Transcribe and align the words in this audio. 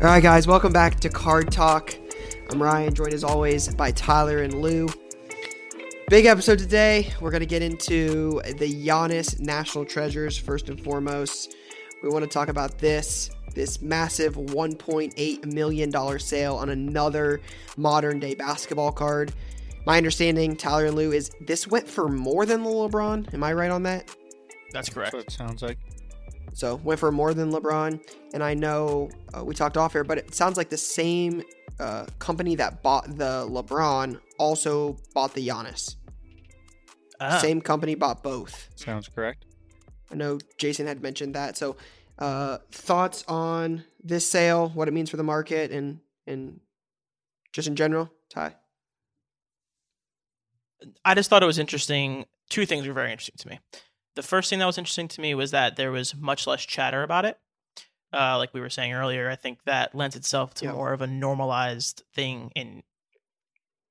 All 0.00 0.06
right, 0.06 0.22
guys, 0.22 0.46
welcome 0.46 0.72
back 0.72 0.98
to 1.00 1.10
Card 1.10 1.52
Talk. 1.52 1.94
I'm 2.48 2.62
Ryan, 2.62 2.94
joined 2.94 3.12
as 3.12 3.22
always 3.22 3.68
by 3.74 3.90
Tyler 3.90 4.38
and 4.38 4.62
Lou. 4.62 4.88
Big 6.08 6.24
episode 6.24 6.58
today. 6.58 7.12
We're 7.20 7.30
going 7.30 7.40
to 7.40 7.46
get 7.46 7.60
into 7.60 8.40
the 8.46 8.86
Giannis 8.86 9.38
National 9.40 9.84
Treasures 9.84 10.38
first 10.38 10.70
and 10.70 10.82
foremost. 10.82 11.54
We 12.02 12.08
want 12.08 12.24
to 12.24 12.30
talk 12.30 12.48
about 12.48 12.78
this 12.78 13.30
this 13.54 13.82
massive 13.82 14.36
1.8 14.36 15.44
million 15.44 15.90
dollar 15.90 16.18
sale 16.18 16.56
on 16.56 16.70
another 16.70 17.42
modern 17.76 18.20
day 18.20 18.34
basketball 18.34 18.92
card. 18.92 19.34
My 19.84 19.98
understanding, 19.98 20.56
Tyler 20.56 20.86
and 20.86 20.96
Lou, 20.96 21.12
is 21.12 21.30
this 21.42 21.66
went 21.66 21.86
for 21.86 22.08
more 22.08 22.46
than 22.46 22.62
the 22.62 22.70
LeBron. 22.70 23.34
Am 23.34 23.44
I 23.44 23.52
right 23.52 23.70
on 23.70 23.82
that? 23.82 24.08
That's 24.72 24.88
correct. 24.88 25.12
That's 25.12 25.26
what 25.26 25.34
it 25.34 25.36
sounds 25.36 25.62
like. 25.62 25.76
So 26.52 26.76
went 26.76 27.00
for 27.00 27.10
more 27.12 27.32
than 27.32 27.52
LeBron, 27.52 28.00
and 28.34 28.42
I 28.42 28.54
know 28.54 29.10
uh, 29.36 29.44
we 29.44 29.54
talked 29.54 29.76
off 29.76 29.94
air, 29.94 30.04
but 30.04 30.18
it 30.18 30.34
sounds 30.34 30.56
like 30.56 30.68
the 30.68 30.76
same 30.76 31.42
uh, 31.78 32.06
company 32.18 32.54
that 32.56 32.82
bought 32.82 33.06
the 33.16 33.46
LeBron 33.48 34.20
also 34.38 34.96
bought 35.14 35.32
the 35.34 35.46
Giannis. 35.46 35.96
Ah, 37.20 37.38
Same 37.38 37.60
company 37.60 37.94
bought 37.94 38.22
both. 38.22 38.68
Sounds 38.76 39.08
correct. 39.08 39.44
I 40.10 40.14
know 40.16 40.38
Jason 40.58 40.86
had 40.86 41.02
mentioned 41.02 41.34
that. 41.34 41.56
So 41.56 41.76
uh, 42.18 42.58
thoughts 42.70 43.24
on 43.28 43.84
this 44.02 44.28
sale, 44.28 44.70
what 44.70 44.88
it 44.88 44.92
means 44.92 45.10
for 45.10 45.16
the 45.16 45.22
market, 45.22 45.70
and 45.70 46.00
and 46.26 46.60
just 47.52 47.68
in 47.68 47.76
general, 47.76 48.10
Ty. 48.28 48.54
I 51.04 51.14
just 51.14 51.30
thought 51.30 51.42
it 51.42 51.46
was 51.46 51.58
interesting. 51.58 52.24
Two 52.48 52.66
things 52.66 52.86
were 52.86 52.94
very 52.94 53.10
interesting 53.12 53.36
to 53.38 53.48
me. 53.48 53.60
The 54.20 54.26
first 54.26 54.50
thing 54.50 54.58
that 54.58 54.66
was 54.66 54.76
interesting 54.76 55.08
to 55.08 55.20
me 55.22 55.34
was 55.34 55.50
that 55.52 55.76
there 55.76 55.90
was 55.90 56.14
much 56.14 56.46
less 56.46 56.66
chatter 56.66 57.02
about 57.02 57.24
it. 57.24 57.38
Uh, 58.12 58.36
like 58.36 58.52
we 58.52 58.60
were 58.60 58.68
saying 58.68 58.92
earlier, 58.92 59.30
I 59.30 59.36
think 59.36 59.62
that 59.64 59.94
lends 59.94 60.14
itself 60.14 60.52
to 60.54 60.66
Yeah. 60.66 60.72
more 60.72 60.92
of 60.92 61.00
a 61.00 61.06
normalized 61.06 62.02
thing 62.12 62.52
in 62.54 62.82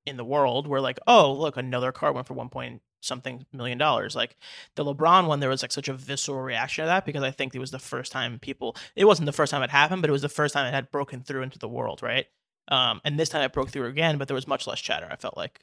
in 0.06 0.18
the 0.18 0.24
world 0.24 0.68
where 0.68 0.82
like, 0.82 1.00
oh, 1.08 1.34
look, 1.34 1.58
another 1.58 1.92
car 1.92 2.12
went 2.12 2.28
for 2.28 2.36
one 2.36 2.50
point 2.50 2.84
something 3.02 3.48
million 3.52 3.80
dollars. 3.80 4.16
Like 4.16 4.38
the 4.76 4.86
LeBron 4.86 5.26
one, 5.26 5.40
there 5.40 5.50
was 5.50 5.64
like 5.64 5.72
such 5.72 5.88
a 5.88 5.94
visceral 5.94 6.42
reaction 6.42 6.84
to 6.84 6.88
that 6.88 7.06
because 7.06 7.24
I 7.24 7.32
think 7.32 7.56
it 7.56 7.60
was 7.60 7.72
the 7.72 7.80
first 7.80 8.12
time 8.12 8.38
people 8.38 8.76
it 8.96 9.06
wasn't 9.06 9.26
the 9.26 9.32
first 9.32 9.50
time 9.50 9.64
it 9.64 9.72
happened, 9.72 10.04
but 10.04 10.10
it 10.10 10.14
was 10.14 10.22
the 10.22 10.30
first 10.30 10.54
time 10.54 10.68
it 10.68 10.76
had 10.76 10.92
broken 10.92 11.24
through 11.24 11.42
into 11.42 11.58
the 11.58 11.68
world, 11.68 12.04
right? 12.04 12.28
Um, 12.68 13.02
and 13.04 13.20
this 13.20 13.30
time 13.30 13.42
it 13.42 13.54
broke 13.54 13.70
through 13.70 13.88
again, 13.88 14.20
but 14.20 14.28
there 14.28 14.36
was 14.36 14.48
much 14.48 14.68
less 14.68 14.80
chatter, 14.80 15.08
I 15.10 15.16
felt 15.16 15.38
like. 15.38 15.62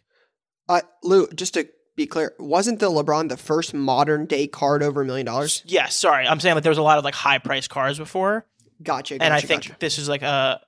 Uh, 0.68 0.80
Lou, 1.04 1.28
just 1.28 1.54
to 1.54 1.68
be 1.96 2.06
clear, 2.06 2.34
wasn't 2.38 2.78
the 2.78 2.90
LeBron 2.90 3.28
the 3.28 3.36
first 3.36 3.72
modern 3.74 4.26
day 4.26 4.46
card 4.46 4.82
over 4.82 5.02
a 5.02 5.04
million 5.04 5.26
dollars? 5.26 5.62
Yeah, 5.66 5.86
sorry. 5.86 6.26
I'm 6.26 6.38
saying 6.40 6.54
like 6.54 6.62
there 6.62 6.70
was 6.70 6.78
a 6.78 6.82
lot 6.82 6.98
of 6.98 7.04
like 7.04 7.14
high 7.14 7.38
priced 7.38 7.70
cars 7.70 7.98
before, 7.98 8.46
Gotcha. 8.82 9.14
gotcha 9.14 9.24
and 9.24 9.32
I 9.34 9.40
think 9.40 9.62
gotcha. 9.62 9.76
this 9.80 9.98
is 9.98 10.08
like 10.08 10.22
a 10.22 10.60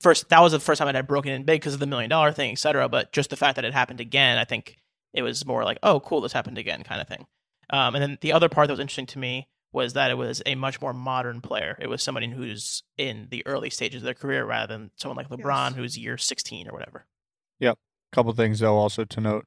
first. 0.00 0.28
That 0.30 0.40
was 0.40 0.52
the 0.52 0.60
first 0.60 0.78
time 0.78 0.88
it 0.88 0.94
had 0.94 1.06
broken 1.08 1.32
in 1.32 1.42
big 1.42 1.60
because 1.60 1.74
of 1.74 1.80
the 1.80 1.86
million 1.86 2.08
dollar 2.08 2.32
thing, 2.32 2.52
etc. 2.52 2.88
But 2.88 3.12
just 3.12 3.30
the 3.30 3.36
fact 3.36 3.56
that 3.56 3.64
it 3.64 3.72
happened 3.74 4.00
again, 4.00 4.38
I 4.38 4.44
think 4.44 4.76
it 5.12 5.22
was 5.22 5.44
more 5.44 5.64
like, 5.64 5.78
oh, 5.82 5.98
cool, 6.00 6.20
this 6.20 6.32
happened 6.32 6.56
again, 6.58 6.84
kind 6.84 7.00
of 7.00 7.08
thing. 7.08 7.26
Um, 7.70 7.94
and 7.96 8.02
then 8.02 8.18
the 8.20 8.32
other 8.32 8.48
part 8.48 8.68
that 8.68 8.72
was 8.72 8.80
interesting 8.80 9.06
to 9.06 9.18
me 9.18 9.48
was 9.72 9.92
that 9.94 10.10
it 10.10 10.14
was 10.14 10.42
a 10.46 10.54
much 10.56 10.80
more 10.80 10.92
modern 10.92 11.40
player. 11.40 11.76
It 11.80 11.88
was 11.88 12.02
somebody 12.02 12.28
who's 12.28 12.82
in 12.96 13.28
the 13.30 13.44
early 13.46 13.70
stages 13.70 14.02
of 14.02 14.04
their 14.04 14.14
career 14.14 14.44
rather 14.44 14.72
than 14.72 14.90
someone 14.96 15.16
like 15.16 15.28
LeBron 15.28 15.70
Yes. 15.70 15.74
who's 15.76 15.98
year 15.98 16.16
16 16.18 16.68
or 16.68 16.72
whatever. 16.72 17.06
Yep. 17.60 17.78
Couple 18.12 18.32
things 18.32 18.58
though 18.60 18.76
also 18.76 19.04
to 19.04 19.20
note 19.20 19.46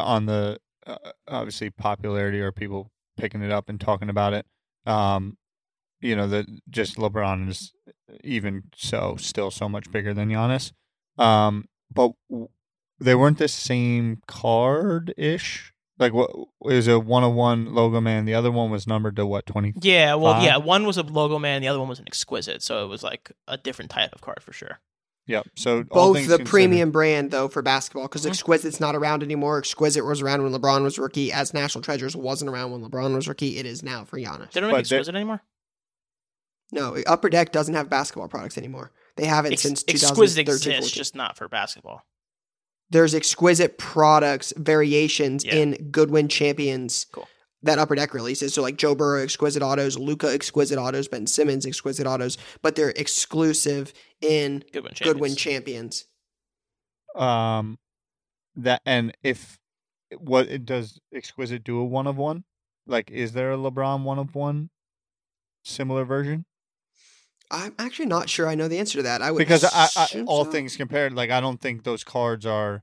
on 0.00 0.26
the 0.26 0.58
uh, 0.86 0.96
obviously 1.28 1.70
popularity 1.70 2.40
or 2.40 2.50
people 2.52 2.90
picking 3.16 3.42
it 3.42 3.50
up 3.50 3.68
and 3.68 3.80
talking 3.80 4.08
about 4.08 4.32
it 4.32 4.46
um 4.86 5.36
you 6.00 6.16
know 6.16 6.26
that 6.26 6.46
just 6.68 6.96
LeBron 6.96 7.48
is 7.48 7.72
even 8.24 8.64
so 8.74 9.16
still 9.18 9.50
so 9.50 9.68
much 9.68 9.90
bigger 9.92 10.12
than 10.12 10.28
Giannis 10.30 10.72
um 11.18 11.66
but 11.92 12.12
w- 12.30 12.48
they 12.98 13.14
weren't 13.14 13.38
the 13.38 13.48
same 13.48 14.20
card 14.26 15.14
ish 15.16 15.72
like 15.98 16.12
what 16.12 16.30
is 16.64 16.88
a 16.88 16.98
one 16.98 17.22
on 17.22 17.34
one 17.34 17.74
logo 17.74 18.00
man 18.00 18.24
the 18.24 18.34
other 18.34 18.50
one 18.50 18.70
was 18.70 18.86
numbered 18.86 19.14
to 19.16 19.26
what 19.26 19.46
20 19.46 19.74
Yeah, 19.82 20.14
well, 20.14 20.42
yeah, 20.42 20.56
one 20.56 20.84
was 20.86 20.96
a 20.96 21.02
logo 21.02 21.38
man, 21.38 21.62
the 21.62 21.68
other 21.68 21.78
one 21.78 21.88
was 21.88 21.98
an 22.00 22.06
exquisite, 22.08 22.62
so 22.62 22.84
it 22.84 22.88
was 22.88 23.02
like 23.02 23.30
a 23.46 23.56
different 23.56 23.90
type 23.90 24.12
of 24.12 24.20
card 24.20 24.42
for 24.42 24.52
sure. 24.52 24.80
Yep 25.26 25.46
so 25.56 25.82
both 25.84 26.16
things 26.16 26.28
the 26.28 26.36
considered- 26.38 26.50
premium 26.50 26.90
brand 26.90 27.30
though 27.30 27.48
for 27.48 27.62
basketball 27.62 28.04
because. 28.04 28.26
Exquisite's 28.26 28.80
not 28.80 28.94
around 28.96 29.22
anymore. 29.22 29.58
Exquisite 29.58 30.04
was 30.04 30.20
around 30.20 30.42
when 30.42 30.52
LeBron 30.52 30.82
was 30.82 30.98
rookie, 30.98 31.32
as 31.32 31.54
National 31.54 31.82
Treasures 31.82 32.14
wasn't 32.16 32.50
around 32.50 32.72
when 32.72 32.82
LeBron 32.82 33.14
was 33.14 33.28
rookie. 33.28 33.58
It 33.58 33.66
is 33.66 33.82
now 33.82 34.04
for 34.04 34.18
Giannis. 34.18 34.52
They 34.52 34.60
don't 34.60 34.70
But 34.70 34.78
make 34.78 34.88
they- 34.88 34.96
exquisite 34.96 35.14
anymore. 35.14 35.42
No, 36.72 36.96
Upper 37.06 37.28
Deck 37.28 37.52
doesn't 37.52 37.74
have 37.74 37.90
basketball 37.90 38.28
products 38.28 38.56
anymore. 38.56 38.92
They 39.16 39.26
haven't 39.26 39.52
Ex- 39.52 39.62
since 39.62 39.84
exquisite 39.86 40.46
2013. 40.46 40.72
exists, 40.72 40.90
14. 40.90 40.98
just 40.98 41.14
not 41.14 41.36
for 41.36 41.48
basketball. 41.48 42.02
There's 42.88 43.14
exquisite 43.14 43.76
products 43.78 44.52
variations 44.56 45.44
Yeah. 45.44 45.56
in 45.56 45.90
Goodwin 45.90 46.28
Champions 46.28 47.06
Cool. 47.12 47.28
That 47.62 47.78
Upper 47.78 47.94
Deck 47.94 48.12
releases. 48.14 48.52
So 48.54 48.62
like 48.62 48.76
Joe 48.76 48.94
Burrow 48.94 49.22
exquisite 49.22 49.62
autos, 49.62 49.96
Luka 49.96 50.32
exquisite 50.32 50.78
autos, 50.78 51.08
Ben 51.08 51.26
Simmons 51.26 51.64
exquisite 51.64 52.06
autos, 52.06 52.36
but 52.60 52.74
they're 52.74 52.90
exclusive 52.90 53.92
in 54.20 54.64
Goodwin 54.72 54.94
champions. 54.94 55.00
Goodwin 55.00 55.36
Champions. 55.36 56.04
um 57.14 57.78
that 58.56 58.80
and 58.84 59.16
if 59.22 59.58
what 60.18 60.48
it 60.48 60.64
does 60.64 60.98
exquisite 61.14 61.64
do 61.64 61.78
a 61.78 61.84
one 61.84 62.06
of 62.06 62.16
one 62.16 62.44
like 62.86 63.10
is 63.10 63.32
there 63.32 63.52
a 63.52 63.56
lebron 63.56 64.02
one 64.02 64.18
of 64.18 64.34
one 64.34 64.70
similar 65.64 66.04
version 66.04 66.44
I'm 67.50 67.74
actually 67.78 68.06
not 68.06 68.30
sure 68.30 68.48
I 68.48 68.54
know 68.54 68.66
the 68.66 68.78
answer 68.78 68.98
to 68.98 69.02
that. 69.02 69.20
I 69.20 69.30
would 69.30 69.38
because 69.38 69.62
I, 69.64 69.88
I 69.94 70.24
all 70.26 70.46
so. 70.46 70.50
things 70.50 70.76
compared 70.76 71.12
like 71.12 71.30
i 71.30 71.40
don't 71.40 71.60
think 71.60 71.84
those 71.84 72.02
cards 72.02 72.46
are 72.46 72.82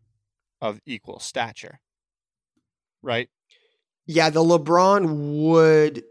of 0.62 0.80
equal 0.86 1.20
stature 1.20 1.80
right 3.02 3.30
Yeah, 4.12 4.32
the 4.32 4.40
LeBron 4.44 5.44
would. 5.44 6.04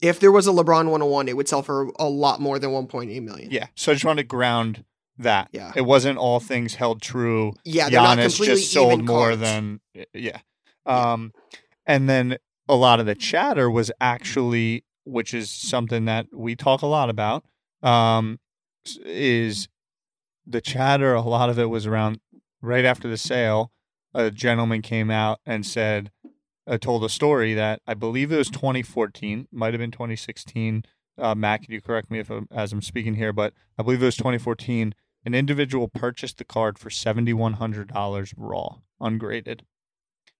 If 0.00 0.18
there 0.18 0.32
was 0.32 0.46
a 0.46 0.50
LeBron 0.50 0.86
101, 0.88 1.28
it 1.28 1.36
would 1.36 1.46
sell 1.48 1.62
for 1.62 1.90
a 1.98 2.08
lot 2.08 2.40
more 2.40 2.58
than 2.58 2.70
1.8 2.70 3.22
million. 3.22 3.50
yeah 3.50 3.66
so 3.74 3.92
i 3.92 3.94
just 3.94 4.04
wanted 4.04 4.22
to 4.22 4.26
ground 4.28 4.84
that 5.18 5.48
Yeah. 5.52 5.72
it 5.76 5.82
wasn't 5.82 6.18
all 6.18 6.40
things 6.40 6.74
held 6.74 7.00
true 7.00 7.52
Yeah, 7.64 7.88
they're 7.88 8.00
not 8.02 8.18
Giannis 8.18 8.36
completely 8.36 8.56
just 8.62 8.72
sold 8.72 9.04
more 9.04 9.28
cards. 9.28 9.40
than 9.42 9.80
yeah. 10.12 10.38
Um 10.86 11.32
and 11.86 12.08
then 12.08 12.38
a 12.68 12.74
lot 12.74 12.98
of 13.00 13.06
the 13.06 13.14
chatter 13.14 13.70
was 13.70 13.92
actually 14.00 14.84
which 15.04 15.32
is 15.34 15.50
something 15.50 16.06
that 16.06 16.26
we 16.32 16.56
talk 16.56 16.82
a 16.82 16.86
lot 16.86 17.08
about 17.10 17.44
um 17.82 18.40
is 19.04 19.68
the 20.46 20.60
chatter 20.60 21.14
a 21.14 21.22
lot 21.22 21.48
of 21.50 21.58
it 21.58 21.66
was 21.70 21.86
around 21.86 22.20
right 22.60 22.84
after 22.84 23.08
the 23.08 23.16
sale 23.16 23.70
a 24.12 24.30
gentleman 24.30 24.82
came 24.82 25.10
out 25.10 25.38
and 25.46 25.64
said 25.64 26.10
uh, 26.66 26.78
told 26.78 27.04
a 27.04 27.08
story 27.08 27.54
that 27.54 27.80
I 27.86 27.94
believe 27.94 28.32
it 28.32 28.36
was 28.36 28.50
2014 28.50 29.48
might 29.52 29.74
have 29.74 29.80
been 29.80 29.90
2016 29.90 30.84
uh, 31.18 31.34
Matt, 31.34 31.62
can 31.62 31.72
you 31.72 31.80
correct 31.80 32.10
me 32.10 32.18
if 32.18 32.30
I'm, 32.30 32.48
as 32.50 32.72
I'm 32.72 32.82
speaking 32.82 33.14
here, 33.14 33.32
but 33.32 33.52
I 33.78 33.82
believe 33.82 34.02
it 34.02 34.06
was 34.06 34.16
2014 34.16 34.94
an 35.26 35.34
individual 35.34 35.88
purchased 35.88 36.36
the 36.36 36.44
card 36.44 36.78
for 36.78 36.90
$7,100 36.90 38.34
raw, 38.36 38.76
ungraded, 39.00 39.64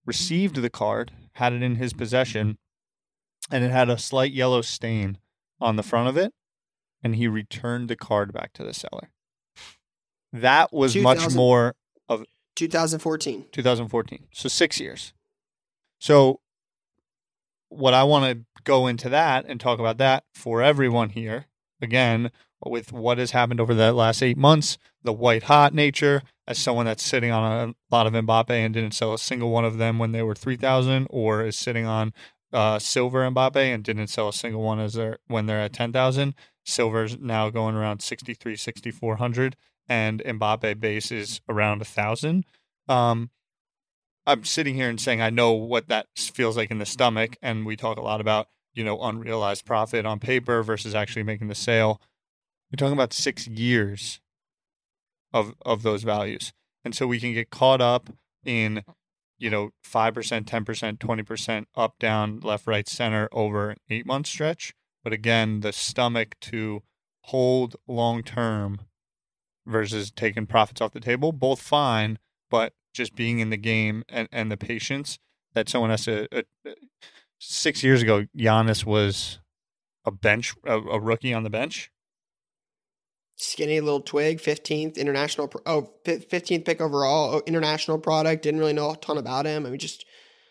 received 0.05 0.57
the 0.57 0.69
card, 0.69 1.13
had 1.35 1.55
it 1.55 1.63
in 1.63 1.77
his 1.77 1.95
possession, 1.95 2.59
and 3.51 3.65
it 3.65 3.71
had 3.71 3.89
a 3.89 3.97
slight 3.97 4.33
yellow 4.33 4.61
stain 4.61 5.17
on 5.59 5.77
the 5.77 5.83
front 5.83 6.11
of 6.11 6.19
it, 6.19 6.35
and 7.03 7.17
he 7.17 7.27
returned 7.27 7.89
the 7.89 7.97
card 7.97 8.31
back 8.31 8.53
to 8.53 8.63
the 8.63 8.75
seller. 8.75 9.11
That 10.35 10.71
was 10.71 10.95
much 10.97 11.35
more 11.35 11.77
of 12.07 12.25
2014. 12.57 13.47
2014. 13.53 14.27
So 14.33 14.51
six 14.51 14.79
years. 14.79 15.15
So 16.05 16.41
what 17.71 17.95
I 17.95 18.05
want 18.05 18.31
to 18.31 18.63
go 18.65 18.87
into 18.87 19.09
that 19.09 19.47
and 19.49 19.59
talk 19.59 19.79
about 19.79 19.97
that 19.97 20.25
for 20.35 20.61
everyone 20.61 21.09
here 21.09 21.47
again 21.81 22.31
with 22.63 22.93
what 22.93 23.17
has 23.17 23.31
happened 23.31 23.59
over 23.59 23.73
the 23.73 23.91
last 23.91 24.23
eight 24.23 24.37
months, 24.37 24.77
the 25.03 25.15
white 25.15 25.45
hot 25.45 25.73
nature 25.73 26.21
as 26.47 26.59
someone 26.59 26.85
that's 26.85 27.03
sitting 27.03 27.31
on 27.31 27.71
a 27.71 27.75
lot 27.91 28.07
of 28.07 28.13
Mbappe 28.13 28.51
and 28.51 28.75
didn't 28.75 28.93
sell 28.93 29.15
a 29.15 29.19
single 29.19 29.51
one 29.51 29.65
of 29.65 29.79
them 29.79 29.99
when 29.99 30.13
they 30.13 30.21
were 30.21 30.35
three 30.35 30.59
thousand, 30.59 31.07
or 31.09 31.47
is 31.47 31.57
sitting 31.57 31.87
on 31.87 32.13
uh, 32.53 32.79
silver 32.79 33.27
Mbappe 33.31 33.57
and 33.57 33.83
didn't 33.83 34.09
sell 34.09 34.29
a 34.29 34.35
single 34.35 34.61
one 34.61 34.81
as 34.81 34.93
they're 34.93 35.17
when 35.29 35.47
they're 35.47 35.63
at 35.63 35.73
ten 35.73 35.91
thousand. 35.91 36.35
Silver's 36.67 37.17
now 37.19 37.49
going 37.49 37.75
around 37.75 38.03
63, 38.03 38.57
6400 38.57 39.57
and 39.89 40.23
Mbappe 40.23 40.81
base 40.81 41.11
is 41.11 41.41
around 41.49 41.81
a 41.81 41.87
thousand. 41.87 42.45
Um, 42.91 43.31
I'm 44.27 44.45
sitting 44.45 44.75
here 44.75 44.89
and 44.89 45.01
saying 45.01 45.21
I 45.21 45.31
know 45.31 45.53
what 45.53 45.89
that 45.89 46.07
feels 46.17 46.57
like 46.57 46.71
in 46.71 46.79
the 46.79 46.87
stomach, 46.87 47.37
and 47.43 47.67
we 47.67 47.77
talk 47.77 47.99
a 47.99 48.03
lot 48.03 48.21
about 48.21 48.49
you 48.75 48.85
know 48.85 49.01
unrealized 49.01 49.65
profit 49.65 50.07
on 50.07 50.19
paper 50.19 50.63
versus 50.63 50.95
actually 50.95 51.23
making 51.23 51.49
the 51.49 51.55
sale. 51.55 52.01
We're 52.71 52.77
talking 52.77 52.95
about 52.95 53.13
six 53.13 53.47
years 53.47 54.21
of 55.33 55.55
of 55.63 55.83
those 55.83 56.03
values, 56.03 56.53
and 56.85 56.95
so 56.95 57.07
we 57.07 57.21
can 57.21 57.35
get 57.35 57.51
caught 57.51 57.81
up 57.81 58.11
in 58.45 58.83
you 59.39 59.51
know 59.51 59.71
five 59.83 60.15
percent, 60.15 60.47
ten 60.47 60.65
percent, 60.65 61.01
twenty 61.01 61.23
percent 61.23 61.69
up, 61.75 61.99
down, 61.99 62.41
left, 62.41 62.67
right, 62.67 62.89
center 62.89 63.29
over 63.33 63.71
an 63.71 63.77
eight 63.91 64.07
month 64.07 64.27
stretch. 64.27 64.75
But 65.03 65.13
again, 65.13 65.61
the 65.61 65.73
stomach 65.73 66.37
to 66.43 66.83
hold 67.25 67.77
long 67.87 68.23
term 68.23 68.81
versus 69.67 70.11
taking 70.11 70.47
profits 70.47 70.81
off 70.81 70.93
the 70.93 71.01
table, 71.01 71.33
both 71.33 71.61
fine, 71.61 72.19
but 72.51 72.73
just 72.95 73.15
being 73.15 73.41
in 73.41 73.51
the 73.51 73.57
game 73.57 74.05
and, 74.09 74.29
and 74.33 74.51
the 74.51 74.57
patience 74.57 75.19
that 75.55 75.69
someone 75.69 75.91
has 75.91 76.05
to. 76.05 76.27
Uh, 76.35 76.43
six 77.39 77.83
years 77.83 78.01
ago, 78.01 78.25
Giannis 78.37 78.87
was 78.87 79.41
a 80.07 80.11
bench, 80.11 80.55
a, 80.65 80.79
a, 80.79 81.01
rookie 81.01 81.35
on 81.35 81.43
the 81.43 81.51
bench. 81.51 81.91
Skinny 83.37 83.81
little 83.81 84.01
twig, 84.01 84.39
15th 84.39 84.97
international, 84.97 85.53
oh, 85.67 85.91
15th 86.05 86.65
pick 86.65 86.81
overall, 86.81 87.35
oh, 87.35 87.43
international 87.47 87.99
product. 87.99 88.43
Didn't 88.43 88.61
really 88.61 88.73
know 88.73 88.93
a 88.93 88.97
ton 88.97 89.19
about 89.19 89.45
him. 89.45 89.67
I 89.67 89.71
mean, 89.71 89.79
just 89.79 90.07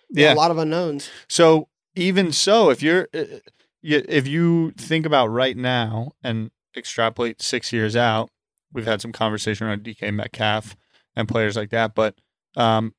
yeah, 0.10 0.34
a 0.34 0.36
lot 0.36 0.52
of 0.52 0.58
unknowns. 0.58 1.10
So 1.30 1.70
even 1.96 2.32
so, 2.32 2.70
if 2.70 2.84
you're, 2.84 3.08
uh, 3.14 3.40
if 3.82 4.28
you 4.28 4.72
think 4.72 5.06
about 5.06 5.28
right 5.28 5.56
now 5.56 6.12
and 6.24 6.52
extrapolate 6.76 7.42
six 7.42 7.72
years 7.72 7.96
out, 7.96 8.30
we've 8.74 8.86
had 8.86 9.02
some 9.02 9.14
conversation 9.14 9.68
around 9.68 9.84
DK 9.84 10.14
Metcalf 10.14 10.76
and 11.16 11.28
players 11.28 11.56
like 11.56 11.70
that, 11.70 11.96
but 11.96 12.16
um, 12.56 12.94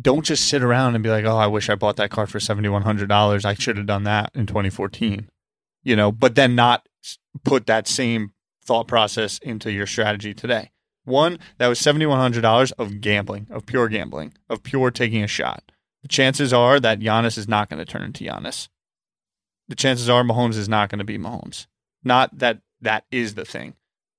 don't 0.00 0.24
just 0.24 0.48
sit 0.48 0.62
around 0.62 0.94
and 0.94 1.04
be 1.04 1.10
like, 1.10 1.24
"Oh, 1.24 1.36
I 1.36 1.46
wish 1.46 1.68
I 1.68 1.74
bought 1.74 1.96
that 1.96 2.10
car 2.10 2.26
for 2.26 2.40
seventy 2.40 2.68
one 2.68 2.82
hundred 2.82 3.08
dollars. 3.08 3.44
I 3.44 3.54
should 3.54 3.76
have 3.76 3.86
done 3.86 4.04
that 4.04 4.30
in 4.34 4.46
2014." 4.46 5.28
You 5.82 5.96
know, 5.96 6.12
but 6.12 6.34
then 6.34 6.54
not 6.54 6.86
put 7.44 7.66
that 7.66 7.88
same 7.88 8.32
thought 8.64 8.86
process 8.86 9.38
into 9.38 9.72
your 9.72 9.86
strategy 9.86 10.34
today. 10.34 10.70
One, 11.04 11.38
that 11.58 11.68
was 11.68 11.78
seventy 11.78 12.06
one 12.06 12.18
hundred 12.18 12.42
dollars 12.42 12.72
of 12.72 13.00
gambling, 13.00 13.46
of 13.50 13.66
pure 13.66 13.88
gambling, 13.88 14.34
of 14.48 14.62
pure 14.62 14.90
taking 14.90 15.22
a 15.22 15.28
shot. 15.28 15.72
The 16.02 16.08
chances 16.08 16.52
are 16.52 16.80
that 16.80 17.00
Giannis 17.00 17.36
is 17.36 17.48
not 17.48 17.68
going 17.68 17.78
to 17.78 17.90
turn 17.90 18.02
into 18.02 18.24
Giannis. 18.24 18.68
The 19.68 19.76
chances 19.76 20.08
are 20.08 20.22
Mahomes 20.22 20.56
is 20.56 20.68
not 20.68 20.88
going 20.88 20.98
to 20.98 21.04
be 21.04 21.18
Mahomes. 21.18 21.66
Not 22.02 22.38
that 22.38 22.60
that 22.80 23.04
is 23.10 23.34
the 23.34 23.44
thing. 23.44 23.74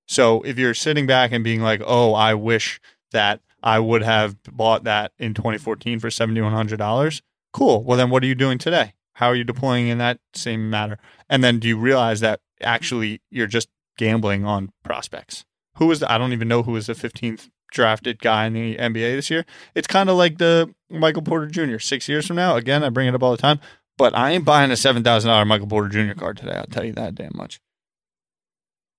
So 0.07 0.41
if 0.41 0.57
you're 0.57 0.73
sitting 0.73 1.07
back 1.07 1.31
and 1.31 1.43
being 1.43 1.61
like, 1.61 1.81
"Oh, 1.85 2.13
I 2.13 2.33
wish 2.33 2.79
that 3.11 3.41
I 3.63 3.79
would 3.79 4.03
have 4.03 4.41
bought 4.43 4.83
that 4.85 5.11
in 5.19 5.33
2014 5.33 5.99
for 5.99 6.09
$7,100. 6.09 7.21
Cool. 7.53 7.83
Well, 7.83 7.97
then 7.97 8.09
what 8.09 8.23
are 8.23 8.27
you 8.27 8.35
doing 8.35 8.57
today? 8.57 8.93
How 9.13 9.27
are 9.27 9.35
you 9.35 9.43
deploying 9.43 9.87
in 9.87 9.97
that 9.99 10.19
same 10.33 10.69
matter? 10.69 10.97
And 11.29 11.43
then 11.43 11.59
do 11.59 11.67
you 11.67 11.77
realize 11.77 12.21
that 12.21 12.39
actually 12.61 13.21
you're 13.29 13.47
just 13.47 13.69
gambling 13.97 14.45
on 14.45 14.71
prospects? 14.83 15.45
Who 15.77 15.87
was 15.87 15.99
the, 15.99 16.11
I 16.11 16.17
don't 16.17 16.33
even 16.33 16.47
know 16.47 16.63
who 16.63 16.71
was 16.71 16.87
the 16.87 16.93
15th 16.93 17.49
drafted 17.71 18.19
guy 18.19 18.45
in 18.45 18.53
the 18.53 18.75
NBA 18.75 19.15
this 19.15 19.29
year. 19.29 19.45
It's 19.73 19.87
kind 19.87 20.09
of 20.09 20.17
like 20.17 20.37
the 20.37 20.73
Michael 20.89 21.21
Porter 21.21 21.47
Jr. 21.47 21.79
Six 21.79 22.07
years 22.07 22.27
from 22.27 22.35
now, 22.35 22.55
again, 22.55 22.83
I 22.83 22.89
bring 22.89 23.07
it 23.07 23.15
up 23.15 23.23
all 23.23 23.31
the 23.31 23.37
time, 23.37 23.59
but 23.97 24.15
I 24.15 24.31
ain't 24.31 24.45
buying 24.45 24.71
a 24.71 24.75
$7,000 24.75 25.47
Michael 25.47 25.67
Porter 25.67 25.87
Jr. 25.89 26.19
card 26.19 26.37
today. 26.37 26.55
I'll 26.55 26.65
tell 26.65 26.83
you 26.83 26.93
that 26.93 27.15
damn 27.15 27.31
much. 27.33 27.59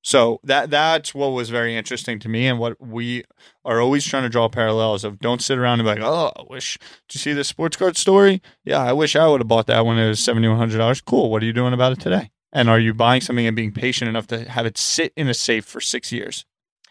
So 0.02 0.40
that 0.42 0.70
that's 0.70 1.14
what 1.14 1.28
was 1.28 1.48
very 1.48 1.76
interesting 1.76 2.18
to 2.20 2.28
me, 2.28 2.48
and 2.48 2.58
what 2.58 2.80
we 2.80 3.24
are 3.64 3.80
always 3.80 4.04
trying 4.04 4.24
to 4.24 4.28
draw 4.28 4.48
parallels 4.48 5.04
of. 5.04 5.20
Don't 5.20 5.40
sit 5.40 5.58
around 5.58 5.80
and 5.80 5.86
be 5.86 5.90
like, 6.00 6.00
"Oh, 6.02 6.32
I 6.36 6.42
wish." 6.50 6.76
Did 7.08 7.14
you 7.14 7.20
see 7.20 7.32
the 7.32 7.44
sports 7.44 7.76
card 7.76 7.96
story? 7.96 8.42
Yeah, 8.64 8.80
I 8.80 8.92
wish 8.92 9.14
I 9.14 9.28
would 9.28 9.40
have 9.40 9.48
bought 9.48 9.68
that 9.68 9.86
when 9.86 9.98
it 9.98 10.08
was 10.08 10.18
seventy 10.18 10.48
one 10.48 10.58
hundred 10.58 10.78
dollars. 10.78 11.00
Cool. 11.00 11.30
What 11.30 11.42
are 11.42 11.46
you 11.46 11.52
doing 11.52 11.72
about 11.72 11.92
it 11.92 12.00
today? 12.00 12.30
And 12.52 12.68
are 12.68 12.80
you 12.80 12.92
buying 12.92 13.20
something 13.20 13.46
and 13.46 13.56
being 13.56 13.72
patient 13.72 14.08
enough 14.08 14.26
to 14.26 14.48
have 14.48 14.66
it 14.66 14.76
sit 14.76 15.12
in 15.16 15.28
a 15.28 15.34
safe 15.34 15.64
for 15.64 15.80
six 15.80 16.12
years? 16.12 16.44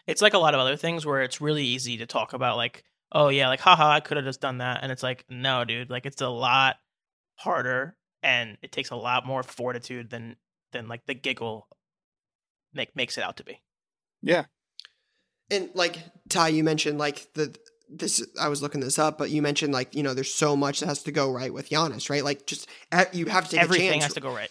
It's 0.06 0.22
like 0.22 0.34
a 0.34 0.38
lot 0.38 0.54
of 0.54 0.60
other 0.60 0.76
things 0.76 1.06
where 1.06 1.22
it's 1.22 1.40
really 1.40 1.64
easy 1.64 1.98
to 1.98 2.06
talk 2.06 2.32
about, 2.32 2.56
like, 2.56 2.82
"Oh 3.12 3.28
yeah, 3.28 3.48
like 3.48 3.60
haha, 3.60 3.90
I 3.90 4.00
could 4.00 4.16
have 4.16 4.26
just 4.26 4.40
done 4.40 4.58
that," 4.58 4.82
and 4.82 4.90
it's 4.90 5.02
like, 5.02 5.24
no, 5.28 5.64
dude, 5.64 5.90
like 5.90 6.06
it's 6.06 6.22
a 6.22 6.28
lot 6.28 6.76
harder 7.36 7.96
and 8.22 8.56
it 8.62 8.72
takes 8.72 8.90
a 8.90 8.96
lot 8.96 9.26
more 9.26 9.42
fortitude 9.42 10.10
than 10.10 10.36
than 10.72 10.88
like 10.88 11.04
the 11.06 11.14
giggle 11.14 11.68
make 12.74 12.94
makes 12.96 13.18
it 13.18 13.24
out 13.24 13.36
to 13.38 13.44
be. 13.44 13.60
Yeah. 14.22 14.44
And 15.50 15.70
like 15.74 15.98
Ty, 16.28 16.48
you 16.48 16.64
mentioned 16.64 16.98
like 16.98 17.32
the 17.34 17.54
this 17.88 18.26
I 18.40 18.48
was 18.48 18.62
looking 18.62 18.80
this 18.80 18.98
up, 18.98 19.18
but 19.18 19.30
you 19.30 19.42
mentioned 19.42 19.72
like 19.72 19.94
you 19.94 20.02
know 20.02 20.14
there's 20.14 20.32
so 20.32 20.56
much 20.56 20.80
that 20.80 20.86
has 20.86 21.02
to 21.04 21.12
go 21.12 21.30
right 21.30 21.52
with 21.52 21.68
Giannis, 21.68 22.08
right? 22.08 22.24
Like 22.24 22.46
just 22.46 22.68
eh, 22.90 23.04
you 23.12 23.26
have 23.26 23.48
to 23.50 23.56
take 23.56 23.60
a 23.60 23.66
chance 23.66 23.76
to 23.76 23.82
everything 23.82 24.00
has 24.00 24.14
to 24.14 24.20
go 24.20 24.34
right. 24.34 24.50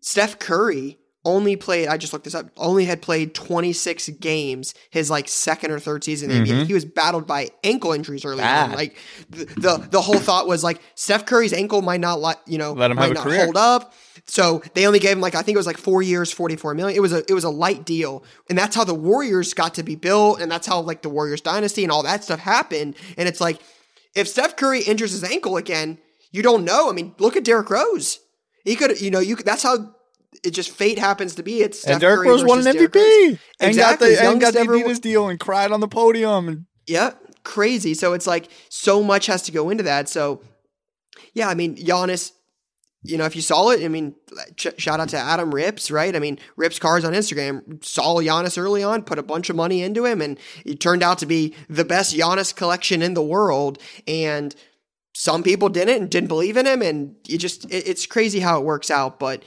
Steph 0.00 0.38
Curry 0.38 0.98
only 1.24 1.56
played. 1.56 1.88
I 1.88 1.96
just 1.96 2.12
looked 2.12 2.24
this 2.24 2.34
up. 2.34 2.50
Only 2.56 2.84
had 2.84 3.00
played 3.00 3.34
26 3.34 4.08
games 4.20 4.74
his 4.90 5.10
like 5.10 5.28
second 5.28 5.70
or 5.70 5.78
third 5.78 6.02
season 6.04 6.30
mm-hmm. 6.30 6.64
He 6.64 6.74
was 6.74 6.84
battled 6.84 7.26
by 7.26 7.50
ankle 7.62 7.92
injuries 7.92 8.24
early 8.24 8.38
Bad. 8.38 8.70
on. 8.70 8.76
Like 8.76 8.96
the, 9.30 9.44
the, 9.44 9.88
the 9.90 10.00
whole 10.00 10.18
thought 10.18 10.46
was 10.46 10.64
like 10.64 10.80
Steph 10.94 11.26
Curry's 11.26 11.52
ankle 11.52 11.82
might 11.82 12.00
not 12.00 12.20
let 12.20 12.40
you 12.46 12.58
know 12.58 12.72
let 12.72 12.90
him 12.90 12.96
might 12.96 13.14
not 13.14 13.24
career. 13.24 13.44
hold 13.44 13.56
up. 13.56 13.94
So 14.26 14.62
they 14.74 14.86
only 14.86 14.98
gave 14.98 15.12
him 15.12 15.20
like 15.20 15.34
I 15.34 15.42
think 15.42 15.54
it 15.54 15.58
was 15.58 15.66
like 15.66 15.78
four 15.78 16.02
years, 16.02 16.32
44 16.32 16.74
million. 16.74 16.96
It 16.96 17.00
was 17.00 17.12
a 17.12 17.18
it 17.28 17.34
was 17.34 17.44
a 17.44 17.50
light 17.50 17.84
deal, 17.84 18.24
and 18.48 18.58
that's 18.58 18.74
how 18.74 18.84
the 18.84 18.94
Warriors 18.94 19.54
got 19.54 19.74
to 19.74 19.82
be 19.82 19.94
built, 19.94 20.40
and 20.40 20.50
that's 20.50 20.66
how 20.66 20.80
like 20.80 21.02
the 21.02 21.08
Warriors 21.08 21.40
dynasty 21.40 21.82
and 21.82 21.92
all 21.92 22.02
that 22.02 22.24
stuff 22.24 22.40
happened. 22.40 22.96
And 23.16 23.28
it's 23.28 23.40
like 23.40 23.60
if 24.14 24.28
Steph 24.28 24.56
Curry 24.56 24.82
injures 24.82 25.12
his 25.12 25.24
ankle 25.24 25.56
again, 25.56 25.98
you 26.30 26.42
don't 26.42 26.64
know. 26.64 26.90
I 26.90 26.92
mean, 26.92 27.14
look 27.18 27.36
at 27.36 27.44
Derrick 27.44 27.70
Rose. 27.70 28.18
He 28.64 28.76
could, 28.76 29.00
you 29.00 29.10
know, 29.10 29.18
you 29.18 29.36
could, 29.36 29.46
that's 29.46 29.62
how 29.62 29.94
it 30.42 30.50
just 30.50 30.70
fate 30.70 30.98
happens 30.98 31.34
to 31.36 31.42
be. 31.42 31.62
It's 31.62 31.80
Steph 31.80 31.92
and 31.92 32.00
Derrick 32.00 32.20
Curry 32.20 32.28
Rose 32.28 32.44
won 32.44 32.58
an 32.60 32.64
MVP 32.64 32.78
exactly. 32.80 33.38
and 33.60 33.76
got 33.76 33.98
the 33.98 34.18
and 34.22 34.40
got 34.40 34.52
the 34.54 34.60
Adidas 34.60 35.00
deal 35.00 35.28
and 35.28 35.38
cried 35.38 35.72
on 35.72 35.80
the 35.80 35.88
podium 35.88 36.48
and 36.48 36.66
yeah, 36.86 37.12
crazy. 37.44 37.94
So 37.94 38.12
it's 38.12 38.26
like 38.26 38.48
so 38.68 39.02
much 39.02 39.26
has 39.26 39.42
to 39.42 39.52
go 39.52 39.70
into 39.70 39.84
that. 39.84 40.08
So 40.08 40.42
yeah, 41.34 41.48
I 41.48 41.54
mean 41.54 41.76
Giannis. 41.76 42.32
You 43.04 43.18
know, 43.18 43.24
if 43.24 43.34
you 43.34 43.42
saw 43.42 43.70
it, 43.70 43.82
I 43.82 43.88
mean, 43.88 44.14
ch- 44.56 44.78
shout 44.78 45.00
out 45.00 45.08
to 45.08 45.18
Adam 45.18 45.52
Rips, 45.52 45.90
right? 45.90 46.14
I 46.14 46.20
mean, 46.20 46.38
Rips 46.54 46.78
Cars 46.78 47.04
on 47.04 47.14
Instagram 47.14 47.84
saw 47.84 48.20
Giannis 48.20 48.56
early 48.56 48.84
on, 48.84 49.02
put 49.02 49.18
a 49.18 49.24
bunch 49.24 49.50
of 49.50 49.56
money 49.56 49.82
into 49.82 50.04
him, 50.04 50.20
and 50.20 50.38
it 50.64 50.78
turned 50.78 51.02
out 51.02 51.18
to 51.18 51.26
be 51.26 51.52
the 51.68 51.84
best 51.84 52.14
Giannis 52.14 52.54
collection 52.54 53.02
in 53.02 53.14
the 53.14 53.22
world. 53.22 53.80
And 54.06 54.54
some 55.14 55.42
people 55.42 55.68
didn't 55.68 56.00
and 56.00 56.10
didn't 56.10 56.28
believe 56.28 56.56
in 56.56 56.64
him, 56.64 56.80
and 56.80 57.16
you 57.26 57.38
just 57.38 57.64
it, 57.64 57.88
it's 57.88 58.06
crazy 58.06 58.38
how 58.38 58.60
it 58.60 58.64
works 58.64 58.88
out. 58.88 59.18
But 59.18 59.42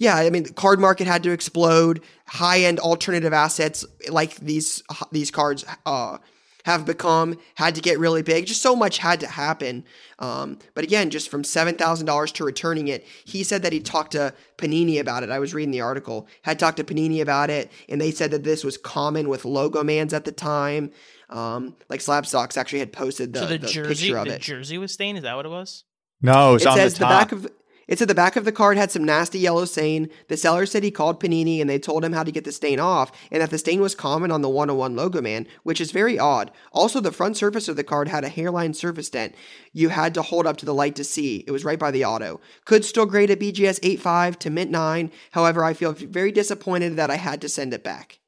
yeah, 0.00 0.16
I 0.16 0.30
mean, 0.30 0.44
the 0.44 0.52
card 0.54 0.80
market 0.80 1.06
had 1.06 1.22
to 1.24 1.30
explode. 1.30 2.00
High 2.26 2.60
end 2.60 2.80
alternative 2.80 3.34
assets 3.34 3.84
like 4.08 4.36
these 4.36 4.82
these 5.12 5.30
cards 5.30 5.66
uh, 5.84 6.16
have 6.64 6.86
become 6.86 7.38
had 7.56 7.74
to 7.74 7.82
get 7.82 7.98
really 7.98 8.22
big. 8.22 8.46
Just 8.46 8.62
so 8.62 8.74
much 8.74 8.96
had 8.96 9.20
to 9.20 9.26
happen. 9.26 9.84
Um, 10.18 10.58
but 10.72 10.84
again, 10.84 11.10
just 11.10 11.28
from 11.28 11.44
seven 11.44 11.74
thousand 11.74 12.06
dollars 12.06 12.32
to 12.32 12.44
returning 12.44 12.88
it, 12.88 13.06
he 13.26 13.44
said 13.44 13.60
that 13.60 13.74
he 13.74 13.80
talked 13.80 14.12
to 14.12 14.32
Panini 14.56 14.98
about 14.98 15.22
it. 15.22 15.28
I 15.28 15.38
was 15.38 15.52
reading 15.52 15.70
the 15.70 15.82
article. 15.82 16.26
Had 16.42 16.58
talked 16.58 16.78
to 16.78 16.84
Panini 16.84 17.20
about 17.20 17.50
it, 17.50 17.70
and 17.86 18.00
they 18.00 18.10
said 18.10 18.30
that 18.30 18.42
this 18.42 18.64
was 18.64 18.78
common 18.78 19.28
with 19.28 19.42
Logomans 19.42 20.14
at 20.14 20.24
the 20.24 20.32
time. 20.32 20.92
Um, 21.28 21.76
like 21.90 22.00
Slabstox 22.00 22.56
actually 22.56 22.78
had 22.78 22.94
posted 22.94 23.34
the, 23.34 23.40
so 23.40 23.46
the, 23.46 23.58
the 23.58 23.66
jersey, 23.66 24.06
picture 24.06 24.16
of 24.16 24.24
the 24.24 24.36
it. 24.36 24.40
jersey 24.40 24.78
was 24.78 24.92
stained. 24.92 25.18
Is 25.18 25.24
that 25.24 25.36
what 25.36 25.44
it 25.44 25.50
was? 25.50 25.84
No, 26.22 26.54
it's 26.54 26.64
it 26.64 26.68
on 26.68 26.76
says 26.76 26.94
the, 26.94 27.00
the, 27.00 27.04
back 27.04 27.32
of 27.32 27.46
it 27.90 27.98
said 27.98 28.08
the 28.08 28.14
back 28.14 28.36
of 28.36 28.46
the 28.46 28.52
card 28.52 28.78
had 28.78 28.90
some 28.90 29.04
nasty 29.04 29.40
yellow 29.40 29.66
stain. 29.66 30.08
The 30.28 30.36
seller 30.36 30.64
said 30.64 30.84
he 30.84 30.92
called 30.92 31.20
Panini 31.20 31.60
and 31.60 31.68
they 31.68 31.78
told 31.78 32.04
him 32.04 32.12
how 32.12 32.22
to 32.22 32.30
get 32.30 32.44
the 32.44 32.52
stain 32.52 32.78
off, 32.78 33.10
and 33.30 33.42
that 33.42 33.50
the 33.50 33.58
stain 33.58 33.80
was 33.80 33.94
common 33.94 34.30
on 34.30 34.40
the 34.40 34.48
101 34.48 34.94
logo 34.94 35.20
man, 35.20 35.48
which 35.64 35.80
is 35.80 35.90
very 35.90 36.18
odd. 36.18 36.52
Also, 36.72 37.00
the 37.00 37.10
front 37.10 37.36
surface 37.36 37.68
of 37.68 37.74
the 37.74 37.84
card 37.84 38.06
had 38.06 38.22
a 38.24 38.28
hairline 38.28 38.72
surface 38.72 39.10
dent. 39.10 39.34
You 39.72 39.88
had 39.88 40.14
to 40.14 40.22
hold 40.22 40.46
up 40.46 40.56
to 40.58 40.66
the 40.66 40.72
light 40.72 40.94
to 40.96 41.04
see. 41.04 41.44
It 41.46 41.50
was 41.50 41.64
right 41.64 41.78
by 41.78 41.90
the 41.90 42.04
auto. 42.04 42.40
Could 42.64 42.84
still 42.84 43.06
grade 43.06 43.30
a 43.30 43.36
BGS 43.36 43.80
8.5 43.80 44.38
to 44.38 44.50
mint 44.50 44.70
9. 44.70 45.10
However, 45.32 45.64
I 45.64 45.74
feel 45.74 45.92
very 45.92 46.30
disappointed 46.30 46.94
that 46.96 47.10
I 47.10 47.16
had 47.16 47.40
to 47.40 47.48
send 47.48 47.74
it 47.74 47.82
back. 47.82 48.20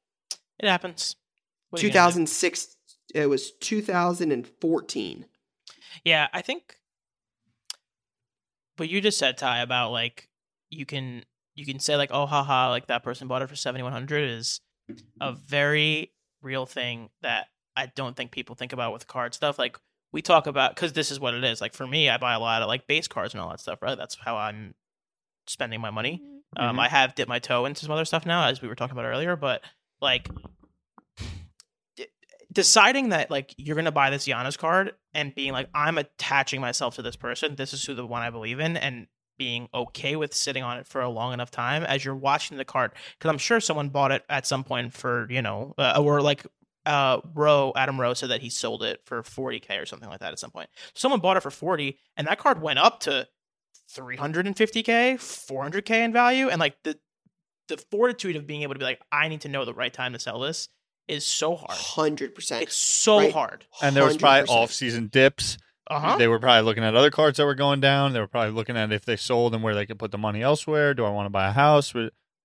It 0.59 0.69
happens. 0.69 1.15
2006. 1.77 2.77
It 3.15 3.27
was 3.29 3.53
2014. 3.53 5.27
Yeah, 6.05 6.29
I 6.33 6.43
think 6.43 6.79
what 8.77 8.89
you 8.89 9.01
just 9.01 9.19
said, 9.19 9.37
Ty, 9.37 9.61
about 9.61 9.93
like 9.93 10.29
you 10.71 10.87
can 10.87 11.25
you 11.55 11.67
can 11.67 11.79
say 11.79 11.97
like, 11.97 12.11
oh 12.13 12.27
haha, 12.27 12.71
like 12.71 12.87
that 12.87 13.03
person 13.03 13.29
bought 13.29 13.43
it 13.43 13.49
for 13.49 13.57
seventy 13.57 13.83
one 13.83 13.93
hundred 13.93 14.29
is 14.29 14.61
a 15.21 15.33
very 15.33 16.13
real 16.43 16.67
thing 16.67 17.11
that 17.23 17.47
I 17.77 17.87
don't 17.95 18.17
think 18.17 18.31
people 18.31 18.55
think 18.55 18.73
about 18.73 18.93
with 18.93 19.07
card 19.07 19.35
stuff. 19.35 19.59
Like 19.59 19.79
we 20.13 20.23
talk 20.23 20.47
about 20.47 20.75
because 20.75 20.93
this 20.93 21.11
is 21.11 21.21
what 21.21 21.35
it 21.35 21.45
is. 21.45 21.61
Like 21.61 21.75
for 21.75 21.87
me, 21.87 22.09
I 22.09 22.19
buy 22.19 22.35
a 22.35 22.41
lot 22.41 22.63
of 22.63 22.69
like 22.69 22.87
base 22.87 23.09
cards 23.09 23.35
and 23.35 23.41
all 23.41 23.51
that 23.51 23.61
stuff. 23.61 23.81
Right, 23.83 23.97
that's 23.97 24.17
how 24.17 24.37
I'm 24.37 24.75
spending 25.47 25.81
my 25.81 25.91
money. 25.91 26.23
Um, 26.57 26.65
mm-hmm. 26.65 26.71
Um, 26.71 26.81
I 26.81 26.89
have 26.89 27.15
dipped 27.15 27.29
my 27.29 27.39
toe 27.39 27.65
into 27.65 27.85
some 27.85 27.93
other 27.93 28.05
stuff 28.05 28.27
now, 28.27 28.47
as 28.47 28.61
we 28.61 28.69
were 28.69 28.75
talking 28.75 28.93
about 28.93 29.07
earlier. 29.07 29.37
But 29.37 29.63
like, 30.01 30.29
deciding 32.53 33.11
that 33.11 33.31
like 33.31 33.55
you're 33.57 33.77
gonna 33.77 33.93
buy 33.93 34.11
this 34.11 34.27
Giannis 34.27 34.59
card 34.59 34.95
and 35.15 35.35
being 35.35 35.53
like 35.53 35.69
I'm 35.75 35.99
attaching 35.99 36.61
myself 36.61 36.97
to 36.97 37.03
this 37.03 37.17
person. 37.17 37.57
This 37.57 37.73
is 37.73 37.85
who 37.85 37.95
the 37.95 38.07
one 38.07 38.23
I 38.23 38.31
believe 38.31 38.61
in, 38.61 38.77
and 38.77 39.07
being 39.39 39.69
okay 39.75 40.17
with 40.17 40.35
sitting 40.35 40.63
on 40.63 40.79
it 40.79 40.87
for 40.87 41.01
a 41.01 41.09
long 41.09 41.33
enough 41.33 41.51
time 41.51 41.83
as 41.85 42.05
you're 42.05 42.15
watching 42.15 42.59
the 42.59 42.65
card 42.65 42.93
because 43.19 43.29
I'm 43.29 43.39
sure 43.39 43.61
someone 43.61 43.89
bought 43.89 44.13
it 44.13 44.23
at 44.29 44.47
some 44.47 44.63
point 44.63 44.93
for 44.93 45.27
you 45.31 45.43
know 45.43 45.75
uh, 45.79 46.01
or 46.01 46.21
like 46.21 46.47
uh 46.87 47.21
Rowe 47.35 47.73
Adam 47.75 48.01
Rowe 48.01 48.15
said 48.15 48.31
that 48.31 48.41
he 48.41 48.51
sold 48.51 48.83
it 48.83 49.01
for 49.05 49.23
40k 49.23 49.81
or 49.81 49.87
something 49.87 50.09
like 50.09 50.21
that 50.21 50.33
at 50.33 50.39
some 50.39 50.51
point. 50.51 50.69
Someone 50.95 51.21
bought 51.21 51.37
it 51.37 51.43
for 51.43 51.51
40 51.51 51.99
and 52.17 52.27
that 52.27 52.39
card 52.39 52.61
went 52.61 52.79
up 52.79 53.01
to 53.01 53.27
350k, 53.93 55.15
400k 55.15 55.91
in 55.91 56.13
value 56.13 56.49
and 56.49 56.61
like 56.61 56.77
the 56.85 56.99
the 57.69 57.83
fortitude 57.91 58.37
of 58.37 58.47
being 58.47 58.63
able 58.63 58.75
to 58.75 58.79
be 58.79 58.85
like 58.85 59.01
I 59.11 59.29
need 59.29 59.41
to 59.43 59.49
know 59.49 59.65
the 59.65 59.75
right 59.75 59.93
time 59.93 60.13
to 60.13 60.19
sell 60.19 60.41
this 60.41 60.69
is 61.09 61.25
so 61.27 61.57
hard. 61.57 61.71
Hundred 61.73 62.35
percent. 62.35 62.63
It's 62.63 62.77
so 62.77 63.19
Right. 63.19 63.33
hard. 63.33 63.67
And 63.83 63.95
there 63.97 64.05
was 64.05 64.17
probably 64.17 64.47
100%. 64.49 64.51
off-season 64.51 65.09
dips. 65.09 65.59
Uh-huh. 65.91 66.17
They 66.17 66.29
were 66.29 66.39
probably 66.39 66.63
looking 66.63 66.85
at 66.85 66.95
other 66.95 67.11
cards 67.11 67.37
that 67.39 67.45
were 67.45 67.55
going 67.57 67.81
down. 67.81 68.13
They 68.13 68.21
were 68.21 68.29
probably 68.29 68.53
looking 68.53 68.77
at 68.77 68.93
if 68.93 69.05
they 69.05 69.17
sold 69.17 69.55
and 69.55 69.63
where 69.63 69.75
they 69.75 69.85
could 69.85 69.99
put 69.99 70.11
the 70.13 70.19
money 70.19 70.41
elsewhere. 70.41 70.95
Do 70.95 71.05
I 71.05 71.11
want 71.11 71.27
to 71.27 71.31
buy 71.31 71.49
a 71.49 71.53
house? 71.53 71.93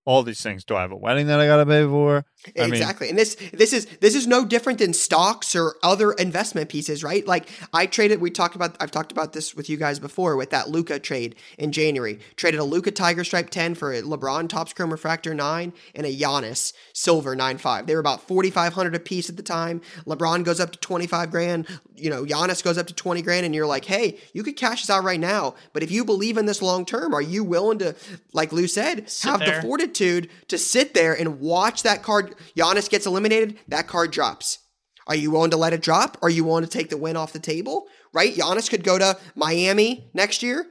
With 0.07 0.13
all 0.13 0.23
these 0.23 0.41
things. 0.41 0.63
Do 0.63 0.75
I 0.75 0.81
have 0.81 0.91
a 0.93 0.95
wedding 0.95 1.27
that 1.27 1.39
I 1.41 1.47
got 1.47 1.57
to 1.57 1.65
pay 1.65 1.85
for? 1.85 2.25
I 2.55 2.65
mean- 2.65 2.73
exactly 2.75 3.09
and 3.09 3.17
this 3.17 3.35
this 3.51 3.73
is 3.73 3.85
this 3.99 4.15
is 4.15 4.27
no 4.27 4.45
different 4.45 4.79
than 4.79 4.93
stocks 4.93 5.55
or 5.55 5.75
other 5.83 6.13
investment 6.13 6.69
pieces 6.69 7.03
right 7.03 7.25
like 7.27 7.49
i 7.73 7.85
traded 7.85 8.21
we 8.21 8.29
talked 8.29 8.55
about 8.55 8.77
i've 8.79 8.91
talked 8.91 9.11
about 9.11 9.33
this 9.33 9.55
with 9.55 9.69
you 9.69 9.75
guys 9.75 9.99
before 9.99 10.37
with 10.37 10.51
that 10.51 10.69
luka 10.69 10.99
trade 10.99 11.35
in 11.57 11.71
january 11.71 12.19
traded 12.35 12.59
a 12.59 12.63
luka 12.63 12.91
tiger 12.91 13.23
stripe 13.23 13.49
10 13.49 13.75
for 13.75 13.91
a 13.91 14.01
lebron 14.01 14.47
top 14.47 14.73
chrome 14.75 14.91
refractor 14.91 15.33
9 15.33 15.73
and 15.95 16.05
a 16.05 16.15
Giannis 16.15 16.73
silver 16.93 17.35
9.5 17.35 17.85
they 17.85 17.93
were 17.95 17.99
about 17.99 18.25
4500 18.25 18.95
a 18.95 18.99
piece 18.99 19.29
at 19.29 19.35
the 19.35 19.43
time 19.43 19.81
lebron 20.05 20.45
goes 20.45 20.59
up 20.59 20.71
to 20.71 20.79
25 20.79 21.31
grand 21.31 21.67
you 21.95 22.09
know 22.09 22.23
Giannis 22.23 22.63
goes 22.63 22.77
up 22.77 22.87
to 22.87 22.93
20 22.93 23.21
grand 23.23 23.45
and 23.45 23.53
you're 23.53 23.67
like 23.67 23.85
hey 23.85 24.17
you 24.33 24.43
could 24.43 24.55
cash 24.55 24.81
this 24.81 24.89
out 24.89 25.03
right 25.03 25.19
now 25.19 25.55
but 25.73 25.83
if 25.83 25.91
you 25.91 26.05
believe 26.05 26.37
in 26.37 26.45
this 26.45 26.61
long 26.61 26.85
term 26.85 27.13
are 27.13 27.21
you 27.21 27.43
willing 27.43 27.79
to 27.79 27.95
like 28.31 28.53
lou 28.53 28.67
said 28.67 29.09
Sit 29.09 29.29
have 29.29 29.39
there. 29.39 29.55
the 29.55 29.61
fortitude 29.63 29.96
to 29.97 30.57
sit 30.57 30.93
there 30.93 31.13
and 31.13 31.39
watch 31.39 31.83
that 31.83 32.03
card. 32.03 32.35
Giannis 32.55 32.89
gets 32.89 33.05
eliminated, 33.05 33.59
that 33.67 33.87
card 33.87 34.11
drops. 34.11 34.59
Are 35.07 35.15
you 35.15 35.31
willing 35.31 35.51
to 35.51 35.57
let 35.57 35.73
it 35.73 35.81
drop? 35.81 36.17
Are 36.21 36.29
you 36.29 36.43
willing 36.43 36.63
to 36.63 36.69
take 36.69 36.89
the 36.89 36.97
win 36.97 37.15
off 37.15 37.33
the 37.33 37.39
table? 37.39 37.87
Right? 38.13 38.35
Giannis 38.35 38.69
could 38.69 38.83
go 38.83 38.97
to 38.97 39.17
Miami 39.35 40.09
next 40.13 40.43
year, 40.43 40.65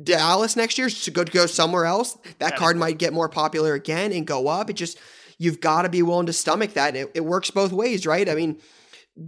Dallas 0.00 0.54
next 0.56 0.78
year, 0.78 0.88
go 1.12 1.24
to 1.24 1.32
go 1.32 1.46
somewhere 1.46 1.84
else. 1.84 2.16
That 2.38 2.56
card 2.56 2.76
might 2.76 2.98
get 2.98 3.12
more 3.12 3.28
popular 3.28 3.74
again 3.74 4.12
and 4.12 4.26
go 4.26 4.48
up. 4.48 4.70
It 4.70 4.74
just 4.74 4.98
you've 5.38 5.60
got 5.60 5.82
to 5.82 5.88
be 5.88 6.02
willing 6.02 6.26
to 6.26 6.32
stomach 6.32 6.74
that. 6.74 6.94
It, 6.94 7.10
it 7.14 7.24
works 7.24 7.50
both 7.50 7.72
ways, 7.72 8.06
right? 8.06 8.28
I 8.28 8.34
mean, 8.34 8.60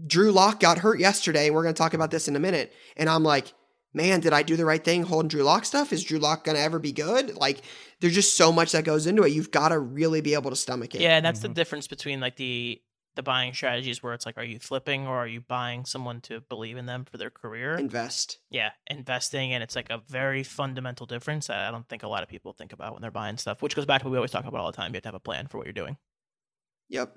Drew 0.07 0.31
Lock 0.31 0.61
got 0.61 0.79
hurt 0.79 1.01
yesterday, 1.01 1.47
and 1.47 1.55
we're 1.55 1.65
going 1.65 1.75
to 1.75 1.79
talk 1.79 1.95
about 1.95 2.11
this 2.11 2.29
in 2.29 2.37
a 2.37 2.41
minute. 2.41 2.73
And 2.97 3.09
I'm 3.09 3.25
like, 3.25 3.53
man, 3.95 4.21
did 4.21 4.33
I 4.33 4.43
do 4.43 4.57
the 4.57 4.65
right 4.65 4.83
thing 4.83 5.03
holding 5.03 5.29
Drew 5.29 5.43
Lock 5.43 5.65
stuff? 5.65 5.93
Is 5.93 6.03
Drew 6.05 6.19
Lock 6.19 6.45
going 6.45 6.57
to 6.57 6.63
ever 6.63 6.79
be 6.79 6.93
good? 6.93 7.37
Like, 7.37 7.63
there's 8.01 8.15
just 8.15 8.37
so 8.37 8.51
much 8.53 8.73
that 8.73 8.85
goes 8.85 9.07
into 9.07 9.23
it. 9.23 9.33
You've 9.33 9.51
got 9.51 9.69
to 9.69 9.79
really 9.79 10.21
be 10.21 10.35
able 10.35 10.51
to 10.51 10.57
stomach 10.57 10.95
it. 10.95 11.01
Yeah, 11.01 11.17
and 11.17 11.25
that's 11.27 11.41
Mhm. 11.41 11.43
the 11.43 11.49
difference 11.51 11.87
between 11.89 12.21
like 12.21 12.37
the 12.37 12.81
the 13.15 13.23
buying 13.23 13.53
strategies 13.53 14.03
where 14.03 14.15
it's 14.15 14.25
like, 14.25 14.39
are 14.39 14.43
you 14.43 14.59
flipping 14.59 15.07
or 15.07 15.19
are 15.19 15.27
you 15.27 15.39
buying 15.43 15.85
someone 15.85 16.19
to 16.23 16.41
believe 16.41 16.79
in 16.79 16.87
them 16.87 17.05
for 17.05 17.19
their 17.19 17.29
career? 17.29 17.75
Invest. 17.75 18.39
yeah, 18.49 18.71
investing, 18.87 19.53
and 19.53 19.63
it's 19.63 19.77
like 19.77 19.91
a 19.91 20.01
very 20.09 20.43
fundamental 20.43 21.05
difference 21.05 21.49
that 21.49 21.59
I 21.69 21.71
don't 21.71 21.87
think 21.91 22.05
a 22.05 22.09
lot 22.09 22.23
of 22.23 22.31
people 22.31 22.55
think 22.55 22.73
about 22.73 22.95
when 22.95 23.03
they're 23.03 23.11
buying 23.11 23.37
stuff. 23.37 23.61
Which 23.61 23.77
goes 23.77 23.85
back 23.85 24.01
to 24.01 24.07
what 24.07 24.13
we 24.13 24.17
always 24.17 24.31
talk 24.31 24.47
about 24.47 24.63
all 24.63 24.71
the 24.71 24.77
time. 24.79 24.93
You 24.93 24.97
have 24.97 25.03
to 25.03 25.09
have 25.09 25.15
a 25.15 25.21
plan 25.21 25.47
for 25.47 25.59
what 25.59 25.67
you're 25.67 25.75
doing. 25.75 25.99
Yep. 26.89 27.15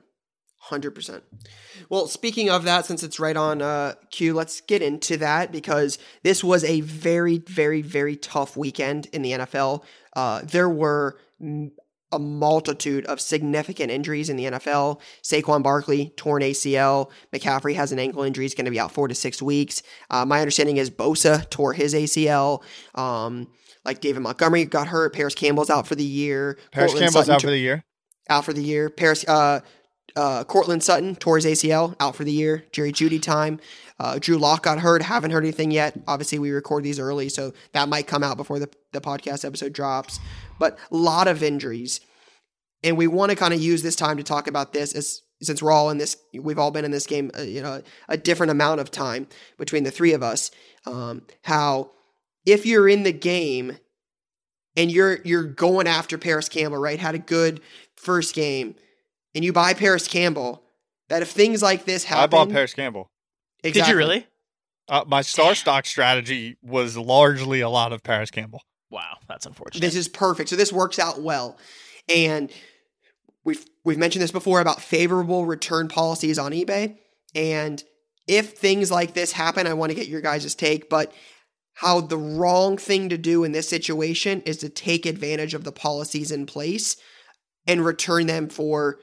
100%. 0.70 1.22
Well, 1.90 2.08
speaking 2.08 2.50
of 2.50 2.64
that, 2.64 2.86
since 2.86 3.04
it's 3.04 3.20
right 3.20 3.38
on 3.38 3.62
uh, 3.62 3.96
cue, 4.12 4.34
let's 4.34 4.62
get 4.62 4.82
into 4.82 5.18
that 5.18 5.52
because 5.52 5.98
this 6.24 6.44
was 6.44 6.64
a 6.64 6.82
very, 6.82 7.38
very, 7.40 7.82
very 7.82 8.16
tough 8.16 8.58
weekend 8.58 9.08
in 9.08 9.22
the 9.22 9.32
NFL. 9.32 9.84
Uh, 10.16 10.42
there 10.44 10.70
were 10.70 11.18
a 12.12 12.20
multitude 12.20 13.06
of 13.06 13.20
significant 13.20 13.92
injuries 13.92 14.30
in 14.30 14.38
the 14.38 14.46
NFL. 14.46 15.02
Saquon 15.22 15.62
Barkley, 15.62 16.14
torn 16.16 16.42
ACL. 16.42 17.12
McCaffrey 17.34 17.76
has 17.76 17.92
an 17.92 18.00
ankle 18.00 18.24
injury. 18.24 18.46
He's 18.46 18.56
going 18.56 18.66
to 18.66 18.72
be 18.72 18.80
out 18.80 18.92
four 18.92 19.08
to 19.08 19.16
six 19.16 19.42
weeks. 19.42 19.84
Uh, 20.10 20.26
my 20.26 20.40
understanding 20.40 20.78
is 20.78 20.90
Bosa 20.90 21.48
tore 21.50 21.74
his 21.74 21.94
ACL. 21.94 22.64
Um, 22.96 23.48
like 23.84 24.02
David 24.02 24.22
Montgomery 24.22 24.66
got 24.66 24.88
hurt. 24.88 25.14
Paris 25.14 25.36
Campbell's 25.36 25.70
out 25.70 25.88
for 25.88 25.96
the 25.96 26.04
year. 26.04 26.58
Paris 26.72 26.92
Courtland 26.92 27.08
Campbell's 27.08 27.26
Sutton 27.26 27.36
out 27.36 27.42
for 27.42 27.52
the 27.52 27.60
year. 27.60 27.84
out 28.30 28.46
for 28.46 28.54
the 28.54 28.64
year. 28.64 28.90
Paris, 28.90 29.26
uh, 29.28 29.60
uh, 30.16 30.44
Courtland 30.44 30.84
Sutton 30.84 31.16
tore 31.16 31.36
his 31.38 31.46
ACL 31.46 31.96
out 32.00 32.16
for 32.16 32.24
the 32.24 32.32
year. 32.32 32.66
Jerry 32.72 32.92
Jeudy 32.92 33.22
time. 33.22 33.60
Uh, 34.00 34.18
Drew 34.20 34.38
Lock 34.38 34.64
got 34.64 34.80
hurt. 34.80 35.02
Haven't 35.02 35.32
heard 35.32 35.44
anything 35.44 35.72
yet. 35.72 35.98
Obviously, 36.08 36.40
we 36.40 36.52
record 36.52 36.84
these 36.84 37.00
early, 37.00 37.30
so 37.30 37.54
that 37.74 37.90
might 37.90 38.08
come 38.08 38.24
out 38.24 38.38
before 38.38 38.60
the, 38.60 38.70
the 38.92 39.02
podcast 39.02 39.46
episode 39.46 39.74
drops. 39.74 40.20
But 40.60 40.78
a 40.92 40.96
lot 40.96 41.28
of 41.28 41.44
injuries. 41.44 42.02
And 42.84 42.98
we 42.98 43.08
want 43.08 43.32
to 43.32 43.36
kind 43.36 43.54
of 43.54 43.62
use 43.62 43.82
this 43.82 43.96
time 43.96 44.18
to 44.18 44.24
talk 44.24 44.48
about 44.48 44.74
this 44.74 44.94
as 44.94 45.22
since 45.42 45.62
we're 45.62 45.72
all 45.72 45.90
in 45.90 45.98
this, 45.98 46.18
we've 46.34 46.60
all 46.60 46.72
been 46.72 46.86
in 46.86 46.92
this 46.92 47.06
game, 47.06 47.30
uh, 47.38 47.42
you 47.42 47.62
know, 47.62 47.82
a 48.08 48.18
different 48.18 48.52
amount 48.52 48.80
of 48.80 48.90
time 48.90 49.28
between 49.58 49.84
the 49.84 49.92
three 49.92 50.14
of 50.14 50.24
us. 50.24 50.50
Um, 50.86 51.24
how 51.44 51.92
if 52.46 52.66
you're 52.66 52.88
in 52.88 53.04
the 53.04 53.12
game 53.12 53.78
and 54.76 54.92
you're 54.92 55.20
you're 55.24 55.44
going 55.44 55.88
after 55.88 56.18
Paris 56.18 56.50
Campbell, 56.50 56.78
right? 56.78 57.00
Had 57.00 57.16
a 57.16 57.20
good 57.20 57.62
first 57.96 58.36
game, 58.36 58.76
and 59.36 59.44
you 59.44 59.54
buy 59.54 59.74
Paris 59.74 60.08
Campbell. 60.08 60.64
That 61.10 61.22
if 61.22 61.30
things 61.30 61.62
like 61.62 61.86
this 61.86 62.04
happen, 62.04 62.24
I 62.24 62.28
bought 62.28 62.50
Paris 62.50 62.74
Campbell. 62.74 63.12
Exactly. 63.64 63.82
Did 63.82 63.90
you 63.90 63.98
really? 63.98 64.28
Uh, 64.88 65.04
my 65.06 65.22
star 65.22 65.54
stock 65.54 65.86
strategy 65.86 66.58
was 66.64 66.98
largely 66.98 67.62
a 67.62 67.70
lot 67.70 67.94
of 67.94 68.02
Paris 68.02 68.32
Campbell. 68.32 68.62
Wow, 68.90 69.18
that's 69.28 69.46
unfortunate. 69.46 69.82
This 69.82 69.96
is 69.96 70.08
perfect. 70.08 70.50
So 70.50 70.56
this 70.56 70.74
works 70.74 70.98
out 70.98 71.22
well, 71.22 71.58
and 72.08 72.52
we've 73.44 73.64
we've 73.84 73.98
mentioned 73.98 74.24
this 74.24 74.32
before 74.32 74.62
about 74.62 74.82
favorable 74.82 75.46
return 75.46 75.88
policies 75.88 76.40
on 76.40 76.52
eBay. 76.52 76.98
And 77.36 77.84
if 78.28 78.54
things 78.54 78.90
like 78.90 79.14
this 79.14 79.32
happen, 79.32 79.68
I 79.68 79.74
want 79.74 79.92
to 79.92 79.96
get 79.96 80.08
your 80.08 80.22
guys' 80.22 80.56
take. 80.56 80.90
But 80.90 81.14
how 81.74 82.02
the 82.02 82.18
wrong 82.18 82.78
thing 82.78 83.10
to 83.10 83.18
do 83.18 83.44
in 83.44 83.52
this 83.52 83.68
situation 83.70 84.42
is 84.42 84.58
to 84.58 84.70
take 84.70 85.06
advantage 85.06 85.54
of 85.54 85.64
the 85.64 85.72
policies 85.72 86.32
in 86.32 86.46
place 86.46 86.96
and 87.68 87.86
return 87.86 88.28
them 88.28 88.50
for 88.50 88.98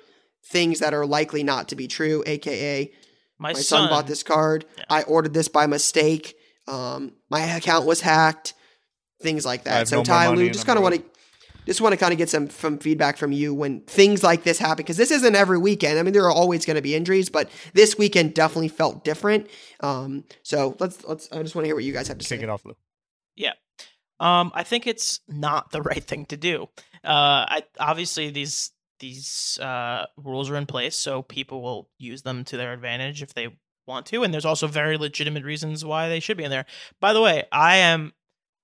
things 0.45 0.81
that 0.81 0.95
are 0.95 1.07
likely 1.07 1.43
not 1.43 1.69
to 1.69 1.77
be 1.77 1.89
true, 1.89 2.23
aka 2.27 2.91
my, 3.39 3.53
my 3.53 3.61
son, 3.61 3.89
bought 3.89 4.07
this 4.07 4.23
card. 4.23 4.65
Yeah. 4.79 4.85
I 4.89 5.03
ordered 5.03 5.35
this 5.35 5.49
by 5.49 5.67
mistake. 5.67 6.37
Um, 6.69 7.13
my 7.29 7.41
account 7.41 7.87
was 7.87 8.01
hacked. 8.01 8.55
Things 9.21 9.45
like 9.45 9.65
that. 9.65 9.89
So 9.89 9.99
no 9.99 10.05
Ty, 10.05 10.29
Lou, 10.29 10.49
just 10.51 10.67
kind 10.67 10.77
of 10.77 10.83
want 10.83 10.97
to 10.97 11.03
just 11.67 11.81
want 11.81 11.93
to 11.93 11.97
kind 11.97 12.13
of 12.13 12.19
get 12.19 12.29
some 12.29 12.49
from 12.49 12.79
feedback 12.79 13.17
from 13.17 13.31
you 13.31 13.55
when 13.55 13.81
things 13.83 14.23
like 14.23 14.43
this 14.43 14.59
happen 14.59 14.79
because 14.79 14.97
this 14.97 15.11
isn't 15.11 15.35
every 15.37 15.59
weekend. 15.59 15.99
I 15.99 16.03
mean, 16.03 16.13
there 16.13 16.25
are 16.25 16.33
always 16.33 16.67
going 16.67 16.75
to 16.77 16.83
be 16.83 16.95
injuries, 16.95 17.29
but 17.29 17.49
this 17.73 17.97
weekend 17.97 18.35
definitely 18.35 18.69
felt 18.69 19.05
different. 19.05 19.49
Um, 19.81 20.25
so 20.43 20.77
let's 20.81 21.05
let's. 21.05 21.31
I 21.31 21.43
just 21.43 21.55
want 21.55 21.65
to 21.65 21.69
hear 21.69 21.77
what 21.77 21.85
you 21.85 21.93
guys 21.93 22.09
have 22.09 22.19
to 22.19 22.25
Kick 22.25 22.41
say. 22.41 22.45
it 22.45 22.51
off, 22.51 22.65
Lou. 22.65 22.75
Yeah, 23.37 23.53
um, 24.19 24.51
I 24.55 24.65
think 24.65 24.87
it's 24.87 25.21
not 25.29 25.71
the 25.71 25.83
right 25.83 26.03
thing 26.03 26.27
to 26.27 26.37
do. 26.37 26.69
Uh, 27.05 27.47
I 27.47 27.63
obviously 27.79 28.31
these 28.31 28.72
these 29.03 29.59
uh, 29.61 30.07
rules 30.17 30.49
are 30.49 30.57
in 30.57 30.65
place, 30.65 30.95
so 30.95 31.23
people 31.23 31.61
will 31.61 31.91
use 31.99 32.23
them 32.23 32.45
to 32.45 32.57
their 32.57 32.73
advantage 32.73 33.21
if 33.21 33.35
they 33.35 33.49
want 33.87 34.07
to, 34.07 34.23
and 34.23 34.33
there's 34.33 34.45
also 34.45 34.69
very 34.69 34.97
legitimate 34.97 35.43
reasons 35.45 35.85
why 35.85 36.09
they 36.09 36.21
should 36.21 36.37
be 36.37 36.45
in 36.45 36.51
there. 36.51 36.67
By 37.01 37.13
the 37.13 37.21
way, 37.21 37.45
I 37.51 37.77
am. 37.79 38.13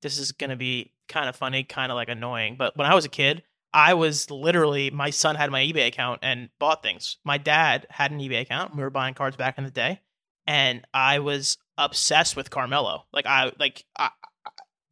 This 0.00 0.16
is 0.16 0.30
going 0.30 0.50
to 0.50 0.56
be 0.56 0.92
kind 1.08 1.28
of 1.28 1.34
funny, 1.34 1.64
kind 1.64 1.90
of 1.90 1.96
like 1.96 2.08
annoying, 2.08 2.54
but 2.56 2.76
when 2.76 2.86
I 2.86 2.94
was 2.94 3.04
a 3.04 3.08
kid, 3.08 3.42
I 3.74 3.94
was 3.94 4.30
literally 4.30 4.90
my 4.90 5.10
son 5.10 5.34
had 5.34 5.50
my 5.50 5.60
eBay 5.60 5.88
account 5.88 6.20
and 6.22 6.50
bought 6.60 6.84
things. 6.84 7.18
My 7.24 7.36
dad 7.36 7.88
had 7.90 8.12
an 8.12 8.20
eBay 8.20 8.42
account. 8.42 8.76
We 8.76 8.82
were 8.82 8.90
buying 8.90 9.14
cards 9.14 9.36
back 9.36 9.58
in 9.58 9.64
the 9.64 9.72
day, 9.72 10.00
and 10.46 10.86
I 10.94 11.18
was 11.18 11.58
obsessed 11.76 12.36
with 12.36 12.48
Carmelo. 12.48 13.06
Like 13.12 13.26
I 13.26 13.50
like 13.58 13.84
I, 13.98 14.10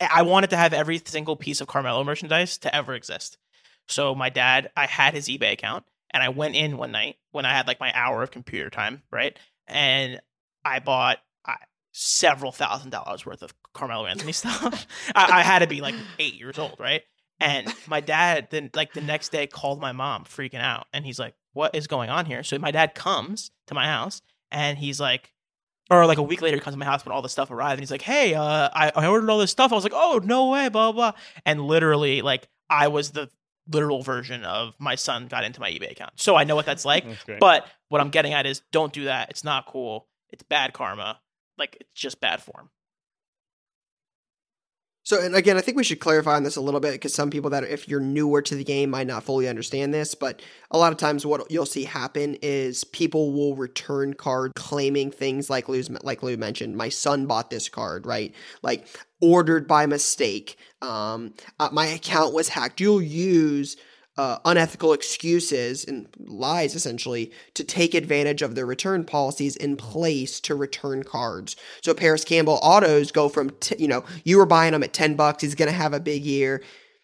I 0.00 0.22
wanted 0.22 0.50
to 0.50 0.56
have 0.56 0.72
every 0.72 1.00
single 1.04 1.36
piece 1.36 1.60
of 1.60 1.68
Carmelo 1.68 2.02
merchandise 2.02 2.58
to 2.58 2.74
ever 2.74 2.94
exist. 2.94 3.38
So 3.88 4.14
my 4.14 4.30
dad, 4.30 4.70
I 4.76 4.86
had 4.86 5.14
his 5.14 5.28
eBay 5.28 5.52
account, 5.52 5.84
and 6.10 6.22
I 6.22 6.28
went 6.28 6.56
in 6.56 6.76
one 6.76 6.92
night 6.92 7.16
when 7.32 7.44
I 7.44 7.52
had 7.52 7.66
like 7.66 7.80
my 7.80 7.92
hour 7.94 8.22
of 8.22 8.30
computer 8.30 8.70
time, 8.70 9.02
right? 9.10 9.38
And 9.66 10.20
I 10.64 10.80
bought 10.80 11.18
uh, 11.44 11.54
several 11.92 12.52
thousand 12.52 12.90
dollars 12.90 13.24
worth 13.24 13.42
of 13.42 13.54
Carmelo 13.74 14.06
Anthony 14.06 14.32
stuff. 14.32 14.86
I, 15.14 15.40
I 15.40 15.42
had 15.42 15.60
to 15.60 15.66
be 15.66 15.80
like 15.80 15.94
eight 16.18 16.34
years 16.34 16.58
old, 16.58 16.76
right? 16.78 17.02
And 17.38 17.72
my 17.86 18.00
dad 18.00 18.48
then 18.50 18.70
like 18.74 18.94
the 18.94 19.00
next 19.00 19.30
day 19.30 19.46
called 19.46 19.80
my 19.80 19.92
mom 19.92 20.24
freaking 20.24 20.60
out, 20.60 20.86
and 20.92 21.04
he's 21.04 21.18
like, 21.18 21.34
"What 21.52 21.74
is 21.74 21.86
going 21.86 22.08
on 22.10 22.24
here?" 22.26 22.42
So 22.42 22.58
my 22.58 22.70
dad 22.70 22.94
comes 22.94 23.50
to 23.66 23.74
my 23.74 23.86
house, 23.86 24.22
and 24.50 24.78
he's 24.78 24.98
like, 25.00 25.32
or 25.90 26.06
like 26.06 26.18
a 26.18 26.22
week 26.22 26.40
later, 26.40 26.56
he 26.56 26.60
comes 26.60 26.74
to 26.74 26.78
my 26.78 26.86
house 26.86 27.04
when 27.04 27.12
all 27.12 27.22
the 27.22 27.28
stuff 27.28 27.50
arrived, 27.50 27.74
and 27.74 27.80
he's 27.80 27.90
like, 27.90 28.02
"Hey, 28.02 28.34
uh, 28.34 28.70
I, 28.72 28.90
I 28.94 29.06
ordered 29.06 29.28
all 29.28 29.38
this 29.38 29.50
stuff." 29.50 29.70
I 29.70 29.74
was 29.74 29.84
like, 29.84 29.92
"Oh, 29.94 30.20
no 30.24 30.48
way!" 30.48 30.68
Blah 30.70 30.92
blah. 30.92 31.12
blah. 31.12 31.20
And 31.44 31.60
literally, 31.66 32.22
like, 32.22 32.48
I 32.70 32.88
was 32.88 33.10
the 33.10 33.28
literal 33.70 34.02
version 34.02 34.44
of 34.44 34.74
my 34.78 34.94
son 34.94 35.26
got 35.26 35.44
into 35.44 35.60
my 35.60 35.70
eBay 35.70 35.90
account. 35.90 36.12
So 36.16 36.36
I 36.36 36.44
know 36.44 36.54
what 36.54 36.66
that's 36.66 36.84
like. 36.84 37.04
That's. 37.04 37.40
But 37.40 37.66
what 37.88 38.00
I'm 38.00 38.10
getting 38.10 38.32
at 38.32 38.46
is 38.46 38.62
don't 38.72 38.92
do 38.92 39.04
that. 39.04 39.30
It's 39.30 39.44
not 39.44 39.66
cool. 39.66 40.06
It's 40.30 40.42
bad 40.42 40.72
karma. 40.72 41.20
Like 41.58 41.76
it's 41.80 42.00
just 42.00 42.20
bad 42.20 42.42
form. 42.42 42.70
So, 45.06 45.22
and 45.22 45.36
again, 45.36 45.56
I 45.56 45.60
think 45.60 45.76
we 45.76 45.84
should 45.84 46.00
clarify 46.00 46.34
on 46.34 46.42
this 46.42 46.56
a 46.56 46.60
little 46.60 46.80
bit 46.80 46.90
because 46.90 47.14
some 47.14 47.30
people 47.30 47.48
that, 47.50 47.62
if 47.62 47.88
you're 47.88 48.00
newer 48.00 48.42
to 48.42 48.56
the 48.56 48.64
game, 48.64 48.90
might 48.90 49.06
not 49.06 49.22
fully 49.22 49.46
understand 49.46 49.94
this. 49.94 50.16
But 50.16 50.42
a 50.72 50.78
lot 50.78 50.90
of 50.90 50.98
times, 50.98 51.24
what 51.24 51.48
you'll 51.48 51.64
see 51.64 51.84
happen 51.84 52.36
is 52.42 52.82
people 52.82 53.32
will 53.32 53.54
return 53.54 54.14
card 54.14 54.54
claiming 54.56 55.12
things 55.12 55.48
like 55.48 55.68
Lou's, 55.68 55.88
like 56.02 56.24
Lou 56.24 56.36
mentioned. 56.36 56.76
My 56.76 56.88
son 56.88 57.26
bought 57.26 57.50
this 57.50 57.68
card, 57.68 58.04
right? 58.04 58.34
Like 58.62 58.88
ordered 59.20 59.68
by 59.68 59.86
mistake. 59.86 60.58
Um, 60.82 61.34
uh, 61.60 61.68
my 61.70 61.86
account 61.86 62.34
was 62.34 62.48
hacked. 62.48 62.80
You'll 62.80 63.00
use 63.00 63.76
uh, 64.18 64.38
unethical 64.44 64.92
excuses 64.92 65.84
and 65.84 66.08
lies 66.18 66.74
essentially 66.74 67.30
to 67.54 67.62
take 67.62 67.94
advantage 67.94 68.40
of 68.40 68.54
the 68.54 68.64
return 68.64 69.04
policies 69.04 69.56
in 69.56 69.76
place 69.76 70.40
to 70.40 70.54
return 70.54 71.02
cards. 71.02 71.54
So 71.82 71.92
Paris 71.92 72.24
Campbell 72.24 72.58
autos 72.62 73.12
go 73.12 73.28
from 73.28 73.50
t- 73.60 73.76
you 73.78 73.88
know 73.88 74.04
you 74.24 74.38
were 74.38 74.46
buying 74.46 74.72
them 74.72 74.82
at 74.82 74.92
ten 74.92 75.16
bucks. 75.16 75.42
He's 75.42 75.54
going 75.54 75.70
to 75.70 75.76
have 75.76 75.92
a 75.92 76.00
big 76.00 76.24
year. 76.24 76.62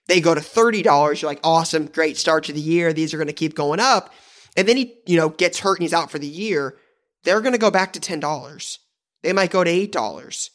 They 0.09 0.21
go 0.21 0.35
to 0.35 0.41
thirty 0.41 0.83
dollars. 0.83 1.21
You're 1.21 1.31
like 1.31 1.41
awesome, 1.45 1.87
great 1.87 2.17
start 2.17 2.45
to 2.45 2.53
the 2.53 2.61
year. 2.61 2.93
These 2.93 3.13
are 3.13 3.19
going 3.19 3.27
to 3.27 3.33
keep 3.35 3.55
going 3.55 3.81
up, 3.81 4.13
and 4.57 4.67
then 4.67 4.77
he 4.79 4.95
you 5.07 5.19
know 5.19 5.29
gets 5.29 5.61
hurt 5.61 5.79
and 5.79 5.83
he's 5.83 5.95
out 5.95 6.11
for 6.11 6.19
the 6.19 6.27
year. 6.27 6.79
They're 7.25 7.43
going 7.43 7.53
to 7.53 7.59
go 7.59 7.71
back 7.71 7.93
to 7.93 8.01
ten 8.01 8.21
dollars. 8.21 8.79
They 9.23 9.35
might 9.35 9.51
go 9.51 9.65
to 9.65 9.71
eight 9.71 9.93
dollars 9.93 10.51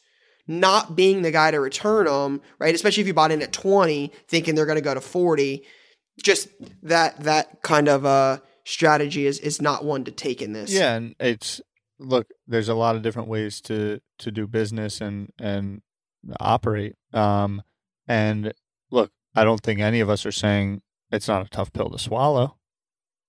not 0.48 0.96
being 0.96 1.22
the 1.22 1.32
guy 1.32 1.52
to 1.52 1.60
return 1.60 2.06
them, 2.06 2.42
right? 2.58 2.74
Especially 2.74 3.02
if 3.02 3.08
you 3.08 3.14
bought 3.14 3.32
in 3.32 3.42
at 3.42 3.52
20 3.52 4.14
thinking 4.30 4.56
they're 4.56 4.66
going 4.66 4.78
to 4.78 4.82
go 4.82 4.94
to 4.94 5.02
40 5.02 5.66
just 6.22 6.48
that 6.84 7.20
that 7.22 7.62
kind 7.62 7.88
of 7.88 8.06
uh 8.06 8.40
strategy 8.66 9.26
is 9.26 9.40
is 9.40 9.62
not 9.62 9.86
one 9.86 10.04
to 10.04 10.12
take 10.12 10.42
in 10.42 10.54
this. 10.54 10.72
Yeah, 10.72 10.96
and 10.96 11.16
it's 11.20 11.62
look, 12.00 12.28
there's 12.48 12.70
a 12.70 12.76
lot 12.76 12.96
of 12.96 13.02
different 13.02 13.28
ways 13.28 13.62
to 13.62 14.02
to 14.20 14.32
do 14.32 14.48
business 14.48 15.02
and 15.02 15.32
and 15.40 15.82
operate. 16.40 16.96
Um 17.14 17.62
and 18.08 18.54
look, 18.92 19.12
I 19.36 19.44
don't 19.44 19.62
think 19.62 19.80
any 19.80 20.00
of 20.00 20.10
us 20.10 20.26
are 20.26 20.32
saying 20.32 20.82
it's 21.12 21.28
not 21.28 21.46
a 21.46 21.50
tough 21.50 21.72
pill 21.74 21.90
to 21.90 22.00
swallow. 22.00 22.58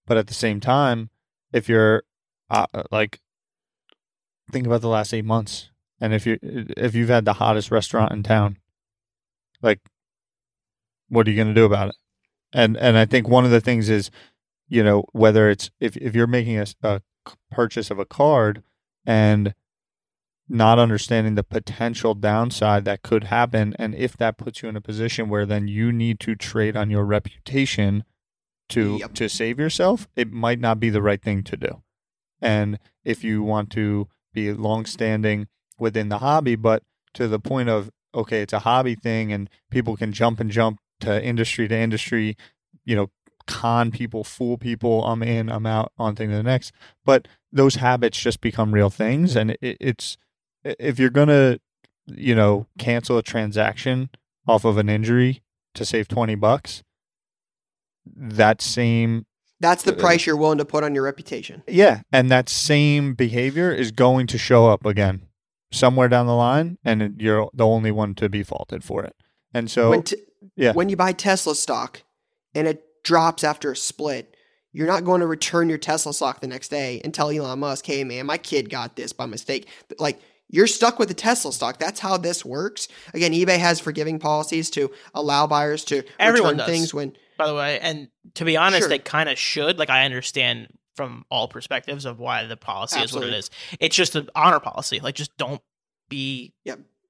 But 0.07 0.16
at 0.16 0.26
the 0.26 0.35
same 0.35 0.59
time, 0.59 1.11
if 1.52 1.68
you're 1.68 2.02
uh, 2.50 2.66
like 2.90 3.21
think 4.50 4.66
about 4.66 4.80
the 4.80 4.88
last 4.88 5.12
8 5.12 5.25
months 5.26 5.71
and 6.00 6.14
if 6.14 6.26
you 6.26 6.38
if 6.42 6.95
you've 6.95 7.11
had 7.11 7.25
the 7.25 7.35
hottest 7.35 7.71
restaurant 7.71 8.12
in 8.12 8.23
town, 8.23 8.59
like 9.62 9.80
what 11.09 11.26
are 11.26 11.30
you 11.30 11.37
going 11.37 11.54
to 11.54 11.61
do 11.61 11.64
about 11.64 11.90
it? 11.90 11.95
And 12.52 12.76
and 12.76 12.97
I 12.97 13.05
think 13.05 13.28
one 13.28 13.45
of 13.45 13.50
the 13.50 13.61
things 13.61 13.88
is, 13.88 14.11
you 14.69 14.83
know, 14.83 15.05
whether 15.12 15.49
it's 15.50 15.71
if 15.81 15.97
if 15.97 16.14
you're 16.14 16.26
making 16.26 16.59
a, 16.59 16.67
a 16.83 17.00
purchase 17.50 17.90
of 17.90 17.99
a 17.99 18.07
card 18.07 18.62
and 19.07 19.55
not 20.49 20.78
understanding 20.78 21.35
the 21.35 21.45
potential 21.45 22.14
downside 22.14 22.85
that 22.87 23.02
could 23.02 23.25
happen, 23.25 23.75
and 23.78 23.95
if 23.95 24.17
that 24.17 24.38
puts 24.38 24.62
you 24.62 24.69
in 24.69 24.76
a 24.76 24.81
position 24.81 25.28
where 25.28 25.45
then 25.45 25.69
you 25.69 25.93
need 25.93 26.19
to 26.21 26.35
trade 26.35 26.76
on 26.76 26.90
your 26.90 27.05
reputation 27.05 28.05
to 28.71 28.97
Yep. 29.00 29.14
to 29.14 29.28
save 29.28 29.59
yourself, 29.59 30.09
it 30.17 30.33
might 30.33 30.61
not 30.61 30.81
be 30.81 30.90
the 30.90 31.02
right 31.02 31.23
thing 31.23 31.43
to 31.45 31.57
do. 31.57 31.83
And 32.40 32.78
if 33.05 33.25
you 33.25 33.43
want 33.43 33.71
to 33.71 34.09
be 34.33 34.52
long-standing 34.52 35.49
within 35.78 36.09
the 36.09 36.19
hobby, 36.19 36.55
but 36.57 36.83
to 37.14 37.28
the 37.28 37.40
point 37.40 37.69
of 37.69 37.90
okay, 38.14 38.40
it's 38.40 38.55
a 38.55 38.61
hobby 38.61 38.95
thing, 38.95 39.33
and 39.33 39.50
people 39.71 39.97
can 39.97 40.12
jump 40.12 40.40
and 40.40 40.50
jump 40.50 40.81
to 41.00 41.23
industry 41.25 41.69
to 41.69 41.76
industry, 41.76 42.37
you 42.85 42.97
know, 42.97 43.11
con 43.47 43.90
people, 43.90 44.25
fool 44.25 44.59
people. 44.59 45.05
I'm 45.05 45.23
in, 45.23 45.49
I'm 45.50 45.67
out, 45.67 45.93
on 45.99 46.14
thing 46.17 46.31
to 46.31 46.37
the 46.37 46.43
next. 46.43 46.73
But 47.05 47.28
those 47.52 47.76
habits 47.76 48.19
just 48.19 48.40
become 48.40 48.73
real 48.75 48.90
things, 48.90 49.37
and 49.37 49.52
it, 49.52 49.76
it's 49.81 50.17
if 50.64 50.99
you're 50.99 51.11
gonna, 51.11 51.59
you 52.07 52.35
know, 52.35 52.66
cancel 52.79 53.16
a 53.18 53.22
transaction 53.22 54.11
off 54.46 54.64
of 54.64 54.77
an 54.77 54.88
injury 54.88 55.42
to 55.75 55.85
save 55.85 56.09
twenty 56.09 56.35
bucks, 56.35 56.83
that 58.07 58.61
same 58.61 59.25
That's 59.61 59.83
the 59.83 59.92
Uh, 59.94 59.99
price 59.99 60.27
you're 60.27 60.37
willing 60.37 60.59
to 60.59 60.64
put 60.64 60.85
on 60.85 60.94
your 60.94 61.05
reputation. 61.05 61.62
yeah, 61.66 62.03
and 62.12 62.31
that 62.31 62.49
same 62.49 63.14
behavior 63.14 63.72
is 63.72 63.90
going 63.92 64.27
to 64.29 64.38
show 64.38 64.68
up 64.68 64.85
again 64.87 65.22
somewhere 65.72 66.09
down 66.09 66.27
the 66.27 66.35
line, 66.35 66.79
and 66.85 67.20
you're 67.20 67.51
the 67.53 67.66
only 67.66 67.90
one 67.90 68.14
to 68.16 68.29
be 68.29 68.42
faulted 68.42 68.83
for 68.85 69.05
it. 69.05 69.14
And 69.53 69.70
so, 69.70 69.90
when 69.90 70.03
t- 70.03 70.16
yeah. 70.57 70.72
when 70.72 70.88
you 70.88 70.96
buy 70.96 71.12
Tesla 71.12 71.55
stock 71.55 72.03
and 72.55 72.66
it 72.68 72.85
drops 73.05 73.44
after 73.44 73.72
a 73.72 73.77
split, 73.77 74.35
you're 74.72 74.87
not 74.87 75.05
going 75.05 75.20
to 75.20 75.27
return 75.27 75.68
your 75.68 75.79
Tesla 75.79 76.12
stock 76.12 76.40
the 76.40 76.46
next 76.46 76.68
day 76.68 77.01
and 77.05 77.12
tell 77.14 77.31
Elon 77.31 77.59
Musk, 77.61 77.87
"Hey 77.87 78.05
man, 78.05 78.27
my 78.27 78.38
kid 78.38 78.70
got 78.70 78.96
this 78.96 79.12
by 79.12 79.27
mistake." 79.27 79.66
Like 79.98 80.20
you're 80.51 80.66
stuck 80.66 80.98
with 80.98 81.09
the 81.09 81.14
Tesla 81.14 81.53
stock. 81.53 81.79
That's 81.79 82.01
how 82.01 82.16
this 82.16 82.44
works. 82.44 82.88
Again, 83.14 83.33
eBay 83.33 83.59
has 83.59 83.81
forgiving 83.81 84.18
policies 84.18 84.70
to 84.70 84.90
allow 85.14 85.46
buyers 85.46 85.85
to 85.87 86.03
Everyone 86.18 86.53
return 86.53 86.59
does. 86.59 86.66
things 86.66 86.94
when 86.94 87.12
by 87.37 87.46
the 87.46 87.55
way. 87.55 87.79
And 87.81 88.09
to 88.35 88.44
be 88.44 88.57
honest, 88.57 88.81
Sure. 88.83 88.88
they 88.88 88.98
kind 88.98 89.29
of 89.29 89.38
should. 89.38 89.79
Like 89.79 89.90
I 89.90 90.05
understand 90.05 90.68
from 90.96 91.24
all 91.31 91.48
perspectives 91.48 92.05
of 92.05 92.18
why 92.18 92.44
the 92.46 92.57
policy 92.57 92.98
Absolutely. 92.98 93.29
is 93.29 93.33
what 93.33 93.37
it 93.37 93.38
is. 93.77 93.79
It's 93.81 93.94
just 93.96 94.16
an 94.16 94.29
honor 94.35 94.59
policy. 94.59 95.01
Like 95.01 95.14
just 95.14 95.37
don't 95.37 95.61
be 96.09 96.53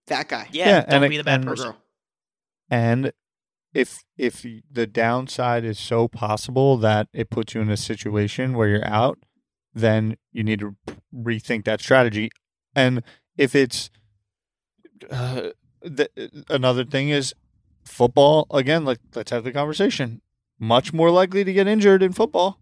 that 0.09 0.29
guy 0.29 0.49
yeah, 0.53 0.69
Yeah, 0.69 0.81
don't 0.87 1.03
and 1.05 1.11
be 1.11 1.17
the 1.17 1.25
bad 1.25 1.41
and- 1.41 1.47
person. 1.49 1.71
girl. 1.71 1.77
And 2.71 3.13
if 3.75 4.03
if 4.17 4.45
the 4.71 4.87
downside 4.87 5.65
is 5.65 5.79
so 5.79 6.09
possible 6.09 6.77
that 6.79 7.09
it 7.13 7.31
puts 7.31 7.55
you 7.55 7.61
in 7.61 7.71
a 7.71 7.77
situation 7.77 8.55
where 8.55 8.69
you're 8.69 8.87
out, 8.87 9.19
then 9.75 10.17
you 10.33 10.43
need 10.43 10.61
to 10.61 10.77
rethink 11.15 11.65
that 11.65 11.81
strategy. 11.81 12.31
And 12.75 13.03
if 13.37 13.55
it's 13.55 13.91
uh, 15.11 15.51
the, 15.83 16.09
another 16.49 16.85
thing 16.85 17.09
is 17.09 17.35
football 17.85 18.47
again. 18.51 18.85
Like 18.85 18.99
let's 19.15 19.31
have 19.31 19.45
the 19.45 19.53
conversation. 19.53 20.21
Much 20.59 20.93
more 20.93 21.11
likely 21.11 21.45
to 21.45 21.53
get 21.53 21.67
injured 21.67 22.03
in 22.03 22.13
football 22.13 22.61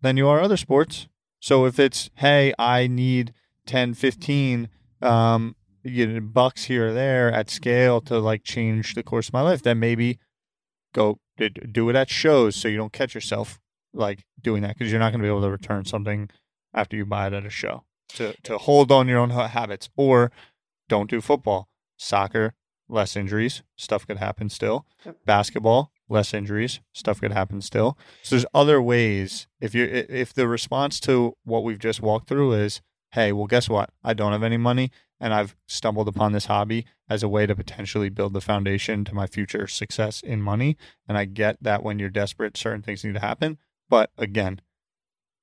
than 0.00 0.16
you 0.16 0.28
are 0.28 0.40
other 0.40 0.56
sports. 0.56 1.08
So 1.40 1.64
if 1.66 1.78
it's 1.78 2.10
hey, 2.16 2.52
I 2.58 2.86
need 2.86 3.32
10, 3.66 3.94
15 3.94 4.68
um, 5.02 5.56
you 5.82 6.06
know, 6.06 6.20
bucks 6.20 6.64
here 6.64 6.88
or 6.88 6.92
there 6.92 7.32
at 7.32 7.50
scale 7.50 8.00
to 8.02 8.18
like 8.18 8.42
change 8.44 8.94
the 8.94 9.02
course 9.02 9.28
of 9.28 9.32
my 9.34 9.42
life, 9.42 9.62
then 9.62 9.78
maybe 9.78 10.18
go 10.92 11.18
do 11.36 11.88
it 11.88 11.96
at 11.96 12.10
shows 12.10 12.56
so 12.56 12.68
you 12.68 12.76
don't 12.76 12.92
catch 12.92 13.14
yourself 13.14 13.60
like 13.94 14.24
doing 14.42 14.62
that 14.62 14.76
because 14.76 14.90
you're 14.90 15.00
not 15.00 15.10
going 15.10 15.20
to 15.20 15.24
be 15.24 15.28
able 15.28 15.42
to 15.42 15.50
return 15.50 15.84
something 15.84 16.28
after 16.74 16.96
you 16.96 17.06
buy 17.06 17.26
it 17.26 17.32
at 17.32 17.46
a 17.46 17.50
show 17.50 17.84
to 18.08 18.34
to 18.42 18.58
hold 18.58 18.90
on 18.90 19.08
your 19.08 19.18
own 19.18 19.30
habits 19.30 19.88
or 19.96 20.30
don't 20.88 21.10
do 21.10 21.20
football. 21.20 21.68
Soccer 21.96 22.54
less 22.88 23.16
injuries 23.16 23.62
stuff 23.76 24.06
could 24.06 24.16
happen 24.16 24.48
still. 24.48 24.86
Yep. 25.04 25.16
basketball 25.26 25.92
less 26.08 26.32
injuries 26.32 26.80
stuff 26.92 27.20
could 27.20 27.32
happen 27.32 27.60
still. 27.60 27.98
So 28.22 28.36
there's 28.36 28.46
other 28.54 28.80
ways. 28.80 29.46
If 29.60 29.74
you 29.74 29.84
if 29.84 30.32
the 30.32 30.48
response 30.48 31.00
to 31.00 31.36
what 31.44 31.64
we've 31.64 31.78
just 31.78 32.00
walked 32.00 32.28
through 32.28 32.52
is 32.54 32.80
hey 33.12 33.32
well 33.32 33.46
guess 33.46 33.68
what 33.68 33.90
i 34.04 34.12
don't 34.14 34.32
have 34.32 34.42
any 34.42 34.56
money 34.56 34.90
and 35.20 35.32
i've 35.34 35.56
stumbled 35.66 36.08
upon 36.08 36.32
this 36.32 36.46
hobby 36.46 36.84
as 37.08 37.22
a 37.22 37.28
way 37.28 37.46
to 37.46 37.54
potentially 37.54 38.08
build 38.08 38.32
the 38.32 38.40
foundation 38.40 39.04
to 39.04 39.14
my 39.14 39.26
future 39.26 39.66
success 39.66 40.20
in 40.20 40.40
money 40.42 40.76
and 41.08 41.16
i 41.18 41.24
get 41.24 41.56
that 41.62 41.82
when 41.82 41.98
you're 41.98 42.10
desperate 42.10 42.56
certain 42.56 42.82
things 42.82 43.04
need 43.04 43.14
to 43.14 43.20
happen 43.20 43.58
but 43.88 44.10
again 44.18 44.60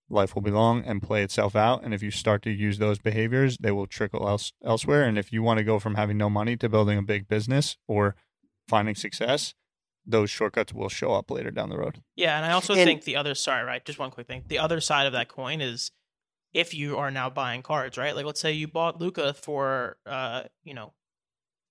life 0.08 0.36
will 0.36 0.42
be 0.44 0.52
long 0.52 0.84
and 0.86 1.02
play 1.02 1.24
itself 1.24 1.56
out 1.56 1.84
and 1.84 1.94
if 1.94 2.04
you 2.04 2.12
start 2.12 2.44
to 2.44 2.52
use 2.52 2.78
those 2.78 3.00
behaviors 3.00 3.58
they 3.60 3.72
will 3.72 3.88
trickle 3.88 4.28
else, 4.30 4.54
elsewhere 4.64 5.04
and 5.04 5.18
if 5.18 5.34
you 5.34 5.42
want 5.42 5.58
to 5.58 5.64
go 5.64 5.80
from 5.80 5.96
having 5.96 6.18
no 6.18 6.30
money 6.30 6.56
to 6.56 6.70
building 6.70 6.98
a 6.98 7.02
big 7.02 7.28
business 7.28 7.78
or 7.88 8.16
finding 8.68 8.94
success 8.96 9.56
those 10.06 10.30
shortcuts 10.30 10.72
will 10.72 10.90
show 10.90 11.14
up 11.14 11.32
later 11.32 11.50
down 11.50 11.70
the 11.70 11.78
road 11.78 12.00
Yeah, 12.16 12.36
and 12.38 12.46
I 12.46 12.52
also 12.52 12.74
And- 12.76 12.84
think 12.84 13.06
the 13.06 13.16
other 13.16 13.34
sorry, 13.34 13.64
right? 13.66 13.84
Just 13.84 13.98
one 13.98 14.12
quick 14.12 14.28
thing. 14.28 14.44
The 14.48 14.60
other 14.60 14.80
side 14.80 15.08
of 15.08 15.14
that 15.14 15.30
coin 15.30 15.62
is 15.62 15.90
if 16.56 16.74
you 16.74 16.98
are 16.98 17.12
now 17.12 17.30
buying 17.30 17.62
cards, 17.62 17.98
right? 17.98 18.16
Like 18.16 18.26
let's 18.26 18.40
say 18.40 18.54
you 18.54 18.68
bought 18.68 19.00
Luka 19.00 19.34
for 19.34 19.98
uh, 20.06 20.44
you 20.64 20.74
know, 20.74 20.94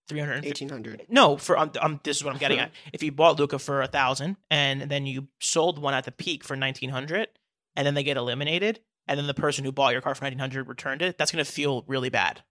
three 0.09 0.20
hundred 0.20 0.35
and 0.35 0.44
fifty. 0.44 0.64
eighteen 0.64 0.68
hundred. 0.68 1.07
No, 1.09 1.37
for 1.37 1.59
um, 1.59 1.73
um, 1.81 2.01
this 2.05 2.18
is 2.18 2.25
what 2.25 2.35
I'm 2.35 2.38
getting 2.38 2.59
at. 2.61 2.70
If 2.92 3.03
you 3.03 3.11
bought 3.11 3.38
Luka 3.38 3.59
for 3.59 3.83
a 3.83 3.87
thousand 3.87 4.37
and 4.51 4.83
then 4.83 5.07
you 5.07 5.29
sold 5.40 5.79
one 5.79 5.94
at 5.94 6.05
the 6.05 6.12
peak 6.12 6.44
for 6.44 6.55
nineteen 6.55 6.90
hundred, 6.90 7.29
and 7.75 7.87
then 7.87 7.94
they 7.94 8.03
get 8.03 8.18
eliminated, 8.18 8.81
and 9.09 9.18
then 9.18 9.27
the 9.27 9.35
person 9.35 9.64
who 9.64 9.73
bought 9.73 9.92
your 9.92 10.03
car 10.03 10.14
for 10.14 10.25
nineteen 10.25 10.38
hundred 10.38 10.68
returned 10.68 11.03
it, 11.03 11.16
that's 11.18 11.33
going 11.33 11.44
to 11.44 11.51
feel 11.51 11.85
really 11.88 12.11
bad. 12.11 12.42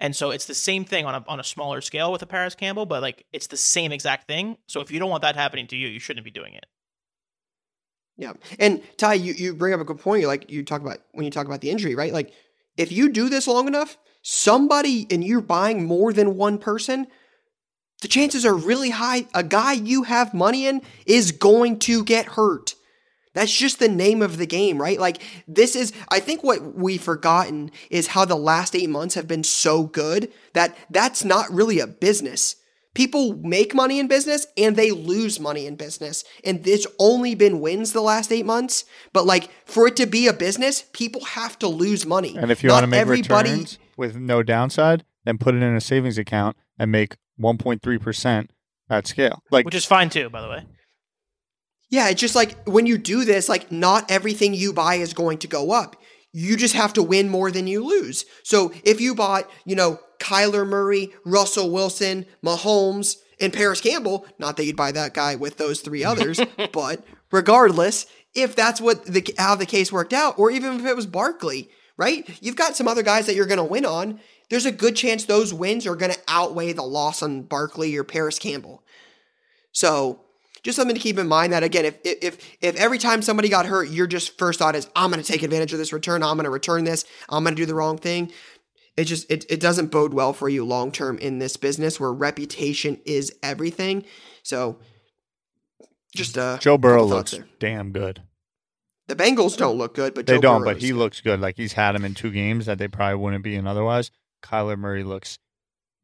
And 0.00 0.16
so 0.16 0.30
it's 0.30 0.46
the 0.46 0.54
same 0.54 0.84
thing 0.84 1.06
on 1.06 1.14
a 1.14 1.24
on 1.28 1.38
a 1.38 1.44
smaller 1.44 1.80
scale 1.80 2.10
with 2.10 2.22
a 2.22 2.26
Paris 2.26 2.54
Campbell, 2.54 2.86
but 2.86 3.00
like 3.02 3.26
it's 3.32 3.46
the 3.46 3.56
same 3.56 3.92
exact 3.92 4.26
thing. 4.26 4.56
So 4.66 4.80
if 4.80 4.90
you 4.90 4.98
don't 4.98 5.10
want 5.10 5.22
that 5.22 5.36
happening 5.36 5.68
to 5.68 5.76
you, 5.76 5.88
you 5.88 6.00
shouldn't 6.00 6.24
be 6.24 6.30
doing 6.30 6.54
it. 6.54 6.66
Yeah. 8.20 8.34
And 8.58 8.82
Ty, 8.98 9.14
you, 9.14 9.32
you 9.32 9.54
bring 9.54 9.72
up 9.72 9.80
a 9.80 9.84
good 9.84 9.98
point. 9.98 10.26
Like 10.26 10.50
you 10.50 10.62
talk 10.62 10.82
about 10.82 10.98
when 11.12 11.24
you 11.24 11.30
talk 11.30 11.46
about 11.46 11.62
the 11.62 11.70
injury, 11.70 11.94
right? 11.94 12.12
Like 12.12 12.32
if 12.76 12.92
you 12.92 13.08
do 13.08 13.30
this 13.30 13.46
long 13.46 13.66
enough, 13.66 13.96
somebody 14.20 15.06
and 15.10 15.24
you're 15.24 15.40
buying 15.40 15.86
more 15.86 16.12
than 16.12 16.36
one 16.36 16.58
person, 16.58 17.06
the 18.02 18.08
chances 18.08 18.44
are 18.44 18.54
really 18.54 18.90
high 18.90 19.26
a 19.32 19.42
guy 19.42 19.72
you 19.72 20.02
have 20.02 20.34
money 20.34 20.66
in 20.66 20.82
is 21.06 21.32
going 21.32 21.78
to 21.80 22.04
get 22.04 22.26
hurt. 22.26 22.74
That's 23.32 23.56
just 23.56 23.78
the 23.78 23.88
name 23.88 24.20
of 24.20 24.36
the 24.36 24.46
game, 24.46 24.78
right? 24.78 24.98
Like, 24.98 25.22
this 25.46 25.74
is, 25.76 25.92
I 26.08 26.20
think 26.20 26.42
what 26.42 26.74
we've 26.74 27.00
forgotten 27.00 27.70
is 27.88 28.08
how 28.08 28.24
the 28.24 28.36
last 28.36 28.74
eight 28.74 28.90
months 28.90 29.14
have 29.14 29.28
been 29.28 29.44
so 29.44 29.84
good 29.84 30.32
that 30.52 30.76
that's 30.90 31.24
not 31.24 31.50
really 31.50 31.78
a 31.78 31.86
business. 31.86 32.56
People 32.94 33.36
make 33.36 33.72
money 33.74 34.00
in 34.00 34.08
business 34.08 34.46
and 34.56 34.74
they 34.74 34.90
lose 34.90 35.38
money 35.38 35.66
in 35.66 35.76
business. 35.76 36.24
And 36.44 36.64
there's 36.64 36.86
only 36.98 37.34
been 37.36 37.60
wins 37.60 37.92
the 37.92 38.00
last 38.00 38.32
eight 38.32 38.44
months. 38.46 38.84
But 39.12 39.26
like, 39.26 39.48
for 39.64 39.86
it 39.86 39.96
to 39.96 40.06
be 40.06 40.26
a 40.26 40.32
business, 40.32 40.84
people 40.92 41.24
have 41.24 41.58
to 41.60 41.68
lose 41.68 42.04
money. 42.04 42.36
And 42.36 42.50
if 42.50 42.62
you 42.64 42.68
Not 42.68 42.74
want 42.76 42.84
to 42.84 42.86
make 42.88 43.00
everybody- 43.00 43.50
returns 43.50 43.78
with 43.96 44.16
no 44.16 44.42
downside, 44.42 45.04
then 45.24 45.38
put 45.38 45.54
it 45.54 45.62
in 45.62 45.76
a 45.76 45.80
savings 45.80 46.18
account 46.18 46.56
and 46.78 46.90
make 46.90 47.16
1.3% 47.40 48.48
at 48.88 49.06
scale. 49.06 49.42
Like, 49.52 49.64
which 49.64 49.74
is 49.74 49.84
fine 49.84 50.10
too, 50.10 50.28
by 50.28 50.40
the 50.40 50.48
way. 50.48 50.66
Yeah, 51.90 52.08
it's 52.08 52.20
just 52.20 52.34
like 52.34 52.66
when 52.68 52.86
you 52.86 52.98
do 52.98 53.24
this, 53.24 53.48
like 53.48 53.70
not 53.70 54.10
everything 54.10 54.54
you 54.54 54.72
buy 54.72 54.96
is 54.96 55.12
going 55.12 55.38
to 55.38 55.46
go 55.48 55.72
up. 55.72 55.96
You 56.32 56.56
just 56.56 56.74
have 56.74 56.92
to 56.94 57.02
win 57.02 57.28
more 57.28 57.50
than 57.50 57.66
you 57.66 57.84
lose. 57.84 58.24
So 58.44 58.72
if 58.84 59.00
you 59.00 59.14
bought, 59.14 59.50
you 59.64 59.74
know, 59.74 59.98
Kyler 60.20 60.66
Murray, 60.66 61.12
Russell 61.24 61.70
Wilson, 61.70 62.26
Mahomes, 62.44 63.16
and 63.40 63.52
Paris 63.52 63.80
Campbell, 63.80 64.26
not 64.38 64.56
that 64.56 64.64
you'd 64.64 64.76
buy 64.76 64.92
that 64.92 65.14
guy 65.14 65.34
with 65.34 65.56
those 65.56 65.80
three 65.80 66.04
others, 66.04 66.40
but 66.72 67.02
regardless, 67.32 68.06
if 68.34 68.54
that's 68.54 68.80
what 68.80 69.04
the 69.06 69.34
how 69.38 69.54
the 69.54 69.66
case 69.66 69.90
worked 69.90 70.12
out, 70.12 70.38
or 70.38 70.50
even 70.50 70.78
if 70.78 70.86
it 70.86 70.94
was 70.94 71.06
Barkley, 71.06 71.70
right? 71.96 72.28
You've 72.42 72.56
got 72.56 72.76
some 72.76 72.86
other 72.86 73.02
guys 73.02 73.26
that 73.26 73.34
you're 73.34 73.46
going 73.46 73.58
to 73.58 73.64
win 73.64 73.84
on. 73.84 74.20
There's 74.50 74.66
a 74.66 74.72
good 74.72 74.96
chance 74.96 75.24
those 75.24 75.54
wins 75.54 75.86
are 75.86 75.96
going 75.96 76.12
to 76.12 76.20
outweigh 76.28 76.72
the 76.72 76.82
loss 76.82 77.22
on 77.22 77.42
Barkley 77.42 77.96
or 77.96 78.04
Paris 78.04 78.38
Campbell. 78.38 78.82
So 79.72 80.20
just 80.62 80.76
something 80.76 80.94
to 80.94 81.00
keep 81.00 81.18
in 81.18 81.28
mind 81.28 81.52
that 81.52 81.62
again, 81.62 81.84
if 81.84 81.98
if 82.04 82.38
if 82.60 82.76
every 82.76 82.98
time 82.98 83.22
somebody 83.22 83.48
got 83.48 83.66
hurt, 83.66 83.88
your 83.88 84.06
just 84.06 84.38
first 84.38 84.58
thought 84.58 84.76
is, 84.76 84.88
I'm 84.94 85.10
gonna 85.10 85.22
take 85.22 85.42
advantage 85.42 85.72
of 85.72 85.78
this 85.78 85.92
return, 85.92 86.22
I'm 86.22 86.36
gonna 86.36 86.50
return 86.50 86.84
this, 86.84 87.04
I'm 87.28 87.44
gonna 87.44 87.56
do 87.56 87.66
the 87.66 87.74
wrong 87.74 87.96
thing. 87.96 88.32
It 89.00 89.04
just 89.06 89.30
it, 89.30 89.46
it 89.48 89.60
doesn't 89.60 89.90
bode 89.90 90.12
well 90.12 90.32
for 90.32 90.48
you 90.48 90.64
long 90.64 90.92
term 90.92 91.16
in 91.18 91.38
this 91.38 91.56
business 91.56 91.98
where 91.98 92.12
reputation 92.12 93.00
is 93.06 93.32
everything. 93.42 94.04
So 94.42 94.78
just 96.14 96.36
uh 96.36 96.58
Joe 96.58 96.76
Burrow 96.76 97.04
looks 97.04 97.30
there. 97.30 97.46
damn 97.58 97.92
good. 97.92 98.22
the 99.08 99.16
Bengals 99.16 99.56
don't 99.56 99.78
look 99.78 99.94
good, 99.94 100.12
but 100.14 100.26
They 100.26 100.34
Joe 100.34 100.40
don't, 100.40 100.60
Burrow 100.62 100.74
but 100.74 100.82
he 100.82 100.88
good. 100.88 100.96
looks 100.96 101.20
good. 101.20 101.40
Like 101.40 101.56
he's 101.56 101.72
had 101.72 101.94
him 101.94 102.04
in 102.04 102.14
two 102.14 102.30
games 102.30 102.66
that 102.66 102.78
they 102.78 102.88
probably 102.88 103.16
wouldn't 103.16 103.42
be 103.44 103.54
in 103.56 103.66
otherwise. 103.66 104.10
Kyler 104.42 104.78
Murray 104.78 105.02
looks 105.04 105.38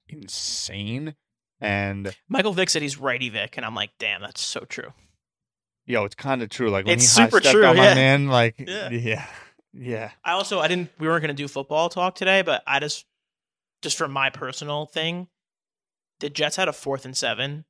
insane. 0.08 1.14
And 1.60 2.14
Michael 2.28 2.52
Vick 2.52 2.68
said 2.70 2.82
he's 2.82 2.98
righty 2.98 3.28
Vick, 3.30 3.56
and 3.56 3.64
I'm 3.64 3.74
like, 3.74 3.90
damn, 3.98 4.20
that's 4.20 4.42
so 4.42 4.60
true. 4.60 4.92
yo, 5.86 6.04
it's 6.04 6.14
kind 6.14 6.42
of 6.42 6.50
true. 6.50 6.68
Like 6.70 6.84
when 6.86 6.94
It's 6.98 7.16
he 7.16 7.24
super 7.24 7.40
true, 7.40 7.64
on 7.64 7.76
my 7.76 7.84
yeah. 7.88 7.94
man, 7.94 8.28
like 8.28 8.54
Yeah. 8.66 8.90
yeah, 8.90 9.26
yeah. 9.78 10.10
I 10.24 10.32
also 10.32 10.58
I 10.60 10.68
didn't 10.68 10.90
we 10.98 11.06
weren't 11.08 11.20
gonna 11.22 11.34
do 11.34 11.48
football 11.48 11.88
talk 11.88 12.14
today, 12.14 12.42
but 12.42 12.62
I 12.66 12.80
just 12.80 13.04
just 13.82 13.96
for 13.98 14.08
my 14.08 14.30
personal 14.30 14.86
thing, 14.86 15.28
the 16.20 16.30
Jets 16.30 16.56
had 16.56 16.68
a 16.68 16.72
fourth 16.72 17.04
and 17.04 17.16
seven, 17.16 17.64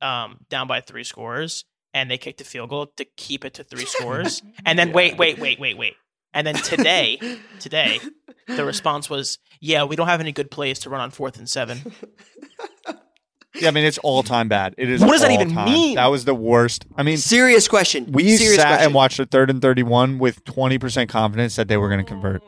um, 0.00 0.38
down 0.48 0.66
by 0.66 0.80
three 0.80 1.04
scores, 1.04 1.64
and 1.92 2.10
they 2.10 2.18
kicked 2.18 2.40
a 2.40 2.44
field 2.44 2.70
goal 2.70 2.86
to 2.96 3.04
keep 3.16 3.44
it 3.44 3.54
to 3.54 3.64
three 3.64 3.84
scores. 3.86 4.42
And 4.64 4.78
then 4.78 4.88
Yeah. 4.88 4.94
wait, 4.94 5.18
wait, 5.18 5.38
wait, 5.38 5.60
wait, 5.60 5.76
wait. 5.76 5.94
And 6.32 6.46
then 6.46 6.54
today, 6.54 7.18
today, 7.60 8.00
the 8.46 8.64
response 8.64 9.10
was, 9.10 9.38
"Yeah, 9.60 9.84
we 9.84 9.96
don't 9.96 10.06
have 10.08 10.20
any 10.20 10.32
good 10.32 10.50
plays 10.50 10.78
to 10.80 10.90
run 10.90 11.00
on 11.00 11.10
fourth 11.10 11.36
and 11.38 11.48
seven. 11.48 11.92
Yeah, 13.54 13.68
I 13.68 13.70
mean 13.72 13.84
it's 13.84 13.98
all 13.98 14.22
time 14.22 14.48
bad. 14.48 14.74
It 14.78 14.88
is. 14.88 15.00
What 15.00 15.10
does 15.12 15.22
that 15.22 15.30
even 15.32 15.52
time. 15.52 15.64
mean? 15.64 15.96
That 15.96 16.06
was 16.06 16.24
the 16.24 16.34
worst. 16.34 16.86
I 16.96 17.02
mean, 17.02 17.16
Serious 17.16 17.66
question. 17.68 18.10
we 18.12 18.36
Serious 18.36 18.56
sat 18.56 18.68
question. 18.68 18.86
and 18.86 18.94
watched 18.94 19.18
a 19.18 19.26
third 19.26 19.50
and 19.50 19.60
thirty-one 19.60 20.18
with 20.18 20.44
twenty 20.44 20.78
percent 20.78 21.10
confidence 21.10 21.56
that 21.56 21.66
they 21.68 21.76
were 21.76 21.88
going 21.88 22.04
to 22.04 22.08
convert. 22.08 22.42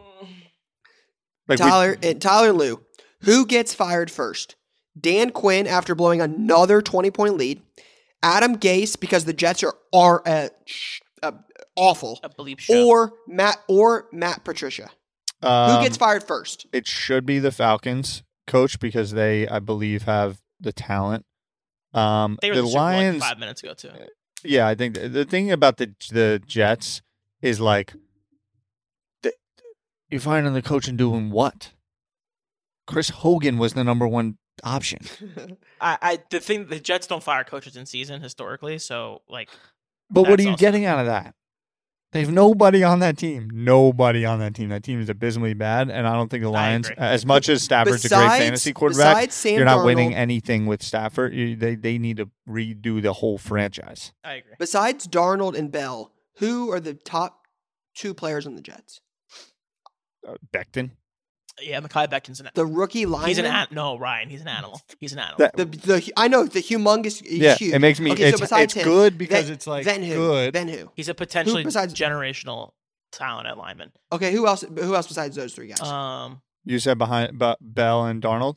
Like 1.48 1.58
we- 1.58 1.68
Tyler 1.68 1.96
and 2.02 2.20
Tyler 2.22 2.52
Lou, 2.52 2.82
who 3.22 3.46
gets 3.46 3.74
fired 3.74 4.10
first? 4.10 4.56
Dan 4.98 5.30
Quinn 5.30 5.66
after 5.66 5.94
blowing 5.94 6.20
another 6.20 6.82
20 6.82 7.10
point 7.10 7.36
lead. 7.38 7.62
Adam 8.22 8.56
Gase 8.58 9.00
because 9.00 9.24
the 9.24 9.32
Jets 9.32 9.62
are 9.64 9.74
are 9.92 10.22
uh, 10.26 10.48
sh- 10.66 11.00
uh, 11.22 11.32
awful. 11.76 12.20
A 12.22 12.28
bleep 12.28 12.60
show. 12.60 12.86
Or 12.86 13.12
Matt 13.26 13.56
or 13.68 14.06
Matt 14.12 14.44
Patricia. 14.44 14.90
Who 15.40 15.48
um, 15.48 15.82
gets 15.82 15.96
fired 15.96 16.22
first? 16.22 16.66
It 16.72 16.86
should 16.86 17.24
be 17.26 17.38
the 17.40 17.50
Falcons 17.50 18.22
coach 18.46 18.78
because 18.78 19.12
they, 19.12 19.48
I 19.48 19.58
believe, 19.58 20.02
have 20.02 20.41
the 20.62 20.72
talent. 20.72 21.24
Um, 21.94 22.38
they 22.40 22.50
were 22.50 22.56
the 22.56 22.62
the, 22.62 22.66
Bowl, 22.68 22.72
like, 22.74 22.94
Lions. 22.96 23.22
five 23.22 23.38
minutes 23.38 23.62
ago 23.62 23.74
too. 23.74 23.90
yeah, 24.44 24.66
I 24.66 24.74
think 24.74 24.94
the, 24.94 25.08
the 25.08 25.24
thing 25.24 25.50
about 25.52 25.76
the 25.76 25.94
the 26.10 26.40
Jets 26.46 27.02
is 27.42 27.60
like, 27.60 27.92
the, 29.22 29.32
you're 30.10 30.20
finding 30.20 30.54
the 30.54 30.62
coach 30.62 30.88
and 30.88 30.96
doing 30.96 31.30
what? 31.30 31.72
Chris 32.86 33.10
Hogan 33.10 33.58
was 33.58 33.74
the 33.74 33.84
number 33.84 34.08
one 34.08 34.38
option. 34.64 35.00
I, 35.80 35.98
I 36.00 36.18
the 36.30 36.40
thing 36.40 36.66
the 36.68 36.80
Jets 36.80 37.06
don't 37.06 37.22
fire 37.22 37.44
coaches 37.44 37.76
in 37.76 37.84
season 37.86 38.20
historically, 38.22 38.78
so 38.78 39.22
like 39.28 39.50
But 40.10 40.22
what 40.28 40.38
are 40.40 40.42
you 40.42 40.50
also- 40.50 40.60
getting 40.60 40.84
out 40.86 40.98
of 40.98 41.06
that? 41.06 41.34
They 42.12 42.20
have 42.20 42.30
nobody 42.30 42.84
on 42.84 43.00
that 43.00 43.16
team. 43.16 43.48
Nobody 43.52 44.26
on 44.26 44.38
that 44.40 44.54
team. 44.54 44.68
That 44.68 44.82
team 44.82 45.00
is 45.00 45.08
abysmally 45.08 45.54
bad, 45.54 45.88
and 45.90 46.06
I 46.06 46.12
don't 46.12 46.30
think 46.30 46.42
the 46.42 46.50
Lions, 46.50 46.90
as 46.98 47.24
much 47.24 47.48
as 47.48 47.62
Stafford's 47.62 48.04
a 48.04 48.08
great 48.10 48.28
fantasy 48.28 48.74
quarterback, 48.74 49.16
besides 49.16 49.34
Sam 49.34 49.56
you're 49.56 49.64
not 49.64 49.78
Darnold, 49.78 49.84
winning 49.86 50.14
anything 50.14 50.66
with 50.66 50.82
Stafford. 50.82 51.32
You, 51.32 51.56
they 51.56 51.74
they 51.74 51.96
need 51.96 52.18
to 52.18 52.28
redo 52.46 53.00
the 53.00 53.14
whole 53.14 53.38
franchise. 53.38 54.12
I 54.22 54.34
agree. 54.34 54.52
Besides 54.58 55.08
Darnold 55.08 55.56
and 55.56 55.72
Bell, 55.72 56.12
who 56.36 56.70
are 56.70 56.80
the 56.80 56.92
top 56.92 57.46
two 57.94 58.12
players 58.12 58.46
on 58.46 58.56
the 58.56 58.62
Jets? 58.62 59.00
Uh, 60.28 60.34
Becton. 60.52 60.90
Yeah, 61.60 61.80
Mekhi 61.80 62.08
Becton's 62.08 62.40
an 62.40 62.48
The 62.54 62.64
rookie 62.66 63.04
lineman. 63.06 63.28
he's 63.28 63.38
an 63.38 63.44
an, 63.46 63.66
no 63.70 63.98
Ryan. 63.98 64.30
He's 64.30 64.40
an 64.40 64.48
animal. 64.48 64.80
He's 64.98 65.12
an 65.12 65.18
animal. 65.18 65.38
That- 65.38 65.56
the, 65.56 65.64
the 65.66 66.12
I 66.16 66.28
know 66.28 66.44
the 66.44 66.60
humongous. 66.60 67.22
he's 67.24 67.38
yeah, 67.38 67.54
huge. 67.56 67.74
it 67.74 67.78
makes 67.78 68.00
me. 68.00 68.12
Okay, 68.12 68.22
so 68.24 68.28
it's 68.28 68.40
besides 68.40 68.74
it's 68.76 68.82
him, 68.82 68.84
good 68.92 69.18
because 69.18 69.46
then- 69.46 69.54
it's 69.54 69.66
like 69.66 69.84
then 69.84 70.02
who? 70.02 70.14
good. 70.14 70.54
Then 70.54 70.68
who? 70.68 70.90
He's 70.94 71.08
a 71.08 71.14
potentially 71.14 71.62
besides- 71.64 71.94
generational 71.94 72.70
talent 73.12 73.46
at 73.48 73.58
lineman. 73.58 73.92
Okay, 74.10 74.32
who 74.32 74.46
else? 74.46 74.62
Who 74.62 74.94
else 74.94 75.06
besides 75.06 75.36
those 75.36 75.52
three 75.54 75.66
guys? 75.68 75.80
Um, 75.82 76.40
you 76.64 76.78
said 76.78 76.96
behind 76.96 77.38
but 77.38 77.58
Bell 77.60 78.06
and 78.06 78.22
Darnold. 78.22 78.56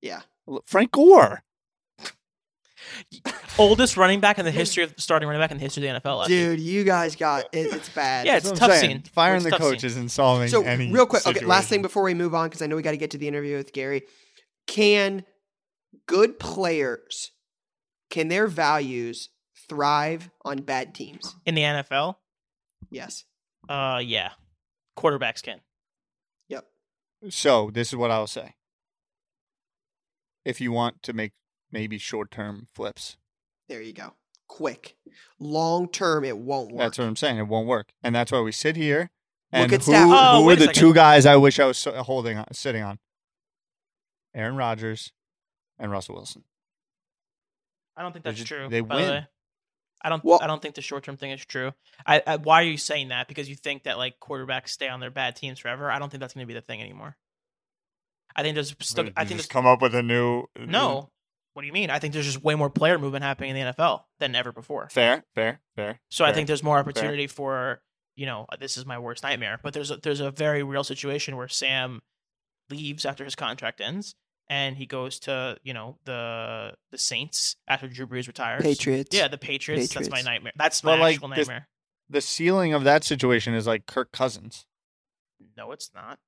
yeah. 0.00 0.20
Frank 0.64 0.92
Gore. 0.92 1.42
oldest 3.58 3.96
running 3.96 4.20
back 4.20 4.38
in 4.38 4.44
the 4.44 4.50
history 4.50 4.84
of 4.84 4.94
starting 4.98 5.28
running 5.28 5.42
back 5.42 5.50
in 5.50 5.58
the 5.58 5.62
history 5.62 5.86
of 5.88 6.02
the 6.02 6.08
NFL. 6.08 6.18
last 6.18 6.30
year. 6.30 6.50
Dude, 6.56 6.60
you 6.60 6.84
guys 6.84 7.16
got 7.16 7.44
it, 7.52 7.72
it's 7.74 7.88
bad. 7.94 8.26
Yeah, 8.26 8.36
it's 8.36 8.50
a 8.50 8.54
tough 8.54 8.72
saying. 8.72 8.90
scene. 8.90 9.02
Firing 9.12 9.36
It's 9.36 9.44
the 9.44 9.50
tough 9.50 9.60
scene. 9.62 9.70
coaches 9.70 9.96
and 9.96 10.10
solving 10.10 10.48
so 10.48 10.62
any. 10.62 10.92
real 10.92 11.06
quick. 11.06 11.26
Okay, 11.26 11.44
last 11.44 11.64
thing 11.64 11.68
situation. 11.78 11.82
before 11.82 12.02
we 12.04 12.14
move 12.14 12.34
on 12.34 12.48
because 12.48 12.62
I 12.62 12.66
know 12.66 12.76
we 12.76 12.82
got 12.82 12.92
to 12.92 12.96
get 12.96 13.10
to 13.12 13.18
the 13.18 13.28
interview 13.28 13.56
with 13.56 13.72
Gary. 13.72 14.02
Can 14.66 15.24
good 16.06 16.38
players 16.38 17.32
can 18.10 18.28
their 18.28 18.46
values 18.46 19.28
thrive 19.68 20.30
on 20.44 20.58
bad 20.62 20.94
teams? 20.94 21.34
in 21.44 21.54
the 21.54 21.62
NFL. 21.62 22.14
Yes. 22.90 23.24
Uh, 23.68 24.00
yeah, 24.02 24.30
quarterbacks 24.96 25.42
can. 25.42 25.60
Yep. 26.48 26.64
So 27.28 27.70
this 27.70 27.88
is 27.88 27.96
what 27.96 28.10
I'll 28.10 28.26
say. 28.26 28.54
If 30.44 30.60
you 30.60 30.72
want 30.72 31.02
to 31.02 31.12
make 31.12 31.32
maybe 31.70 31.98
short 31.98 32.30
term 32.30 32.68
flips, 32.74 33.16
There 33.68 33.82
you 33.82 33.92
go. 33.92 34.14
Quick. 34.46 34.96
Long 35.38 35.88
term, 35.88 36.24
it 36.24 36.38
won't 36.38 36.70
work. 36.72 36.78
that's 36.78 36.98
what 36.98 37.06
I'm 37.06 37.16
saying. 37.16 37.38
It 37.38 37.46
won't 37.48 37.66
work, 37.68 37.92
and 38.02 38.14
that's 38.14 38.32
why 38.32 38.40
we 38.40 38.52
sit 38.52 38.76
here. 38.76 39.10
Look 39.52 39.62
And 39.62 39.72
at 39.72 39.80
who, 39.84 39.92
Stafford. 39.92 40.16
Oh, 40.18 40.40
who 40.40 40.46
wait 40.46 40.52
are 40.52 40.56
a 40.56 40.58
the 40.60 40.64
second. 40.66 40.80
two 40.80 40.94
guys 40.94 41.26
I 41.26 41.36
wish 41.36 41.58
I 41.58 41.64
was 41.66 41.78
so- 41.78 42.02
holding 42.02 42.36
on, 42.38 42.46
sitting 42.52 42.82
on? 42.82 42.98
Aaron 44.34 44.56
Rodgers 44.56 45.12
and 45.78 45.90
Russell 45.90 46.14
Wilson. 46.16 46.44
I 47.96 48.02
don't 48.02 48.12
think 48.12 48.24
They 48.24 48.30
that's 48.30 48.38
just- 48.38 48.48
true. 48.48 48.68
they 48.68 48.80
by 48.80 48.96
the 48.96 49.02
win. 49.02 49.10
way. 49.10 49.26
I 50.02 50.08
don't. 50.10 50.24
Well- 50.24 50.38
I 50.40 50.46
don't 50.46 50.62
think 50.62 50.74
the 50.76 50.82
short 50.82 51.02
term 51.04 51.16
thing 51.16 51.32
is 51.32 51.44
true. 51.44 51.72
I, 52.06 52.22
I. 52.26 52.36
Why 52.36 52.60
are 52.60 52.66
you 52.66 52.76
saying 52.76 53.08
that? 53.08 53.26
Because 53.26 53.48
you 53.48 53.56
think 53.56 53.82
that 53.84 53.98
like 53.98 54.20
quarterbacks 54.20 54.68
stay 54.68 54.88
on 54.88 55.00
their 55.00 55.10
bad 55.10 55.34
teams 55.34 55.58
forever. 55.58 55.90
I 55.90 55.98
don't 55.98 56.08
think 56.08 56.20
that's 56.20 56.34
going 56.34 56.44
to 56.44 56.48
be 56.48 56.54
the 56.54 56.60
thing 56.60 56.80
anymore. 56.80 57.16
I 58.36 58.42
think 58.42 58.54
there's 58.54 58.74
still. 58.80 59.08
I 59.16 59.24
think 59.24 59.28
just 59.28 59.30
there's 59.30 59.46
come 59.48 59.66
up 59.66 59.82
with 59.82 59.94
a 59.94 60.02
new. 60.02 60.44
no. 60.56 61.10
What 61.58 61.62
do 61.62 61.66
you 61.66 61.72
mean? 61.72 61.90
I 61.90 61.98
think 61.98 62.14
there's 62.14 62.24
just 62.24 62.44
way 62.44 62.54
more 62.54 62.70
player 62.70 63.00
movement 63.00 63.24
happening 63.24 63.50
in 63.50 63.56
the 63.56 63.72
NFL 63.72 64.02
than 64.20 64.36
ever 64.36 64.52
before. 64.52 64.88
Fair, 64.92 65.24
fair, 65.34 65.58
fair. 65.74 65.98
So 66.08 66.24
I 66.24 66.32
think 66.32 66.46
there's 66.46 66.62
more 66.62 66.78
opportunity 66.78 67.26
for 67.26 67.82
you 68.14 68.26
know 68.26 68.46
uh, 68.48 68.54
this 68.54 68.76
is 68.76 68.86
my 68.86 68.96
worst 69.00 69.24
nightmare, 69.24 69.58
but 69.60 69.74
there's 69.74 69.90
a, 69.90 69.96
there's 69.96 70.20
a 70.20 70.30
very 70.30 70.62
real 70.62 70.84
situation 70.84 71.36
where 71.36 71.48
Sam 71.48 71.98
leaves 72.70 73.04
after 73.04 73.24
his 73.24 73.34
contract 73.34 73.80
ends 73.80 74.14
and 74.48 74.76
he 74.76 74.86
goes 74.86 75.18
to 75.18 75.56
you 75.64 75.74
know 75.74 75.98
the 76.04 76.74
the 76.92 76.98
Saints 76.98 77.56
after 77.66 77.88
Drew 77.88 78.06
Brees 78.06 78.28
retires. 78.28 78.62
Patriots. 78.62 79.16
Yeah, 79.16 79.26
the 79.26 79.36
Patriots. 79.36 79.92
That's 79.92 80.10
my 80.10 80.20
nightmare. 80.20 80.52
That's 80.54 80.84
my 80.84 80.92
But, 80.92 81.00
like, 81.00 81.14
actual 81.16 81.28
this- 81.30 81.38
nightmare. 81.38 81.66
the 82.08 82.20
ceiling 82.20 82.72
of 82.72 82.84
that 82.84 83.02
situation 83.02 83.54
is 83.54 83.66
like 83.66 83.84
Kirk 83.86 84.12
Cousins. 84.12 84.64
No, 85.56 85.72
it's 85.72 85.90
not. 85.92 86.20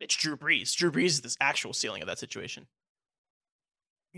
It's 0.00 0.16
Drew 0.16 0.36
Brees. 0.36 0.74
Drew 0.74 0.90
Brees 0.90 1.04
is 1.06 1.20
the 1.20 1.36
actual 1.40 1.72
ceiling 1.72 2.02
of 2.02 2.08
that 2.08 2.18
situation. 2.18 2.66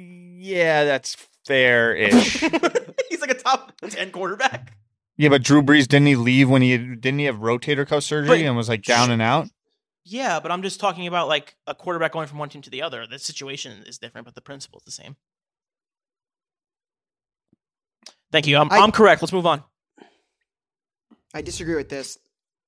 Yeah, 0.00 0.84
that's 0.84 1.16
fair-ish. 1.46 2.40
He's 3.08 3.20
like 3.20 3.30
a 3.30 3.34
top 3.34 3.72
ten 3.88 4.10
quarterback. 4.12 4.72
yeah, 5.16 5.28
but 5.28 5.42
Drew 5.42 5.62
Brees 5.62 5.88
didn't 5.88 6.06
he 6.06 6.14
leave 6.16 6.48
when 6.48 6.62
he 6.62 6.76
didn't 6.78 7.18
he 7.18 7.24
have 7.24 7.36
rotator 7.36 7.86
cuff 7.86 8.04
surgery 8.04 8.28
But- 8.28 8.46
and 8.46 8.56
was 8.56 8.68
like 8.68 8.82
down 8.84 9.10
and 9.10 9.20
out? 9.22 9.48
Yeah, 10.04 10.40
but 10.40 10.50
I'm 10.50 10.62
just 10.62 10.80
talking 10.80 11.06
about 11.06 11.28
like 11.28 11.54
a 11.66 11.74
quarterback 11.74 12.12
going 12.12 12.28
from 12.28 12.38
one 12.38 12.48
team 12.48 12.62
to 12.62 12.70
the 12.70 12.80
other. 12.82 13.06
The 13.06 13.18
situation 13.18 13.82
is 13.86 13.98
different, 13.98 14.24
but 14.24 14.34
the 14.34 14.40
principle 14.40 14.78
is 14.78 14.84
the 14.84 15.02
same. 15.02 15.16
Thank 18.32 18.46
you. 18.46 18.56
I'm, 18.58 18.70
I- 18.70 18.78
I'm 18.78 18.92
correct. 18.92 19.22
Let's 19.22 19.32
move 19.32 19.46
on. 19.46 19.62
I 21.34 21.42
disagree 21.42 21.74
with 21.76 21.88
this. 21.88 22.18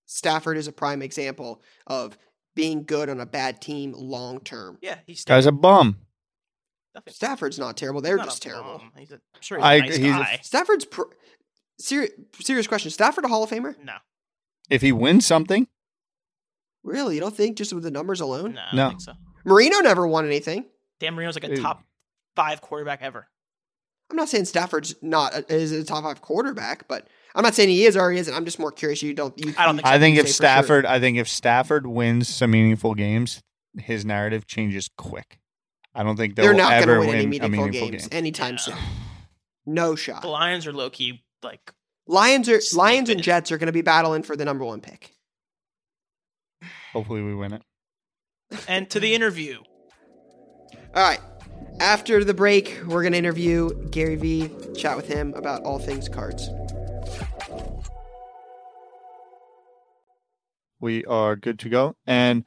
Stafford 0.07 0.57
is 0.59 0.67
a 0.69 0.73
prime 0.73 1.01
example 1.03 1.63
of 1.87 2.19
being 2.55 2.85
good 2.85 3.09
on 3.09 3.21
a 3.21 3.27
bad 3.27 3.61
team 3.63 3.93
long 3.97 4.41
term. 4.41 4.77
Yeah, 4.83 4.99
he's 5.07 5.25
Guy's 5.25 5.47
a 5.47 5.53
bum. 5.53 5.97
Nothing- 6.95 7.13
Stafford's 7.13 7.59
not 7.59 7.77
terrible. 7.77 8.01
They're 8.01 8.17
not 8.17 8.27
just 8.27 8.43
terrible. 8.43 8.79
bum. 8.79 8.93
He's 8.97 9.11
a, 9.13 9.15
I'm 9.35 9.41
sure 9.41 9.59
he's 9.59 9.65
I- 9.65 9.75
a 9.75 9.81
nice 9.81 9.97
he's 9.97 10.15
a- 10.15 10.39
Stafford's 10.43 10.85
pr- 10.85 11.03
serious. 11.79 12.11
Serious 12.41 12.67
question. 12.67 12.91
Stafford 12.91 13.25
a 13.25 13.29
Hall 13.29 13.43
of 13.45 13.51
Famer? 13.51 13.75
no, 13.83 13.95
If 14.69 14.83
he 14.83 14.93
wins 14.93 15.27
something, 15.27 15.67
Really? 16.83 17.17
You 17.17 17.21
don't 17.21 17.37
think 17.37 17.59
just 17.59 17.73
with 17.75 17.83
the 17.83 17.91
numbers 17.91 18.21
alone? 18.23 18.55
no, 18.55 18.61
I 18.63 18.75
No. 18.75 18.83
don't 18.85 18.91
think 18.93 19.01
so. 19.03 19.13
Marino 19.45 19.81
never 19.81 20.07
won 20.07 20.25
anything. 20.27 20.65
Dan 20.99 21.15
Marino's 21.15 21.35
like 21.37 21.45
a 21.45 21.49
Dude. 21.49 21.61
top 21.61 21.85
five 22.37 22.61
quarterback 22.63 23.03
ever. 23.03 23.29
I'm 24.11 24.17
not 24.17 24.29
saying 24.31 24.47
Stafford's 24.47 24.95
not 25.03 25.35
a, 25.35 25.55
is 25.55 25.73
a 25.73 25.85
top 25.85 26.03
five 26.05 26.21
quarterback, 26.23 26.89
but 26.89 27.07
I'm 27.35 27.43
not 27.43 27.55
saying 27.55 27.69
he 27.69 27.85
is 27.85 27.97
or 27.97 28.11
he 28.11 28.19
isn't. 28.19 28.33
I'm 28.35 28.45
just 28.47 28.59
more 28.59 28.73
curious. 28.73 29.03
You 29.03 29.13
don't. 29.15 29.37
You, 29.39 29.55
I 29.59 29.67
don't 29.67 29.77
think 29.77 29.87
so. 29.87 29.93
I 29.93 29.99
think 29.99 30.17
if 30.17 30.23
for 30.23 30.29
sure. 30.29 30.35
Stafford, 30.35 30.87
I 30.87 30.99
think 31.01 31.17
if 31.19 31.29
Stafford 31.29 31.87
wins 31.87 32.29
some 32.29 32.51
meaningful 32.51 32.95
games, 32.95 33.41
his 33.79 34.05
narrative 34.07 34.47
changes 34.47 34.89
quick. 34.97 35.39
I 35.95 36.03
don't 36.03 36.17
think 36.17 36.37
they'll 36.37 36.45
they're 36.47 36.55
not 36.55 36.85
going 36.85 36.87
to 36.87 36.99
win 37.01 37.09
win 37.09 37.17
any 37.19 37.27
meaningful, 37.27 37.49
meaningful 37.67 37.91
games 37.91 38.09
game. 38.09 38.17
anytime 38.19 38.55
Yeah. 38.55 38.59
soon. 38.59 38.75
No 39.67 39.95
shot. 39.97 40.23
The 40.23 40.29
Lions 40.29 40.67
are 40.67 40.73
low 40.73 40.91
key 40.91 41.23
like 41.43 41.73
Lions 42.07 42.49
are 42.49 42.61
Snake 42.61 42.79
Lions 42.79 43.09
and. 43.11 43.23
Jets 43.23 43.53
are 43.53 43.59
going 43.59 43.67
to 43.67 43.73
be 43.73 43.83
battling 43.83 44.23
for 44.23 44.37
the 44.37 44.45
number 44.45 44.65
one 44.65 44.81
pick. 44.81 45.15
Hopefully, 46.93 47.23
we 47.23 47.35
win 47.35 47.53
it. 47.53 47.63
and 48.69 48.89
to 48.91 48.99
the 49.01 49.15
interview. 49.15 49.59
All 50.95 51.03
right. 51.03 51.21
After 51.79 52.25
the 52.25 52.35
break, 52.35 52.81
we're 52.87 53.03
going 53.03 53.13
to 53.13 53.19
interview 53.19 53.71
Gary 53.91 54.17
Vee, 54.17 54.51
chat 54.77 54.97
with 54.97 55.07
him 55.09 55.33
about 55.35 55.63
all 55.63 55.79
things 55.79 56.09
cards. 56.09 56.49
we 60.81 61.05
are 61.05 61.37
good 61.37 61.59
to 61.61 61.69
go. 61.69 61.95
And 62.07 62.45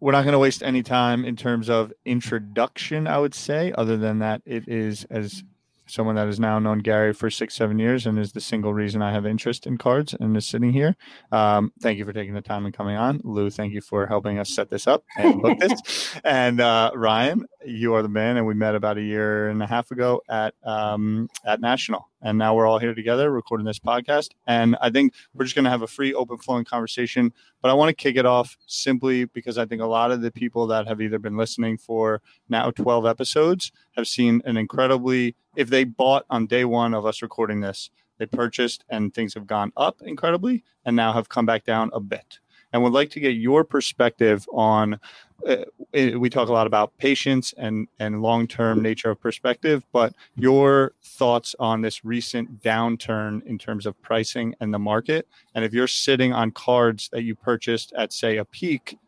we're 0.00 0.12
not 0.12 0.22
going 0.22 0.32
to 0.32 0.38
waste 0.38 0.62
any 0.62 0.82
time 0.82 1.24
in 1.24 1.36
terms 1.36 1.68
of 1.68 1.92
introduction, 2.04 3.06
I 3.06 3.18
would 3.18 3.34
say, 3.34 3.72
other 3.76 3.96
than 3.96 4.18
that, 4.20 4.42
it 4.44 4.68
is 4.68 5.04
as 5.10 5.42
someone 5.86 6.16
that 6.16 6.26
has 6.26 6.40
now 6.40 6.58
known 6.58 6.80
Gary 6.80 7.12
for 7.12 7.30
six, 7.30 7.54
seven 7.54 7.78
years 7.78 8.06
and 8.06 8.18
is 8.18 8.32
the 8.32 8.40
single 8.40 8.74
reason 8.74 9.02
I 9.02 9.12
have 9.12 9.24
interest 9.24 9.66
in 9.66 9.78
cards 9.78 10.14
and 10.18 10.36
is 10.36 10.46
sitting 10.46 10.72
here. 10.72 10.96
Um, 11.32 11.72
thank 11.80 11.98
you 11.98 12.04
for 12.04 12.12
taking 12.12 12.34
the 12.34 12.40
time 12.40 12.64
and 12.64 12.74
coming 12.74 12.96
on. 12.96 13.20
Lou, 13.24 13.50
thank 13.50 13.72
you 13.72 13.80
for 13.80 14.06
helping 14.06 14.38
us 14.38 14.54
set 14.54 14.68
this 14.68 14.86
up 14.86 15.04
and 15.16 15.40
book 15.40 15.58
this. 15.58 15.80
And 16.24 16.60
uh, 16.60 16.90
Ryan, 16.94 17.46
you 17.66 17.94
are 17.94 18.02
the 18.02 18.08
man. 18.08 18.36
And 18.36 18.46
we 18.46 18.54
met 18.54 18.74
about 18.74 18.98
a 18.98 19.02
year 19.02 19.48
and 19.48 19.62
a 19.62 19.66
half 19.66 19.90
ago 19.90 20.22
at 20.28 20.54
um, 20.64 21.28
at 21.44 21.60
National. 21.60 22.08
And 22.22 22.38
now 22.38 22.54
we're 22.54 22.66
all 22.66 22.78
here 22.78 22.94
together 22.94 23.30
recording 23.30 23.66
this 23.66 23.78
podcast. 23.78 24.30
And 24.46 24.76
I 24.80 24.90
think 24.90 25.14
we're 25.34 25.44
just 25.44 25.54
going 25.54 25.64
to 25.64 25.70
have 25.70 25.82
a 25.82 25.86
free, 25.86 26.14
open 26.14 26.38
flowing 26.38 26.64
conversation. 26.64 27.32
But 27.62 27.70
I 27.70 27.74
want 27.74 27.90
to 27.90 27.94
kick 27.94 28.16
it 28.16 28.26
off 28.26 28.56
simply 28.66 29.24
because 29.26 29.58
I 29.58 29.66
think 29.66 29.82
a 29.82 29.86
lot 29.86 30.10
of 30.10 30.22
the 30.22 30.30
people 30.30 30.66
that 30.68 30.86
have 30.86 31.00
either 31.00 31.18
been 31.18 31.36
listening 31.36 31.78
for 31.78 32.22
now 32.48 32.70
12 32.70 33.06
episodes 33.06 33.72
have 33.96 34.08
seen 34.08 34.42
an 34.44 34.56
incredibly, 34.56 35.36
if 35.56 35.68
they 35.68 35.84
bought 35.84 36.24
on 36.30 36.46
day 36.46 36.64
one 36.64 36.94
of 36.94 37.06
us 37.06 37.22
recording 37.22 37.60
this, 37.60 37.90
they 38.18 38.26
purchased 38.26 38.84
and 38.88 39.12
things 39.12 39.34
have 39.34 39.46
gone 39.46 39.72
up 39.76 40.00
incredibly 40.02 40.64
and 40.84 40.96
now 40.96 41.12
have 41.12 41.28
come 41.28 41.46
back 41.46 41.64
down 41.64 41.90
a 41.92 42.00
bit. 42.00 42.38
And 42.72 42.82
would 42.82 42.92
like 42.92 43.10
to 43.10 43.20
get 43.20 43.30
your 43.30 43.64
perspective 43.64 44.46
on. 44.52 45.00
Uh, 45.46 45.56
eh, 45.94 46.14
we 46.14 46.30
talk 46.30 46.48
a 46.48 46.52
lot 46.52 46.66
about 46.66 46.96
patience 46.98 47.54
and 47.56 47.88
and 47.98 48.22
long 48.22 48.46
term 48.46 48.82
nature 48.82 49.10
of 49.10 49.20
perspective, 49.20 49.84
but 49.92 50.14
your 50.34 50.92
thoughts 51.02 51.54
on 51.58 51.82
this 51.82 52.04
recent 52.04 52.62
downturn 52.62 53.44
in 53.46 53.58
terms 53.58 53.86
of 53.86 54.00
pricing 54.02 54.54
and 54.60 54.72
the 54.72 54.78
market, 54.78 55.28
and 55.54 55.64
if 55.64 55.72
you're 55.72 55.86
sitting 55.86 56.32
on 56.32 56.50
cards 56.50 57.08
that 57.12 57.22
you 57.22 57.34
purchased 57.34 57.92
at 57.94 58.12
say 58.12 58.38
a 58.38 58.44
peak, 58.44 58.98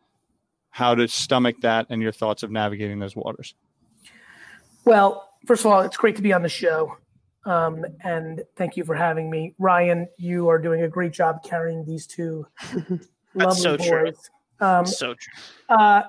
how 0.71 0.95
to 0.95 1.09
stomach 1.09 1.57
that, 1.63 1.87
and 1.91 2.01
your 2.03 2.13
thoughts 2.13 2.43
of 2.43 2.51
navigating 2.51 2.99
those 2.99 3.17
waters. 3.17 3.55
Well, 4.85 5.29
first 5.47 5.65
of 5.65 5.73
all, 5.73 5.81
it's 5.81 5.97
great 5.97 6.17
to 6.17 6.23
be 6.23 6.33
on 6.33 6.43
the 6.43 6.49
show. 6.49 6.97
Um, 7.45 7.85
and 8.03 8.43
thank 8.57 8.77
you 8.77 8.85
for 8.85 8.95
having 8.95 9.31
me. 9.31 9.55
Ryan, 9.59 10.09
you 10.19 10.49
are 10.49 10.59
doing 10.59 10.83
a 10.83 10.89
great 10.89 11.13
job 11.13 11.43
carrying 11.43 11.85
these 11.85 12.07
two 12.07 12.47
lovely 13.47 13.63
so 13.63 13.77
true. 13.77 14.13
Um, 14.61 14.87
So 14.87 15.15
true. 15.15 15.33
uh, 15.69 16.03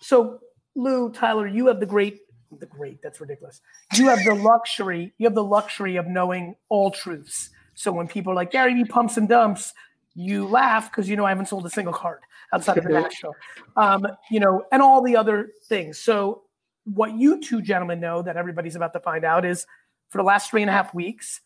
so, 0.00 0.40
Lou, 0.74 1.10
Tyler, 1.10 1.46
you 1.46 1.66
have 1.66 1.80
the 1.80 1.86
great, 1.86 2.20
the 2.58 2.66
great, 2.66 3.02
that's 3.02 3.20
ridiculous. 3.20 3.60
You 3.94 4.08
have 4.08 4.24
the 4.24 4.34
luxury, 4.34 5.12
you 5.18 5.26
have 5.26 5.34
the 5.34 5.44
luxury 5.44 5.96
of 5.96 6.06
knowing 6.06 6.56
all 6.68 6.90
truths. 6.90 7.50
So 7.74 7.92
when 7.92 8.08
people 8.08 8.32
are 8.32 8.36
like, 8.36 8.50
Gary 8.50 8.74
Vee 8.74 8.84
pumps 8.84 9.16
and 9.16 9.28
dumps, 9.28 9.72
you 10.14 10.46
laugh 10.46 10.90
because 10.90 11.08
you 11.08 11.16
know 11.16 11.24
I 11.24 11.30
haven't 11.30 11.46
sold 11.46 11.64
a 11.66 11.70
single 11.70 11.94
card 11.94 12.20
outside 12.52 12.78
of 12.78 12.84
the 12.84 12.90
national, 13.00 13.34
um, 13.76 14.06
you 14.30 14.40
know, 14.40 14.64
and 14.72 14.82
all 14.82 15.02
the 15.02 15.16
other 15.16 15.50
things. 15.64 15.98
So 15.98 16.42
what 16.84 17.14
you 17.14 17.40
two 17.40 17.62
gentlemen 17.62 18.00
know 18.00 18.22
that 18.22 18.36
everybody's 18.36 18.76
about 18.76 18.92
to 18.94 19.00
find 19.00 19.24
out 19.24 19.44
is 19.44 19.66
for 20.10 20.18
the 20.18 20.24
last 20.24 20.50
three 20.50 20.62
and 20.62 20.70
a 20.70 20.72
half 20.72 20.92
weeks 20.94 21.40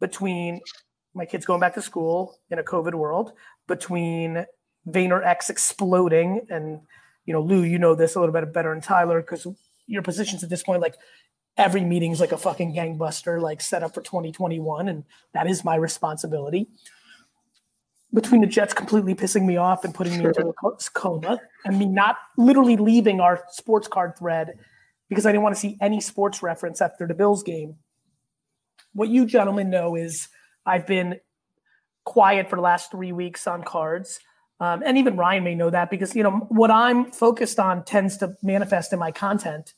between 0.00 0.60
my 1.14 1.24
kids 1.24 1.44
going 1.44 1.60
back 1.60 1.74
to 1.74 1.82
school 1.82 2.38
in 2.50 2.58
a 2.58 2.62
COVID 2.62 2.94
world, 2.94 3.32
between 3.70 4.44
VaynerX 4.86 5.48
exploding, 5.48 6.46
and 6.50 6.80
you 7.24 7.32
know, 7.32 7.40
Lou, 7.40 7.62
you 7.62 7.78
know 7.78 7.94
this 7.94 8.16
a 8.16 8.20
little 8.20 8.34
bit 8.34 8.52
better 8.52 8.74
than 8.74 8.82
Tyler 8.82 9.22
because 9.22 9.46
your 9.86 10.02
positions 10.02 10.42
at 10.42 10.50
this 10.50 10.62
point, 10.62 10.82
like 10.82 10.96
every 11.56 11.84
meeting's 11.84 12.20
like 12.20 12.32
a 12.32 12.36
fucking 12.36 12.74
gangbuster, 12.74 13.40
like 13.40 13.60
set 13.60 13.82
up 13.82 13.94
for 13.94 14.02
2021, 14.02 14.88
and 14.88 15.04
that 15.32 15.46
is 15.46 15.64
my 15.64 15.76
responsibility. 15.76 16.68
Between 18.12 18.40
the 18.40 18.48
Jets 18.48 18.74
completely 18.74 19.14
pissing 19.14 19.46
me 19.46 19.56
off 19.56 19.84
and 19.84 19.94
putting 19.94 20.18
me 20.18 20.24
into 20.24 20.48
a 20.48 20.90
coma, 20.92 21.38
and 21.64 21.78
me 21.78 21.86
not 21.86 22.16
literally 22.36 22.76
leaving 22.76 23.20
our 23.20 23.44
sports 23.50 23.86
card 23.86 24.18
thread 24.18 24.54
because 25.08 25.26
I 25.26 25.30
didn't 25.30 25.44
want 25.44 25.54
to 25.54 25.60
see 25.60 25.76
any 25.80 26.00
sports 26.00 26.42
reference 26.42 26.80
after 26.80 27.06
the 27.06 27.14
Bills 27.14 27.44
game. 27.44 27.76
What 28.92 29.08
you 29.08 29.24
gentlemen 29.26 29.70
know 29.70 29.94
is 29.94 30.28
I've 30.66 30.86
been 30.86 31.20
quiet 32.10 32.50
for 32.50 32.56
the 32.56 32.62
last 32.62 32.90
three 32.90 33.12
weeks 33.12 33.46
on 33.46 33.62
cards. 33.62 34.18
Um, 34.58 34.82
and 34.84 34.98
even 34.98 35.16
Ryan 35.16 35.44
may 35.44 35.54
know 35.54 35.70
that 35.70 35.90
because, 35.90 36.16
you 36.16 36.24
know, 36.24 36.32
what 36.48 36.72
I'm 36.72 37.12
focused 37.12 37.60
on 37.60 37.84
tends 37.84 38.16
to 38.16 38.34
manifest 38.42 38.92
in 38.92 38.98
my 38.98 39.12
content. 39.12 39.74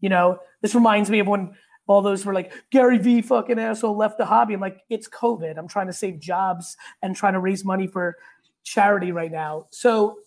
You 0.00 0.08
know, 0.08 0.38
this 0.62 0.74
reminds 0.74 1.08
me 1.10 1.20
of 1.20 1.28
when 1.28 1.54
all 1.86 2.02
those 2.02 2.26
were 2.26 2.34
like, 2.34 2.52
Gary 2.72 2.98
Vee 2.98 3.22
fucking 3.22 3.60
asshole 3.60 3.96
left 3.96 4.18
the 4.18 4.26
hobby. 4.26 4.54
I'm 4.54 4.60
like, 4.60 4.80
it's 4.90 5.08
COVID. 5.08 5.56
I'm 5.56 5.68
trying 5.68 5.86
to 5.86 5.92
save 5.92 6.18
jobs 6.18 6.76
and 7.02 7.14
trying 7.14 7.34
to 7.34 7.40
raise 7.40 7.64
money 7.64 7.86
for 7.86 8.16
charity 8.64 9.12
right 9.12 9.30
now. 9.30 9.66
So, 9.70 10.18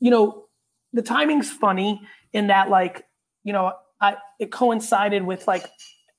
you 0.00 0.10
know, 0.10 0.44
the 0.92 1.02
timing's 1.02 1.50
funny 1.50 2.02
in 2.34 2.48
that, 2.48 2.68
like, 2.68 3.06
you 3.44 3.54
know, 3.54 3.72
I, 3.98 4.16
it 4.38 4.52
coincided 4.52 5.24
with 5.24 5.48
like 5.48 5.64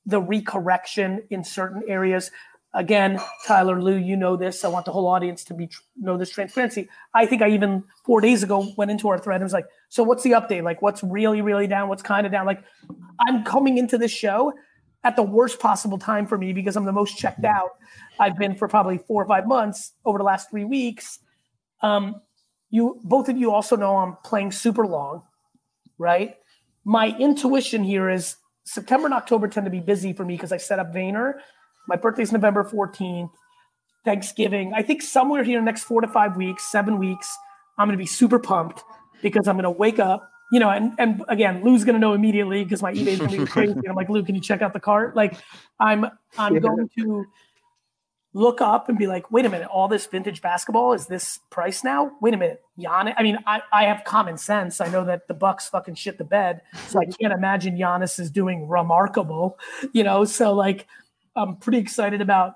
the 0.06 0.19
recorrection 0.19 1.19
in 1.30 1.43
certain 1.43 1.84
areas. 1.88 2.32
Again, 2.75 3.19
Tyler 3.47 3.82
Lou, 3.82 3.95
you 3.95 4.15
know 4.15 4.36
this. 4.36 4.63
I 4.63 4.67
want 4.67 4.86
the 4.86 4.91
whole 4.91 5.08
audience 5.08 5.43
to 5.45 5.55
be 5.55 5.69
know 5.97 6.17
this 6.17 6.29
transparency. 6.29 6.88
I 7.15 7.25
think 7.25 7.41
I 7.41 7.49
even 7.49 7.84
four 8.05 8.21
days 8.21 8.43
ago 8.43 8.71
went 8.77 8.91
into 8.91 9.10
our 9.10 9.17
thread 9.17 9.38
and 9.38 9.43
was 9.43 9.53
like, 9.53 9.65
"So 9.89 10.03
what's 10.03 10.21
the 10.21 10.32
update? 10.32 10.63
Like, 10.63 10.82
what's 10.82 11.03
really, 11.03 11.41
really 11.41 11.65
down? 11.65 11.89
What's 11.89 12.03
kind 12.03 12.27
of 12.27 12.32
down?" 12.32 12.45
Like, 12.45 12.63
I'm 13.27 13.43
coming 13.43 13.79
into 13.79 13.97
this 13.97 14.12
show 14.12 14.53
at 15.03 15.15
the 15.15 15.23
worst 15.23 15.60
possible 15.60 15.97
time 15.97 16.27
for 16.27 16.38
me 16.38 16.53
because 16.53 16.75
I'm 16.75 16.86
the 16.86 16.91
most 16.91 17.17
checked 17.17 17.45
out 17.45 17.71
I've 18.19 18.38
been 18.38 18.55
for 18.55 18.67
probably 18.67 18.97
four 18.97 19.23
or 19.23 19.27
five 19.27 19.47
months 19.47 19.93
over 20.05 20.17
the 20.17 20.23
last 20.23 20.49
three 20.49 20.65
weeks. 20.65 21.19
Um, 21.82 22.21
you 22.69 22.99
both 23.03 23.29
of 23.29 23.38
you 23.38 23.51
also 23.51 23.75
know 23.75 23.97
I'm 23.97 24.17
playing 24.23 24.51
super 24.51 24.86
long, 24.86 25.23
right? 25.97 26.36
My 26.86 27.17
intuition 27.17 27.84
here 27.84 28.10
is 28.10 28.36
September 28.63 29.05
and 29.05 29.13
October 29.13 29.47
tend 29.47 29.65
to 29.65 29.71
be 29.71 29.79
busy 29.79 30.13
for 30.13 30.23
me 30.23 30.36
because 30.36 30.51
I 30.51 30.58
set 30.58 30.77
up 30.79 30.93
Vayner. 30.93 31.36
My 31.88 31.96
birthday's 31.96 32.32
November 32.32 32.63
14th. 32.63 33.32
Thanksgiving. 34.06 34.74
I 34.74 34.82
think 34.82 35.02
somewhere 35.02 35.44
here 35.44 35.60
in 35.60 35.65
the 35.65 35.70
next 35.70 35.84
four 35.84 36.02
to 36.02 36.08
five 36.08 36.38
weeks, 36.38 36.72
seven 36.72 36.98
weeks, 37.00 37.38
I'm 37.78 37.88
going 37.88 37.98
to 37.98 38.02
be 38.02 38.08
super 38.08 38.39
pumped 38.39 38.84
because 39.22 39.48
I'm 39.48 39.56
going 39.56 39.63
to 39.63 39.70
wake 39.70 40.00
up, 40.00 40.30
you 40.52 40.60
know, 40.60 40.70
and, 40.70 40.94
and 40.98 41.24
again, 41.28 41.63
Lou's 41.63 41.84
going 41.84 41.96
to 41.96 42.00
know 42.00 42.13
immediately 42.13 42.63
because 42.63 42.82
my 42.82 42.94
eBay's 42.94 43.20
going 43.20 43.32
to 43.32 43.38
be 43.39 43.46
crazy. 43.52 43.74
And 43.74 43.88
I'm 43.88 43.96
like, 43.96 44.10
Lou, 44.10 44.24
can 44.24 44.36
you 44.36 44.42
check 44.42 44.62
out 44.62 44.74
the 44.74 44.80
cart? 44.80 45.15
Like, 45.15 45.38
I'm 45.80 46.06
I'm 46.38 46.58
going 46.60 46.89
to 46.98 47.26
look 48.34 48.62
up 48.62 48.89
and 48.89 48.98
be 48.98 49.08
like, 49.08 49.32
wait 49.32 49.46
a 49.46 49.50
minute, 49.50 49.68
all 49.68 49.88
this 49.88 50.06
vintage 50.06 50.42
basketball 50.42 50.94
is 50.94 51.08
this 51.08 51.39
price 51.50 51.84
now? 51.84 52.12
Wait 52.22 52.34
a 52.34 52.38
minute, 52.38 52.62
Giannis. 52.78 53.15
I 53.18 53.24
mean, 53.24 53.38
I, 53.46 53.62
I 53.74 53.86
have 53.86 54.04
common 54.06 54.38
sense. 54.38 54.80
I 54.82 54.88
know 54.88 55.04
that 55.06 55.28
the 55.28 55.34
Bucks 55.34 55.68
fucking 55.68 55.96
shit 55.96 56.18
the 56.18 56.24
bed, 56.24 56.62
so 56.88 57.00
I 57.00 57.06
can't 57.06 57.34
imagine 57.34 57.78
Giannis 57.78 58.20
is 58.20 58.30
doing 58.30 58.68
remarkable. 58.68 59.58
You 59.94 60.04
know, 60.04 60.26
so 60.26 60.54
like, 60.54 60.88
I'm 61.39 61.56
pretty 61.56 61.80
excited 61.80 62.21
about 62.21 62.56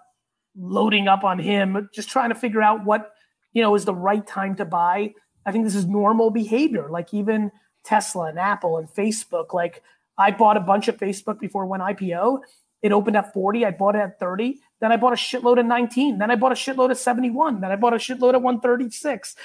loading 0.55 1.07
up 1.07 1.23
on 1.23 1.39
him, 1.39 1.89
just 1.93 2.09
trying 2.09 2.29
to 2.29 2.35
figure 2.35 2.61
out 2.61 2.83
what 2.83 3.13
you 3.53 3.61
know 3.61 3.75
is 3.75 3.85
the 3.85 3.95
right 3.95 4.25
time 4.25 4.55
to 4.57 4.65
buy. 4.65 5.13
I 5.45 5.51
think 5.51 5.65
this 5.65 5.75
is 5.75 5.85
normal 5.85 6.29
behavior. 6.29 6.89
Like 6.89 7.13
even 7.13 7.51
Tesla 7.83 8.25
and 8.25 8.39
Apple 8.39 8.77
and 8.77 8.87
Facebook. 8.87 9.53
Like 9.53 9.83
I 10.17 10.31
bought 10.31 10.57
a 10.57 10.61
bunch 10.61 10.87
of 10.87 10.97
Facebook 10.97 11.39
before 11.39 11.65
went 11.65 11.83
IPO. 11.83 12.39
It 12.81 12.91
opened 12.91 13.15
at 13.15 13.33
40. 13.33 13.65
I 13.65 13.71
bought 13.71 13.95
it 13.95 13.99
at 13.99 14.19
30. 14.19 14.59
Then 14.81 14.91
I 14.91 14.97
bought 14.97 15.13
a 15.13 15.15
shitload 15.15 15.59
of 15.59 15.65
19. 15.65 16.17
Then 16.17 16.29
I 16.29 16.35
bought 16.35 16.51
a 16.51 16.55
shitload 16.55 16.91
of 16.91 16.97
71. 16.97 17.61
Then 17.61 17.71
I 17.71 17.77
bought 17.77 17.93
a 17.93 17.97
shitload 17.97 18.35
of 18.35 18.41
136. 18.41 19.35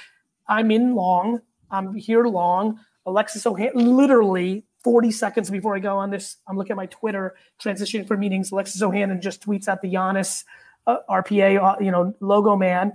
I'm 0.47 0.71
in 0.71 0.95
long. 0.95 1.41
I'm 1.71 1.95
here 1.95 2.25
long. 2.25 2.79
Alexis 3.05 3.45
Ohanian, 3.45 3.95
literally 3.95 4.65
40 4.83 5.11
seconds 5.11 5.49
before 5.49 5.75
I 5.75 5.79
go 5.79 5.97
on 5.97 6.09
this, 6.09 6.37
I'm 6.47 6.57
looking 6.57 6.71
at 6.71 6.77
my 6.77 6.85
Twitter, 6.85 7.35
transitioning 7.61 8.07
for 8.07 8.15
meetings. 8.15 8.51
Alexis 8.51 8.81
Ohanian 8.81 9.21
just 9.21 9.45
tweets 9.45 9.67
out 9.67 9.81
the 9.81 9.93
Giannis 9.93 10.45
uh, 10.87 10.97
RPA, 11.09 11.61
uh, 11.61 11.83
you 11.83 11.91
know, 11.91 12.15
logo 12.19 12.55
man. 12.55 12.93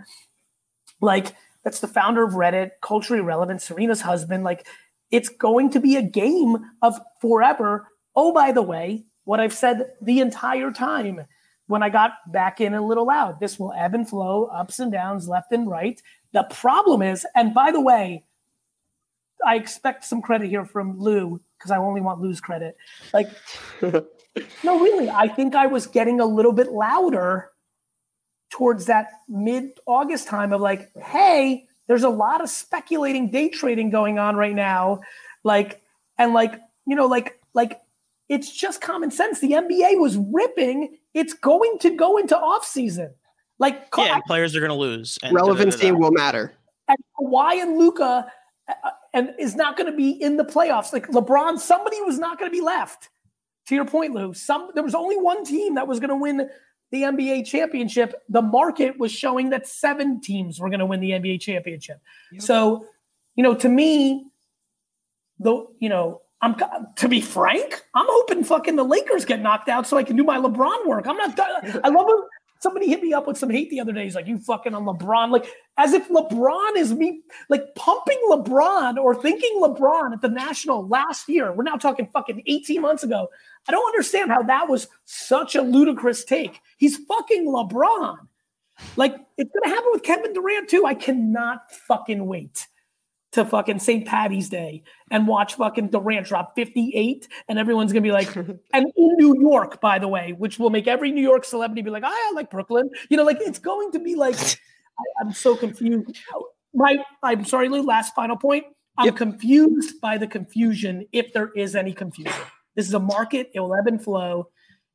Like 1.01 1.35
that's 1.63 1.81
the 1.81 1.89
founder 1.89 2.25
of 2.25 2.33
Reddit, 2.33 2.73
culturally 2.81 3.23
relevant, 3.23 3.61
Serena's 3.61 4.01
husband. 4.01 4.45
Like 4.45 4.67
it's 5.11 5.29
going 5.29 5.71
to 5.71 5.81
be 5.81 5.97
a 5.97 6.03
game 6.03 6.57
of 6.83 6.99
forever. 7.21 7.89
Oh, 8.17 8.33
by 8.33 8.53
the 8.53 8.63
way, 8.63 9.05
what 9.25 9.41
I've 9.41 9.53
said 9.53 9.93
the 10.01 10.21
entire 10.21 10.71
time 10.71 11.27
when 11.67 11.83
I 11.83 11.89
got 11.89 12.13
back 12.31 12.61
in 12.61 12.75
a 12.75 12.85
little 12.85 13.07
loud. 13.07 13.41
This 13.41 13.59
will 13.59 13.73
ebb 13.73 13.95
and 13.95 14.09
flow, 14.09 14.45
ups 14.47 14.79
and 14.79 14.93
downs, 14.93 15.29
left 15.29 15.53
and 15.53 15.69
right. 15.69 16.01
The 16.33 16.45
problem 16.45 17.01
is, 17.03 17.27
and 17.35 17.55
by 17.55 17.71
the 17.71 17.81
way, 17.81 18.25
I 19.47 19.57
expect 19.57 20.05
some 20.05 20.23
credit 20.23 20.49
here 20.49 20.65
from 20.65 20.99
Lou 20.99 21.41
because 21.59 21.71
I 21.71 21.79
only 21.79 22.01
want 22.01 22.21
Lou's 22.21 22.41
credit. 22.41 22.77
Like, 23.13 23.29
no, 23.83 24.05
really, 24.65 25.11
I 25.11 25.29
think 25.29 25.55
I 25.55 25.67
was 25.67 25.87
getting 25.87 26.21
a 26.21 26.27
little 26.27 26.53
bit 26.53 26.73
louder 26.73 27.51
towards 28.51 28.87
that 28.87 29.09
mid 29.29 29.71
August 29.87 30.29
time 30.29 30.53
of 30.53 30.61
like, 30.61 30.91
hey, 30.97 31.67
there's 31.89 32.03
a 32.03 32.09
lot 32.09 32.41
of 32.43 32.49
speculating 32.49 33.31
day 33.31 33.49
trading 33.49 33.91
going 33.91 34.19
on 34.19 34.37
right 34.37 34.55
now. 34.55 35.01
Like, 35.43 35.83
and 36.19 36.33
like, 36.33 36.61
you 36.87 36.97
know, 36.97 37.07
like, 37.07 37.41
like 37.53 37.81
it's 38.29 38.51
just 38.51 38.81
common 38.81 39.11
sense. 39.11 39.41
The 39.41 39.53
NBA 39.53 40.01
was 40.01 40.17
ripping. 40.17 40.97
It's 41.13 41.35
going 41.35 41.79
to 41.81 41.91
go 41.91 42.17
into 42.17 42.37
off 42.39 42.65
season. 42.65 43.15
Like, 43.59 43.89
yeah, 43.97 44.21
players 44.27 44.57
are 44.57 44.61
going 44.61 44.71
to 44.71 44.77
lose. 44.77 45.19
Relevancy 45.31 45.93
will 45.93 46.11
matter. 46.11 46.53
And 46.89 46.99
Kawhi 47.19 47.63
and 47.63 47.79
Luka, 47.79 48.27
uh, 48.69 48.91
and 49.15 49.33
is 49.39 49.55
not 49.55 49.77
going 49.77 49.91
to 49.91 49.97
be 49.97 50.11
in 50.11 50.37
the 50.37 50.45
playoffs. 50.45 50.93
Like 50.93 51.07
LeBron, 51.07 51.59
somebody 51.59 52.01
was 52.03 52.19
not 52.19 52.39
going 52.39 52.51
to 52.51 52.55
be 52.55 52.63
left. 52.63 53.09
To 53.69 53.75
your 53.75 53.87
point, 53.87 54.13
Lou, 54.13 54.35
some 54.35 54.71
there 54.75 54.85
was 54.85 54.95
only 54.95 55.17
one 55.17 55.45
team 55.45 55.77
that 55.77 55.89
was 55.89 55.99
going 55.99 56.11
to 56.11 56.17
win 56.17 56.51
the 56.91 57.03
NBA 57.03 57.47
championship, 57.47 58.15
the 58.29 58.43
market 58.43 58.99
was 58.99 59.11
showing 59.11 59.51
that 59.51 59.67
seven 59.67 60.21
teams 60.21 60.61
were 60.61 60.69
going 60.69 60.81
to 60.81 60.87
win 60.87 61.01
the 61.01 61.11
NBA 61.11 61.41
championship. 61.41 62.01
Yep. 62.33 62.43
So, 62.43 62.87
you 63.35 63.43
know, 63.43 63.55
to 63.55 63.69
me, 63.69 64.27
though, 65.41 65.73
you 65.81 65.89
know, 65.89 66.21
I'm 66.41 66.55
to 66.97 67.09
be 67.09 67.21
frank, 67.21 67.83
I'm 67.95 68.07
hoping 68.09 68.45
fucking 68.45 68.77
the 68.77 68.85
Lakers 68.85 69.25
get 69.25 69.41
knocked 69.41 69.69
out 69.69 69.87
so 69.87 69.97
I 69.97 70.05
can 70.05 70.15
do 70.15 70.25
my 70.25 70.39
LeBron 70.39 70.87
work. 70.87 71.07
I'm 71.07 71.17
not. 71.17 71.39
I 71.41 71.89
love 71.89 72.07
it. 72.09 72.25
Somebody 72.65 72.89
hit 72.89 73.03
me 73.03 73.13
up 73.13 73.27
with 73.27 73.37
some 73.37 73.51
hate 73.51 73.69
the 73.69 73.79
other 73.79 73.93
day. 73.93 74.05
He's 74.05 74.15
like, 74.15 74.27
"You 74.27 74.39
fucking 74.39 74.75
on 74.75 74.87
LeBron," 74.87 75.31
like 75.31 75.45
as 75.77 75.93
if 75.93 76.09
LeBron 76.09 76.77
is 76.77 76.95
me, 76.95 77.21
like 77.51 77.75
pumping 77.75 78.19
LeBron 78.31 78.97
or 78.97 79.15
thinking 79.15 79.61
LeBron 79.61 80.15
at 80.15 80.23
the 80.23 80.31
national 80.31 80.89
last 80.89 81.29
year. 81.29 81.53
We're 81.53 81.65
now 81.65 81.77
talking 81.77 82.09
fucking 82.11 82.43
18 82.47 82.81
months 82.81 83.03
ago. 83.03 83.29
I 83.69 83.73
don't 83.73 83.87
understand 83.87 84.31
how 84.31 84.43
that 84.45 84.67
was 84.67 84.89
such 85.05 85.55
a 85.55 85.61
ludicrous 85.61 86.25
take. 86.25 86.63
He's 86.79 86.97
fucking 86.97 87.47
LeBron. 87.47 88.17
Like 88.97 89.15
it's 89.37 89.51
gonna 89.53 89.75
happen 89.75 89.91
with 89.93 90.03
Kevin 90.03 90.33
Durant 90.33 90.71
too. 90.71 90.87
I 90.87 90.95
cannot 90.95 91.71
fucking 91.71 92.25
wait 92.25 92.67
to 93.35 93.45
fucking 93.45 93.81
St. 93.81 94.07
Patty's 94.07 94.49
Day 94.49 94.85
and 95.11 95.27
watch 95.27 95.57
fucking 95.57 95.89
Durant 95.89 96.27
drop 96.27 96.55
58, 96.55 97.27
and 97.49 97.59
everyone's 97.59 97.93
gonna 97.93 98.01
be 98.01 98.13
like, 98.13 98.35
and 98.37 98.59
in 98.73 99.17
New 99.19 99.35
York, 99.41 99.81
by 99.81 99.99
the 99.99 100.07
way, 100.07 100.33
which 100.39 100.59
will 100.59 100.71
make 100.71 100.87
every 100.87 101.11
New 101.11 101.21
York 101.21 101.45
celebrity 101.45 101.83
be 101.83 101.91
like, 101.91 102.05
oh, 102.07 102.09
I 102.09 102.33
like 102.35 102.51
Brooklyn. 102.51 102.89
You 103.11 103.17
know, 103.17 103.25
like 103.25 103.39
it's 103.41 103.59
going 103.59 103.91
to 103.93 103.99
be 103.99 104.15
like, 104.15 104.37
I, 104.41 105.25
am 105.25 105.33
so 105.33 105.57
confused. 105.57 106.17
My, 106.73 106.97
I'm 107.25 107.45
sorry, 107.45 107.69
Lou. 107.69 107.83
Last 107.83 108.15
final 108.15 108.37
point. 108.37 108.67
I'm 108.97 109.07
yep. 109.07 109.17
confused 109.17 110.01
by 110.01 110.17
the 110.17 110.29
confusion, 110.29 111.05
if 111.11 111.33
there 111.33 111.51
is 111.57 111.75
any 111.75 111.93
confusion. 111.93 112.33
This 112.77 112.87
is 112.87 112.95
a 112.95 113.01
market; 113.01 113.51
it 113.53 113.59
will 113.59 113.75
ebb 113.75 113.89
and 113.89 114.03
flow, 114.03 114.49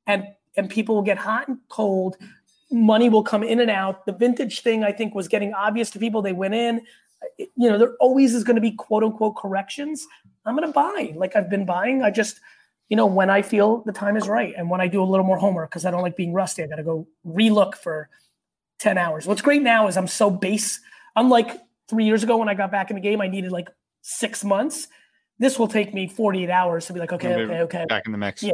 and 0.08 0.24
and 0.56 0.70
people 0.70 0.96
will 0.96 1.02
get 1.02 1.18
hot 1.18 1.50
and 1.50 1.58
cold. 1.68 2.16
Money 2.72 3.10
will 3.10 3.24
come 3.24 3.44
in 3.44 3.60
and 3.60 3.70
out. 3.70 4.06
The 4.06 4.14
vintage 4.14 4.62
thing, 4.62 4.84
I 4.86 4.94
think, 4.94 5.14
was 5.14 5.28
getting 5.28 5.54
obvious 5.54 5.90
to 5.92 6.00
people. 6.00 6.22
They 6.22 6.34
went 6.34 6.54
in. 6.54 6.82
It, 7.40 7.50
you 7.56 7.70
know, 7.70 7.80
there 7.80 7.96
always 8.00 8.36
is 8.36 8.44
going 8.44 8.56
to 8.56 8.62
be 8.62 8.72
quote 8.72 9.04
unquote 9.04 9.36
corrections. 9.36 10.06
I'm 10.46 10.56
going 10.56 10.68
to 10.68 10.74
buy 10.74 11.14
like 11.16 11.36
I've 11.36 11.50
been 11.50 11.66
buying. 11.66 12.04
I 12.04 12.12
just, 12.12 12.40
you 12.90 12.96
know, 12.96 13.08
when 13.08 13.32
I 13.32 13.42
feel 13.42 13.84
the 13.86 13.92
time 13.92 14.16
is 14.16 14.28
right 14.28 14.54
and 14.56 14.70
when 14.70 14.82
I 14.82 14.88
do 14.88 15.02
a 15.02 15.06
little 15.06 15.26
more 15.26 15.38
homework 15.38 15.72
because 15.72 15.86
I 15.86 15.92
don't 15.92 16.02
like 16.02 16.16
being 16.16 16.34
rusty, 16.34 16.64
I 16.64 16.68
got 16.68 16.76
to 16.76 16.84
go 16.84 17.08
relook 17.26 17.76
for 17.76 18.10
10 18.80 18.98
hours. 18.98 19.26
What's 19.26 19.42
great 19.42 19.62
now 19.62 19.88
is 19.88 19.98
I'm 19.98 20.08
so 20.08 20.30
base. 20.30 20.80
Unlike 21.16 21.60
three 21.90 22.06
years 22.06 22.24
ago 22.24 22.38
when 22.38 22.50
I 22.50 22.54
got 22.54 22.72
back 22.72 22.92
in 22.92 22.96
the 22.96 23.02
game, 23.02 23.22
I 23.22 23.28
needed 23.28 23.52
like 23.52 23.70
six 24.02 24.44
months. 24.44 24.88
This 25.40 25.58
will 25.58 25.68
take 25.68 25.94
me 25.94 26.08
48 26.08 26.50
hours 26.50 26.86
to 26.88 26.94
be 26.94 27.00
like, 27.00 27.14
okay, 27.14 27.34
okay, 27.34 27.60
okay. 27.62 27.86
Back 27.88 28.06
in 28.06 28.12
the 28.12 28.18
mix. 28.18 28.44
Yeah. 28.44 28.54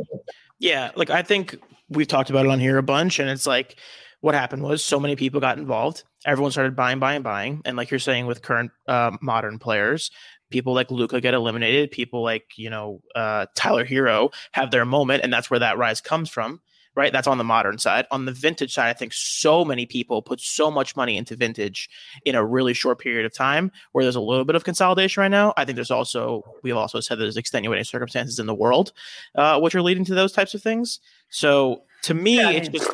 Yeah. 0.59 0.91
Like 0.95 1.09
I 1.09 1.21
think 1.21 1.57
we've 1.89 2.07
talked 2.07 2.29
about 2.29 2.45
it 2.45 2.51
on 2.51 2.59
here 2.59 2.77
a 2.77 2.83
bunch, 2.83 3.19
and 3.19 3.29
it's 3.29 3.47
like 3.47 3.77
what 4.21 4.35
happened 4.35 4.63
was 4.63 4.83
so 4.83 4.99
many 4.99 5.15
people 5.15 5.39
got 5.39 5.57
involved. 5.57 6.03
Everyone 6.25 6.51
started 6.51 6.75
buying, 6.75 6.99
buying, 6.99 7.21
buying, 7.21 7.61
and 7.65 7.77
like 7.77 7.91
you're 7.91 7.99
saying 7.99 8.25
with 8.25 8.41
current 8.41 8.71
uh, 8.87 9.15
modern 9.21 9.59
players, 9.59 10.11
people 10.49 10.73
like 10.73 10.91
Luka 10.91 11.21
get 11.21 11.33
eliminated. 11.33 11.91
People 11.91 12.23
like 12.23 12.57
you 12.57 12.69
know 12.69 13.01
uh, 13.15 13.45
Tyler 13.55 13.85
Herro 13.85 14.33
have 14.51 14.71
their 14.71 14.85
moment, 14.85 15.23
and 15.23 15.31
that's 15.31 15.49
where 15.49 15.59
that 15.59 15.77
rise 15.77 16.01
comes 16.01 16.29
from. 16.29 16.61
Right, 16.95 17.11
that's 17.11 17.27
on 17.27 17.37
the 17.37 17.43
modern 17.43 17.77
side. 17.77 18.05
On 18.09 18.23
the 18.23 18.31
vintage 18.31 18.73
side, 18.73 18.89
I 18.89 18.93
think 18.93 19.11
so 19.11 19.65
many 19.65 19.85
people 19.85 20.21
put 20.21 20.39
so 20.39 20.71
much 20.71 20.95
money 20.95 21.17
into 21.17 21.35
vintage 21.35 21.89
in 22.23 22.35
a 22.35 22.45
really 22.45 22.73
short 22.73 22.99
period 22.99 23.25
of 23.25 23.33
time, 23.33 23.69
where 23.91 24.05
there's 24.05 24.15
a 24.15 24.21
little 24.21 24.45
bit 24.45 24.55
of 24.55 24.63
consolidation 24.63 25.19
right 25.19 25.27
now. 25.27 25.53
I 25.57 25.65
think 25.65 25.75
there's 25.75 25.91
also 25.91 26.43
we've 26.63 26.77
also 26.77 27.01
said 27.01 27.19
there's 27.19 27.35
extenuating 27.35 27.83
circumstances 27.83 28.39
in 28.39 28.45
the 28.45 28.55
world, 28.55 28.93
uh, 29.35 29.59
which 29.59 29.75
are 29.75 29.81
leading 29.81 30.05
to 30.05 30.15
those 30.15 30.31
types 30.31 30.53
of 30.53 30.63
things. 30.63 31.01
So 31.29 31.83
to 32.03 32.13
me, 32.13 32.37
yeah, 32.37 32.51
it's 32.51 32.69
just 32.69 32.89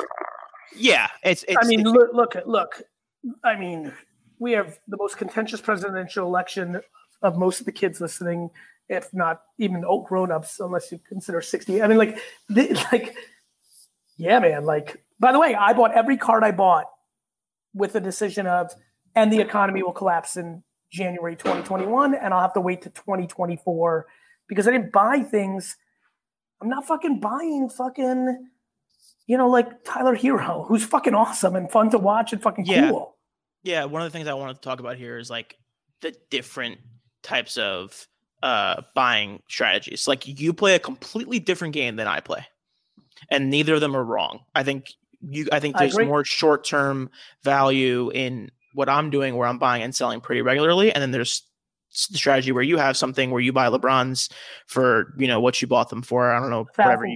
yeah, 0.76 1.08
it's. 1.22 1.44
it's 1.48 1.58
I 1.62 1.66
mean, 1.66 1.80
it's, 1.80 1.90
look, 1.90 2.10
look, 2.12 2.36
look. 2.46 2.82
I 3.44 3.56
mean, 3.56 3.92
we 4.38 4.52
have 4.52 4.78
the 4.88 4.96
most 4.96 5.16
contentious 5.16 5.60
presidential 5.60 6.26
election 6.26 6.80
of 7.22 7.36
most 7.36 7.60
of 7.60 7.66
the 7.66 7.72
kids 7.72 8.00
listening, 8.00 8.50
if 8.88 9.12
not 9.14 9.42
even 9.58 9.84
old 9.84 10.06
grown-ups, 10.06 10.58
unless 10.60 10.90
you 10.90 11.00
consider 11.08 11.40
sixty. 11.40 11.82
I 11.82 11.88
mean, 11.88 11.98
like, 11.98 12.18
like, 12.48 13.14
yeah, 14.16 14.38
man. 14.38 14.64
Like, 14.64 15.04
by 15.20 15.32
the 15.32 15.38
way, 15.38 15.54
I 15.54 15.72
bought 15.72 15.92
every 15.92 16.16
card 16.16 16.42
I 16.42 16.50
bought 16.50 16.86
with 17.74 17.92
the 17.92 18.00
decision 18.00 18.46
of, 18.46 18.72
and 19.14 19.32
the 19.32 19.40
economy 19.40 19.82
will 19.82 19.92
collapse 19.92 20.36
in 20.36 20.62
January 20.90 21.36
2021, 21.36 22.14
and 22.14 22.34
I'll 22.34 22.40
have 22.40 22.54
to 22.54 22.60
wait 22.60 22.82
to 22.82 22.90
2024 22.90 24.06
because 24.48 24.66
I 24.68 24.72
didn't 24.72 24.92
buy 24.92 25.20
things 25.20 25.76
I'm 26.62 26.68
not 26.68 26.86
fucking 26.86 27.18
buying 27.18 27.68
fucking, 27.68 28.48
you 29.26 29.36
know, 29.36 29.48
like 29.48 29.84
Tyler 29.84 30.16
Herro, 30.16 30.64
who's 30.68 30.84
fucking 30.84 31.12
awesome 31.12 31.56
and 31.56 31.68
fun 31.68 31.90
to 31.90 31.98
watch 31.98 32.32
and 32.32 32.40
fucking 32.40 32.66
yeah. 32.66 32.88
cool. 32.88 33.11
Yeah, 33.62 33.84
one 33.84 34.02
of 34.02 34.10
the 34.10 34.16
things 34.16 34.28
I 34.28 34.34
wanted 34.34 34.54
to 34.54 34.60
talk 34.60 34.80
about 34.80 34.96
here 34.96 35.18
is 35.18 35.30
like 35.30 35.56
the 36.00 36.14
different 36.30 36.78
types 37.22 37.56
of 37.56 38.06
uh 38.42 38.82
buying 38.94 39.42
strategies. 39.48 40.08
Like 40.08 40.26
you 40.26 40.52
play 40.52 40.74
a 40.74 40.80
completely 40.80 41.38
different 41.38 41.74
game 41.74 41.96
than 41.96 42.08
I 42.08 42.20
play. 42.20 42.44
And 43.30 43.50
neither 43.50 43.74
of 43.74 43.80
them 43.80 43.96
are 43.96 44.04
wrong. 44.04 44.40
I 44.54 44.64
think 44.64 44.92
you 45.20 45.46
I 45.52 45.60
think 45.60 45.76
there's 45.76 45.96
I 45.96 46.04
more 46.04 46.24
short-term 46.24 47.10
value 47.44 48.10
in 48.10 48.50
what 48.74 48.88
I'm 48.88 49.10
doing 49.10 49.36
where 49.36 49.46
I'm 49.46 49.58
buying 49.58 49.82
and 49.82 49.94
selling 49.94 50.20
pretty 50.20 50.42
regularly 50.42 50.92
and 50.92 51.00
then 51.00 51.12
there's 51.12 51.42
the 52.10 52.18
strategy 52.18 52.52
where 52.52 52.62
you 52.62 52.78
have 52.78 52.96
something 52.96 53.30
where 53.30 53.40
you 53.40 53.52
buy 53.52 53.68
LeBrons 53.68 54.32
for 54.66 55.14
you 55.18 55.26
know 55.26 55.40
what 55.40 55.60
you 55.60 55.68
bought 55.68 55.90
them 55.90 56.02
for. 56.02 56.32
I 56.32 56.40
don't 56.40 56.50
know 56.50 56.66
whatever 56.76 57.06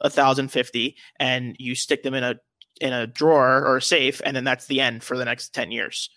a 0.00 0.10
thousand 0.10 0.48
fifty, 0.48 0.96
and 1.18 1.56
you 1.58 1.74
stick 1.74 2.02
them 2.02 2.14
in 2.14 2.24
a 2.24 2.36
in 2.78 2.92
a 2.92 3.06
drawer 3.06 3.64
or 3.64 3.76
a 3.76 3.82
safe, 3.82 4.20
and 4.24 4.36
then 4.36 4.44
that's 4.44 4.66
the 4.66 4.80
end 4.80 5.02
for 5.02 5.16
the 5.16 5.24
next 5.24 5.54
ten 5.54 5.70
years. 5.70 6.10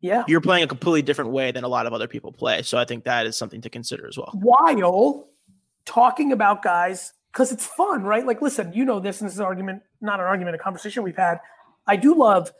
Yeah, 0.00 0.24
you're 0.28 0.40
playing 0.40 0.64
a 0.64 0.68
completely 0.68 1.02
different 1.02 1.30
way 1.30 1.50
than 1.50 1.64
a 1.64 1.68
lot 1.68 1.86
of 1.86 1.92
other 1.92 2.08
people 2.08 2.32
play. 2.32 2.62
So 2.62 2.78
I 2.78 2.84
think 2.84 3.04
that 3.04 3.26
is 3.26 3.36
something 3.36 3.60
to 3.62 3.70
consider 3.70 4.06
as 4.06 4.16
well. 4.16 4.32
While 4.34 5.28
talking 5.84 6.32
about 6.32 6.62
guys, 6.62 7.12
because 7.32 7.52
it's 7.52 7.66
fun, 7.66 8.02
right? 8.02 8.26
Like, 8.26 8.42
listen, 8.42 8.72
you 8.72 8.84
know 8.84 9.00
this, 9.00 9.20
and 9.20 9.28
this 9.28 9.34
is 9.34 9.40
an 9.40 9.46
argument, 9.46 9.82
not 10.00 10.20
an 10.20 10.26
argument, 10.26 10.54
a 10.54 10.58
conversation 10.58 11.02
we've 11.02 11.16
had. 11.16 11.38
I 11.86 11.96
do 11.96 12.14
love 12.14 12.52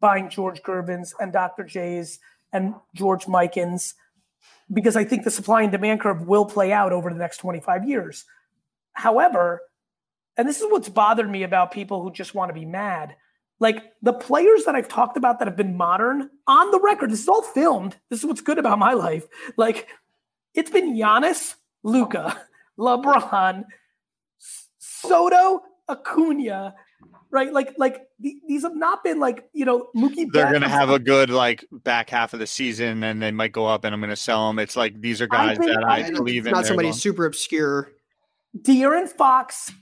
buying 0.00 0.28
George 0.28 0.62
Gervins 0.62 1.14
and 1.18 1.32
Dr. 1.32 1.64
J's 1.64 2.18
and 2.52 2.74
George 2.94 3.24
Mikans 3.24 3.94
because 4.72 4.96
I 4.96 5.04
think 5.04 5.24
the 5.24 5.30
supply 5.30 5.62
and 5.62 5.72
demand 5.72 6.00
curve 6.00 6.26
will 6.26 6.44
play 6.44 6.72
out 6.72 6.92
over 6.92 7.10
the 7.10 7.18
next 7.18 7.38
25 7.38 7.88
years. 7.88 8.24
However, 8.92 9.62
and 10.36 10.48
this 10.48 10.60
is 10.60 10.66
what's 10.70 10.88
bothered 10.88 11.30
me 11.30 11.42
about 11.42 11.70
people 11.70 12.02
who 12.02 12.12
just 12.12 12.34
want 12.34 12.50
to 12.50 12.54
be 12.54 12.64
mad. 12.66 13.16
Like 13.58 13.92
the 14.02 14.12
players 14.12 14.64
that 14.64 14.74
I've 14.74 14.88
talked 14.88 15.16
about 15.16 15.38
that 15.38 15.48
have 15.48 15.56
been 15.56 15.76
modern 15.76 16.28
on 16.46 16.70
the 16.70 16.80
record, 16.80 17.10
this 17.10 17.20
is 17.20 17.28
all 17.28 17.42
filmed. 17.42 17.96
This 18.10 18.20
is 18.20 18.26
what's 18.26 18.42
good 18.42 18.58
about 18.58 18.78
my 18.78 18.92
life. 18.92 19.24
Like 19.56 19.88
it's 20.54 20.70
been 20.70 20.94
Giannis, 20.94 21.54
Luka, 21.82 22.38
LeBron, 22.78 23.64
Soto, 24.78 25.62
Acuna, 25.88 26.74
right? 27.30 27.52
Like, 27.52 27.74
like 27.78 28.02
these 28.18 28.62
have 28.62 28.76
not 28.76 29.02
been 29.02 29.20
like 29.20 29.48
you 29.54 29.64
know 29.64 29.88
Mookie. 29.96 30.26
They're 30.30 30.50
going 30.50 30.62
to 30.62 30.68
have 30.68 30.90
a 30.90 30.98
good 30.98 31.30
like 31.30 31.64
back 31.70 32.10
half 32.10 32.34
of 32.34 32.40
the 32.40 32.46
season, 32.46 33.02
and 33.04 33.22
they 33.22 33.30
might 33.30 33.52
go 33.52 33.66
up, 33.66 33.84
and 33.84 33.94
I'm 33.94 34.00
going 34.00 34.10
to 34.10 34.16
sell 34.16 34.48
them. 34.48 34.58
It's 34.58 34.76
like 34.76 35.00
these 35.00 35.22
are 35.22 35.26
guys 35.26 35.56
that 35.58 35.84
I, 35.84 36.04
I 36.04 36.10
believe 36.10 36.46
in. 36.46 36.52
Not 36.52 36.66
somebody 36.66 36.92
super 36.92 37.24
obscure. 37.24 37.90
De'Aaron 38.62 39.08
Fox 39.08 39.72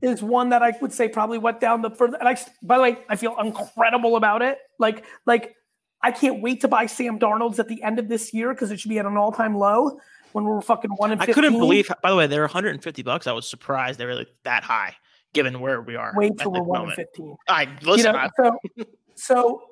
is 0.00 0.22
one 0.22 0.50
that 0.50 0.62
I 0.62 0.72
would 0.80 0.92
say 0.92 1.08
probably 1.08 1.38
went 1.38 1.60
down 1.60 1.82
the 1.82 1.90
further. 1.90 2.16
And 2.18 2.28
I, 2.28 2.36
by 2.62 2.76
the 2.76 2.82
way, 2.82 2.98
I 3.08 3.16
feel 3.16 3.36
incredible 3.38 4.16
about 4.16 4.42
it. 4.42 4.58
Like, 4.78 5.04
like 5.26 5.56
I 6.02 6.12
can't 6.12 6.40
wait 6.40 6.60
to 6.60 6.68
buy 6.68 6.86
Sam 6.86 7.18
Darnold's 7.18 7.58
at 7.58 7.68
the 7.68 7.82
end 7.82 7.98
of 7.98 8.08
this 8.08 8.32
year 8.32 8.54
because 8.54 8.70
it 8.70 8.78
should 8.80 8.90
be 8.90 8.98
at 8.98 9.06
an 9.06 9.16
all 9.16 9.32
time 9.32 9.56
low 9.56 9.98
when 10.32 10.44
we're 10.44 10.60
fucking 10.60 10.90
one 10.92 11.10
and 11.10 11.20
15. 11.20 11.32
I 11.32 11.34
couldn't 11.34 11.58
believe. 11.58 11.90
By 12.02 12.10
the 12.10 12.16
way, 12.16 12.26
they're 12.26 12.42
150 12.42 13.02
bucks. 13.02 13.26
I 13.26 13.32
was 13.32 13.48
surprised 13.48 13.98
they 13.98 14.06
were 14.06 14.14
like 14.14 14.32
that 14.44 14.62
high, 14.62 14.94
given 15.32 15.60
where 15.60 15.82
we 15.82 15.96
are. 15.96 16.12
Wait 16.14 16.38
till 16.38 16.52
we're 16.52 16.62
one 16.62 16.82
and 16.82 16.92
15. 16.92 17.36
I 17.48 17.68
listen. 17.82 18.14
You 18.14 18.20
know, 18.44 18.58
so, 18.76 18.84
so 19.16 19.62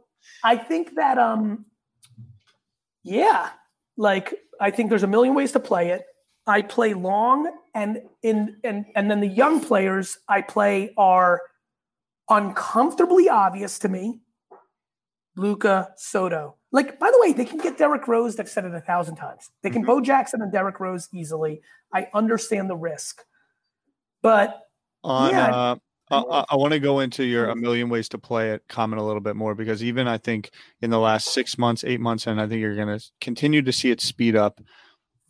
I 0.43 0.57
think 0.57 0.97
that 0.97 1.19
um, 1.19 1.67
yeah, 3.05 3.51
like 3.97 4.35
I 4.61 4.71
think 4.71 4.91
there's 4.91 5.05
a 5.05 5.09
million 5.09 5.35
ways 5.35 5.53
to 5.53 5.61
play 5.61 5.91
it. 5.91 6.05
I 6.47 6.63
play 6.63 6.95
long, 6.95 7.51
and 7.75 8.03
in 8.23 8.57
and 8.63 8.87
and 8.95 9.11
then 9.11 9.21
the 9.21 9.29
young 9.29 9.61
players 9.61 10.19
I 10.29 10.43
play 10.43 10.93
are 10.97 11.43
uncomfortably 12.29 13.29
obvious 13.29 13.79
to 13.81 13.89
me. 13.89 14.21
Luka 15.37 15.91
Soto. 15.97 16.57
Like, 16.73 16.99
by 16.99 17.11
the 17.11 17.19
way, 17.21 17.33
they 17.33 17.45
can 17.45 17.59
get 17.59 17.79
Derrick 17.79 18.09
Rose. 18.09 18.41
I've 18.41 18.49
said 18.49 18.65
it 18.65 18.75
a 18.75 18.81
thousand 18.81 19.17
times. 19.17 19.51
They 19.63 19.71
can 19.71 19.83
mm-hmm. 19.83 19.91
Bo 19.91 20.01
Jackson 20.01 20.41
and 20.41 20.51
Derrick 20.51 20.81
Rose 20.81 21.09
easily. 21.13 21.61
I 21.93 22.09
understand 22.15 22.71
the 22.71 22.77
risk, 22.77 23.23
but 24.23 24.63
on 25.05 25.31
yeah, 25.31 25.55
uh, 25.55 25.77
I, 26.11 26.45
I 26.51 26.57
want 26.57 26.73
to 26.73 26.81
go 26.81 27.01
into 27.01 27.25
your 27.25 27.51
a 27.51 27.57
million 27.57 27.89
ways 27.89 28.09
to 28.11 28.19
play 28.19 28.51
it 28.51 28.63
comment 28.69 29.01
a 29.01 29.05
little 29.05 29.21
bit 29.21 29.37
more 29.37 29.55
because 29.55 29.83
even 29.83 30.09
I 30.09 30.19
think 30.19 30.51
in 30.81 30.91
the 30.91 30.99
last 30.99 31.29
six 31.29 31.59
months, 31.59 31.85
eight 31.85 32.01
months, 32.01 32.27
and 32.27 32.41
I 32.41 32.47
think 32.47 32.61
you're 32.61 32.77
going 32.77 32.99
to 32.99 33.05
continue 33.21 33.63
to 33.63 33.73
see 33.73 33.91
it 33.91 34.01
speed 34.01 34.37
up. 34.37 34.61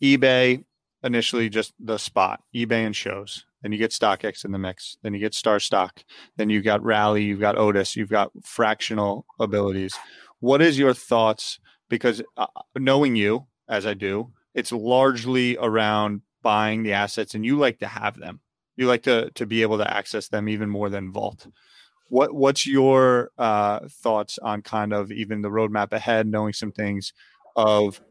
eBay 0.01 0.63
initially 1.03 1.49
just 1.49 1.73
the 1.79 1.97
spot, 1.97 2.41
eBay 2.55 2.85
and 2.85 2.95
shows. 2.95 3.45
Then 3.61 3.71
you 3.71 3.77
get 3.77 3.91
StockX 3.91 4.45
in 4.45 4.51
the 4.51 4.59
mix. 4.59 4.97
Then 5.01 5.13
you 5.13 5.19
get 5.19 5.33
StarStock. 5.33 6.03
Then 6.37 6.49
you 6.49 6.61
got 6.61 6.83
Rally. 6.83 7.23
You've 7.23 7.39
got 7.39 7.57
Otis. 7.57 7.95
You've 7.95 8.09
got 8.09 8.31
fractional 8.43 9.25
abilities. 9.39 9.95
What 10.39 10.61
is 10.61 10.77
your 10.77 10.93
thoughts? 10.93 11.59
Because 11.89 12.21
uh, 12.35 12.47
knowing 12.77 13.15
you 13.15 13.47
as 13.67 13.85
I 13.85 13.93
do, 13.93 14.31
it's 14.53 14.71
largely 14.71 15.57
around 15.57 16.21
buying 16.41 16.83
the 16.83 16.93
assets, 16.93 17.35
and 17.35 17.45
you 17.45 17.57
like 17.57 17.79
to 17.79 17.87
have 17.87 18.17
them. 18.17 18.41
You 18.75 18.87
like 18.87 19.03
to 19.03 19.31
to 19.31 19.45
be 19.45 19.61
able 19.63 19.77
to 19.77 19.91
access 19.91 20.27
them 20.27 20.47
even 20.47 20.69
more 20.69 20.89
than 20.89 21.11
Vault. 21.11 21.47
What 22.09 22.33
what's 22.33 22.65
your 22.67 23.31
uh, 23.37 23.81
thoughts 23.89 24.37
on 24.39 24.61
kind 24.61 24.93
of 24.93 25.11
even 25.11 25.41
the 25.41 25.49
roadmap 25.49 25.91
ahead, 25.93 26.27
knowing 26.27 26.53
some 26.53 26.71
things 26.71 27.13
of 27.55 28.01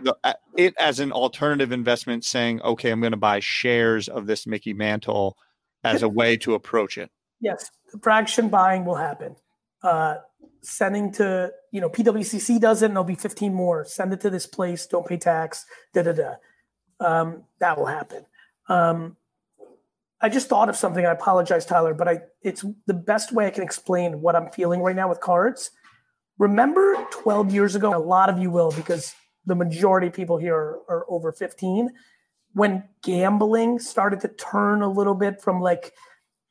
the, 0.00 0.16
it 0.56 0.74
as 0.78 1.00
an 1.00 1.12
alternative 1.12 1.72
investment, 1.72 2.24
saying, 2.24 2.60
okay, 2.62 2.90
I'm 2.90 3.00
going 3.00 3.12
to 3.12 3.16
buy 3.16 3.40
shares 3.40 4.08
of 4.08 4.26
this 4.26 4.46
Mickey 4.46 4.72
Mantle 4.72 5.36
as 5.84 6.02
a 6.02 6.08
way 6.08 6.36
to 6.38 6.54
approach 6.54 6.98
it. 6.98 7.10
Yes, 7.40 7.70
fraction 8.02 8.48
buying 8.48 8.84
will 8.84 8.96
happen. 8.96 9.36
Uh, 9.82 10.16
sending 10.62 11.12
to 11.12 11.52
you 11.70 11.80
know 11.80 11.88
PWCC 11.88 12.60
does 12.60 12.82
it, 12.82 12.86
and 12.86 12.94
there'll 12.94 13.04
be 13.04 13.14
15 13.14 13.54
more. 13.54 13.84
Send 13.84 14.12
it 14.12 14.20
to 14.22 14.30
this 14.30 14.46
place. 14.46 14.86
Don't 14.86 15.06
pay 15.06 15.16
tax. 15.16 15.64
Da 15.94 16.02
da 16.02 16.12
da. 16.12 16.34
Um, 16.98 17.44
that 17.60 17.78
will 17.78 17.86
happen. 17.86 18.24
Um, 18.68 19.16
I 20.20 20.28
just 20.28 20.48
thought 20.48 20.68
of 20.68 20.76
something. 20.76 21.04
I 21.04 21.12
apologize, 21.12 21.66
Tyler, 21.66 21.94
but 21.94 22.08
I 22.08 22.20
it's 22.42 22.64
the 22.86 22.94
best 22.94 23.32
way 23.32 23.46
I 23.46 23.50
can 23.50 23.62
explain 23.62 24.20
what 24.20 24.34
I'm 24.34 24.50
feeling 24.50 24.80
right 24.80 24.96
now 24.96 25.08
with 25.08 25.20
cards. 25.20 25.70
Remember 26.38 27.06
12 27.10 27.52
years 27.52 27.74
ago, 27.74 27.96
a 27.96 27.98
lot 27.98 28.28
of 28.28 28.38
you 28.38 28.50
will 28.50 28.70
because 28.70 29.14
the 29.46 29.54
majority 29.54 30.08
of 30.08 30.12
people 30.12 30.36
here 30.36 30.54
are, 30.54 30.80
are 30.88 31.06
over 31.08 31.32
15 31.32 31.90
when 32.52 32.84
gambling 33.02 33.78
started 33.78 34.20
to 34.20 34.28
turn 34.28 34.82
a 34.82 34.90
little 34.90 35.14
bit 35.14 35.40
from 35.40 35.60
like 35.60 35.92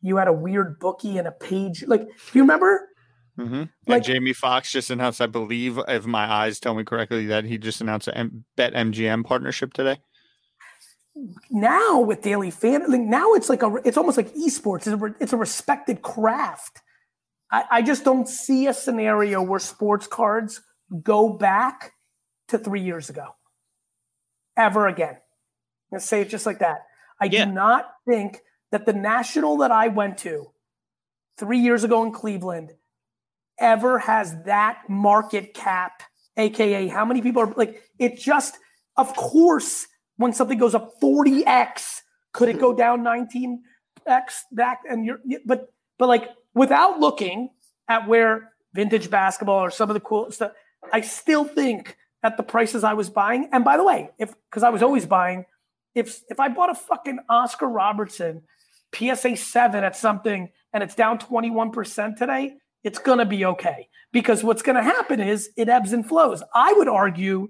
you 0.02 0.18
had 0.18 0.28
a 0.28 0.34
weird 0.34 0.80
bookie 0.80 1.18
and 1.18 1.28
a 1.28 1.32
page 1.32 1.84
like 1.88 2.02
do 2.02 2.10
you 2.34 2.42
remember? 2.42 2.90
Mm-hmm. 3.38 3.64
like 3.88 4.02
jamie 4.02 4.32
foxx 4.32 4.72
just 4.72 4.90
announced 4.90 5.20
i 5.20 5.26
believe 5.26 5.78
if 5.90 6.06
my 6.06 6.24
eyes 6.24 6.58
tell 6.58 6.74
me 6.74 6.86
correctly 6.86 7.26
that 7.26 7.44
he 7.44 7.58
just 7.58 7.82
announced 7.82 8.08
a 8.08 8.18
M- 8.18 8.46
bet 8.56 8.74
mgm 8.74 9.26
partnership 9.26 9.74
today. 9.74 9.98
Now 11.50 12.02
with 12.02 12.22
daily 12.22 12.52
fan 12.52 12.90
like 12.92 13.00
now 13.00 13.34
it's 13.34 13.48
like 13.48 13.64
a 13.64 13.74
it's 13.86 13.98
almost 13.98 14.18
like 14.18 14.34
esports. 14.34 14.88
It's 14.88 15.02
a, 15.02 15.16
it's 15.22 15.34
a 15.34 15.38
respected 15.38 16.02
craft. 16.02 16.82
I, 17.52 17.64
I 17.72 17.82
just 17.82 18.04
don't 18.04 18.28
see 18.28 18.68
a 18.68 18.74
scenario 18.74 19.42
where 19.42 19.60
sports 19.60 20.08
cards 20.08 20.62
go 21.04 21.30
back 21.30 21.94
to 22.50 22.58
three 22.58 22.82
years 22.82 23.10
ago 23.10 23.36
ever 24.58 24.88
again. 24.88 25.16
I'm 25.16 25.92
going 25.92 26.00
to 26.02 26.06
say 26.06 26.22
it 26.22 26.30
just 26.30 26.46
like 26.46 26.60
that. 26.60 26.80
I 27.20 27.26
yeah. 27.26 27.46
do 27.46 27.52
not 27.52 27.92
think 28.08 28.40
that 28.72 28.86
the 28.86 28.94
national 28.94 29.58
that 29.58 29.72
I 29.72 29.88
went 29.88 30.18
to 30.20 30.52
three 31.38 31.60
years 31.60 31.84
ago 31.84 32.04
in 32.04 32.12
Cleveland 32.12 32.74
ever 33.60 34.00
has 34.00 34.36
that 34.46 34.82
market 34.90 35.54
cap, 35.54 36.04
aka 36.38 36.88
how 36.88 37.06
many 37.06 37.22
people 37.22 37.42
are 37.42 37.54
like 37.56 37.82
it 37.98 38.18
just 38.18 38.58
of 38.98 39.16
course 39.16 39.88
when 40.18 40.34
something 40.34 40.58
goes 40.58 40.76
up 40.76 41.00
40x, 41.02 42.02
could 42.34 42.50
it 42.50 42.60
go 42.60 42.74
mm-hmm. 42.74 42.78
down 42.78 43.04
19x 43.04 44.42
back 44.52 44.82
and 44.90 45.06
you're 45.06 45.20
but 45.46 45.72
but 45.98 46.08
like 46.08 46.30
without 46.54 47.00
looking 47.00 47.50
at 47.88 48.08
where 48.08 48.52
vintage 48.74 49.10
basketball 49.10 49.64
or 49.64 49.72
some 49.72 49.90
of 49.90 49.94
the 49.94 50.02
cool 50.02 50.32
stuff, 50.32 50.52
I 50.92 51.02
still 51.02 51.46
think 51.46 51.96
at 52.26 52.38
the 52.38 52.44
prices 52.44 52.84
I 52.84 52.94
was 52.94 53.10
buying. 53.10 53.50
And 53.52 53.64
by 53.64 53.78
the 53.78 53.84
way, 53.84 54.10
if 54.18 54.34
because 54.50 54.64
I 54.64 54.70
was 54.70 54.82
always 54.82 55.06
buying, 55.06 55.46
if 55.94 56.22
if 56.28 56.40
I 56.40 56.50
bought 56.50 56.72
a 56.72 56.76
fucking 56.76 57.20
Oscar 57.30 57.68
Robertson 57.68 58.42
PSA 58.96 59.38
7 59.38 59.84
at 59.84 59.96
something 59.96 60.50
and 60.74 60.84
it's 60.84 60.96
down 60.96 61.20
21% 61.20 62.18
today, 62.18 62.56
it's 62.84 62.98
to 63.20 63.26
be 63.26 63.46
okay. 63.46 63.90
Because 64.12 64.44
what's 64.44 64.64
to 64.76 64.84
happen 64.84 65.20
is 65.20 65.52
it 65.56 65.70
ebbs 65.70 65.94
and 65.94 66.08
flows. 66.08 66.42
I 66.54 66.74
would 66.74 66.88
argue 66.88 67.50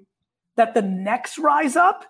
that 0.57 0.73
the 0.73 0.81
next 0.81 1.37
rise 1.37 1.75
up 1.75 2.05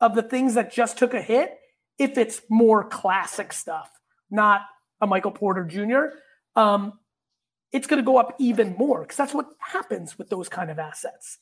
of 0.00 0.14
the 0.14 0.22
things 0.22 0.54
that 0.54 0.72
just 0.72 0.98
took 0.98 1.14
a 1.14 1.22
hit, 1.22 1.58
if 1.98 2.18
it's 2.18 2.40
more 2.50 2.88
classic 2.88 3.52
stuff, 3.52 3.90
not 4.30 4.62
a 5.00 5.06
Michael 5.06 5.30
Porter 5.30 5.64
Jr., 5.64 6.16
um, 6.60 6.94
it's 7.72 7.86
going 7.86 8.02
to 8.02 8.06
go 8.06 8.16
up 8.16 8.34
even 8.40 8.74
more 8.76 9.02
because 9.02 9.16
that's 9.16 9.34
what 9.34 9.46
happens 9.58 10.18
with 10.18 10.28
those 10.28 10.48
kind 10.48 10.70
of 10.70 10.78
assets. 10.78 11.38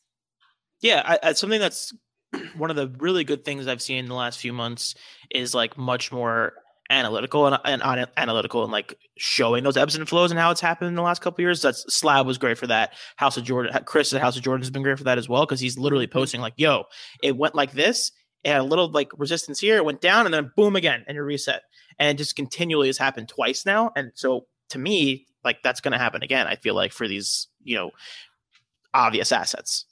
Yeah, 0.81 1.03
I, 1.05 1.18
I, 1.29 1.33
something 1.33 1.61
that's 1.61 1.93
one 2.57 2.70
of 2.70 2.76
the 2.76 2.89
really 2.99 3.24
good 3.24 3.45
things 3.45 3.66
I've 3.66 3.83
seen 3.83 3.99
in 3.99 4.09
the 4.09 4.14
last 4.14 4.39
few 4.39 4.53
months 4.53 4.95
is 5.31 5.55
like 5.55 5.76
much 5.76 6.12
more 6.12 6.55
analytical 6.91 7.47
and, 7.47 7.59
and, 7.64 8.09
analytical 8.16 8.62
and 8.62 8.72
like 8.72 8.99
showing 9.18 9.62
those 9.62 9.76
ebbs 9.76 9.95
and 9.95 10.09
flows 10.09 10.31
and 10.31 10.41
how 10.41 10.51
it's 10.51 10.61
happened 10.61 10.89
in 10.89 10.95
the 10.95 11.03
last 11.03 11.20
couple 11.20 11.43
years. 11.43 11.61
That's 11.62 11.85
Slab 11.93 12.26
was 12.26 12.39
great 12.39 12.59
for 12.59 12.66
that. 12.68 12.95
House 13.16 13.37
of 13.37 13.45
Jordan, 13.45 13.74
uh, 13.74 13.81
Chris 13.81 14.12
at 14.12 14.20
House 14.20 14.37
of 14.37 14.43
Jordan 14.43 14.62
has 14.62 14.70
been 14.70 14.83
great 14.83 14.99
for 14.99 15.05
that 15.05 15.18
as 15.18 15.29
well 15.29 15.45
because 15.45 15.61
he's 15.61 15.79
literally 15.79 16.07
mm-hmm. 16.07 16.18
posting 16.18 16.41
like, 16.41 16.55
"Yo, 16.57 16.85
it 17.22 17.37
went 17.37 17.55
like 17.55 17.72
this." 17.72 18.12
It 18.45 18.51
had 18.51 18.61
a 18.61 18.64
little 18.64 18.91
like 18.91 19.11
resistance 19.18 19.59
here, 19.59 19.76
it 19.76 19.85
went 19.85 20.01
down, 20.01 20.24
and 20.24 20.33
then 20.33 20.53
boom 20.57 20.76
again, 20.76 21.05
and 21.07 21.16
you 21.16 21.22
reset. 21.22 21.62
And 21.99 22.09
it 22.09 22.18
just 22.18 22.37
continually 22.37 22.87
has 22.87 22.97
happened 22.97 23.29
twice 23.29 23.66
now. 23.66 23.91
And 23.97 24.12
so 24.14 24.47
to 24.70 24.79
me, 24.79 25.26
like 25.45 25.62
that's 25.62 25.81
going 25.81 25.93
to 25.93 25.99
happen 25.99 26.22
again. 26.22 26.47
I 26.47 26.55
feel 26.57 26.74
like 26.74 26.93
for 26.93 27.09
these, 27.09 27.49
you 27.62 27.76
know, 27.76 27.91
obvious 28.95 29.33
assets. 29.33 29.85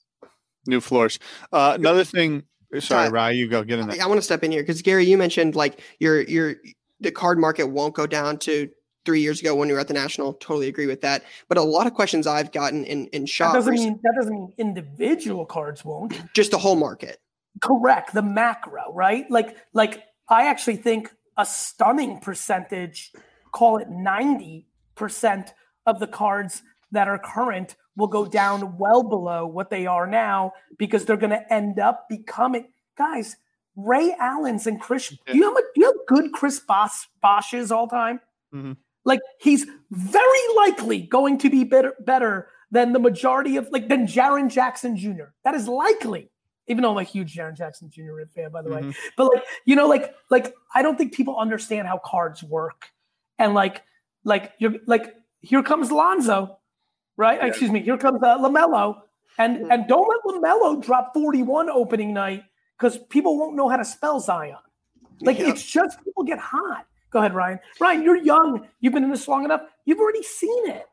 New 0.67 0.81
floors. 0.81 1.19
Uh, 1.53 1.73
another 1.79 2.05
thing. 2.05 2.45
Sorry, 2.79 3.09
uh, 3.09 3.11
Rye, 3.11 3.31
you 3.31 3.49
go 3.49 3.63
get 3.63 3.79
in 3.79 3.89
there. 3.89 4.01
I, 4.01 4.05
I 4.05 4.07
want 4.07 4.19
to 4.19 4.23
step 4.23 4.43
in 4.43 4.51
here 4.51 4.63
because 4.63 4.83
Gary, 4.83 5.07
you 5.07 5.17
mentioned 5.17 5.55
like 5.55 5.81
your 5.99 6.23
your 6.23 6.57
the 7.01 7.11
card 7.11 7.39
market 7.39 7.67
won't 7.67 7.95
go 7.95 8.07
down 8.07 8.39
to 8.39 8.69
three 9.05 9.21
years 9.21 9.41
ago 9.41 9.55
when 9.55 9.69
we 9.69 9.75
were 9.75 9.81
at 9.81 9.89
the 9.89 9.95
national. 9.95 10.35
Totally 10.35 10.69
agree 10.69 10.87
with 10.87 11.01
that. 11.03 11.23
But 11.49 11.59
a 11.59 11.63
lot 11.63 11.87
of 11.87 11.95
questions 11.95 12.27
I've 12.27 12.53
gotten 12.53 12.85
in 12.85 13.07
in 13.09 13.25
shop 13.25 13.53
that 13.53 13.61
doesn't 13.61 13.75
mean 13.75 14.01
that 14.03 14.15
doesn't 14.17 14.33
mean 14.33 14.53
individual 14.59 15.47
cards 15.47 15.85
won't. 15.85 16.21
Just 16.35 16.51
the 16.51 16.59
whole 16.59 16.77
market. 16.77 17.19
Correct. 17.63 18.13
The 18.13 18.23
macro, 18.23 18.93
right? 18.93 19.31
Like 19.31 19.57
like 19.73 20.03
I 20.29 20.49
actually 20.49 20.77
think 20.77 21.13
a 21.39 21.47
stunning 21.47 22.19
percentage, 22.19 23.13
call 23.53 23.79
it 23.79 23.89
ninety 23.89 24.67
percent 24.97 25.55
of 25.87 26.01
the 26.01 26.07
cards 26.07 26.63
that 26.91 27.09
are 27.09 27.19
current 27.19 27.77
will 27.97 28.07
go 28.07 28.27
down 28.27 28.77
well 28.79 29.03
below 29.03 29.47
what 29.47 29.71
they 29.71 29.87
are 29.87 30.07
now 30.07 30.53
because 30.79 31.05
they're 31.05 31.17
going 31.17 31.31
to 31.31 31.53
end 31.53 31.79
up 31.79 32.09
becoming 32.09 32.69
guys. 32.97 33.37
Ray 33.75 34.15
Allen's 34.19 34.67
and 34.67 34.81
Chris. 34.81 35.11
Yeah. 35.11 35.33
Do 35.33 35.39
you 35.39 35.41
know 35.41 35.51
how 35.51 35.55
much, 35.55 35.65
do 35.75 35.81
you 35.81 35.87
know 35.87 36.01
good 36.07 36.33
Chris 36.33 36.61
Bosh 36.61 37.55
is 37.55 37.71
all 37.71 37.89
time? 37.89 38.21
Mhm. 38.55 38.77
Like 39.05 39.21
he's 39.41 39.67
very 39.91 40.55
likely 40.57 41.01
going 41.03 41.39
to 41.39 41.51
be 41.51 41.63
better 41.65 41.95
better 42.01 42.49
than 42.71 42.93
the 42.93 42.99
majority 42.99 43.57
of 43.57 43.69
like 43.71 43.89
than 43.89 44.07
Jaren 44.07 44.51
Jackson 44.51 44.97
Jr. 44.97 45.27
That 45.45 45.55
is 45.55 45.69
likely. 45.69 46.31
Even 46.69 46.83
though 46.83 46.91
I'm 46.91 46.99
a 46.99 47.05
huge 47.05 47.35
Jaren 47.37 47.57
Jackson 47.57 47.89
Jr. 47.89 48.23
fan, 48.35 48.51
by 48.51 48.63
the 48.63 48.71
way. 48.71 48.81
Mhm. 48.81 48.95
But 49.17 49.33
like, 49.33 49.45
you 49.67 49.77
know, 49.77 49.87
like, 49.87 50.15
like 50.31 50.55
I 50.75 50.83
don't 50.83 50.97
think 50.99 51.15
people 51.15 51.39
understand 51.39 51.87
how 51.87 51.99
cards 51.99 52.43
work. 52.43 52.87
And 53.39 53.55
like, 53.55 53.83
like 54.25 54.53
you're 54.59 54.75
like, 54.87 55.15
here 55.43 55.63
comes 55.63 55.93
Lonzo, 55.93 56.59
right? 57.17 57.43
Excuse 57.43 57.71
me, 57.71 57.81
here 57.81 57.97
comes 57.99 58.23
uh, 58.23 58.39
Lamelo, 58.39 59.03
and 59.39 59.59
Mhm. 59.65 59.73
and 59.73 59.89
don't 59.89 60.07
let 60.09 60.35
Lamelo 60.43 60.83
drop 60.83 61.13
41 61.15 61.69
opening 61.71 62.13
night 62.15 62.45
because 62.79 62.99
people 62.99 63.39
won't 63.39 63.55
know 63.57 63.69
how 63.69 63.77
to 63.77 63.85
spell 63.85 64.21
Zion. 64.21 64.57
Like 65.21 65.39
Yeah. 65.39 65.49
it's 65.51 65.65
just 65.65 66.03
people 66.05 66.25
get 66.25 66.39
hot. 66.39 66.87
Go 67.11 67.21
ahead, 67.21 67.35
Ryan. 67.35 67.59
Ryan, 67.81 68.03
you're 68.03 68.17
young. 68.17 68.69
You've 68.81 68.93
been 68.93 69.05
in 69.05 69.11
this 69.11 69.27
long 69.29 69.45
enough. 69.45 69.63
You've 69.85 69.99
already 70.01 70.23
seen 70.23 70.69
it. 70.71 70.87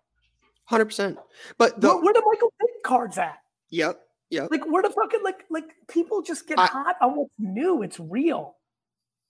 hundred 0.66 0.86
percent. 0.86 1.20
But 1.58 1.80
the 1.82 1.90
where, 1.90 2.02
where 2.02 2.14
the 2.14 2.24
Michael 2.26 2.54
Vick 2.60 2.84
cards 2.84 3.18
at? 3.18 3.38
yep, 3.70 4.00
yep. 4.30 4.50
Like 4.50 4.66
where 4.66 4.82
the 4.82 4.90
fucking 4.92 5.22
like 5.24 5.44
like 5.50 5.66
people 5.88 6.22
just 6.22 6.48
get 6.48 6.58
I- 6.58 6.68
hot 6.68 6.96
on 7.02 7.16
what's 7.18 7.36
new. 7.38 7.82
It's 7.84 8.00
real. 8.00 8.56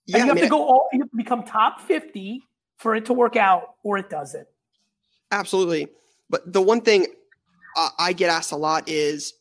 Yeah, 0.06 0.18
and 0.18 0.24
you 0.24 0.28
have 0.28 0.34
mean, 0.36 0.44
to 0.44 0.50
go 0.50 0.62
all 0.64 0.88
you 0.92 1.00
have 1.00 1.10
to 1.10 1.16
become 1.16 1.42
top 1.44 1.80
50 1.80 2.42
for 2.76 2.94
it 2.94 3.06
to 3.06 3.12
work 3.14 3.36
out, 3.36 3.74
or 3.82 3.96
it 3.98 4.10
doesn't. 4.10 4.46
Absolutely. 5.32 5.88
But 6.34 6.52
the 6.52 6.60
one 6.60 6.80
thing 6.80 7.06
uh, 7.76 7.90
I 7.96 8.12
get 8.12 8.28
asked 8.28 8.50
a 8.50 8.56
lot 8.56 8.88
is 8.88 9.34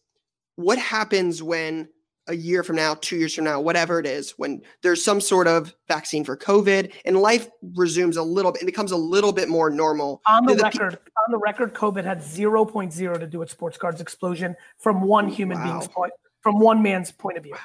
what 0.58 0.78
happens 0.78 1.42
when 1.42 1.90
a 2.28 2.36
year 2.36 2.62
from 2.62 2.76
now, 2.76 2.94
two 2.94 3.16
years 3.16 3.34
from 3.34 3.46
now, 3.46 3.60
whatever 3.60 3.98
it 4.00 4.06
is, 4.06 4.36
when 4.38 4.62
there's 4.84 5.04
some 5.04 5.20
sort 5.20 5.48
of 5.48 5.74
vaccine 5.88 6.24
for 6.24 6.38
COVID 6.38 6.94
and 7.04 7.18
life 7.20 7.50
resumes 7.76 8.16
a 8.16 8.22
little 8.22 8.52
bit 8.52 8.62
and 8.62 8.68
becomes 8.68 8.92
a 8.92 8.96
little 8.96 9.32
bit 9.34 9.50
more 9.50 9.72
normal. 9.72 10.22
On 10.28 10.46
the 10.46 10.54
Do 10.54 10.58
the 10.58 10.64
pe- 10.70 10.78
record, 10.78 10.94
on 11.26 11.32
the 11.32 11.40
record, 11.40 11.74
COVID 11.74 12.04
had 12.06 12.20
0.0 12.20 13.20
to 13.20 13.26
do 13.26 13.40
with 13.40 13.50
sports 13.50 13.76
cards 13.80 14.00
explosion 14.00 14.56
from 14.78 15.02
one 15.02 15.28
human 15.30 15.58
Wow. 15.58 15.64
being's 15.80 15.88
point, 15.88 16.14
from 16.42 16.60
one 16.60 16.84
man's 16.84 17.12
point 17.12 17.38
of 17.40 17.44
view, 17.44 17.56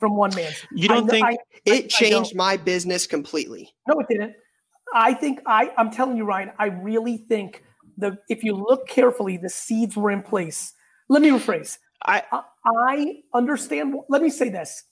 from 0.00 0.16
one 0.16 0.34
man's. 0.34 0.64
You 0.72 0.88
don't 0.88 1.04
I- 1.08 1.12
think 1.12 1.26
I- 1.26 1.36
It 1.66 1.84
I 1.84 1.88
changed 1.88 2.34
my 2.34 2.56
business 2.56 3.06
completely. 3.06 3.74
No, 3.86 4.00
it 4.00 4.06
didn't. 4.08 4.34
I 4.94 5.12
think 5.12 5.40
I 5.44 5.74
I'm 5.76 5.90
telling 5.90 6.16
you, 6.16 6.24
Ryan, 6.24 6.52
I 6.58 6.68
really 6.68 7.18
think 7.18 7.62
the 7.98 8.18
if 8.28 8.44
you 8.44 8.54
look 8.54 8.88
carefully, 8.88 9.36
the 9.36 9.50
seeds 9.50 9.96
were 9.96 10.10
in 10.10 10.22
place. 10.22 10.72
Let 11.08 11.22
me 11.22 11.30
rephrase. 11.30 11.78
I 12.04 12.22
I, 12.32 12.42
I 12.64 13.14
understand. 13.34 13.94
Let 14.08 14.22
me 14.22 14.30
say 14.30 14.48
this. 14.48 14.84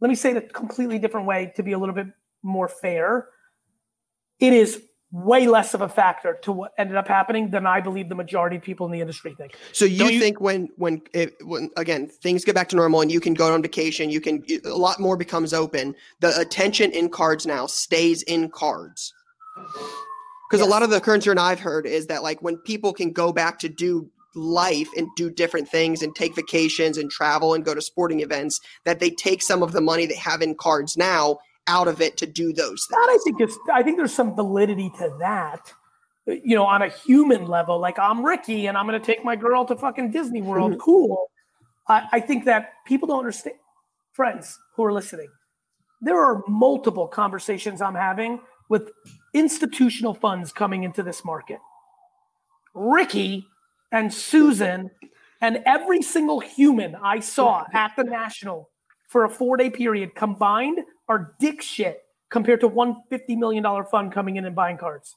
Let 0.00 0.08
me 0.08 0.14
say 0.14 0.32
it 0.32 0.36
a 0.36 0.40
completely 0.42 0.98
different 0.98 1.26
way 1.26 1.52
to 1.56 1.62
be 1.62 1.72
a 1.72 1.78
little 1.78 1.94
bit 1.94 2.08
more 2.42 2.68
fair. 2.68 3.28
It 4.40 4.52
is 4.52 4.82
way 5.12 5.46
less 5.46 5.72
of 5.72 5.80
a 5.80 5.88
factor 5.88 6.38
to 6.42 6.52
what 6.52 6.72
ended 6.78 6.96
up 6.96 7.08
happening 7.08 7.50
than 7.50 7.64
I 7.66 7.80
believe 7.80 8.08
the 8.08 8.14
majority 8.14 8.56
of 8.56 8.62
people 8.62 8.86
in 8.86 8.92
the 8.92 9.00
industry 9.00 9.34
think. 9.38 9.56
So 9.72 9.84
you- 9.84 10.18
think 10.18 10.40
when 10.40 10.68
when 10.76 11.02
it, 11.14 11.34
when 11.44 11.70
again 11.76 12.08
things 12.08 12.44
get 12.44 12.54
back 12.54 12.68
to 12.70 12.76
normal 12.76 13.00
and 13.00 13.10
you 13.10 13.20
can 13.20 13.34
go 13.34 13.52
on 13.52 13.62
vacation, 13.62 14.10
you 14.10 14.20
can 14.20 14.44
a 14.64 14.76
lot 14.76 15.00
more 15.00 15.16
becomes 15.16 15.54
open. 15.54 15.94
The 16.20 16.38
attention 16.38 16.90
in 16.92 17.08
cards 17.08 17.46
now 17.46 17.66
stays 17.66 18.22
in 18.22 18.50
cards. 18.50 19.14
Because 20.50 20.64
a 20.64 20.68
lot 20.68 20.82
of 20.82 20.90
the 20.90 21.00
current 21.00 21.26
and 21.26 21.40
I've 21.40 21.60
heard 21.60 21.86
is 21.86 22.06
that 22.06 22.22
like 22.22 22.42
when 22.42 22.56
people 22.58 22.92
can 22.92 23.12
go 23.12 23.32
back 23.32 23.58
to 23.60 23.68
do 23.68 24.10
life 24.34 24.88
and 24.96 25.08
do 25.16 25.30
different 25.30 25.68
things 25.68 26.02
and 26.02 26.14
take 26.14 26.36
vacations 26.36 26.98
and 26.98 27.10
travel 27.10 27.54
and 27.54 27.64
go 27.64 27.74
to 27.74 27.80
sporting 27.80 28.20
events, 28.20 28.60
that 28.84 29.00
they 29.00 29.10
take 29.10 29.42
some 29.42 29.62
of 29.62 29.72
the 29.72 29.80
money 29.80 30.06
they 30.06 30.16
have 30.16 30.42
in 30.42 30.54
cards 30.54 30.96
now 30.96 31.38
out 31.66 31.88
of 31.88 32.00
it 32.00 32.16
to 32.18 32.26
do 32.26 32.52
those 32.52 32.86
That 32.90 33.08
I 33.10 33.18
think 33.24 33.40
is 33.40 33.58
I 33.72 33.82
think 33.82 33.96
there's 33.96 34.14
some 34.14 34.36
validity 34.36 34.90
to 34.98 35.16
that. 35.18 35.72
Uh, 36.28 36.32
you 36.44 36.54
know, 36.54 36.64
on 36.64 36.82
a 36.82 36.88
human 36.88 37.46
level, 37.46 37.80
like 37.80 37.98
I'm 37.98 38.24
Ricky 38.24 38.66
and 38.66 38.76
I'm 38.78 38.86
going 38.86 39.00
to 39.00 39.04
take 39.04 39.24
my 39.24 39.36
girl 39.36 39.64
to 39.64 39.76
fucking 39.76 40.10
Disney 40.10 40.42
World. 40.42 40.78
Cool. 40.86 41.30
I, 41.88 42.08
I 42.12 42.20
think 42.20 42.44
that 42.46 42.72
people 42.84 43.08
don't 43.08 43.18
understand. 43.18 43.56
Friends 44.12 44.58
who 44.74 44.84
are 44.84 44.92
listening, 44.92 45.28
there 46.00 46.18
are 46.18 46.42
multiple 46.48 47.06
conversations 47.06 47.82
I'm 47.82 47.94
having 47.94 48.40
with 48.68 48.90
institutional 49.36 50.14
funds 50.14 50.52
coming 50.52 50.84
into 50.84 51.02
this 51.02 51.24
market. 51.24 51.58
Ricky 52.74 53.46
and 53.92 54.12
Susan 54.12 54.90
and 55.40 55.62
every 55.66 56.02
single 56.02 56.40
human 56.40 56.94
I 56.96 57.20
saw 57.20 57.64
at 57.72 57.92
the 57.96 58.04
National 58.04 58.70
for 59.08 59.24
a 59.24 59.28
four 59.28 59.56
day 59.56 59.70
period 59.70 60.14
combined 60.14 60.80
are 61.08 61.34
dick 61.38 61.62
shit 61.62 62.02
compared 62.30 62.60
to 62.60 62.68
one 62.68 62.96
$50 63.12 63.36
million 63.36 63.64
fund 63.90 64.12
coming 64.12 64.36
in 64.36 64.44
and 64.44 64.56
buying 64.56 64.78
cards. 64.78 65.14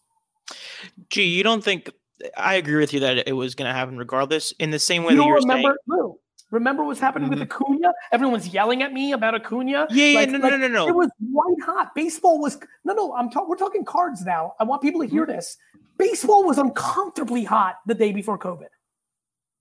gee, 1.10 1.24
you 1.24 1.44
don't 1.44 1.64
think 1.64 1.92
I 2.38 2.56
agree 2.56 2.78
with 2.78 2.94
you 2.94 3.00
that 3.00 3.28
it 3.28 3.34
was 3.34 3.56
going 3.56 3.68
to 3.68 3.74
happen 3.74 3.98
regardless. 3.98 4.52
In 4.60 4.72
the 4.72 4.80
same 4.80 5.04
way 5.04 5.14
You 5.14 5.20
that 5.20 5.26
you're 5.26 5.36
remember, 5.38 5.70
saying, 5.70 5.76
Lou, 5.88 6.20
remember 6.52 6.84
what's 6.84 7.00
happening 7.00 7.30
with 7.30 7.42
Acuna? 7.42 7.92
Everyone's 8.12 8.48
yelling 8.50 8.82
at 8.82 8.92
me 8.94 9.12
about 9.14 9.36
Acuna. 9.36 9.88
yeah, 9.90 10.06
yeah, 10.06 10.20
Like- 10.20 10.30
no, 10.30 10.38
like, 10.40 10.52
no, 10.52 10.58
no, 10.58 10.68
no, 10.68 10.88
It 10.88 10.96
was 10.96 11.10
white 11.20 11.62
hot. 11.66 11.94
Baseball 11.96 12.40
was 12.40 12.60
no, 12.86 12.94
no. 12.94 13.14
I'm 13.14 13.30
talking. 13.30 13.50
We're 13.50 13.56
talking 13.58 13.86
cards 13.86 14.26
now. 14.26 14.54
I 14.60 14.64
want 14.64 14.82
people 14.82 15.02
to 15.02 15.08
hear 15.08 15.24
Mm-hmm. 15.26 15.32
this. 15.36 15.58
Baseball 15.98 16.46
was 16.46 16.58
uncomfortably 16.58 17.44
hot 17.44 17.76
the 17.86 17.94
day 17.94 18.12
before 18.14 18.38
COVID. 18.40 18.68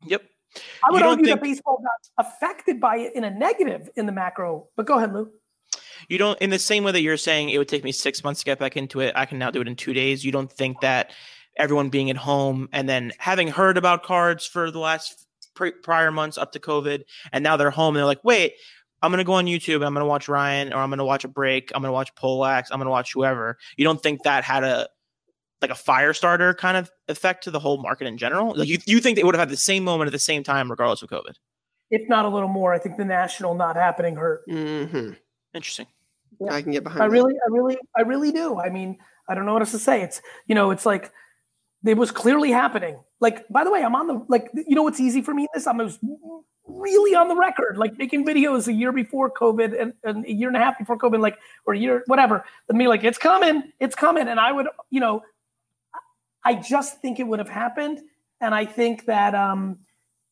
Yep. 0.07 0.23
I 0.89 0.93
would 0.93 1.03
argue 1.03 1.25
think- 1.27 1.37
that 1.41 1.43
baseball 1.43 1.83
got 1.83 2.27
affected 2.27 2.81
by 2.81 2.97
it 2.99 3.15
in 3.15 3.25
a 3.25 3.31
negative 3.31 3.91
in 3.97 4.07
the 4.07 4.13
macro. 4.13 4.69
But 4.77 4.87
go 4.87 4.97
ahead, 4.97 5.13
Lou. 5.13 5.31
You 6.09 6.17
don't, 6.17 6.39
in 6.41 6.51
the 6.51 6.59
same 6.61 6.85
way 6.85 6.93
that 6.93 7.03
you're 7.03 7.17
saying 7.17 7.51
it 7.51 7.59
would 7.59 7.69
take 7.69 7.83
me 7.85 7.91
six 7.93 8.23
months 8.23 8.41
to 8.41 8.45
get 8.47 8.59
back 8.61 8.77
into 8.77 9.01
it, 9.01 9.13
I 9.17 9.27
can 9.27 9.39
now 9.39 9.51
do 9.51 9.61
it 9.61 9.67
in 9.69 9.75
two 9.75 9.93
days. 9.93 10.25
You 10.25 10.31
don't 10.33 10.51
think 10.51 10.81
that 10.81 11.11
everyone 11.57 11.89
being 11.91 12.09
at 12.09 12.17
home 12.17 12.69
and 12.73 12.89
then 12.89 13.13
having 13.19 13.49
heard 13.49 13.77
about 13.77 14.05
cards 14.05 14.47
for 14.47 14.71
the 14.71 14.79
last 14.79 15.27
pre- 15.59 15.73
prior 15.73 16.11
months 16.11 16.39
up 16.39 16.53
to 16.53 16.61
COVID, 16.61 17.03
and 17.33 17.45
now 17.45 17.57
they're 17.57 17.71
home 17.71 17.95
and 17.95 17.99
they're 17.99 18.07
like, 18.07 18.25
wait, 18.25 18.55
I'm 19.03 19.11
going 19.11 19.19
to 19.19 19.25
go 19.25 19.35
on 19.35 19.47
YouTube, 19.47 19.85
I'm 19.85 19.93
going 19.93 20.05
to 20.05 20.07
watch 20.07 20.29
Ryan, 20.29 20.73
or 20.73 20.77
I'm 20.77 20.89
going 20.89 20.99
to 20.99 21.05
watch 21.05 21.25
a 21.25 21.29
break, 21.29 21.71
I'm 21.75 21.83
going 21.83 21.89
to 21.89 21.93
watch 21.93 22.15
Polax, 22.15 22.69
I'm 22.71 22.79
going 22.79 22.87
to 22.87 22.91
watch 22.91 23.13
whoever. 23.13 23.59
You 23.77 23.85
don't 23.85 24.03
think 24.03 24.23
that 24.23 24.45
had 24.45 24.65
a, 24.65 24.89
like 25.61 25.71
a 25.71 25.75
fire 25.75 26.15
starter 26.15 26.55
kind 26.55 26.77
of 26.77 26.91
effect 27.09 27.45
to 27.45 27.51
the 27.51 27.59
whole 27.59 27.83
market 27.83 28.07
in 28.07 28.17
general? 28.17 28.55
Like 28.57 28.69
you, 28.69 28.79
you 28.87 29.01
think 29.01 29.17
they 29.17 29.25
would 29.25 29.35
have 29.35 29.41
had 29.41 29.51
the 29.51 29.57
same 29.57 29.85
moment 29.85 30.09
at 30.09 30.13
the 30.13 30.19
same 30.19 30.43
time, 30.43 30.71
regardless 30.71 31.03
of 31.03 31.11
COVID? 31.11 31.35
If 31.91 32.09
not 32.09 32.25
a 32.25 32.29
little 32.29 32.49
more, 32.49 32.73
I 32.73 32.79
think 32.79 32.97
the 32.97 33.05
national 33.05 33.55
not 33.55 33.77
happening 33.77 34.17
hurt. 34.17 34.43
hmm 34.49 35.13
Interesting. 35.55 35.87
Yeah. 36.41 36.53
I 36.53 36.63
can 36.63 36.73
get 36.73 36.85
behind. 36.85 37.03
I 37.03 37.07
that. 37.07 37.13
really, 37.13 37.35
I 37.35 37.51
really, 37.51 37.79
I 37.97 38.03
really 38.03 38.31
do. 38.31 38.61
I 38.61 38.69
mean, 38.69 38.99
I 39.29 39.35
don't 39.35 39.47
know 39.47 39.55
what 39.55 39.63
else 39.63 39.73
to 39.73 39.79
say. 39.79 40.03
It's 40.03 40.21
you 40.47 40.55
know, 40.55 40.71
it's 40.71 40.87
like 40.87 41.13
it 41.85 41.97
was 41.97 42.11
clearly 42.11 42.51
happening. 42.51 42.99
Like, 43.21 43.49
by 43.49 43.65
the 43.65 43.71
way, 43.71 43.83
I'm 43.83 43.95
on 43.95 44.07
the 44.07 44.25
like, 44.29 44.51
you 44.55 44.75
know, 44.75 44.83
what's 44.83 45.01
easy 45.01 45.23
for 45.23 45.35
me. 45.35 45.47
This 45.55 45.67
I'm 45.67 45.81
really 46.67 47.15
on 47.15 47.29
the 47.29 47.37
record, 47.37 47.79
like 47.79 47.97
making 47.99 48.27
videos 48.27 48.69
a 48.69 48.73
year 48.73 48.93
before 48.93 49.31
COVID 49.31 49.81
and, 49.81 49.93
and 50.05 50.25
a 50.27 50.33
year 50.33 50.49
and 50.49 50.57
a 50.57 50.61
half 50.61 50.79
before 50.79 50.99
COVID, 50.99 51.21
like 51.21 51.39
or 51.67 51.75
a 51.75 51.79
year, 51.79 52.03
whatever. 52.07 52.45
And 52.69 52.79
me 52.79 52.89
like, 52.89 53.05
it's 53.05 53.19
coming, 53.19 53.73
it's 53.81 53.95
coming, 53.95 54.29
and 54.29 54.39
I 54.39 54.53
would, 54.53 54.67
you 54.91 55.01
know, 55.01 55.23
I 56.45 56.55
just 56.55 57.01
think 57.01 57.19
it 57.19 57.25
would 57.25 57.39
have 57.39 57.49
happened, 57.49 58.01
and 58.41 58.55
I 58.55 58.65
think 58.65 59.07
that 59.07 59.35
um, 59.35 59.79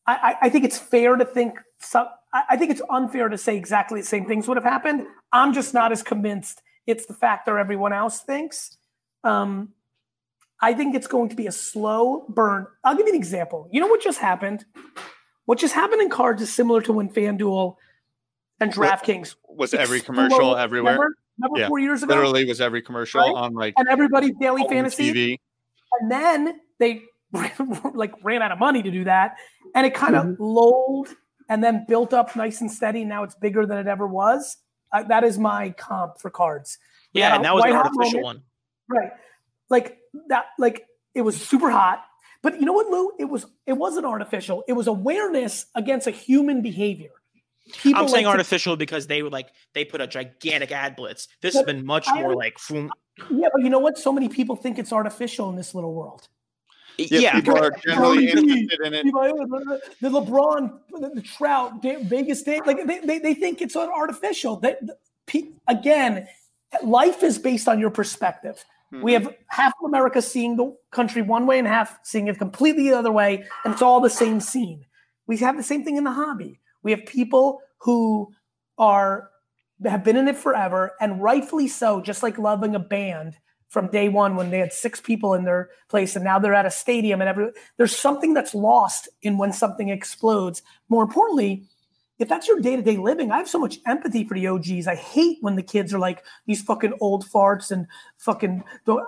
I, 0.05 0.35
I, 0.43 0.49
think 0.49 0.63
it's 0.63 0.77
fair 0.77 1.15
to 1.15 1.25
think 1.25 1.59
some. 1.79 2.07
I 2.33 2.55
think 2.57 2.71
it's 2.71 2.81
unfair 2.89 3.29
to 3.29 3.37
say 3.37 3.57
exactly 3.57 4.01
the 4.01 4.07
same 4.07 4.25
things 4.25 4.47
would 4.47 4.57
have 4.57 4.63
happened. 4.63 5.05
I'm 5.31 5.53
just 5.53 5.73
not 5.73 5.91
as 5.91 6.03
convinced 6.03 6.61
it's 6.87 7.05
the 7.05 7.13
factor 7.13 7.59
everyone 7.59 7.93
else 7.93 8.21
thinks. 8.21 8.77
Um, 9.23 9.73
I 10.61 10.73
think 10.73 10.95
it's 10.95 11.07
going 11.07 11.29
to 11.29 11.35
be 11.35 11.47
a 11.47 11.51
slow 11.51 12.25
burn. 12.29 12.65
I'll 12.83 12.95
give 12.95 13.05
you 13.07 13.13
an 13.13 13.19
example. 13.19 13.69
You 13.71 13.79
know 13.81 13.87
what 13.87 14.01
just 14.01 14.19
happened? 14.19 14.65
What 15.45 15.59
just 15.59 15.73
happened 15.73 16.01
in 16.01 16.09
cards 16.09 16.41
is 16.41 16.53
similar 16.53 16.81
to 16.81 16.93
when 16.93 17.09
FanDuel 17.09 17.75
and 18.59 18.73
DraftKings 18.73 19.35
Was 19.47 19.73
every 19.73 19.99
exploded. 19.99 20.29
commercial 20.31 20.57
everywhere? 20.57 20.93
Remember, 20.93 21.15
remember 21.39 21.59
Yeah. 21.59 21.67
four 21.67 21.79
years 21.79 22.01
ago? 22.03 22.13
Literally 22.15 22.45
was 22.45 22.59
every 22.59 22.81
commercial 22.81 23.21
Right? 23.21 23.33
on 23.35 23.53
like 23.53 23.75
And 23.77 23.87
everybody's 23.87 24.33
daily 24.39 24.65
fantasy. 24.67 25.13
TV. 25.13 25.39
And 26.01 26.11
then 26.11 26.59
they 26.79 27.03
like 27.93 28.13
ran 28.23 28.41
out 28.41 28.51
of 28.51 28.57
money 28.59 28.81
to 28.81 28.89
do 28.91 29.03
that. 29.03 29.35
And 29.75 29.85
it 29.85 29.93
kind 29.93 30.15
of 30.15 30.25
Mm-hmm. 30.25 30.43
lulled 30.43 31.09
and 31.49 31.63
then 31.63 31.85
built 31.87 32.13
up 32.13 32.35
nice 32.35 32.61
and 32.61 32.71
steady. 32.71 33.05
Now 33.05 33.23
it's 33.23 33.35
bigger 33.35 33.65
than 33.65 33.77
it 33.77 33.87
ever 33.87 34.07
was. 34.07 34.57
Uh, 34.91 35.03
that 35.03 35.23
is 35.23 35.37
my 35.37 35.69
comp 35.71 36.19
for 36.19 36.29
cards. 36.31 36.77
Yeah, 37.13 37.29
Yeah, 37.29 37.35
and 37.35 37.45
that 37.45 37.53
was 37.53 37.63
an 37.63 37.69
white 37.71 37.75
hot 37.75 37.85
artificial 37.87 38.21
moment. 38.21 38.43
one. 38.89 38.97
Right. 38.99 39.11
Like 39.69 39.96
that, 40.29 40.45
like 40.57 40.85
it 41.13 41.21
was 41.21 41.39
super 41.39 41.69
hot. 41.69 42.03
But 42.43 42.59
you 42.59 42.65
know 42.65 42.73
what, 42.73 42.87
Lou? 42.87 43.11
It 43.19 43.25
was 43.25 43.45
it 43.65 43.73
wasn't 43.73 44.05
artificial. 44.05 44.63
It 44.67 44.73
was 44.73 44.87
awareness 44.87 45.65
against 45.75 46.07
a 46.07 46.11
human 46.11 46.61
behavior. 46.61 47.09
People 47.81 48.03
I'm 48.03 48.07
saying 48.07 48.25
like 48.25 48.33
to- 48.33 48.37
artificial 48.37 48.77
because 48.77 49.07
they 49.07 49.23
were 49.23 49.29
like 49.29 49.49
they 49.73 49.83
put 49.83 50.01
a 50.01 50.07
gigantic 50.07 50.71
ad 50.71 50.95
blitz. 50.95 51.27
This 51.41 51.55
has 51.55 51.63
been 51.63 51.85
much 51.85 52.07
I 52.07 52.21
more 52.21 52.35
like 52.35 52.57
phoom. 52.59 52.91
yeah, 53.29 53.47
but 53.51 53.61
you 53.61 53.69
know 53.69 53.79
what? 53.79 53.97
So 53.97 54.11
many 54.11 54.29
people 54.29 54.55
think 54.55 54.79
it's 54.79 54.93
artificial 54.93 55.49
in 55.49 55.55
this 55.55 55.75
little 55.75 55.93
world. 55.93 56.27
yeah, 56.97 57.33
people 57.33 57.57
are 57.57 57.71
generally 57.85 58.29
interested 58.29 58.79
in 58.83 58.93
it. 58.93 59.05
The 59.05 60.09
LeBron, 60.09 60.79
the, 60.91 61.09
the 61.09 61.21
Trout, 61.21 61.81
Vegas 61.81 62.43
Dave, 62.43 62.65
like 62.65 62.85
they, 62.87 62.99
they, 62.99 63.19
they 63.19 63.33
think 63.33 63.61
it's 63.61 63.75
artificial. 63.75 64.57
That 64.57 64.79
again, 65.67 66.27
life 66.83 67.23
is 67.23 67.37
based 67.37 67.67
on 67.67 67.79
your 67.79 67.89
perspective. 67.89 68.63
We 68.91 69.13
mm-hmm. 69.13 69.25
have 69.25 69.35
half 69.49 69.73
of 69.81 69.87
America 69.87 70.21
seeing 70.21 70.55
the 70.55 70.75
country 70.91 71.21
one 71.21 71.45
way 71.45 71.59
and 71.59 71.67
half 71.67 71.99
seeing 72.03 72.27
it 72.27 72.37
completely 72.37 72.89
the 72.89 72.95
other 72.95 73.11
way, 73.11 73.43
and 73.65 73.73
it's 73.73 73.81
all 73.81 73.99
the 73.99 74.09
same 74.09 74.39
scene. 74.39 74.85
We 75.27 75.37
have 75.37 75.57
the 75.57 75.63
same 75.63 75.83
thing 75.83 75.97
in 75.97 76.05
the 76.05 76.11
hobby. 76.11 76.59
We 76.83 76.91
have 76.91 77.05
people 77.05 77.61
who 77.79 78.33
are 78.77 79.29
have 79.85 80.03
been 80.03 80.15
in 80.15 80.27
it 80.27 80.37
forever, 80.37 80.93
and 81.01 81.21
rightfully 81.21 81.67
so, 81.67 82.01
just 82.01 82.23
like 82.23 82.37
loving 82.37 82.75
a 82.75 82.79
band 82.79 83.35
from 83.67 83.87
day 83.87 84.07
one 84.09 84.35
when 84.35 84.49
they 84.49 84.59
had 84.59 84.71
six 84.71 85.01
people 85.01 85.33
in 85.33 85.43
their 85.43 85.69
place 85.89 86.15
and 86.15 86.23
now 86.23 86.39
they're 86.39 86.53
at 86.53 86.65
a 86.65 86.71
stadium 86.71 87.19
and 87.19 87.29
every 87.29 87.51
there's 87.75 87.95
something 87.95 88.33
that's 88.33 88.55
lost 88.55 89.09
in 89.21 89.37
when 89.37 89.51
something 89.51 89.89
explodes. 89.89 90.61
More 90.89 91.03
importantly, 91.03 91.65
if 92.19 92.27
that's 92.27 92.47
your 92.47 92.59
day-to-day 92.59 92.97
living, 92.97 93.31
I 93.31 93.37
have 93.37 93.47
so 93.47 93.59
much 93.59 93.77
empathy 93.85 94.23
for 94.23 94.33
the 94.33 94.47
OGs. 94.47 94.87
I 94.87 94.95
hate 94.95 95.37
when 95.41 95.55
the 95.55 95.61
kids 95.61 95.93
are 95.93 95.99
like 95.99 96.23
these 96.47 96.61
fucking 96.63 96.93
old 96.99 97.25
farts 97.25 97.69
and 97.69 97.85
fucking. 98.17 98.63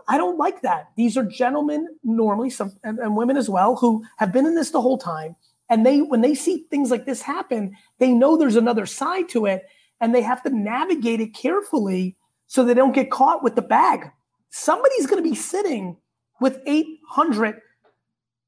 I 0.07 0.17
don't 0.17 0.37
like 0.37 0.61
that. 0.61 0.91
These 0.95 1.17
are 1.17 1.23
gentlemen 1.23 1.87
normally, 2.03 2.51
some 2.51 2.73
and, 2.83 2.99
and 2.99 3.15
women 3.15 3.35
as 3.35 3.49
well, 3.49 3.75
who 3.75 4.03
have 4.17 4.31
been 4.31 4.45
in 4.45 4.53
this 4.53 4.69
the 4.69 4.81
whole 4.81 4.99
time, 4.99 5.35
and 5.69 5.85
they 5.85 6.01
when 6.01 6.21
they 6.21 6.35
see 6.35 6.65
things 6.69 6.91
like 6.91 7.05
this 7.05 7.21
happen, 7.21 7.75
they 7.97 8.11
know 8.11 8.37
there's 8.37 8.55
another 8.55 8.85
side 8.85 9.27
to 9.29 9.47
it, 9.47 9.65
and 9.99 10.13
they 10.13 10.21
have 10.21 10.43
to 10.43 10.49
navigate 10.49 11.19
it 11.19 11.33
carefully 11.33 12.15
so 12.45 12.63
they 12.63 12.75
don't 12.75 12.93
get 12.93 13.09
caught 13.09 13.43
with 13.43 13.55
the 13.55 13.61
bag. 13.63 14.11
Somebody's 14.51 15.07
going 15.07 15.23
to 15.23 15.29
be 15.29 15.35
sitting 15.35 15.97
with 16.41 16.59
800 16.65 17.61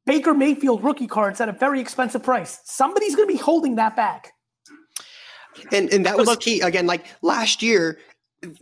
Baker 0.05 0.33
Mayfield 0.33 0.83
rookie 0.83 1.07
cards 1.07 1.41
at 1.41 1.49
a 1.49 1.53
very 1.53 1.79
expensive 1.79 2.23
price. 2.23 2.59
Somebody's 2.63 3.15
going 3.15 3.27
to 3.27 3.33
be 3.33 3.39
holding 3.39 3.75
that 3.75 3.95
bag. 3.95 4.27
And 5.71 5.91
and 5.91 6.05
that 6.05 6.17
was 6.17 6.35
key 6.37 6.61
again. 6.61 6.87
Like 6.87 7.05
last 7.21 7.61
year, 7.61 7.99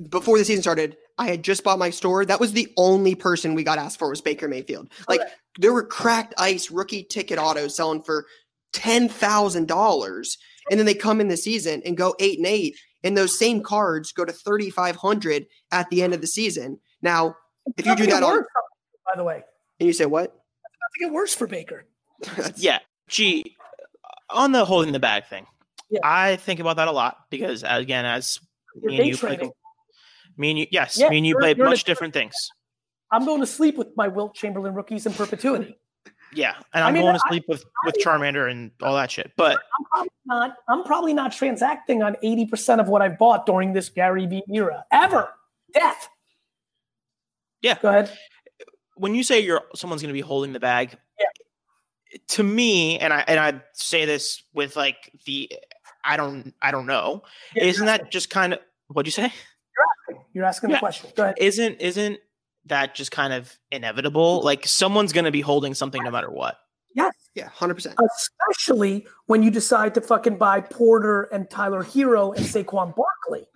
before 0.10 0.38
the 0.38 0.46
season 0.46 0.62
started, 0.62 0.98
I 1.18 1.28
had 1.28 1.44
just 1.44 1.64
bought 1.64 1.80
my 1.80 1.90
store. 1.90 2.26
That 2.26 2.40
was 2.40 2.54
the 2.54 2.72
only 2.78 3.16
person 3.16 3.54
we 3.54 3.64
got 3.64 3.78
asked 3.78 4.00
for 4.00 4.10
was 4.10 4.22
Baker 4.22 4.48
Mayfield. 4.48 4.88
Oh, 4.92 5.04
like 5.08 5.20
Correct. 5.20 5.36
there 5.60 5.74
were 5.74 5.84
cracked 5.86 6.34
ice 6.38 6.72
rookie 6.72 7.04
ticket 7.04 7.38
autos 7.38 7.76
selling 7.76 8.02
for 8.02 8.26
ten 8.74 9.10
thousand 9.10 9.68
dollars, 9.68 10.38
and 10.70 10.80
then 10.80 10.86
they 10.86 10.94
come 10.94 11.22
in 11.22 11.28
the 11.28 11.38
season 11.38 11.82
and 11.86 11.98
go 11.98 12.16
eight 12.20 12.38
and 12.38 12.48
eight, 12.48 12.78
and 13.04 13.18
those 13.18 13.38
same 13.38 13.62
cards 13.62 14.12
go 14.12 14.26
to 14.26 14.34
thirty 14.34 14.70
five 14.70 14.96
hundred 14.96 15.46
at 15.72 15.90
the 15.90 16.02
end 16.02 16.14
of 16.14 16.22
the 16.22 16.28
season. 16.28 16.80
Now, 17.02 17.36
if 17.78 17.86
you 17.86 17.96
do 17.96 18.06
that 18.08 18.22
gonna 18.22 18.26
on, 18.26 18.44
by 19.06 19.18
the 19.18 19.24
way, 19.24 19.44
and 19.80 19.88
you 19.88 19.94
say 19.94 20.06
what? 20.06 20.34
it's 20.64 21.00
to 21.00 21.06
get 21.06 21.14
worse 21.14 21.34
for 21.34 21.48
Baker. 21.48 21.86
Yeah. 22.58 22.80
Gee, 23.08 23.56
on 24.30 24.52
the 24.52 24.66
holding 24.66 24.92
the 24.92 25.00
bag 25.00 25.26
thing, 25.26 25.48
Yeah. 25.90 26.00
I 26.04 26.36
think 26.38 26.60
about 26.60 26.78
that 26.78 26.88
a 26.88 26.92
lot 26.92 27.18
because 27.30 27.64
uh, 27.64 27.68
again, 27.72 28.06
as 28.06 28.40
You're 28.82 28.92
me 28.92 28.98
and 29.00 29.08
you 29.08 29.18
play, 29.18 29.40
me 30.38 30.50
and 30.52 30.60
you, 30.60 30.68
yes, 30.72 30.98
Yeah, 30.98 31.10
me 31.10 31.18
and 31.18 31.26
you 31.28 31.36
play 31.38 31.50
you're 31.56 31.66
in 31.66 31.68
a 31.68 31.70
much 31.72 31.84
different- 31.84 32.14
things. 32.14 32.34
I'm 33.12 33.26
going 33.26 33.40
to 33.42 33.48
sleep 33.48 33.76
with 33.76 33.88
my 33.98 34.08
Wilt 34.08 34.36
Chamberlain 34.36 34.76
rookies 34.76 35.08
in 35.08 35.14
perpetuity. 35.14 35.76
Yeah, 36.32 36.54
and 36.76 36.84
I 36.84 36.88
I'm 36.90 36.94
mean, 36.94 37.02
going 37.04 37.16
to 37.16 37.22
I- 37.26 37.30
sleep 37.30 37.46
with 37.48 37.66
with 37.86 37.96
Charmander 38.06 38.52
and 38.52 38.70
all 38.84 38.96
that 38.96 39.10
shit. 39.10 39.32
But 39.36 39.60
I'm 39.80 39.86
probably 39.92 40.10
not. 40.28 40.56
I'm 40.70 40.84
probably 40.84 41.14
not 41.16 41.32
transacting 41.32 42.04
on 42.04 42.16
80 42.22 42.46
percent 42.46 42.80
of 42.82 42.88
what 42.88 43.02
I've 43.02 43.18
bought 43.18 43.48
during 43.48 43.74
this 43.74 43.90
Gary 43.90 44.28
Vee 44.28 44.44
era 44.54 44.86
ever. 44.92 45.30
Death. 45.74 46.08
Yeah. 47.64 47.78
Go 47.82 47.90
ahead. 47.90 48.12
when 48.96 49.16
you 49.16 49.24
say 49.24 49.40
you're 49.40 49.64
someone's 49.76 50.04
going 50.04 50.10
to 50.14 50.14
be 50.14 50.22
holding 50.22 50.54
the 50.54 50.60
bag, 50.60 50.96
yeah. 51.20 52.18
to 52.30 52.44
me, 52.44 53.00
and 53.00 53.12
I 53.12 53.24
and 53.28 53.40
I 53.40 53.62
say 53.74 54.06
this 54.06 54.44
with 54.54 54.76
like 54.76 55.12
the 55.26 55.52
I 56.04 56.18
don't 56.18 56.54
I 56.62 56.72
don't 56.72 56.86
know, 56.86 57.24
Yeah, 57.56 57.66
isn't 57.66 57.86
that 57.86 58.12
just 58.12 58.30
kind 58.30 58.54
of 58.54 58.60
what'd 58.88 59.08
you 59.08 59.12
say? 59.12 59.34
You're 60.34 60.46
asking 60.46 60.70
Yeah. 60.72 60.76
the 60.78 60.80
question. 60.80 61.10
Go 61.16 61.24
ahead. 61.24 61.36
Isn't 61.40 61.80
isn't 61.82 62.20
that 62.66 62.96
just 62.96 63.12
kind 63.12 63.34
of 63.34 63.58
inevitable? 63.72 64.42
Like 64.42 64.66
someone's 64.68 65.14
going 65.14 65.26
to 65.26 65.32
be 65.32 65.42
holding 65.42 65.74
something 65.74 66.04
no 66.04 66.12
matter 66.12 66.30
what. 66.30 66.58
Yes. 66.96 67.14
Yeah, 67.36 67.50
hundred 67.50 67.76
percent. 67.76 67.96
Especially 68.18 69.08
when 69.28 69.44
you 69.44 69.52
decide 69.52 69.94
to 69.96 70.02
fucking 70.02 70.38
buy 70.38 70.62
Porter 70.62 71.24
and 71.32 71.50
Tyler 71.50 71.84
Herro 71.84 72.36
and 72.36 72.46
Saquon 72.46 72.96
Barkley. 72.96 73.48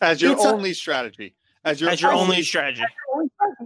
As 0.00 0.20
your 0.20 0.32
It's 0.32 0.44
a- 0.44 0.48
only 0.48 0.74
strategy. 0.74 1.36
As 1.64 1.80
your, 1.80 1.90
As 1.90 2.00
your 2.02 2.12
I- 2.12 2.16
only 2.16 2.42
strategy. 2.42 2.84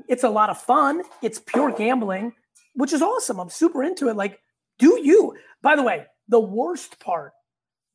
It's 0.07 0.25
a 0.25 0.29
lot 0.31 0.51
of 0.51 0.61
fun. 0.61 1.03
It's 1.23 1.39
pure 1.41 1.73
gambling, 1.73 2.33
which 2.75 2.93
is 2.93 3.03
awesome. 3.03 3.41
I'm 3.41 3.51
super 3.51 3.83
into 3.83 4.09
it. 4.09 4.17
Like, 4.17 4.41
do 4.79 5.01
you? 5.03 5.35
By 5.63 5.75
the 5.75 5.83
way, 5.83 6.07
the 6.29 6.41
worst 6.41 7.01
part, 7.01 7.33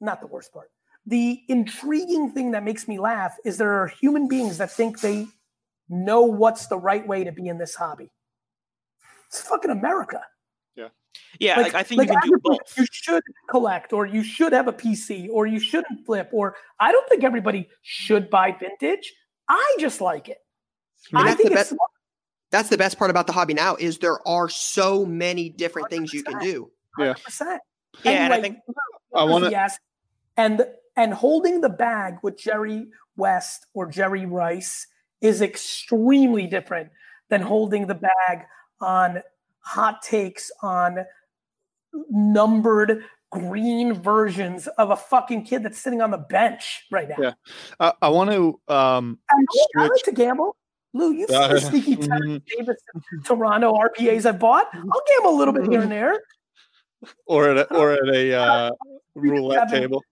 not 0.02 0.22
the 0.22 0.28
worst 0.28 0.52
part, 0.52 0.70
the 1.06 1.42
intriguing 1.48 2.32
thing 2.32 2.52
that 2.52 2.64
makes 2.64 2.88
me 2.88 3.00
laugh 3.00 3.36
is 3.46 3.58
there 3.58 3.82
are 3.82 3.88
human 3.88 4.28
beings 4.28 4.58
that 4.58 4.72
think 4.72 5.02
they 5.02 5.28
know 5.90 6.24
what's 6.24 6.68
the 6.68 6.78
right 6.78 7.06
way 7.08 7.24
to 7.24 7.32
be 7.32 7.48
in 7.48 7.58
this 7.58 7.76
hobby. 7.76 8.10
It's 9.28 9.42
fucking 9.42 9.72
America. 9.72 10.22
Yeah, 11.40 11.60
like, 11.60 11.76
I 11.76 11.84
think 11.84 12.02
you 12.02 12.08
can 12.08 12.20
do 12.24 12.40
both. 12.42 12.60
You 12.76 12.86
should 12.92 13.22
collect, 13.50 13.94
or 13.94 14.08
you 14.08 14.24
should 14.24 14.52
have 14.52 14.68
a 14.68 14.74
PC, 14.74 15.30
or 15.32 15.46
you 15.46 15.60
shouldn't 15.60 16.06
flip, 16.06 16.30
or 16.32 16.56
I 16.80 16.92
don't 16.92 17.08
think 17.08 17.24
everybody 17.24 17.70
should 17.84 18.32
buy 18.32 18.56
vintage. 18.60 19.14
I 19.48 19.76
just 19.80 20.02
like 20.02 20.30
it. 20.30 20.40
I 21.14 21.18
mean, 21.18 21.26
I 21.26 21.30
that's 21.30 21.38
think 21.38 21.54
the 21.54 21.60
it's 21.60 21.70
best. 21.70 21.82
That's 22.50 22.70
the 22.70 22.78
best 22.78 22.98
part 22.98 23.12
about 23.12 23.28
the 23.28 23.34
hobby 23.34 23.54
now 23.54 23.76
is 23.76 24.00
there 24.00 24.28
are 24.28 24.50
so 24.50 25.06
many 25.06 25.50
different 25.50 25.90
things 25.90 26.14
you 26.14 26.24
can 26.24 26.40
do. 26.40 26.72
Yeah. 26.98 27.14
100%. 27.14 27.42
Yeah, 27.42 27.58
and 28.06 28.34
I 28.34 28.38
like, 28.38 28.42
think 28.42 28.58
I 29.16 29.24
wanna- 29.24 29.50
yes, 29.52 29.78
and 30.38 30.66
and 30.96 31.14
holding 31.14 31.62
the 31.62 31.70
bag 31.70 32.18
with 32.24 32.38
Jerry 32.38 32.88
West 33.16 33.66
or 33.74 33.88
Jerry 33.88 34.26
Rice 34.26 34.88
is 35.22 35.42
extremely 35.42 36.48
different 36.48 36.90
than 37.30 37.42
holding 37.42 37.88
the 37.88 37.96
bag 37.96 38.46
on 38.82 39.22
hot 39.60 40.02
takes 40.02 40.52
on 40.62 41.06
numbered 42.10 43.04
green 43.32 43.94
versions 43.94 44.68
of 44.78 44.92
a 44.92 44.96
fucking 44.96 45.46
kid 45.46 45.64
that's 45.64 45.80
sitting 45.80 46.02
on 46.02 46.12
the 46.12 46.18
bench 46.18 46.86
right 46.92 47.10
now. 47.10 47.16
Yeah. 47.20 47.34
I, 47.80 47.94
I 48.04 48.10
want 48.10 48.30
to 48.32 48.60
um 48.74 49.18
And 49.32 49.48
I 49.78 49.88
like 49.88 50.04
to 50.04 50.12
gamble. 50.12 50.56
Lou, 50.94 51.12
you've 51.12 51.30
seen 51.30 51.40
the 51.40 51.56
Uh, 51.56 51.60
sneaky 51.60 51.96
Terrence 51.96 52.26
mhm. 52.26 52.42
Davis 52.46 52.78
Toronto 53.26 53.74
RPAs 53.74 54.28
I 54.28 54.32
bought. 54.34 54.68
I'll 54.74 55.02
gamble 55.08 55.32
a 55.36 55.38
little 55.38 55.54
bit 55.54 55.68
here 55.68 55.82
and 55.82 55.92
there. 55.92 56.22
Or 57.26 57.50
at 57.50 57.58
a, 57.58 57.76
or 57.76 57.94
at 57.94 58.08
a 58.08 58.34
uh, 58.40 58.72
roulette 59.16 59.70
Kevin. 59.70 59.82
table. 59.82 60.04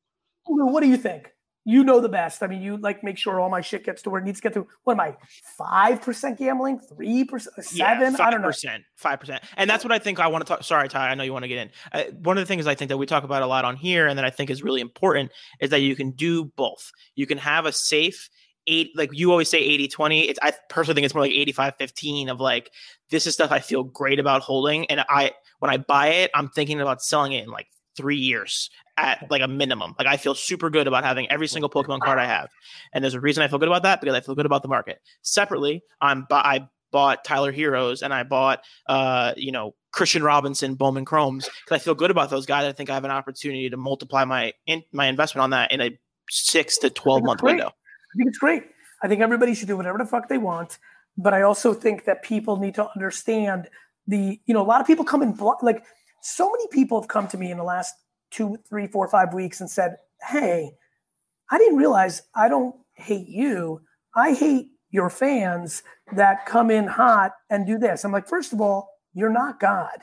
Lou, 0.48 0.66
what 0.68 0.82
do 0.82 0.90
you 0.90 0.98
think? 0.98 1.32
You 1.64 1.84
know 1.84 2.00
the 2.00 2.10
best. 2.10 2.42
I 2.42 2.48
mean, 2.48 2.64
you 2.64 2.78
like 2.78 3.04
make 3.04 3.20
sure 3.20 3.40
all 3.40 3.50
my 3.50 3.62
shit 3.62 3.84
gets 3.84 4.02
to 4.02 4.10
where 4.10 4.20
it 4.20 4.24
needs 4.24 4.40
to 4.40 4.44
get 4.44 4.54
to. 4.54 4.68
What 4.84 4.94
am 4.94 5.00
I? 5.02 5.16
Five 5.58 6.02
percent 6.02 6.40
gambling? 6.40 6.80
Three 6.80 7.24
percent? 7.24 7.64
Seven? 7.64 8.16
I 8.16 8.32
don't 8.32 8.42
know. 8.42 8.48
percent, 8.48 8.84
five 8.96 9.20
percent, 9.20 9.44
and 9.58 9.70
that's 9.70 9.84
what 9.84 9.92
I 9.92 10.00
think 10.00 10.20
I 10.20 10.26
want 10.26 10.44
to 10.44 10.52
talk. 10.52 10.64
Sorry, 10.64 10.90
Ty, 10.90 11.10
I 11.10 11.14
know 11.14 11.24
you 11.24 11.34
want 11.34 11.44
to 11.44 11.50
get 11.50 11.60
in. 11.60 11.70
Uh, 11.92 12.04
one 12.24 12.40
of 12.40 12.42
the 12.42 12.48
things 12.48 12.66
I 12.66 12.74
think 12.74 12.90
that 12.90 12.98
we 12.98 13.06
talk 13.06 13.24
about 13.24 13.44
a 13.44 13.48
lot 13.48 13.64
on 13.64 13.76
here, 13.76 14.08
and 14.08 14.18
that 14.18 14.26
I 14.26 14.32
think 14.32 14.50
is 14.50 14.64
really 14.64 14.82
important, 14.82 15.32
is 15.60 15.70
that 15.70 15.82
you 15.82 15.96
can 15.96 16.12
do 16.12 16.46
both. 16.46 16.92
You 17.14 17.28
can 17.28 17.38
have 17.38 17.68
a 17.68 17.72
safe 17.72 18.28
eight, 18.68 18.92
like 18.96 19.10
you 19.14 19.32
always 19.32 19.50
say 19.50 19.60
80 19.60 19.88
20. 19.88 20.22
It's, 20.22 20.40
I 20.42 20.54
personally 20.70 20.96
think 20.96 21.06
it's 21.06 21.14
more 21.14 21.24
like 21.24 21.32
85 21.32 21.76
15 21.78 22.30
of 22.30 22.40
like, 22.40 22.72
this 23.10 23.28
is 23.28 23.34
stuff 23.34 23.52
I 23.52 23.60
feel 23.60 23.84
great 23.84 24.20
about 24.20 24.42
holding. 24.42 24.90
And 24.90 25.04
I, 25.10 25.32
when 25.62 25.70
I 25.70 25.78
buy 25.78 26.08
it, 26.08 26.32
I'm 26.34 26.50
thinking 26.50 26.82
about 26.82 27.04
selling 27.04 27.34
it 27.34 27.44
in 27.44 27.52
like 27.52 27.68
three 27.96 28.18
years 28.18 28.72
at 28.98 29.30
like 29.30 29.44
a 29.44 29.48
minimum. 29.48 29.94
Like 30.00 30.08
I 30.08 30.18
feel 30.18 30.34
super 30.34 30.72
good 30.72 30.88
about 30.88 31.04
having 31.04 31.30
every 31.30 31.48
single 31.48 31.70
Pokemon 31.70 32.02
card 32.02 32.18
I 32.18 32.26
have. 32.26 32.50
And 32.94 33.04
there's 33.04 33.14
a 33.14 33.20
reason 33.20 33.44
I 33.44 33.48
feel 33.48 33.60
good 33.60 33.68
about 33.68 33.84
that 33.84 34.02
because 34.02 34.16
I 34.16 34.22
feel 34.22 34.34
good 34.34 34.48
about 34.48 34.64
the 34.64 34.68
market. 34.68 35.02
Separately, 35.22 35.84
I'm 36.02 36.26
I 36.32 36.68
bought 36.92 37.24
Tyler 37.24 37.54
Herros 37.54 38.02
and 38.02 38.12
I 38.12 38.24
bought 38.24 38.64
uh 38.88 39.34
you 39.38 39.52
know 39.52 39.76
Kristian 39.94 40.24
Robinson, 40.24 40.74
Bowman 40.74 41.06
Chromes 41.06 41.46
because 41.46 41.80
I 41.80 41.84
feel 41.84 41.94
good 41.94 42.10
about 42.10 42.32
those 42.32 42.48
guys. 42.48 42.66
I 42.66 42.72
think 42.72 42.90
I 42.90 42.96
have 42.96 43.06
an 43.06 43.12
opportunity 43.12 43.70
to 43.70 43.78
multiply 43.78 44.26
my 44.26 44.54
in, 44.66 44.84
my 44.92 45.06
investment 45.06 45.44
on 45.44 45.52
that 45.52 45.72
in 45.72 45.80
a 45.80 45.98
six 46.28 46.80
to 46.80 46.90
twelve 46.90 47.24
month 47.24 47.44
window. 47.44 47.68
I 47.68 48.18
think 48.18 48.30
it's 48.30 48.40
great. 48.40 48.64
I 49.04 49.08
think 49.08 49.22
everybody 49.22 49.54
should 49.54 49.68
do 49.68 49.78
whatever 49.78 50.00
the 50.00 50.06
fuck 50.06 50.28
they 50.28 50.40
want. 50.40 50.80
But 51.18 51.34
I 51.36 51.44
also 51.44 51.74
think 51.74 52.06
that 52.06 52.24
people 52.24 52.58
need 52.58 52.76
to 52.76 52.90
understand 52.96 53.70
the, 54.08 54.40
you 54.46 54.54
know, 54.54 54.62
a 54.62 54.66
lot 54.66 54.82
of 54.82 54.88
people 54.88 55.06
come 55.06 55.22
in, 55.22 55.36
like, 55.62 55.84
so 56.22 56.50
many 56.52 56.68
people 56.72 57.00
have 57.02 57.08
come 57.08 57.28
to 57.30 57.38
me 57.38 57.52
in 57.52 57.58
the 57.58 57.64
last 57.64 57.94
two, 58.30 58.58
three, 58.70 58.88
four, 58.88 59.08
five 59.08 59.34
weeks 59.34 59.60
and 59.60 59.70
said, 59.70 59.98
Hey, 60.30 60.72
I 61.50 61.58
didn't 61.58 61.78
realize 61.78 62.22
I 62.36 62.48
don't 62.48 62.76
hate 62.94 63.28
you. 63.28 63.82
I 64.16 64.34
hate 64.34 64.70
your 64.92 65.10
fans 65.10 65.84
that 66.16 66.46
come 66.46 66.70
in 66.70 66.88
hot 66.88 67.32
and 67.50 67.66
do 67.66 67.78
this. 67.78 68.04
I'm 68.04 68.12
like, 68.12 68.28
first 68.28 68.54
of 68.54 68.62
all, 68.62 68.90
you're 69.14 69.32
not 69.32 69.60
God. 69.60 70.00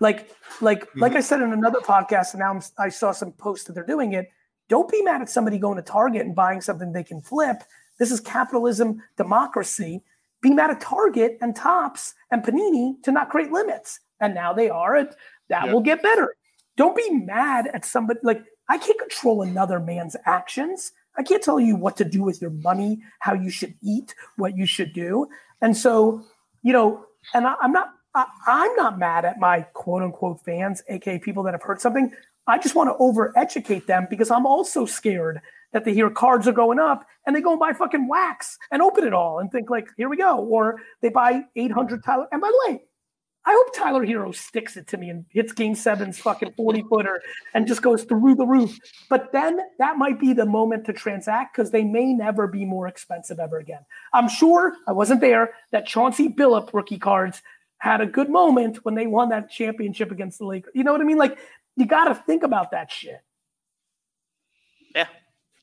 Like, 0.00 0.30
like, 0.60 0.82
mm-hmm. 0.82 1.00
like 1.00 1.14
I 1.14 1.20
said 1.20 1.40
in 1.40 1.52
another 1.52 1.80
podcast, 1.80 2.32
and 2.32 2.40
now 2.40 2.50
I'm, 2.50 2.62
I 2.78 2.88
saw 2.88 3.12
some 3.12 3.32
posts 3.32 3.66
that 3.66 3.72
they're 3.72 3.86
doing 3.86 4.12
it. 4.12 4.28
Don't 4.68 4.90
be 4.90 5.02
mad 5.02 5.22
at 5.22 5.30
somebody 5.30 5.58
going 5.58 5.76
to 5.76 5.82
Target 5.82 6.26
and 6.26 6.34
buying 6.34 6.60
something 6.60 6.92
they 6.92 7.04
can 7.04 7.20
flip. 7.20 7.62
This 7.98 8.10
is 8.10 8.20
capitalism, 8.20 9.02
democracy. 9.16 10.02
Be 10.42 10.50
mad 10.50 10.70
at 10.70 10.80
Target 10.80 11.38
and 11.40 11.54
Tops 11.54 12.14
and 12.30 12.42
Panini 12.42 13.02
to 13.02 13.12
not 13.12 13.30
create 13.30 13.50
limits. 13.50 14.00
And 14.20 14.34
now 14.34 14.52
they 14.52 14.68
are. 14.70 14.96
And 14.96 15.10
that 15.48 15.66
Yeah. 15.66 15.72
will 15.72 15.80
get 15.80 16.02
better. 16.02 16.34
Don't 16.76 16.96
be 16.96 17.10
mad 17.10 17.68
at 17.74 17.84
somebody. 17.84 18.20
Like, 18.22 18.44
I 18.68 18.78
can't 18.78 18.98
control 18.98 19.42
another 19.42 19.80
man's 19.80 20.14
actions. 20.26 20.92
I 21.16 21.22
can't 21.22 21.42
tell 21.42 21.58
you 21.58 21.74
what 21.74 21.96
to 21.96 22.04
do 22.04 22.22
with 22.22 22.40
your 22.40 22.50
money, 22.50 23.02
how 23.18 23.34
you 23.34 23.50
should 23.50 23.74
eat, 23.82 24.14
what 24.36 24.56
you 24.56 24.66
should 24.66 24.92
do. 24.92 25.28
And 25.60 25.76
so, 25.76 26.22
you 26.62 26.72
know, 26.72 27.04
and 27.34 27.46
I, 27.46 27.54
I'm 27.60 27.72
not, 27.72 27.90
I, 28.14 28.26
I'm 28.46 28.74
not 28.76 28.98
mad 28.98 29.24
at 29.24 29.40
my 29.40 29.62
quote 29.72 30.02
unquote 30.02 30.44
fans, 30.44 30.82
aka 30.88 31.18
people 31.18 31.42
that 31.44 31.54
have 31.54 31.62
heard 31.62 31.80
something. 31.80 32.12
I 32.46 32.58
just 32.58 32.74
want 32.74 32.88
to 32.88 32.96
over 32.96 33.32
educate 33.36 33.86
them 33.86 34.06
because 34.08 34.30
I'm 34.30 34.46
also 34.46 34.86
scared 34.86 35.40
that 35.78 35.84
they 35.84 35.94
hear 35.94 36.10
cards 36.10 36.48
are 36.48 36.52
going 36.52 36.80
up 36.80 37.06
and 37.24 37.36
they 37.36 37.40
go 37.40 37.52
and 37.52 37.60
buy 37.60 37.72
fucking 37.72 38.08
wax 38.08 38.58
and 38.72 38.82
open 38.82 39.04
it 39.04 39.14
all 39.14 39.38
and 39.38 39.52
think 39.52 39.70
like, 39.70 39.86
here 39.96 40.08
we 40.08 40.16
go. 40.16 40.38
Or 40.38 40.80
they 41.02 41.08
buy 41.08 41.42
800 41.54 42.02
Tyler. 42.02 42.26
And 42.32 42.40
by 42.40 42.48
the 42.48 42.72
way, 42.72 42.82
I 43.46 43.52
hope 43.52 43.72
Tyler 43.76 44.04
Herro 44.04 44.34
sticks 44.34 44.76
it 44.76 44.88
to 44.88 44.96
me 44.96 45.08
and 45.08 45.24
hits 45.30 45.52
game 45.52 45.76
seven's 45.76 46.18
fucking 46.18 46.54
40 46.56 46.82
footer 46.90 47.22
and 47.54 47.68
just 47.68 47.80
goes 47.80 48.02
through 48.02 48.34
the 48.34 48.44
roof. 48.44 48.76
But 49.08 49.30
then 49.30 49.60
that 49.78 49.98
might 49.98 50.18
be 50.18 50.32
the 50.32 50.46
moment 50.46 50.84
to 50.86 50.92
transact 50.92 51.56
because 51.56 51.70
they 51.70 51.84
may 51.84 52.12
never 52.12 52.48
be 52.48 52.64
more 52.64 52.88
expensive 52.88 53.38
ever 53.38 53.58
again. 53.58 53.86
I'm 54.12 54.28
sure 54.28 54.74
I 54.88 54.92
wasn't 54.92 55.20
there 55.20 55.54
that 55.70 55.86
Chauncey 55.86 56.28
Billup 56.28 56.74
rookie 56.74 56.98
cards 56.98 57.40
had 57.78 58.00
a 58.00 58.06
good 58.06 58.28
moment 58.28 58.84
when 58.84 58.96
they 58.96 59.06
won 59.06 59.28
that 59.28 59.48
championship 59.48 60.10
against 60.10 60.40
the 60.40 60.44
Lakers. 60.44 60.72
You 60.74 60.82
know 60.82 60.90
what 60.90 61.00
I 61.00 61.04
mean? 61.04 61.18
Like 61.18 61.38
you 61.76 61.86
got 61.86 62.06
to 62.06 62.16
think 62.16 62.42
about 62.42 62.72
that 62.72 62.90
shit. 62.90 63.20
Yeah. 64.92 65.06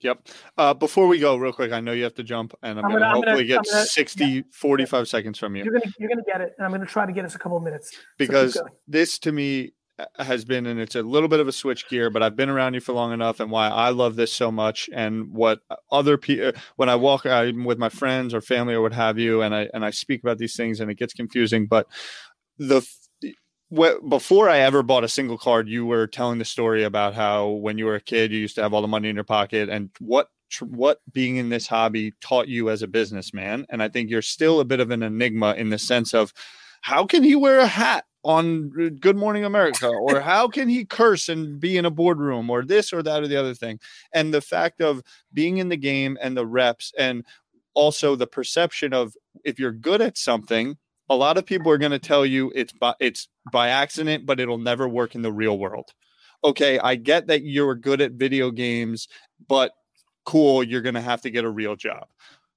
Yep. 0.01 0.27
Uh, 0.57 0.73
before 0.73 1.07
we 1.07 1.19
go, 1.19 1.35
real 1.35 1.53
quick, 1.53 1.71
I 1.71 1.79
know 1.79 1.91
you 1.91 2.03
have 2.03 2.15
to 2.15 2.23
jump, 2.23 2.53
and 2.61 2.79
I'm, 2.79 2.85
I'm 2.85 2.91
going 2.91 3.01
to 3.01 3.05
gonna- 3.05 3.13
gonna- 3.13 3.27
hopefully 3.31 3.45
get 3.47 3.57
I'm 3.59 3.63
gonna- 3.71 3.85
60, 3.85 4.43
45 4.51 5.07
seconds 5.07 5.39
from 5.39 5.55
you 5.55 5.63
You're 5.63 5.73
gonna 5.73 5.91
you're 5.97 6.09
gonna 6.09 6.21
get 6.25 6.41
it, 6.41 6.53
and 6.57 6.65
I'm 6.65 6.71
gonna 6.71 6.85
try 6.85 7.05
to 7.05 7.13
get 7.13 7.25
us 7.25 7.35
a 7.35 7.39
couple 7.39 7.57
of 7.57 7.63
minutes. 7.63 7.91
Because 8.17 8.55
going. 8.55 8.67
this 8.87 9.17
to 9.19 9.31
me 9.31 9.73
uh, 9.97 10.05
has 10.23 10.43
been, 10.43 10.65
and 10.65 10.79
it's 10.79 10.95
a 10.95 11.01
little 11.01 11.29
bit 11.29 11.39
of 11.39 11.47
a 11.47 11.51
switch 11.53 11.87
gear, 11.87 12.09
but 12.09 12.21
I've 12.21 12.35
been 12.35 12.49
around 12.49 12.73
you 12.73 12.81
for 12.81 12.91
long 12.93 13.13
enough, 13.13 13.39
and 13.39 13.49
why 13.49 13.69
I 13.69 13.89
love 13.89 14.17
this 14.17 14.33
so 14.33 14.51
much, 14.51 14.89
and 14.93 15.31
what 15.31 15.59
other 15.91 16.17
people 16.17 16.51
when 16.75 16.89
I 16.89 16.95
walk 16.95 17.25
out 17.25 17.53
with 17.55 17.77
my 17.77 17.89
friends 17.89 18.33
or 18.33 18.41
family 18.41 18.73
or 18.73 18.81
what 18.81 18.93
have 18.93 19.17
you, 19.17 19.41
and 19.41 19.55
I 19.55 19.69
and 19.73 19.85
I 19.85 19.91
speak 19.91 20.21
about 20.21 20.37
these 20.37 20.55
things, 20.55 20.79
and 20.81 20.91
it 20.91 20.97
gets 20.97 21.13
confusing, 21.13 21.65
but 21.65 21.87
the 22.57 22.85
before 23.71 24.49
I 24.49 24.59
ever 24.59 24.83
bought 24.83 25.03
a 25.03 25.09
single 25.09 25.37
card, 25.37 25.67
you 25.67 25.85
were 25.85 26.07
telling 26.07 26.39
the 26.39 26.45
story 26.45 26.83
about 26.83 27.13
how 27.13 27.49
when 27.49 27.77
you 27.77 27.85
were 27.85 27.95
a 27.95 28.01
kid, 28.01 28.31
you 28.31 28.39
used 28.39 28.55
to 28.55 28.63
have 28.63 28.73
all 28.73 28.81
the 28.81 28.87
money 28.87 29.09
in 29.09 29.15
your 29.15 29.23
pocket, 29.23 29.69
and 29.69 29.89
what 29.99 30.29
what 30.61 31.01
being 31.11 31.37
in 31.37 31.49
this 31.49 31.67
hobby 31.67 32.13
taught 32.21 32.47
you 32.47 32.69
as 32.69 32.81
a 32.81 32.87
businessman. 32.87 33.65
And 33.69 33.81
I 33.81 33.89
think 33.89 34.09
you're 34.09 34.21
still 34.21 34.59
a 34.59 34.65
bit 34.65 34.79
of 34.79 34.91
an 34.91 35.03
enigma 35.03 35.53
in 35.55 35.69
the 35.69 35.79
sense 35.79 36.13
of 36.13 36.33
how 36.81 37.05
can 37.05 37.23
he 37.23 37.35
wear 37.35 37.59
a 37.59 37.67
hat 37.67 38.05
on 38.23 38.71
uh, 38.79 38.89
Good 38.99 39.17
Morning 39.17 39.43
America, 39.43 39.87
or 39.87 40.19
how 40.19 40.47
can 40.47 40.69
he 40.69 40.85
curse 40.85 41.29
and 41.29 41.59
be 41.59 41.77
in 41.77 41.85
a 41.85 41.91
boardroom, 41.91 42.49
or 42.49 42.63
this 42.63 42.93
or 42.93 43.01
that 43.03 43.23
or 43.23 43.27
the 43.27 43.39
other 43.39 43.53
thing. 43.53 43.79
And 44.13 44.33
the 44.33 44.41
fact 44.41 44.81
of 44.81 45.01
being 45.33 45.57
in 45.57 45.69
the 45.69 45.77
game 45.77 46.17
and 46.21 46.37
the 46.37 46.45
reps, 46.45 46.91
and 46.97 47.25
also 47.73 48.15
the 48.15 48.27
perception 48.27 48.93
of 48.93 49.15
if 49.43 49.59
you're 49.59 49.71
good 49.71 50.01
at 50.01 50.17
something 50.17 50.77
a 51.09 51.15
lot 51.15 51.37
of 51.37 51.45
people 51.45 51.71
are 51.71 51.77
going 51.77 51.91
to 51.91 51.99
tell 51.99 52.25
you 52.25 52.51
it's 52.55 52.73
by 52.73 52.93
it's 52.99 53.27
by 53.51 53.69
accident 53.69 54.25
but 54.25 54.39
it'll 54.39 54.57
never 54.57 54.87
work 54.87 55.15
in 55.15 55.21
the 55.21 55.31
real 55.31 55.57
world. 55.57 55.91
Okay 56.43 56.79
i 56.79 56.95
get 56.95 57.27
that 57.27 57.43
you're 57.43 57.75
good 57.75 58.01
at 58.01 58.13
video 58.13 58.51
games 58.51 59.07
but 59.47 59.71
cool 60.25 60.63
you're 60.63 60.81
going 60.81 60.95
to 60.95 61.01
have 61.01 61.21
to 61.21 61.29
get 61.29 61.45
a 61.45 61.49
real 61.49 61.75
job. 61.75 62.07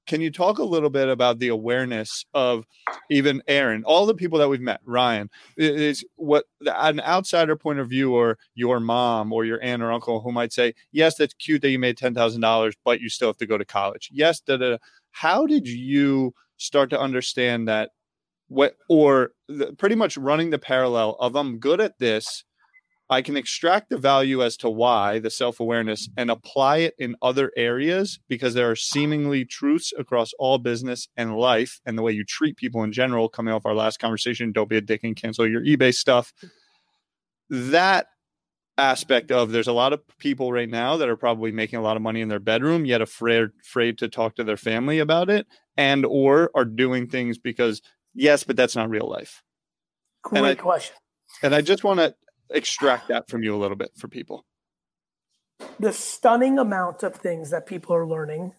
Can 0.06 0.22
you 0.22 0.30
talk 0.30 0.58
a 0.58 0.64
little 0.64 0.88
bit 0.88 1.10
about 1.10 1.38
the 1.38 1.48
awareness 1.48 2.24
of 2.32 2.64
even 3.10 3.42
aaron 3.46 3.84
all 3.84 4.06
the 4.06 4.14
people 4.14 4.38
that 4.38 4.48
we've 4.48 4.60
met 4.60 4.80
ryan 4.86 5.28
is 5.58 6.02
what 6.16 6.44
an 6.66 7.00
outsider 7.00 7.56
point 7.56 7.78
of 7.78 7.90
view 7.90 8.14
or 8.14 8.38
your 8.54 8.80
mom 8.80 9.32
or 9.32 9.44
your 9.44 9.62
aunt 9.62 9.82
or 9.82 9.92
uncle 9.92 10.20
who 10.20 10.32
might 10.32 10.52
say 10.52 10.72
yes 10.92 11.16
that's 11.16 11.34
cute 11.34 11.60
that 11.60 11.70
you 11.70 11.78
made 11.78 11.98
$10000 11.98 12.72
but 12.84 13.00
you 13.00 13.10
still 13.10 13.28
have 13.28 13.36
to 13.36 13.46
go 13.46 13.58
to 13.58 13.66
college. 13.66 14.08
Yes 14.10 14.40
da, 14.40 14.56
da, 14.56 14.70
da. 14.70 14.76
how 15.10 15.46
did 15.46 15.68
you 15.68 16.32
start 16.56 16.90
to 16.90 16.98
understand 16.98 17.68
that 17.68 17.90
what 18.48 18.74
or 18.88 19.30
the, 19.48 19.72
pretty 19.74 19.94
much 19.94 20.16
running 20.16 20.50
the 20.50 20.58
parallel 20.58 21.16
of 21.20 21.36
I'm 21.36 21.58
good 21.58 21.80
at 21.80 21.98
this, 21.98 22.44
I 23.10 23.22
can 23.22 23.36
extract 23.36 23.88
the 23.88 23.96
value 23.96 24.42
as 24.42 24.56
to 24.58 24.68
why 24.68 25.18
the 25.18 25.30
self 25.30 25.60
awareness 25.60 26.08
and 26.16 26.30
apply 26.30 26.78
it 26.78 26.94
in 26.98 27.16
other 27.22 27.52
areas 27.56 28.20
because 28.28 28.54
there 28.54 28.70
are 28.70 28.76
seemingly 28.76 29.44
truths 29.44 29.92
across 29.98 30.32
all 30.38 30.58
business 30.58 31.08
and 31.16 31.36
life 31.36 31.80
and 31.86 31.96
the 31.96 32.02
way 32.02 32.12
you 32.12 32.24
treat 32.24 32.56
people 32.56 32.82
in 32.82 32.92
general. 32.92 33.28
Coming 33.28 33.54
off 33.54 33.64
our 33.64 33.74
last 33.74 33.98
conversation, 33.98 34.52
don't 34.52 34.68
be 34.68 34.76
a 34.76 34.82
dick 34.82 35.04
and 35.04 35.16
cancel 35.16 35.48
your 35.48 35.62
eBay 35.62 35.94
stuff. 35.94 36.34
That 37.48 38.08
aspect 38.76 39.32
of 39.32 39.50
there's 39.50 39.66
a 39.66 39.72
lot 39.72 39.92
of 39.92 40.00
people 40.18 40.52
right 40.52 40.68
now 40.68 40.96
that 40.96 41.08
are 41.08 41.16
probably 41.16 41.50
making 41.50 41.78
a 41.78 41.82
lot 41.82 41.96
of 41.96 42.02
money 42.02 42.20
in 42.20 42.28
their 42.28 42.38
bedroom 42.38 42.84
yet 42.84 43.02
afraid 43.02 43.48
afraid 43.60 43.98
to 43.98 44.08
talk 44.08 44.36
to 44.36 44.44
their 44.44 44.56
family 44.56 45.00
about 45.00 45.28
it 45.28 45.48
and 45.76 46.06
or 46.06 46.50
are 46.54 46.64
doing 46.64 47.08
things 47.08 47.38
because 47.38 47.82
yes 48.18 48.44
but 48.44 48.56
that's 48.56 48.76
not 48.76 48.90
real 48.90 49.08
life 49.08 49.42
Great 50.22 50.44
I- 50.44 50.54
question. 50.54 50.96
and 51.42 51.54
i 51.54 51.60
just 51.60 51.84
want 51.84 52.00
to 52.00 52.14
extract 52.50 53.08
that 53.08 53.28
from 53.28 53.42
you 53.42 53.54
a 53.54 53.58
little 53.58 53.76
bit 53.76 53.90
for 53.96 54.08
people 54.08 54.44
the 55.80 55.92
stunning 55.92 56.58
amount 56.58 57.02
of 57.02 57.14
things 57.16 57.50
that 57.50 57.66
people 57.66 57.94
are 57.94 58.06
learning 58.06 58.54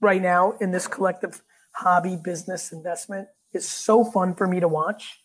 right 0.00 0.20
now 0.22 0.52
in 0.60 0.70
this 0.70 0.86
collective 0.86 1.42
hobby 1.74 2.16
business 2.16 2.72
investment 2.72 3.28
is 3.52 3.68
so 3.68 4.04
fun 4.04 4.34
for 4.34 4.46
me 4.46 4.60
to 4.60 4.68
watch. 4.68 5.20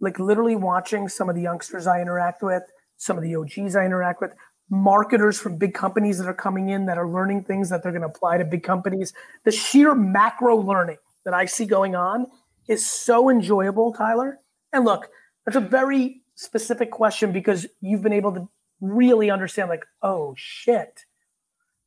Like 0.00 0.18
literally 0.18 0.56
watching 0.56 1.08
some 1.08 1.28
of 1.28 1.34
the 1.34 1.42
youngsters 1.42 1.86
I 1.86 2.00
interact 2.00 2.42
with, 2.42 2.62
some 2.96 3.16
of 3.16 3.22
the 3.24 3.34
OGs 3.34 3.74
I 3.74 3.84
interact 3.84 4.20
with, 4.20 4.32
marketers 4.70 5.38
from 5.38 5.56
big 5.56 5.74
companies 5.74 6.18
that 6.18 6.28
are 6.28 6.34
coming 6.34 6.68
in 6.68 6.86
that 6.86 6.98
are 6.98 7.08
learning 7.08 7.44
things 7.44 7.70
that 7.70 7.82
they're 7.82 7.92
going 7.92 8.02
to 8.02 8.08
apply 8.08 8.38
to 8.38 8.44
big 8.44 8.62
companies. 8.62 9.12
The 9.44 9.50
sheer 9.50 9.94
macro 9.94 10.56
learning 10.56 10.98
that 11.24 11.34
I 11.34 11.46
see 11.46 11.64
going 11.64 11.96
on 11.96 12.26
is 12.68 12.86
so 12.86 13.28
enjoyable, 13.30 13.92
Tyler. 13.92 14.38
And 14.72 14.84
look, 14.84 15.08
that's 15.44 15.56
a 15.56 15.60
very 15.60 16.22
specific 16.34 16.90
question 16.90 17.32
because 17.32 17.66
you've 17.80 18.02
been 18.02 18.12
able 18.12 18.32
to 18.34 18.48
really 18.80 19.28
understand 19.30 19.68
like 19.68 19.84
oh 20.02 20.34
shit. 20.36 21.04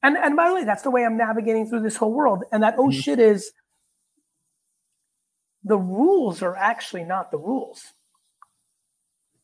And 0.03 0.17
and 0.17 0.35
by 0.35 0.49
the 0.49 0.55
way 0.55 0.65
that's 0.65 0.81
the 0.83 0.91
way 0.91 1.05
i'm 1.05 1.15
navigating 1.15 1.69
through 1.69 1.81
this 1.83 1.95
whole 1.95 2.11
world. 2.11 2.43
And 2.51 2.61
that 2.63 2.75
oh 2.77 2.87
Mhm. 2.87 3.01
shit 3.01 3.19
is 3.19 3.51
the 5.63 5.77
rules 5.77 6.41
are 6.41 6.57
actually 6.57 7.03
not 7.03 7.31
the 7.31 7.37
rules. 7.37 7.93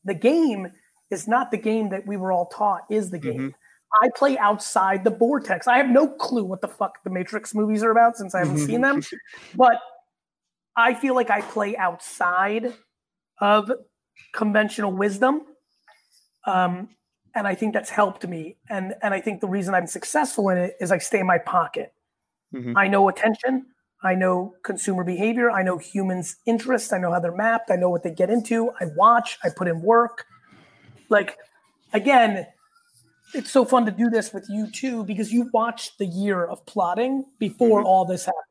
The 0.04 0.16
game 0.16 0.72
is 1.10 1.28
not 1.28 1.52
the 1.52 1.58
game 1.58 1.90
that 1.90 2.06
we 2.08 2.18
were 2.18 2.32
all 2.32 2.48
taught 2.48 2.82
is 2.90 3.12
the 3.12 3.20
game. 3.20 3.56
I 4.02 4.10
play 4.16 4.38
outside 4.38 5.04
the 5.06 5.12
vortex. 5.12 5.68
I 5.68 5.78
have 5.78 5.88
no 5.90 6.08
clue 6.08 6.44
what 6.44 6.60
the 6.62 6.68
fuck 6.68 7.04
the 7.04 7.10
matrix 7.10 7.56
movies 7.56 7.82
are 7.84 7.92
about 7.92 8.18
since 8.18 8.36
i 8.36 8.40
haven't 8.40 8.58
seen 8.60 8.82
them. 8.82 9.02
But 9.56 9.80
i 10.78 10.94
feel 10.94 11.14
like 11.16 11.30
i 11.30 11.42
play 11.42 11.76
outside 11.76 12.74
of 13.42 13.70
conventional 14.34 14.92
wisdom 14.92 15.42
um, 16.48 16.90
and 17.36 17.46
I 17.46 17.54
think 17.54 17.74
that's 17.74 17.90
helped 17.90 18.26
me. 18.28 18.58
And 18.70 18.96
and 19.04 19.14
I 19.14 19.22
think 19.22 19.42
the 19.42 19.48
reason 19.48 19.76
I'm 19.76 19.86
successful 19.86 20.50
in 20.50 20.58
it 20.58 20.76
is 20.80 20.92
I 20.92 20.98
stay 20.98 21.20
in 21.20 21.28
my 21.28 21.38
pocket. 21.38 21.94
Mhm. 22.54 22.74
I 22.76 22.88
know 22.88 23.10
attention. 23.10 23.68
I 24.04 24.16
know 24.16 24.56
consumer 24.64 25.04
behavior. 25.04 25.52
I 25.52 25.62
know 25.62 25.78
humans' 25.78 26.38
interests. 26.46 26.94
I 26.94 26.98
know 26.98 27.12
how 27.12 27.20
they're 27.20 27.36
mapped. 27.36 27.70
I 27.70 27.76
know 27.76 27.90
what 27.90 28.02
they 28.02 28.12
get 28.12 28.30
into. 28.30 28.72
I 28.80 28.86
watch. 28.96 29.38
I 29.44 29.50
put 29.50 29.68
in 29.68 29.82
work. 29.82 30.26
Like 31.10 31.38
again, 31.94 32.48
it's 33.34 33.52
so 33.52 33.66
fun 33.66 33.86
to 33.86 33.92
do 33.92 34.10
this 34.10 34.34
with 34.34 34.48
you 34.50 34.72
too 34.72 35.04
because 35.04 35.32
you 35.32 35.50
watched 35.54 35.98
the 36.00 36.06
year 36.08 36.46
of 36.46 36.66
plotting 36.66 37.26
before 37.40 37.84
all 37.84 38.06
this 38.06 38.26
happened. 38.26 38.44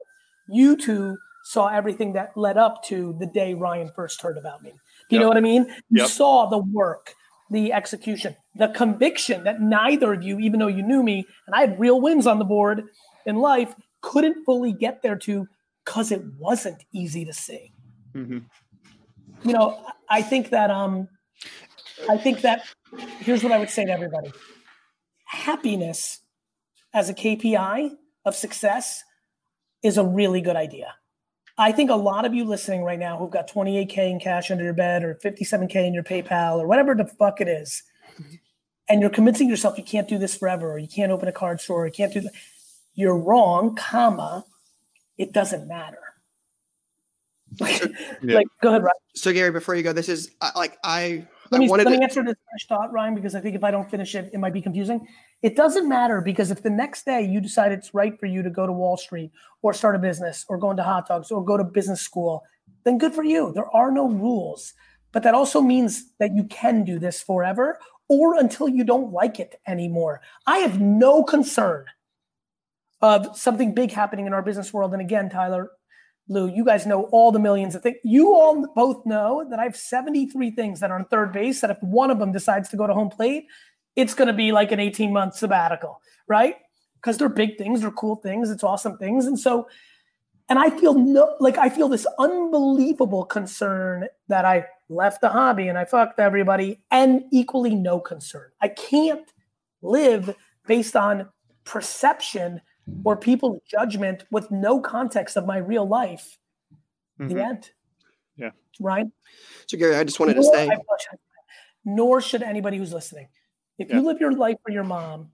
You 0.49 0.77
two 0.77 1.17
saw 1.47 1.69
everything 1.69 2.13
that 2.15 2.37
led 2.37 2.59
up 2.59 2.83
to 2.83 3.15
the 3.21 3.27
day 3.27 3.55
Ryan 3.55 3.89
first 3.95 4.21
heard 4.21 4.37
about 4.37 4.65
me. 4.65 4.73
Do 5.09 5.15
you 5.15 5.21
know 5.21 5.29
what 5.29 5.37
I 5.37 5.41
mean? 5.41 5.67
You 5.91 6.01
Yep. 6.01 6.09
saw 6.09 6.47
the 6.47 6.59
work, 6.59 7.15
the 7.51 7.73
execution, 7.73 8.35
the 8.57 8.67
conviction 8.69 9.45
that 9.45 9.61
neither 9.61 10.13
of 10.13 10.25
you, 10.25 10.41
even 10.41 10.59
though 10.59 10.67
you 10.67 10.83
knew 10.83 11.05
me 11.05 11.25
and 11.47 11.55
I 11.55 11.61
had 11.61 11.79
real 11.79 12.01
wins 12.01 12.27
on 12.27 12.41
the 12.41 12.45
board 12.45 12.89
in 13.27 13.37
life, 13.37 13.77
couldn't 14.01 14.45
fully 14.45 14.73
get 14.73 15.03
there 15.03 15.15
to 15.19 15.47
because 15.85 16.11
it 16.11 16.23
wasn't 16.37 16.83
easy 16.93 17.25
to 17.25 17.33
see. 17.33 17.73
Mhm. 18.13 18.47
You 19.45 19.53
know, 19.53 19.87
I 20.11 20.23
think 20.23 20.51
that 20.51 20.73
um 20.73 21.09
I 22.09 22.17
think 22.17 22.41
that 22.41 22.67
here's 23.21 23.45
what 23.45 23.53
I 23.53 23.59
would 23.59 23.71
say 23.71 23.85
to 23.85 23.93
everybody. 23.93 24.33
Happiness 25.27 26.23
as 26.93 27.09
a 27.09 27.15
KPI 27.15 27.93
of 28.25 28.35
success 28.35 29.05
is 29.85 29.97
a 29.97 30.05
really 30.05 30.41
good 30.41 30.57
idea. 30.57 30.97
I 31.59 31.73
think 31.73 31.91
a 31.91 31.95
lot 31.97 32.25
of 32.27 32.35
you 32.35 32.45
listening 32.45 32.83
right 32.83 32.99
now 32.99 33.17
who've 33.17 33.31
got 33.31 33.49
28K 33.51 34.11
in 34.11 34.21
cash 34.21 34.51
under 34.51 34.63
your 34.65 34.75
bed 34.75 35.03
or 35.03 35.15
57K 35.15 35.75
in 35.87 35.95
your 35.95 36.03
PayPal 36.03 36.59
or 36.59 36.67
whatever 36.67 36.95
the 36.95 37.07
fuck 37.07 37.41
it 37.41 37.49
is, 37.49 37.83
and 38.89 39.01
you're 39.01 39.11
convincing 39.11 39.49
yourself 39.49 39.79
you 39.79 39.85
can't 39.85 40.07
do 40.09 40.19
this 40.19 40.37
forever 40.37 40.73
or 40.73 40.79
you 40.79 40.89
can't 40.89 41.11
open 41.13 41.29
a 41.29 41.33
card 41.33 41.61
store 41.61 41.83
or 41.85 41.87
you 41.87 41.93
can't 41.93 42.13
do 42.13 42.21
that. 42.21 42.33
You're 42.95 43.17
wrong, 43.17 43.75
comma, 43.75 44.45
it 45.19 45.33
doesn't 45.33 45.67
matter. 45.69 45.99
Like, 47.61 47.81
Yeah. 48.23 48.35
like 48.35 48.47
go 48.61 48.71
ahead, 48.71 48.83
Ryan. 48.83 48.93
So 49.15 49.33
Gary, 49.33 49.51
before 49.53 49.77
you 49.77 49.83
go, 49.85 49.93
this 49.93 50.09
is 50.09 50.33
like 50.57 50.77
I 50.85 51.27
Let 51.51 51.59
I 51.59 51.61
me, 51.61 51.69
wanted 51.71 51.85
let 51.85 51.93
me 51.93 51.99
to, 51.99 52.03
answer 52.03 52.23
this 52.25 52.35
first 52.53 52.69
thought, 52.69 52.93
Ryan, 52.93 53.15
because 53.15 53.35
I 53.37 53.41
think 53.41 53.55
if 53.55 53.63
I 53.65 53.71
don't 53.71 53.89
finish 53.91 54.15
it, 54.17 54.31
it 54.35 54.39
might 54.39 54.53
be 54.53 54.61
confusing. 54.61 55.07
It 55.43 55.55
doesn't 55.55 55.89
matter 55.89 56.21
because 56.21 56.51
if 56.51 56.63
the 56.63 56.71
next 56.71 57.05
day 57.05 57.23
you 57.23 57.41
decide 57.41 57.73
it's 57.73 57.95
right 57.95 58.19
for 58.19 58.27
you 58.27 58.43
to 58.43 58.51
go 58.51 58.67
to 58.67 58.73
Wall 58.73 58.97
Street 58.97 59.33
or 59.63 59.73
start 59.73 59.95
a 59.95 59.99
business 59.99 60.45
or 60.49 60.59
go 60.59 60.71
into 60.71 60.83
hot 60.83 61.07
dogs 61.07 61.31
or 61.31 61.45
go 61.45 61.57
to 61.57 61.65
business 61.65 62.01
school, 62.01 62.43
then 62.85 62.99
good 62.99 63.15
for 63.15 63.23
you. 63.23 63.53
There 63.53 63.71
are 63.77 63.91
no 63.91 64.09
rules. 64.09 64.73
But 65.13 65.23
that 65.23 65.35
also 65.35 65.61
means 65.61 66.13
that 66.19 66.35
you 66.35 66.45
can 66.45 66.85
do 66.85 66.99
this 66.99 67.23
forever 67.23 67.79
or 68.09 68.39
until 68.39 68.69
you 68.69 68.85
don't 68.85 69.13
like 69.13 69.41
it 69.41 69.61
anymore. 69.67 70.21
I 70.47 70.59
have 70.59 70.81
no 70.81 71.23
concern 71.23 71.87
of 73.01 73.37
something 73.37 73.75
big 73.75 73.93
happening 73.93 74.27
in 74.27 74.33
our 74.33 74.43
business 74.43 74.73
world. 74.73 74.93
And 74.93 75.03
again, 75.03 75.29
Tyler, 75.29 75.71
Lou, 76.29 76.49
you 76.49 76.65
guys 76.65 76.87
know 76.87 77.05
all 77.13 77.31
the 77.31 77.39
millions 77.39 77.75
of 77.75 77.83
things. 77.83 77.99
You 78.03 78.35
all 78.35 78.67
both 78.75 79.07
know 79.07 79.47
that 79.49 79.59
I 79.59 79.65
have 79.65 79.77
73 79.77 80.51
things 80.53 80.81
that 80.81 80.91
are 80.91 80.99
on 80.99 81.05
third 81.05 81.33
base 81.33 81.61
that 81.61 81.71
if 81.71 81.79
one 81.83 82.11
of 82.11 82.19
them 82.19 82.33
decides 82.33 82.69
to 82.71 82.77
go 82.77 82.87
to 82.87 82.95
home 82.95 83.11
plate, 83.11 83.47
it's 83.97 84.15
going 84.15 84.29
to 84.29 84.35
be 84.35 84.53
like 84.53 84.73
an 84.73 84.81
18 84.81 85.13
month 85.13 85.35
sabbatical, 85.35 86.01
right? 86.29 86.57
Because 86.97 87.19
they're 87.19 87.29
big 87.29 87.57
things, 87.59 87.81
they're 87.81 87.91
cool 87.91 88.17
things, 88.17 88.51
it's 88.51 88.63
awesome 88.63 88.99
things. 88.99 89.27
And 89.27 89.39
so, 89.39 89.69
and 90.49 90.59
I 90.59 90.71
feel 90.71 90.95
no, 90.95 91.35
like 91.41 91.59
I 91.59 91.69
feel 91.69 91.89
this 91.89 92.07
unbelievable 92.19 93.25
concern 93.25 94.07
that 94.29 94.45
I 94.45 94.67
left 94.89 95.21
the 95.21 95.29
hobby 95.29 95.69
and 95.69 95.77
I 95.77 95.85
fucked 95.85 96.21
everybody, 96.21 96.81
and 96.91 97.25
equally 97.33 97.75
no 97.75 97.99
concern. 97.99 98.51
I 98.61 98.69
can't 98.69 99.33
live 99.83 100.35
based 100.67 100.95
on 100.95 101.29
perception 101.65 102.61
or 103.05 103.17
people's 103.17 103.61
judgment 103.69 104.25
with 104.31 104.51
no 104.51 104.81
context 104.81 105.37
of 105.37 105.47
my 105.47 105.59
real 105.59 105.87
life. 105.87 106.39
Mhm. 107.21 107.29
The 107.29 107.43
end. 107.43 107.71
Yeah. 108.37 108.51
Right. 108.79 109.07
so 109.67 109.79
Gary, 109.79 109.97
I 109.97 110.05
just 110.05 110.21
wanted 110.21 110.35
to 110.35 110.45
say 110.45 110.69
I. 110.69 110.77
Nor 111.85 112.21
should 112.21 112.43
anybody 112.43 112.77
who's 112.77 112.93
listening. 112.93 113.29
If 113.79 113.93
you 113.93 114.01
live 114.01 114.21
your 114.21 114.33
life 114.33 114.57
for 114.65 114.73
your 114.73 114.85
mom, 114.85 115.31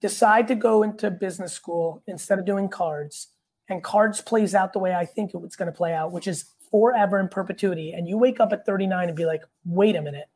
decide 0.00 0.48
to 0.48 0.54
go 0.54 0.82
into 0.82 1.10
business 1.10 1.52
school 1.52 2.02
instead 2.06 2.38
of 2.38 2.46
doing 2.46 2.68
cards, 2.68 3.28
and 3.68 3.82
cards 3.82 4.20
plays 4.20 4.54
out 4.54 4.72
the 4.72 4.78
way 4.78 4.94
I 4.94 5.04
think 5.04 5.32
it's 5.34 5.56
going 5.56 5.70
to 5.70 5.76
play 5.76 5.94
out, 5.94 6.12
which 6.12 6.26
is 6.26 6.46
forever 6.70 7.20
in 7.20 7.28
perpetuity. 7.28 7.92
And 7.92 8.08
you 8.08 8.18
wake 8.18 8.40
up 8.40 8.52
at 8.52 8.66
39 8.66 9.08
and 9.08 9.16
be 9.16 9.26
like, 9.26 9.42
wait 9.64 9.96
a 9.96 10.02
minute. 10.02 10.28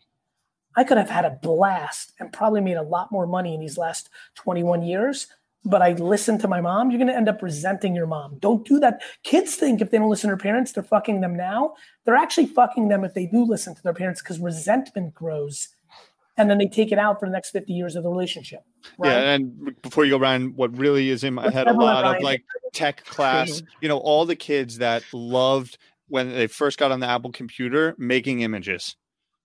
I 0.77 0.85
could 0.85 0.99
have 0.99 1.11
had 1.11 1.25
a 1.25 1.39
blast 1.43 2.13
and 2.21 2.33
probably 2.33 2.61
made 2.61 2.77
a 2.77 2.83
lot 2.83 3.11
more 3.11 3.27
money 3.27 3.55
in 3.55 3.61
these 3.61 3.77
last 3.77 4.11
21 4.37 4.83
years, 4.83 5.27
but 5.65 5.83
I 5.83 5.93
listened 5.93 6.41
to 6.43 6.49
my 6.49 6.61
mom. 6.61 6.91
You're 6.91 6.99
going 6.99 7.09
to 7.09 7.17
end 7.17 7.29
up 7.29 7.43
resenting 7.43 7.95
your 7.95 8.07
mom. 8.07 8.39
Don't 8.39 8.67
do 8.67 8.79
that. 8.81 9.03
Kids 9.25 9.57
think 9.57 9.81
if 9.81 9.91
they 9.91 9.99
don't 9.99 10.09
listen 10.09 10.31
to 10.31 10.37
their 10.37 10.43
parents, 10.43 10.73
they're 10.73 10.85
fucking 10.85 11.21
them 11.21 11.37
now. 11.37 11.75
They're 12.05 12.15
actually 12.15 12.47
fucking 12.47 12.89
them 12.89 13.05
if 13.05 13.15
they 13.15 13.27
do 13.27 13.45
listen 13.45 13.75
to 13.75 13.83
their 13.83 13.93
parents 13.93 14.23
because 14.23 14.39
resentment 14.39 15.15
grows. 15.15 15.69
And 16.39 16.49
then 16.49 16.59
they 16.59 16.69
take 16.69 16.93
it 16.93 16.99
out 16.99 17.19
for 17.19 17.27
the 17.27 17.33
next 17.33 17.51
50 17.51 17.73
years 17.73 17.97
of 17.97 18.05
the 18.05 18.09
relationship. 18.09 18.61
Right? 18.97 19.11
Yeah, 19.11 19.33
and 19.35 19.83
before 19.83 20.05
you 20.05 20.13
go, 20.13 20.19
Ryan, 20.19 20.55
what 20.55 20.77
really 20.79 21.11
is 21.11 21.25
in 21.25 21.35
my 21.35 21.43
Let's 21.43 21.55
head 21.55 21.67
a 21.67 21.73
lot 21.73 22.17
of 22.17 22.23
like 22.23 22.45
tech 22.73 23.05
class, 23.05 23.63
you 23.81 23.89
know, 23.89 23.99
all 23.99 24.25
the 24.25 24.37
kids 24.37 24.79
that 24.79 25.03
loved 25.13 25.79
when 26.07 26.31
they 26.31 26.47
first 26.47 26.79
got 26.79 26.93
on 26.93 27.01
the 27.01 27.09
Apple 27.09 27.33
computer 27.33 27.95
making 27.99 28.41
images, 28.41 28.97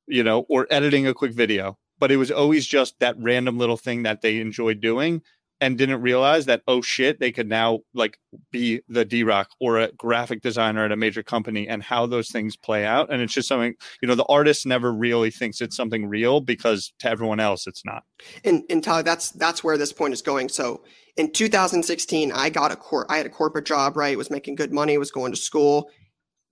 you 0.07 0.23
know, 0.23 0.45
or 0.49 0.67
editing 0.69 1.07
a 1.07 1.13
quick 1.13 1.33
video. 1.33 1.77
But 1.99 2.11
it 2.11 2.17
was 2.17 2.31
always 2.31 2.65
just 2.65 2.99
that 2.99 3.15
random 3.17 3.57
little 3.57 3.77
thing 3.77 4.03
that 4.03 4.21
they 4.21 4.39
enjoyed 4.39 4.79
doing 4.79 5.23
and 5.63 5.77
didn't 5.77 6.01
realize 6.01 6.45
that, 6.47 6.61
oh 6.67 6.81
shit, 6.81 7.21
they 7.21 7.31
could 7.31 7.47
now 7.47 7.79
like 7.93 8.19
be 8.51 8.81
the 8.89 9.05
D 9.05 9.23
Rock 9.23 9.49
or 9.61 9.79
a 9.79 9.91
graphic 9.93 10.41
designer 10.41 10.83
at 10.83 10.91
a 10.91 10.97
major 10.97 11.23
company 11.23 11.69
and 11.69 11.81
how 11.81 12.05
those 12.05 12.29
things 12.29 12.57
play 12.57 12.85
out. 12.85 13.11
And 13.11 13.21
it's 13.21 13.33
just 13.33 13.47
something, 13.47 13.73
you 14.01 14.07
know, 14.09 14.15
the 14.15 14.25
artist 14.25 14.65
never 14.65 14.91
really 14.93 15.31
thinks 15.31 15.61
it's 15.61 15.77
something 15.77 16.05
real 16.05 16.41
because 16.41 16.91
to 16.99 17.09
everyone 17.09 17.39
else, 17.39 17.65
it's 17.65 17.85
not. 17.85 18.03
and 18.43 18.63
and 18.69 18.83
Tyler, 18.83 19.03
that's 19.03 19.31
that's 19.31 19.63
where 19.63 19.77
this 19.77 19.93
point 19.93 20.13
is 20.13 20.21
going. 20.21 20.49
So 20.49 20.83
in 21.15 21.31
2016, 21.31 22.33
I 22.33 22.49
got 22.49 22.73
a 22.73 22.75
cor- 22.75 23.09
I 23.09 23.15
had 23.15 23.25
a 23.25 23.29
corporate 23.29 23.65
job, 23.65 23.95
right? 23.95 24.17
Was 24.17 24.29
making 24.29 24.55
good 24.55 24.73
money, 24.73 24.97
was 24.97 25.11
going 25.11 25.31
to 25.31 25.37
school, 25.37 25.89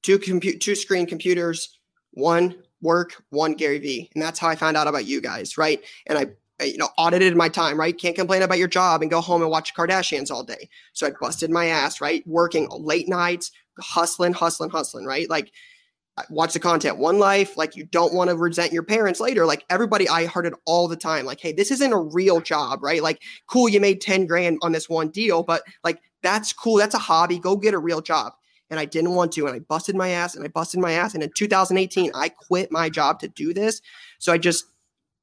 two 0.03 0.19
compute 0.19 0.61
two 0.61 0.75
screen 0.75 1.05
computers, 1.05 1.77
one 2.11 2.63
work, 2.81 3.21
one 3.29 3.55
Gary 3.55 3.79
Vee, 3.79 4.09
and 4.13 4.23
that's 4.23 4.39
how 4.39 4.47
I 4.47 4.55
found 4.55 4.77
out 4.77 4.87
about 4.87 5.05
you 5.05 5.19
guys, 5.19 5.57
right? 5.57 5.83
And 6.07 6.17
I, 6.17 6.27
Uh, 6.61 6.65
you 6.65 6.77
know 6.77 6.89
audited 6.97 7.35
my 7.35 7.49
time, 7.49 7.79
right? 7.79 7.97
Can't 7.97 8.15
complain 8.15 8.41
about 8.41 8.57
your 8.57 8.67
job 8.67 9.01
and 9.01 9.09
go 9.09 9.21
home 9.21 9.41
and 9.41 9.49
watch 9.49 9.73
Kardashians 9.73 10.29
all 10.29 10.43
day. 10.43 10.69
So 10.93 11.07
I 11.07 11.11
busted 11.19 11.49
my 11.49 11.67
ass, 11.67 12.01
right? 12.01 12.25
Working 12.27 12.67
late 12.69 13.09
nights, 13.09 13.51
hustling, 13.79 14.33
hustling, 14.33 14.69
hustling, 14.69 15.05
right? 15.05 15.29
Like 15.29 15.51
watch 16.29 16.53
the 16.53 16.59
content 16.59 16.97
one 16.97 17.19
life 17.19 17.57
like 17.57 17.75
you 17.75 17.85
don't 17.85 18.13
want 18.13 18.29
to 18.29 18.35
resent 18.35 18.73
your 18.73 18.83
parents 18.83 19.19
later 19.19 19.45
like 19.45 19.63
everybody 19.69 20.07
i 20.09 20.25
heard 20.25 20.45
it 20.45 20.53
all 20.65 20.87
the 20.87 20.95
time 20.95 21.25
like 21.25 21.39
hey 21.39 21.53
this 21.53 21.71
isn't 21.71 21.93
a 21.93 21.97
real 21.97 22.41
job 22.41 22.83
right 22.83 23.01
like 23.01 23.21
cool 23.47 23.69
you 23.69 23.79
made 23.79 24.01
10 24.01 24.25
grand 24.27 24.57
on 24.61 24.71
this 24.73 24.89
one 24.89 25.09
deal 25.09 25.41
but 25.41 25.63
like 25.83 25.99
that's 26.21 26.51
cool 26.53 26.77
that's 26.77 26.93
a 26.93 26.99
hobby 26.99 27.39
go 27.39 27.55
get 27.55 27.73
a 27.73 27.79
real 27.79 28.01
job 28.01 28.33
and 28.69 28.79
i 28.79 28.85
didn't 28.85 29.15
want 29.15 29.31
to 29.31 29.47
and 29.47 29.55
i 29.55 29.59
busted 29.59 29.95
my 29.95 30.09
ass 30.09 30.35
and 30.35 30.43
i 30.43 30.49
busted 30.49 30.79
my 30.79 30.91
ass 30.91 31.13
and 31.13 31.23
in 31.23 31.31
2018 31.33 32.11
i 32.13 32.27
quit 32.27 32.71
my 32.71 32.89
job 32.89 33.19
to 33.19 33.29
do 33.29 33.53
this 33.53 33.81
so 34.19 34.33
i 34.33 34.37
just 34.37 34.65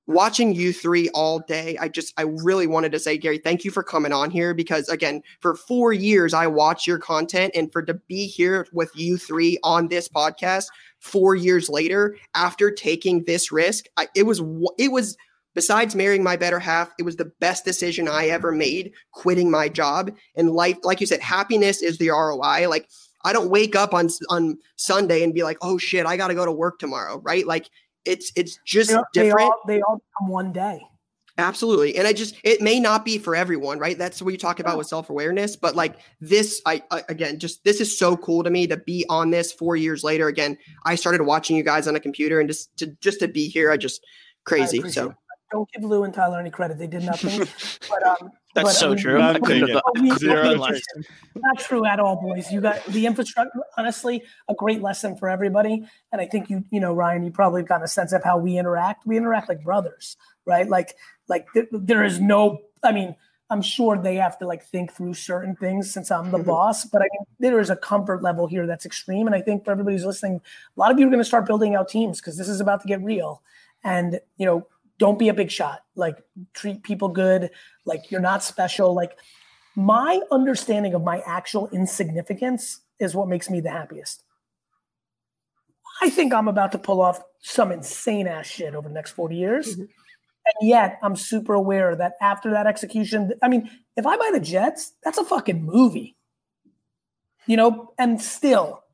watching 0.09 0.55
you 0.55 0.73
three 0.73 1.11
all 1.11 1.39
day 1.41 1.77
i 1.81 1.87
just 1.87 2.15
i 2.17 2.23
really 2.23 2.67
wanted 2.67 2.91
to 2.91 2.99
say 2.99 3.19
gary 3.19 3.37
thank 3.37 3.63
you 3.63 3.71
for 3.71 3.83
coming 3.83 4.11
on 4.11 4.31
here 4.31 4.55
because 4.55 4.89
again 4.89 5.23
for 5.41 5.55
four 5.55 5.93
years 5.93 6.33
i 6.33 6.47
watched 6.47 6.87
your 6.87 6.99
content 6.99 7.53
and 7.55 7.71
for 7.71 7.83
to 7.83 7.93
be 7.93 8.27
here 8.27 8.67
with 8.73 8.91
you 8.97 9.19
three 9.19 9.59
on 9.63 9.87
this 9.89 10.09
podcast 10.09 10.65
four 10.99 11.35
years 11.35 11.69
later 11.69 12.17
after 12.35 12.71
taking 12.71 13.23
this 13.25 13.53
risk 13.53 13.85
I, 13.99 14.09
it 14.17 14.23
was 14.23 14.41
it 14.79 14.91
was 14.91 15.15
besides 15.55 15.95
marrying 15.95 16.23
my 16.23 16.37
better 16.37 16.59
half 16.59 16.91
it 16.99 17.03
was 17.03 17.17
the 17.17 17.31
best 17.39 17.67
decision 17.67 18.09
i 18.09 18.29
ever 18.29 18.51
made 18.51 18.93
quitting 19.13 19.51
my 19.51 19.69
job. 19.69 20.11
And 20.37 20.53
life 20.53 20.79
like 20.85 21.03
you 21.03 21.07
said 21.07 21.21
happiness 21.21 21.83
is 21.83 21.99
the 21.99 22.09
roi 22.09 22.67
like 22.69 22.89
i 23.25 23.33
don't 23.33 23.51
wake 23.51 23.77
up 23.77 23.93
on 23.93 24.09
on 24.31 24.57
sunday 24.77 25.23
and 25.23 25.35
be 25.35 25.43
like 25.43 25.59
oh 25.61 25.77
shit 25.77 26.07
i 26.07 26.17
gotta 26.17 26.35
go 26.35 26.47
to 26.47 26.53
work 26.53 26.79
tomorrow 26.79 27.21
right? 27.23 27.47
Like 27.47 27.69
it's 28.09 28.33
it's 28.35 28.59
just 28.65 28.91
They, 28.91 28.97
all- 28.97 29.05
they 29.15 29.23
different 29.23 29.51
all, 29.51 29.61
they 29.67 29.81
all 29.83 30.03
come 30.19 30.29
one 30.29 30.53
day. 30.53 30.81
Absolutely. 31.41 31.97
And 31.97 32.05
I 32.05 32.13
just, 32.13 32.35
it 32.43 32.61
may 32.61 32.81
not 32.81 33.05
be 33.05 33.17
for 33.17 33.37
everyone, 33.37 33.79
right? 33.79 33.97
That's 33.97 34.21
what 34.21 34.33
you 34.33 34.39
talk 34.39 34.59
about 34.59 34.77
with 34.77 34.89
self 34.89 35.09
awareness. 35.09 35.55
But 35.55 35.77
like 35.77 36.01
this, 36.21 36.61
I, 36.67 36.83
I, 36.91 37.05
again, 37.09 37.39
just 37.39 37.63
this 37.63 37.81
is 37.81 37.97
so 37.97 38.17
cool 38.17 38.43
to 38.43 38.51
me 38.51 38.67
to 38.67 38.77
be 38.77 39.07
on 39.09 39.31
this 39.31 39.53
four 39.53 39.77
years 39.77 40.03
later. 40.03 40.27
Again, 40.27 40.59
I 40.85 40.97
started 40.97 41.23
watching 41.23 41.57
you 41.57 41.63
guys 41.63 41.87
on 41.87 41.95
a 41.95 42.01
computer 42.01 42.41
and 42.41 42.49
just 42.49 42.77
to, 42.79 42.89
just 43.01 43.21
to 43.21 43.29
be 43.29 43.47
here, 43.49 43.71
I 43.71 43.77
just 43.77 44.05
crazy. 44.47 44.79
appreciate 44.79 45.03
So 45.05 45.11
it. 45.11 45.17
Don't 45.53 45.69
give 45.73 45.85
Lou 45.85 46.03
and 46.03 46.13
Tyler 46.13 46.41
any 46.41 46.51
credit. 46.51 46.77
They 46.77 46.89
did 46.89 47.05
nothing. 47.05 47.47
but 47.89 48.03
um, 48.05 48.33
That's 48.55 48.69
but, 48.71 48.73
so 48.73 48.87
I 48.87 48.89
mean, 48.91 48.99
true. 48.99 49.21
I 49.23 49.39
couldn't 49.39 49.61
have 49.61 49.69
done- 49.69 49.83
but 49.95 50.03
we- 50.03 50.11
Zero 50.17 50.43
we- 50.43 50.55
interest. 50.55 50.85
not 51.37 51.59
true 51.59 51.85
at 51.85 52.01
all, 52.01 52.17
boys. 52.17 52.51
You 52.51 52.61
got 52.61 52.83
the 52.87 53.07
infrastructure. 53.07 53.61
Honestly, 53.77 54.23
a 54.49 54.55
great 54.55 54.83
lesson 54.83 55.17
for 55.17 55.29
everybody. 55.29 55.85
And 56.13 56.21
I 56.21 56.27
think 56.27 56.49
you, 56.51 56.65
you 56.71 56.81
know, 56.81 56.95
Ryan, 56.95 57.23
you 57.25 57.31
probably 57.31 57.63
got 57.63 57.83
a 57.85 57.89
sense 57.89 58.13
of 58.13 58.25
how 58.25 58.39
we 58.39 58.57
interact. 58.59 59.07
We 59.07 59.17
interact 59.17 59.49
like 59.49 59.63
brothers, 59.63 60.17
right? 60.47 60.69
Like, 60.69 60.97
like 61.29 61.47
th- 61.53 61.69
there 61.73 62.03
is 62.05 62.21
no. 62.21 62.61
I 62.83 62.93
mean, 62.93 63.15
I'm 63.51 63.63
sure 63.63 63.97
they 63.97 64.17
have 64.17 64.39
to 64.39 64.47
like 64.47 64.63
think 64.65 64.93
through 64.93 65.15
certain 65.15 65.55
things 65.57 65.93
since 65.93 66.11
I'm 66.11 66.31
the 66.31 66.39
Mhm. 66.39 66.47
boss. 66.47 66.85
But 66.85 67.03
I 67.03 67.05
mean, 67.13 67.27
there 67.39 67.61
is 67.61 67.71
a 67.71 67.77
comfort 67.77 68.23
level 68.23 68.47
here 68.47 68.67
that's 68.67 68.87
extreme. 68.87 69.27
And 69.27 69.35
I 69.37 69.41
think 69.43 69.65
for 69.65 69.71
everybody 69.73 69.97
who's 69.97 70.05
listening, 70.07 70.41
a 70.77 70.81
lot 70.81 70.91
of 70.91 70.99
you 70.99 71.07
are 71.07 71.11
going 71.11 71.21
to 71.21 71.25
start 71.25 71.47
building 71.47 71.75
out 71.75 71.89
teams 71.89 72.21
because 72.21 72.37
this 72.39 72.49
is 72.49 72.61
about 72.61 72.81
to 72.83 72.89
get 72.89 73.03
real. 73.03 73.43
And 73.85 74.21
you 74.39 74.47
know, 74.47 74.67
don't 74.99 75.19
be 75.19 75.29
a 75.29 75.35
big 75.35 75.51
shot. 75.51 75.81
Like, 75.95 76.19
treat 76.55 76.83
people 76.83 77.09
good. 77.09 77.51
Like, 77.85 78.11
you're 78.11 78.21
not 78.21 78.43
special. 78.43 78.95
Like 78.95 79.19
my 79.77 80.21
understanding 80.31 80.95
of 80.95 81.05
my 81.05 81.23
actual 81.25 81.69
insignificance 81.69 82.81
is 82.99 83.15
what 83.15 83.29
makes 83.29 83.49
me 83.49 83.61
the 83.61 83.71
happiest. 83.71 84.25
I 86.01 86.11
think 86.11 86.33
I'm 86.33 86.49
about 86.49 86.73
to 86.73 86.79
pull 86.79 87.01
off 87.01 87.21
some 87.41 87.73
insane 87.73 88.27
ass 88.27 88.47
shit 88.47 88.75
over 88.75 88.89
the 88.89 88.95
next 88.95 89.13
40 89.13 89.37
years. 89.37 89.77
Mhm. 89.77 89.81
And 89.81 90.69
yet 90.69 90.99
I'm 91.03 91.17
super 91.17 91.55
aware 91.55 91.95
that 91.97 92.15
after 92.21 92.51
that 92.51 92.67
execution, 92.67 93.33
I 93.43 93.49
mean, 93.49 93.71
if 93.97 94.07
I 94.07 94.17
buy 94.17 94.31
the 94.33 94.41
Jets, 94.41 94.95
that's 95.05 95.19
a 95.19 95.25
fucking 95.25 95.63
movie. 95.63 96.17
You 97.47 97.57
know, 97.57 97.93
and 97.99 98.21
still, 98.21 98.85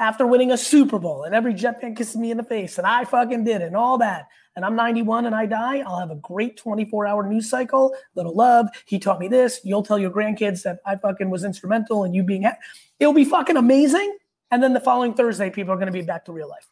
after 0.00 0.26
winning 0.26 0.50
a 0.50 0.56
Super 0.56 0.98
Bowl 0.98 1.24
and 1.24 1.34
every 1.34 1.52
Jet 1.54 1.80
fan 1.80 1.94
kisses 1.94 2.16
me 2.16 2.30
in 2.30 2.38
the 2.38 2.42
face 2.42 2.78
and 2.78 2.86
I 2.86 3.04
fucking 3.04 3.44
did 3.44 3.60
it 3.60 3.66
and 3.66 3.76
all 3.76 3.98
that, 3.98 4.28
and 4.56 4.64
I'm 4.64 4.74
91 4.74 5.26
and 5.26 5.34
I 5.34 5.46
die, 5.46 5.80
I'll 5.86 6.00
have 6.00 6.10
a 6.10 6.16
great 6.16 6.56
24 6.56 7.06
hour 7.06 7.28
news 7.28 7.48
cycle. 7.48 7.94
Little 8.16 8.34
love. 8.34 8.66
He 8.86 8.98
taught 8.98 9.20
me 9.20 9.28
this. 9.28 9.60
You'll 9.62 9.82
tell 9.82 9.98
your 9.98 10.10
grandkids 10.10 10.62
that 10.62 10.78
I 10.84 10.96
fucking 10.96 11.30
was 11.30 11.44
instrumental 11.44 12.02
in 12.04 12.14
you 12.14 12.24
being. 12.24 12.42
Ha- 12.42 12.56
It'll 12.98 13.12
be 13.12 13.24
fucking 13.24 13.56
amazing. 13.56 14.16
And 14.50 14.62
then 14.62 14.72
the 14.72 14.80
following 14.80 15.14
Thursday, 15.14 15.50
people 15.50 15.72
are 15.72 15.76
going 15.76 15.86
to 15.86 15.92
be 15.92 16.02
back 16.02 16.24
to 16.24 16.32
real 16.32 16.48
life. 16.48 16.66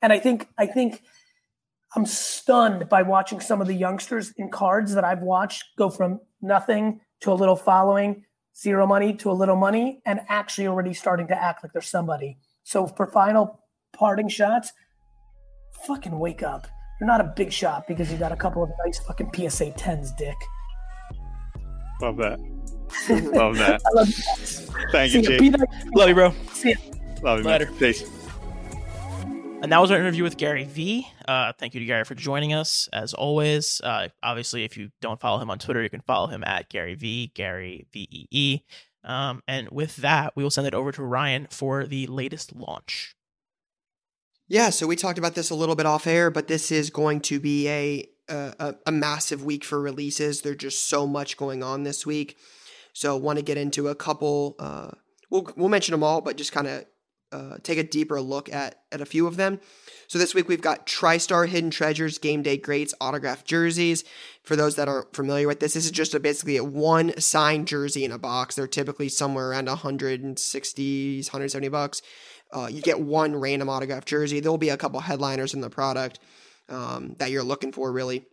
And 0.00 0.12
I 0.12 0.18
think 0.18 0.48
I 0.56 0.66
think 0.66 1.02
I'm 1.96 2.06
stunned 2.06 2.88
by 2.88 3.02
watching 3.02 3.40
some 3.40 3.60
of 3.60 3.66
the 3.66 3.74
youngsters 3.74 4.32
in 4.36 4.50
cards 4.50 4.94
that 4.94 5.04
I've 5.04 5.22
watched 5.22 5.64
go 5.76 5.90
from 5.90 6.20
nothing 6.40 7.00
to 7.20 7.32
a 7.32 7.34
little 7.34 7.56
following, 7.56 8.24
zero 8.56 8.86
money 8.86 9.12
to 9.14 9.30
a 9.30 9.32
little 9.32 9.56
money, 9.56 10.00
and 10.06 10.20
actually 10.28 10.66
already 10.66 10.94
starting 10.94 11.26
to 11.28 11.34
act 11.34 11.62
like 11.62 11.72
they're 11.72 11.82
somebody. 11.82 12.38
So 12.62 12.86
for 12.86 13.06
final 13.06 13.60
parting 13.92 14.28
shots, 14.28 14.72
fucking 15.86 16.18
wake 16.18 16.42
up. 16.42 16.66
You're 17.00 17.06
not 17.08 17.20
a 17.20 17.32
big 17.36 17.52
shot 17.52 17.86
because 17.88 18.10
you 18.10 18.18
got 18.18 18.32
a 18.32 18.36
couple 18.36 18.62
of 18.62 18.70
nice 18.84 18.98
fucking 19.00 19.30
PSA 19.34 19.72
10s, 19.72 20.16
dick. 20.16 20.36
Love 22.00 22.16
that. 22.18 22.38
Love 23.08 23.56
that. 23.58 23.80
I 23.84 23.90
love 23.94 24.08
you. 24.08 24.14
Thank 24.92 25.12
See 25.12 25.22
you, 25.22 25.30
ya. 25.30 25.38
Jake. 25.38 25.70
Love 25.94 26.08
you, 26.08 26.14
bro. 26.14 26.34
See 26.52 26.70
ya. 26.70 26.76
Love 27.22 27.38
you, 27.38 27.44
man. 27.44 27.60
Later. 27.60 27.72
Peace. 27.78 28.23
And 29.64 29.72
that 29.72 29.80
was 29.80 29.90
our 29.90 29.98
interview 29.98 30.24
with 30.24 30.36
Gary 30.36 30.64
Vee. 30.64 31.08
Uh, 31.26 31.54
thank 31.58 31.72
you 31.72 31.80
to 31.80 31.86
Gary 31.86 32.04
for 32.04 32.14
joining 32.14 32.52
us, 32.52 32.86
as 32.92 33.14
always. 33.14 33.80
Uh, 33.80 34.08
obviously, 34.22 34.62
if 34.62 34.76
you 34.76 34.90
don't 35.00 35.18
follow 35.18 35.40
him 35.40 35.48
on 35.48 35.58
Twitter, 35.58 35.82
you 35.82 35.88
can 35.88 36.02
follow 36.02 36.26
him 36.26 36.44
at 36.44 36.68
Gary 36.68 36.94
V, 36.94 37.32
Gary 37.34 37.86
V 37.90 38.06
E 38.10 38.26
E. 38.30 38.60
Um, 39.04 39.42
and 39.48 39.70
with 39.70 39.96
that, 39.96 40.36
we 40.36 40.42
will 40.42 40.50
send 40.50 40.66
it 40.66 40.74
over 40.74 40.92
to 40.92 41.02
Ryan 41.02 41.46
for 41.50 41.86
the 41.86 42.06
latest 42.08 42.54
launch. 42.54 43.16
Yeah, 44.48 44.68
so 44.68 44.86
we 44.86 44.96
talked 44.96 45.16
about 45.16 45.34
this 45.34 45.48
a 45.48 45.54
little 45.54 45.76
bit 45.76 45.86
off 45.86 46.06
air, 46.06 46.30
but 46.30 46.46
this 46.46 46.70
is 46.70 46.90
going 46.90 47.22
to 47.22 47.40
be 47.40 47.66
a 47.66 48.06
a, 48.28 48.74
a 48.84 48.92
massive 48.92 49.44
week 49.44 49.64
for 49.64 49.80
releases. 49.80 50.42
There's 50.42 50.58
just 50.58 50.90
so 50.90 51.06
much 51.06 51.38
going 51.38 51.62
on 51.62 51.84
this 51.84 52.04
week, 52.04 52.36
so 52.92 53.16
want 53.16 53.38
to 53.38 53.42
get 53.42 53.56
into 53.56 53.88
a 53.88 53.94
couple. 53.94 54.56
Uh, 54.58 54.90
we'll 55.30 55.50
we'll 55.56 55.70
mention 55.70 55.92
them 55.92 56.02
all, 56.02 56.20
but 56.20 56.36
just 56.36 56.52
kind 56.52 56.66
of 56.66 56.84
uh, 57.34 57.58
take 57.62 57.78
a 57.78 57.82
deeper 57.82 58.20
look 58.20 58.52
at 58.52 58.82
at 58.92 59.00
a 59.00 59.06
few 59.06 59.26
of 59.26 59.36
them. 59.36 59.60
So 60.06 60.18
this 60.18 60.34
week 60.34 60.48
we've 60.48 60.60
got 60.60 60.86
TriStar 60.86 61.48
Hidden 61.48 61.70
Treasures 61.70 62.18
Game 62.18 62.42
Day 62.42 62.56
Greats 62.56 62.94
autographed 63.00 63.44
jerseys. 63.44 64.04
For 64.44 64.54
those 64.54 64.76
that 64.76 64.88
aren't 64.88 65.16
familiar 65.16 65.48
with 65.48 65.58
this, 65.58 65.74
this 65.74 65.84
is 65.84 65.90
just 65.90 66.14
a, 66.14 66.20
basically 66.20 66.56
a 66.56 66.64
one 66.64 67.18
signed 67.20 67.66
jersey 67.66 68.04
in 68.04 68.12
a 68.12 68.18
box. 68.18 68.54
They're 68.54 68.68
typically 68.68 69.08
somewhere 69.08 69.50
around 69.50 69.66
160, 69.66 71.16
170 71.16 71.68
bucks. 71.68 72.02
Uh, 72.52 72.68
you 72.70 72.80
get 72.80 73.00
one 73.00 73.34
random 73.34 73.68
autographed 73.68 74.06
jersey. 74.06 74.38
There'll 74.38 74.58
be 74.58 74.68
a 74.68 74.76
couple 74.76 75.00
headliners 75.00 75.54
in 75.54 75.60
the 75.60 75.70
product 75.70 76.20
um, 76.68 77.16
that 77.18 77.32
you're 77.32 77.42
looking 77.42 77.72
for, 77.72 77.90
really. 77.90 78.26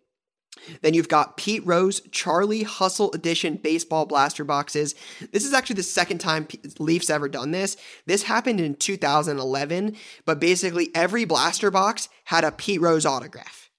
Then 0.82 0.93
you've 0.93 1.08
got 1.08 1.38
Pete 1.38 1.66
Rose 1.66 2.02
Charlie 2.12 2.64
Hustle 2.64 3.12
Edition 3.14 3.56
baseball 3.56 4.06
blaster 4.06 4.43
boxes. 4.43 4.95
This 5.32 5.45
is 5.45 5.54
actually 5.54 5.76
the 5.78 5.84
second 5.84 6.20
time 6.20 6.47
Leafs 6.78 7.10
ever 7.10 7.28
done 7.28 7.52
this. 7.52 7.78
This 8.06 8.24
happened 8.24 8.60
in 8.60 8.76
2011, 8.76 9.95
but 10.26 10.39
basically 10.39 10.89
every 10.93 11.26
blaster 11.26 11.72
box 11.72 12.10
had 12.26 12.43
a 12.43 12.52
Pete 12.52 12.82
Rose 12.82 13.06
autograph. 13.06 13.70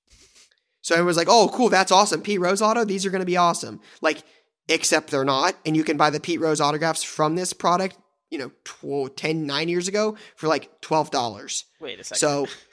So 0.81 0.95
everyone's 0.95 1.17
like, 1.17 1.29
"Oh, 1.31 1.51
cool, 1.53 1.69
that's 1.69 1.93
awesome, 1.93 2.23
Pete 2.23 2.41
Rose 2.41 2.61
auto. 2.61 2.85
These 2.85 3.07
are 3.07 3.11
going 3.11 3.21
to 3.21 3.27
be 3.27 3.37
awesome." 3.37 3.81
Like, 4.01 4.25
except 4.69 5.11
they're 5.11 5.25
not, 5.25 5.55
and 5.65 5.77
you 5.77 5.85
can 5.85 5.97
buy 5.97 6.11
the 6.11 6.21
Pete 6.21 6.41
Rose 6.41 6.61
autographs 6.61 7.03
from 7.05 7.37
this 7.37 7.53
product. 7.53 7.97
You 8.31 8.39
know, 8.39 8.51
12, 8.65 9.15
10, 9.15 9.47
9 9.47 9.69
years 9.69 9.89
ago 9.89 10.17
for 10.37 10.49
like 10.49 10.81
twelve 10.81 11.11
dollars. 11.11 11.67
Wait 11.81 12.01
a 12.01 12.05
second. 12.05 12.19
So 12.19 12.47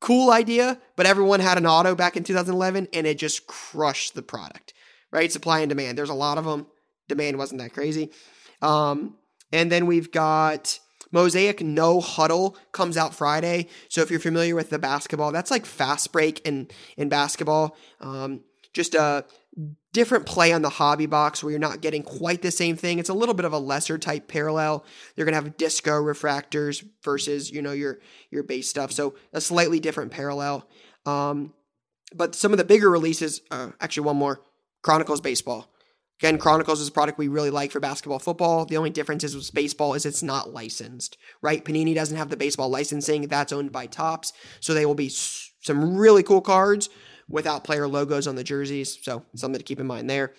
cool 0.00 0.30
idea, 0.30 0.78
but 0.96 1.06
everyone 1.06 1.40
had 1.40 1.58
an 1.58 1.66
auto 1.66 1.94
back 1.94 2.16
in 2.16 2.24
2011 2.24 2.88
and 2.92 3.06
it 3.06 3.18
just 3.18 3.46
crushed 3.46 4.14
the 4.14 4.22
product, 4.22 4.74
right? 5.10 5.30
Supply 5.30 5.60
and 5.60 5.68
demand. 5.68 5.98
There's 5.98 6.10
a 6.10 6.14
lot 6.14 6.38
of 6.38 6.44
them. 6.44 6.66
Demand 7.08 7.38
wasn't 7.38 7.60
that 7.60 7.72
crazy. 7.72 8.10
Um, 8.62 9.16
and 9.52 9.72
then 9.72 9.86
we've 9.86 10.12
got 10.12 10.78
Mosaic 11.10 11.62
No 11.62 12.00
Huddle 12.00 12.56
comes 12.72 12.96
out 12.96 13.14
Friday. 13.14 13.68
So 13.88 14.02
if 14.02 14.10
you're 14.10 14.20
familiar 14.20 14.54
with 14.54 14.70
the 14.70 14.78
basketball, 14.78 15.32
that's 15.32 15.50
like 15.50 15.66
fast 15.66 16.12
break 16.12 16.40
in, 16.46 16.68
in 16.96 17.08
basketball. 17.08 17.76
Um, 18.00 18.42
just 18.72 18.94
a 18.94 19.24
different 19.98 20.26
play 20.26 20.52
on 20.52 20.62
the 20.62 20.68
hobby 20.70 21.06
box 21.06 21.42
where 21.42 21.50
you're 21.50 21.60
not 21.60 21.80
getting 21.80 22.02
quite 22.02 22.40
the 22.40 22.50
same 22.50 22.76
thing. 22.76 22.98
It's 22.98 23.08
a 23.08 23.14
little 23.14 23.34
bit 23.34 23.44
of 23.44 23.52
a 23.52 23.58
lesser 23.58 23.98
type 23.98 24.28
parallel. 24.28 24.84
You're 25.16 25.26
gonna 25.26 25.36
have 25.36 25.56
disco 25.56 25.92
refractors 25.92 26.86
versus 27.02 27.50
you 27.50 27.60
know 27.60 27.72
your 27.72 27.98
your 28.30 28.42
base 28.42 28.68
stuff. 28.68 28.92
So 28.92 29.14
a 29.32 29.40
slightly 29.40 29.80
different 29.80 30.12
parallel. 30.12 30.68
Um, 31.04 31.52
but 32.14 32.34
some 32.34 32.52
of 32.52 32.58
the 32.58 32.64
bigger 32.64 32.88
releases, 32.88 33.42
uh, 33.50 33.70
actually 33.80 34.04
one 34.04 34.16
more, 34.16 34.40
Chronicles 34.82 35.20
Baseball. 35.20 35.70
Again, 36.20 36.38
Chronicles 36.38 36.80
is 36.80 36.88
a 36.88 36.92
product 36.92 37.18
we 37.18 37.28
really 37.28 37.50
like 37.50 37.70
for 37.70 37.80
basketball, 37.80 38.18
football. 38.18 38.64
The 38.64 38.76
only 38.76 38.90
difference 38.90 39.22
is 39.24 39.36
with 39.36 39.52
baseball 39.52 39.94
is 39.94 40.06
it's 40.06 40.22
not 40.22 40.52
licensed, 40.52 41.16
right? 41.42 41.64
Panini 41.64 41.94
doesn't 41.94 42.16
have 42.16 42.30
the 42.30 42.36
baseball 42.36 42.68
licensing. 42.68 43.28
That's 43.28 43.52
owned 43.52 43.72
by 43.72 43.86
Topps. 43.86 44.32
So 44.60 44.74
they 44.74 44.86
will 44.86 44.94
be 44.94 45.10
some 45.10 45.96
really 45.96 46.22
cool 46.22 46.40
cards 46.40 46.88
without 47.28 47.64
player 47.64 47.86
logos 47.86 48.26
on 48.26 48.36
the 48.36 48.44
jerseys. 48.44 48.98
So 49.02 49.24
something 49.34 49.58
to 49.58 49.64
keep 49.64 49.80
in 49.80 49.86
mind 49.86 50.08
there. 50.08 50.34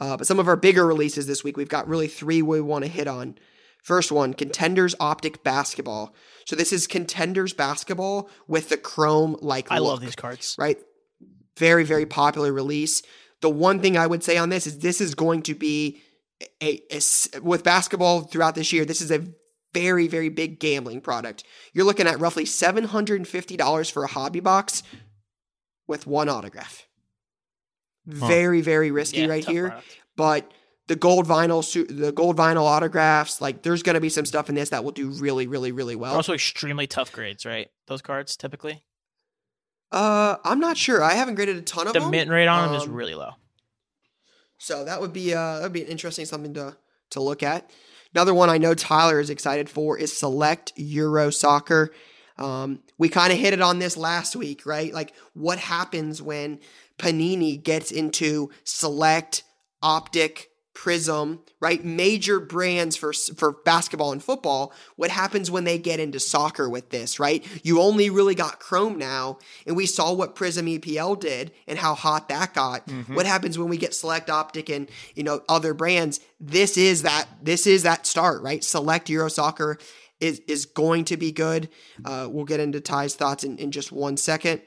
Uh, 0.00 0.16
but 0.16 0.26
some 0.26 0.38
of 0.38 0.46
our 0.46 0.56
bigger 0.56 0.86
releases 0.86 1.26
this 1.26 1.42
week, 1.42 1.56
we've 1.56 1.68
got 1.68 1.88
really 1.88 2.06
three 2.08 2.42
we 2.42 2.60
want 2.60 2.84
to 2.84 2.90
hit 2.90 3.08
on. 3.08 3.36
First 3.82 4.12
one, 4.12 4.34
Contenders 4.34 4.94
Optic 5.00 5.42
Basketball. 5.42 6.14
So 6.44 6.56
this 6.56 6.72
is 6.72 6.86
Contenders 6.86 7.52
Basketball 7.52 8.28
with 8.46 8.68
the 8.68 8.76
chrome 8.76 9.36
like 9.40 9.70
I 9.70 9.78
look 9.78 9.88
love 9.88 10.00
these 10.00 10.16
cards. 10.16 10.56
right? 10.58 10.78
Very, 11.56 11.84
very 11.84 12.06
popular 12.06 12.52
release. 12.52 13.02
The 13.40 13.50
one 13.50 13.80
thing 13.80 13.96
I 13.96 14.06
would 14.06 14.22
say 14.22 14.36
on 14.36 14.50
this 14.50 14.66
is 14.66 14.78
this 14.80 15.00
is 15.00 15.14
going 15.14 15.42
to 15.42 15.54
be 15.54 16.02
a 16.62 16.80
with 17.40 17.64
basketball 17.64 18.22
throughout 18.22 18.54
this 18.54 18.72
year. 18.72 18.84
This 18.84 19.00
is 19.00 19.10
a 19.10 19.26
very, 19.74 20.08
very 20.08 20.28
big 20.28 20.60
gambling 20.60 21.00
product. 21.00 21.44
You're 21.72 21.84
looking 21.84 22.06
at 22.06 22.20
roughly 22.20 22.46
seven 22.46 22.84
hundred 22.84 23.16
and 23.16 23.28
fifty 23.28 23.56
dollars 23.56 23.90
for 23.90 24.04
a 24.04 24.08
hobby 24.08 24.40
box 24.40 24.82
with 25.88 26.06
one 26.06 26.28
autograph. 26.28 26.86
Very, 28.06 28.60
very 28.60 28.90
risky 28.90 29.22
Yeah, 29.22 29.26
right 29.26 29.44
here. 29.44 29.68
product. 29.68 29.96
But 30.16 30.52
the 30.86 30.96
gold 30.96 31.26
vinyl, 31.26 31.62
the 31.98 32.12
gold 32.12 32.36
vinyl 32.36 32.62
autographs, 32.62 33.40
like 33.40 33.62
there's 33.62 33.82
going 33.82 33.94
to 33.94 34.00
be 34.00 34.08
some 34.08 34.24
stuff 34.24 34.48
in 34.48 34.54
this 34.54 34.70
that 34.70 34.84
will 34.84 34.92
do 34.92 35.10
really, 35.10 35.46
really, 35.46 35.72
really 35.72 35.94
They're 35.94 36.00
well. 36.02 36.14
also 36.14 36.32
extremely 36.32 36.86
tough 36.86 37.12
grades, 37.12 37.44
right? 37.44 37.68
Those 37.86 38.00
cards 38.00 38.36
typically. 38.36 38.84
Uh, 39.92 40.36
I'm 40.44 40.60
not 40.60 40.76
sure. 40.76 41.02
I 41.02 41.14
haven't 41.14 41.34
graded 41.34 41.56
a 41.56 41.62
ton 41.62 41.86
of 41.86 41.92
The 41.94 42.00
them. 42.00 42.10
The 42.10 42.16
mint 42.16 42.30
rate 42.30 42.46
on 42.46 42.68
them 42.68 42.76
is 42.80 42.86
Um, 42.86 42.94
really 42.94 43.14
low. 43.14 43.32
So 44.58 44.84
that 44.84 45.00
would 45.00 45.12
be 45.12 45.34
uh 45.34 45.56
that 45.56 45.62
would 45.62 45.72
be 45.72 45.82
an 45.82 45.88
interesting 45.88 46.24
something 46.24 46.52
to 46.54 46.76
to 47.10 47.20
look 47.20 47.42
at. 47.42 47.70
Another 48.14 48.34
one 48.34 48.50
I 48.50 48.58
know 48.58 48.74
Tyler 48.74 49.20
is 49.20 49.30
excited 49.30 49.68
for 49.70 49.96
is 49.98 50.16
Select 50.16 50.72
Euro 50.76 51.30
Soccer. 51.30 51.90
Um, 52.38 52.80
we 52.98 53.08
kind 53.08 53.32
of 53.32 53.38
hit 53.38 53.52
it 53.52 53.60
on 53.60 53.78
this 53.78 53.96
last 53.96 54.36
week, 54.36 54.64
right? 54.66 54.92
Like 54.92 55.14
what 55.34 55.58
happens 55.58 56.22
when 56.22 56.60
Panini 56.98 57.62
gets 57.62 57.90
into 57.90 58.50
Select, 58.64 59.44
Optic, 59.82 60.50
Prism, 60.74 61.40
right? 61.58 61.84
Major 61.84 62.38
brands 62.38 62.94
for 62.94 63.12
for 63.12 63.50
basketball 63.50 64.12
and 64.12 64.22
football. 64.22 64.72
What 64.94 65.10
happens 65.10 65.50
when 65.50 65.64
they 65.64 65.76
get 65.76 65.98
into 65.98 66.20
soccer 66.20 66.68
with 66.68 66.90
this, 66.90 67.18
right? 67.18 67.44
You 67.64 67.80
only 67.80 68.10
really 68.10 68.36
got 68.36 68.60
Chrome 68.60 68.96
now, 68.96 69.38
and 69.66 69.74
we 69.74 69.86
saw 69.86 70.12
what 70.12 70.36
Prism 70.36 70.66
EPL 70.66 71.18
did 71.18 71.50
and 71.66 71.80
how 71.80 71.94
hot 71.94 72.28
that 72.28 72.54
got. 72.54 72.88
What 73.12 73.26
happens 73.26 73.58
when 73.58 73.68
we 73.68 73.76
get 73.76 73.92
Select 73.92 74.30
Optic 74.30 74.68
and 74.68 74.88
you 75.16 75.24
know 75.24 75.42
other 75.48 75.74
brands? 75.74 76.20
This 76.38 76.76
is 76.76 77.02
that 77.02 77.26
this 77.42 77.66
is 77.66 77.82
that 77.82 78.06
start, 78.06 78.40
right? 78.42 78.62
Select 78.62 79.10
Euro 79.10 79.28
Soccer 79.28 79.78
is 80.20 80.40
is 80.46 80.66
going 80.66 81.04
to 81.06 81.16
be 81.16 81.32
good. 81.32 81.68
Uh, 82.04 82.28
we'll 82.30 82.44
get 82.44 82.60
into 82.60 82.80
Ty's 82.80 83.14
thoughts 83.14 83.44
in, 83.44 83.56
in 83.58 83.70
just 83.70 83.92
one 83.92 84.16
second. 84.16 84.62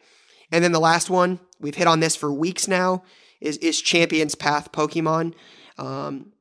And 0.52 0.64
then 0.64 0.72
the 0.72 0.80
last 0.80 1.10
one, 1.10 1.40
we've 1.60 1.76
hit 1.76 1.88
on 1.88 2.00
this 2.00 2.16
for 2.16 2.32
weeks 2.32 2.68
now, 2.68 3.04
is 3.40 3.58
is 3.58 3.82
Champions 3.82 4.36
Path 4.36 4.72
Pokemon. 4.72 5.34
Um, 5.78 6.34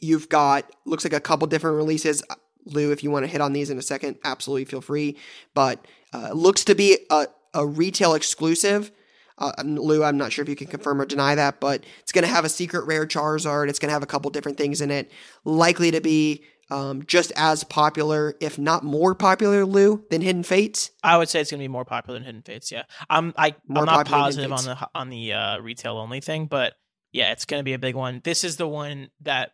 you've 0.00 0.28
got 0.28 0.70
looks 0.84 1.04
like 1.04 1.12
a 1.12 1.20
couple 1.20 1.46
different 1.46 1.76
releases. 1.76 2.22
Lou, 2.64 2.92
if 2.92 3.02
you 3.02 3.10
want 3.10 3.24
to 3.24 3.30
hit 3.30 3.40
on 3.40 3.52
these 3.52 3.70
in 3.70 3.78
a 3.78 3.82
second, 3.82 4.18
absolutely 4.24 4.64
feel 4.64 4.80
free. 4.80 5.16
But 5.54 5.84
uh, 6.12 6.32
looks 6.32 6.64
to 6.64 6.74
be 6.74 6.98
a, 7.10 7.26
a 7.54 7.66
retail 7.66 8.14
exclusive. 8.14 8.90
Uh, 9.38 9.52
Lou, 9.64 10.02
I'm 10.02 10.18
not 10.18 10.32
sure 10.32 10.42
if 10.42 10.48
you 10.48 10.56
can 10.56 10.66
confirm 10.66 11.00
or 11.00 11.06
deny 11.06 11.34
that, 11.36 11.60
but 11.60 11.84
it's 12.00 12.12
going 12.12 12.26
to 12.26 12.30
have 12.30 12.44
a 12.44 12.48
secret 12.48 12.86
rare 12.86 13.06
Charizard. 13.06 13.68
It's 13.68 13.78
going 13.78 13.88
to 13.88 13.92
have 13.92 14.02
a 14.02 14.06
couple 14.06 14.30
different 14.30 14.58
things 14.58 14.80
in 14.80 14.90
it. 14.90 15.10
Likely 15.44 15.92
to 15.92 16.00
be 16.00 16.42
um, 16.70 17.04
just 17.06 17.32
as 17.36 17.64
popular, 17.64 18.34
if 18.40 18.58
not 18.58 18.84
more 18.84 19.14
popular, 19.14 19.64
Lou, 19.64 20.04
than 20.10 20.20
Hidden 20.20 20.42
Fates. 20.42 20.90
I 21.02 21.16
would 21.16 21.28
say 21.28 21.40
it's 21.40 21.50
gonna 21.50 21.62
be 21.62 21.68
more 21.68 21.84
popular 21.84 22.18
than 22.18 22.26
Hidden 22.26 22.42
Fates. 22.42 22.70
Yeah, 22.70 22.82
I'm 23.08 23.32
I 23.36 23.54
More 23.66 23.80
I'm 23.80 23.86
not 23.86 24.06
positive 24.06 24.52
on 24.52 24.64
the 24.64 24.88
on 24.94 25.08
the 25.10 25.32
uh, 25.32 25.58
retail 25.60 25.96
only 25.96 26.20
thing, 26.20 26.46
but 26.46 26.74
yeah, 27.12 27.32
it's 27.32 27.44
gonna 27.44 27.62
be 27.62 27.72
a 27.72 27.78
big 27.78 27.94
one. 27.94 28.20
This 28.24 28.44
is 28.44 28.56
the 28.56 28.68
one 28.68 29.10
that 29.22 29.52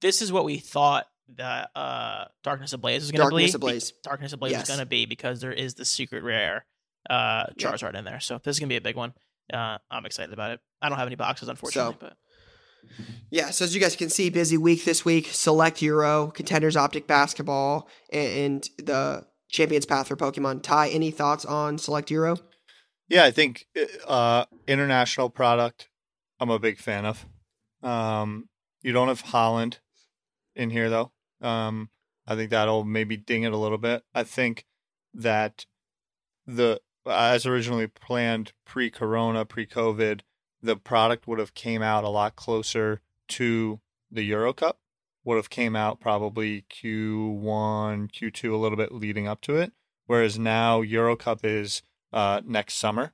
this 0.00 0.22
is 0.22 0.32
what 0.32 0.44
we 0.44 0.58
thought 0.58 1.06
that 1.36 1.70
uh, 1.74 2.26
Darkness 2.42 2.72
Ablaze 2.72 3.02
was 3.02 3.12
gonna 3.12 3.30
be. 3.30 3.30
Darkness 3.30 3.52
be. 3.52 3.56
Ablaze. 3.56 3.92
Darkness 4.02 4.32
Ablaze 4.32 4.52
Yes. 4.52 4.62
was 4.62 4.76
gonna 4.76 4.86
be 4.86 5.06
because 5.06 5.40
there 5.40 5.52
is 5.52 5.74
the 5.74 5.84
secret 5.84 6.22
rare 6.24 6.66
uh. 7.08 7.46
Charizard 7.58 7.94
in 7.94 8.04
there, 8.04 8.20
so 8.20 8.40
this 8.42 8.56
is 8.56 8.60
gonna 8.60 8.68
be 8.68 8.76
a 8.76 8.80
big 8.80 8.96
one. 8.96 9.14
Uh, 9.52 9.78
I'm 9.90 10.06
excited 10.06 10.32
about 10.32 10.52
it. 10.52 10.60
I 10.80 10.88
don't 10.88 10.98
have 10.98 11.06
any 11.06 11.16
boxes, 11.16 11.48
unfortunately, 11.48 11.96
but 12.00 12.16
Yeah, 13.30 13.50
so 13.50 13.64
as 13.64 13.74
you 13.74 13.80
guys 13.80 13.96
can 13.96 14.10
see, 14.10 14.30
busy 14.30 14.56
week 14.56 14.84
this 14.84 15.04
week. 15.04 15.28
Select 15.28 15.82
Euro, 15.82 16.28
Contenders 16.28 16.76
Optic 16.76 17.06
Basketball, 17.06 17.88
and 18.12 18.68
the 18.78 19.26
Champions 19.48 19.86
Path 19.86 20.08
for 20.08 20.16
Pokemon. 20.16 20.62
Ty, 20.62 20.88
any 20.88 21.10
thoughts 21.10 21.44
on 21.44 21.78
Select 21.78 22.10
Euro? 22.10 22.36
Yeah, 23.08 23.24
I 23.24 23.30
think 23.30 23.66
uh, 24.06 24.46
international 24.66 25.30
product. 25.30 25.88
I'm 26.40 26.50
a 26.50 26.58
big 26.58 26.78
fan 26.78 27.04
of. 27.06 27.26
Um, 27.82 28.48
you 28.82 28.92
don't 28.92 29.08
have 29.08 29.24
Haaland 29.24 29.78
in 30.56 30.70
here 30.70 30.88
though. 30.88 31.12
Um, 31.40 31.90
I 32.26 32.36
think 32.36 32.50
that'll 32.50 32.84
maybe 32.84 33.16
ding 33.16 33.42
it 33.42 33.52
a 33.52 33.56
little 33.56 33.78
bit. 33.78 34.02
I 34.14 34.24
think 34.24 34.64
that 35.12 35.66
the 36.46 36.80
as 37.06 37.46
originally 37.46 37.86
planned 37.86 38.52
pre-corona, 38.64 39.44
pre-COVID, 39.44 40.20
the 40.64 40.76
product 40.76 41.26
would 41.26 41.38
have 41.38 41.54
came 41.54 41.82
out 41.82 42.04
a 42.04 42.08
lot 42.08 42.36
closer 42.36 43.00
to 43.28 43.80
the 44.10 44.22
Euro 44.24 44.52
Cup. 44.52 44.78
Would 45.24 45.36
have 45.36 45.50
came 45.50 45.76
out 45.76 46.00
probably 46.00 46.64
Q1, 46.70 48.10
Q2, 48.10 48.52
a 48.52 48.56
little 48.56 48.76
bit 48.76 48.92
leading 48.92 49.28
up 49.28 49.40
to 49.42 49.56
it. 49.56 49.72
Whereas 50.06 50.38
now 50.38 50.80
Euro 50.80 51.16
Cup 51.16 51.44
is 51.44 51.82
uh, 52.12 52.40
next 52.44 52.74
summer, 52.74 53.12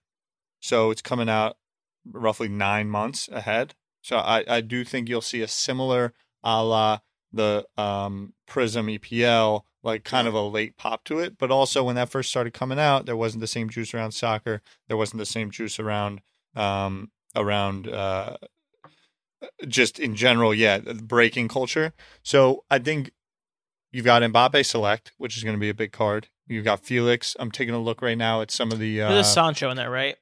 so 0.61 0.90
it's 0.90 1.03
coming 1.03 1.28
out 1.28 1.57
roughly 2.05 2.48
nine 2.48 2.88
months 2.88 3.28
ahead. 3.28 3.74
So 4.03 4.18
I, 4.18 4.44
I 4.48 4.61
do 4.61 4.84
think 4.84 5.09
you'll 5.09 5.20
see 5.20 5.42
a 5.42 5.48
similar 5.48 6.14
a 6.42 6.64
la 6.64 6.98
the 7.32 7.66
um, 7.76 8.32
Prism 8.46 8.88
EPL, 8.88 9.62
like 9.84 10.03
kind 10.03 10.26
of 10.26 10.34
a 10.34 10.42
late 10.42 10.76
pop 10.76 11.05
to 11.05 11.20
it. 11.20 11.38
But 11.38 11.51
also 11.51 11.84
when 11.84 11.94
that 11.94 12.11
first 12.11 12.30
started 12.30 12.53
coming 12.53 12.78
out, 12.78 13.07
there 13.07 13.16
wasn't 13.16 13.40
the 13.40 13.46
same 13.46 13.70
juice 13.70 13.94
around 13.94 14.12
soccer. 14.12 14.62
There 14.88 14.96
wasn't 14.96 15.20
the 15.20 15.26
same 15.26 15.51
juice 15.51 15.78
around 15.78 16.22
um, 16.57 17.11
around 17.37 17.89
uh, 17.89 18.37
just 19.66 19.99
in 19.99 20.14
general, 20.14 20.55
yeah, 20.55 20.78
breaking 21.03 21.49
culture. 21.49 21.93
So 22.22 22.64
I 22.70 22.78
think 22.78 23.11
you've 23.93 24.05
got 24.05 24.22
Mbappe 24.22 24.64
Select, 24.66 25.12
which 25.18 25.37
is 25.37 25.45
going 25.45 25.57
to 25.57 25.61
be 25.61 25.68
a 25.70 25.74
big 25.74 25.93
card. 25.93 26.28
You've 26.47 26.64
got 26.64 26.81
Felix. 26.85 27.37
I'm 27.39 27.51
taking 27.51 27.74
a 27.74 27.78
look 27.78 28.03
right 28.03 28.18
now 28.18 28.41
at 28.41 28.51
some 28.51 28.72
of 28.72 28.78
the 28.78 29.01
uh, 29.03 29.09
There's 29.12 29.26
a 29.26 29.31
Sancho 29.31 29.70
in 29.70 29.76
there, 29.76 29.91
right? 29.91 30.16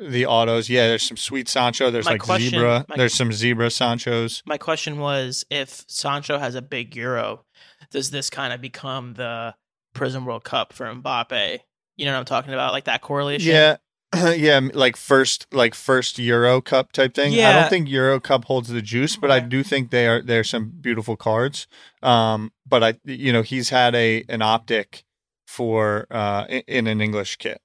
the 0.00 0.26
autos. 0.26 0.68
Yeah, 0.68 0.88
there's 0.88 1.02
some 1.04 1.16
sweet 1.16 1.48
Sancho. 1.48 1.90
There's 1.90 2.06
My 2.06 2.12
like 2.12 2.22
question- 2.22 2.50
zebra. 2.50 2.84
my- 2.88 2.96
There's 2.96 3.14
some 3.14 3.30
zebra 3.32 3.68
Sanchos. 3.68 4.42
My 4.46 4.58
question 4.58 4.98
was 4.98 5.44
if 5.48 5.84
Sancho 5.86 6.38
has 6.38 6.54
a 6.56 6.62
big 6.62 6.96
Euro, 6.96 7.44
does 7.92 8.10
this 8.10 8.28
kind 8.28 8.52
of 8.52 8.60
become 8.60 9.14
the 9.14 9.54
Prism 9.94 10.24
World 10.24 10.42
Cup 10.44 10.72
for 10.72 10.86
Mbappe? 10.86 11.58
You 11.96 12.06
know 12.06 12.12
what 12.14 12.18
I'm 12.20 12.24
talking 12.24 12.52
about? 12.52 12.72
Like 12.72 12.84
that 12.84 13.00
correlation? 13.00 13.52
Yeah. 13.52 13.76
yeah, 14.36 14.60
like 14.74 14.96
first 14.96 15.46
like 15.52 15.74
first 15.74 16.18
Euro 16.18 16.60
Cup 16.60 16.92
type 16.92 17.14
thing. 17.14 17.32
Yeah. 17.32 17.48
I 17.48 17.52
don't 17.60 17.70
think 17.70 17.88
Euro 17.88 18.20
Cup 18.20 18.44
holds 18.44 18.68
the 18.68 18.82
juice, 18.82 19.16
but 19.16 19.30
I 19.30 19.40
do 19.40 19.62
think 19.62 19.90
they 19.90 20.06
are 20.06 20.20
there's 20.20 20.50
some 20.50 20.70
beautiful 20.80 21.16
cards. 21.16 21.66
Um 22.02 22.52
but 22.66 22.82
I 22.84 22.94
you 23.04 23.32
know, 23.32 23.42
he's 23.42 23.70
had 23.70 23.94
a 23.94 24.24
an 24.28 24.42
optic 24.42 25.04
for 25.46 26.06
uh 26.10 26.44
in, 26.48 26.62
in 26.66 26.86
an 26.88 27.00
English 27.00 27.36
kit. 27.36 27.60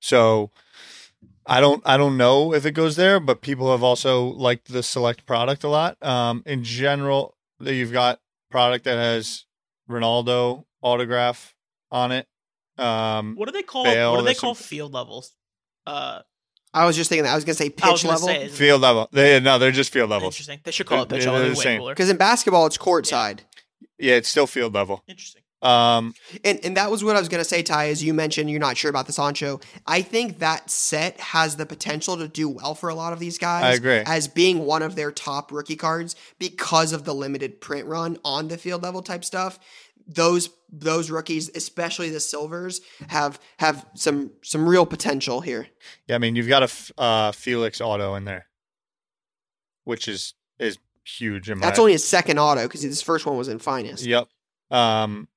So 0.00 0.50
I 1.46 1.60
don't 1.60 1.82
I 1.84 1.96
don't 1.96 2.16
know 2.16 2.54
if 2.54 2.64
it 2.64 2.72
goes 2.72 2.94
there, 2.96 3.18
but 3.18 3.40
people 3.40 3.70
have 3.72 3.82
also 3.82 4.24
liked 4.26 4.72
the 4.72 4.82
select 4.84 5.26
product 5.26 5.64
a 5.64 5.68
lot. 5.68 6.00
Um 6.00 6.42
in 6.46 6.62
general, 6.62 7.36
that 7.58 7.74
you've 7.74 7.92
got 7.92 8.20
product 8.50 8.84
that 8.84 8.98
has 8.98 9.46
Ronaldo 9.90 10.64
autograph 10.80 11.54
on 11.90 12.12
it. 12.12 12.28
Um 12.78 13.34
What 13.34 13.46
do 13.46 13.52
they 13.52 13.62
call 13.62 13.84
Bale, 13.84 14.12
what 14.12 14.18
do 14.20 14.24
they 14.26 14.34
call 14.34 14.54
some- 14.54 14.64
field 14.64 14.92
levels? 14.92 15.32
Uh 15.86 16.20
I 16.74 16.84
was 16.84 16.94
just 16.94 17.08
thinking 17.08 17.24
that. 17.24 17.32
I 17.32 17.34
was 17.34 17.44
gonna 17.44 17.54
say 17.54 17.70
pitch 17.70 18.02
gonna 18.02 18.08
level 18.08 18.28
say, 18.28 18.48
Field 18.48 18.82
level. 18.82 19.08
They 19.12 19.40
no, 19.40 19.58
they're 19.58 19.70
just 19.72 19.92
field 19.92 20.10
level. 20.10 20.26
Interesting. 20.28 20.60
They 20.62 20.70
should 20.72 20.86
call 20.86 21.02
it 21.02 21.08
They're- 21.08 21.18
pitch 21.18 21.24
they're 21.24 21.32
level. 21.32 21.48
the 21.50 21.58
Way 21.58 21.62
same. 21.64 21.78
cooler. 21.80 21.94
because 21.94 22.10
in 22.10 22.16
basketball 22.18 22.66
it's 22.66 22.76
court 22.76 23.06
side. 23.06 23.42
Yeah, 23.98 24.16
it's 24.16 24.28
still 24.28 24.46
field 24.46 24.74
level. 24.74 25.02
Interesting. 25.08 25.42
Um, 25.62 26.14
And 26.44 26.60
and 26.62 26.76
that 26.76 26.90
was 26.90 27.02
what 27.02 27.16
I 27.16 27.18
was 27.18 27.30
gonna 27.30 27.44
say, 27.44 27.62
Ty. 27.62 27.88
As 27.88 28.04
you 28.04 28.12
mentioned, 28.12 28.50
you're 28.50 28.60
not 28.60 28.76
sure 28.76 28.90
about 28.90 29.06
the 29.06 29.12
Sancho. 29.14 29.58
I 29.86 30.02
think 30.02 30.38
that 30.40 30.70
set 30.70 31.18
has 31.18 31.56
the 31.56 31.64
potential 31.64 32.18
to 32.18 32.28
do 32.28 32.46
well 32.50 32.74
for 32.74 32.90
a 32.90 32.94
lot 32.94 33.14
of 33.14 33.20
these 33.20 33.38
guys. 33.38 33.64
I 33.64 33.72
agree. 33.72 34.02
As 34.04 34.28
being 34.28 34.66
one 34.66 34.82
of 34.82 34.96
their 34.96 35.10
top 35.10 35.50
rookie 35.50 35.76
cards 35.76 36.14
because 36.38 36.92
of 36.92 37.04
the 37.04 37.14
limited 37.14 37.62
print 37.62 37.86
run 37.86 38.18
on 38.22 38.48
the 38.48 38.58
field 38.58 38.82
level 38.82 39.00
type 39.02 39.24
stuff. 39.24 39.58
Those 40.06 40.50
those 40.70 41.10
rookies, 41.10 41.50
especially 41.54 42.10
the 42.10 42.20
silvers, 42.20 42.80
have 43.08 43.40
have 43.58 43.86
some 43.94 44.32
some 44.42 44.68
real 44.68 44.86
potential 44.86 45.40
here. 45.40 45.66
yeah, 46.06 46.14
I 46.14 46.18
mean, 46.18 46.36
you've 46.36 46.48
got 46.48 46.62
a 46.62 46.64
f- 46.64 46.92
uh, 46.96 47.32
Felix 47.32 47.80
auto 47.80 48.14
in 48.14 48.24
there, 48.24 48.46
which 49.84 50.08
is 50.08 50.34
is 50.58 50.78
huge. 51.04 51.50
In 51.50 51.58
my, 51.58 51.66
That's 51.66 51.78
only 51.78 51.92
his 51.92 52.04
second 52.06 52.38
auto 52.38 52.62
because 52.64 52.82
his 52.82 53.02
first 53.02 53.26
one 53.26 53.36
was 53.36 53.48
in 53.48 53.58
finest. 53.58 54.04
Yep. 54.04 54.28
Um, 54.70 55.28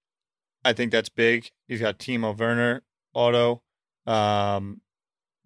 I 0.63 0.74
think 0.74 0.91
that's 0.91 1.09
big. 1.09 1.49
You've 1.67 1.82
got 1.82 1.99
Timo 1.99 2.38
Werner 2.38 2.84
auto, 3.13 3.61
um, 4.05 4.82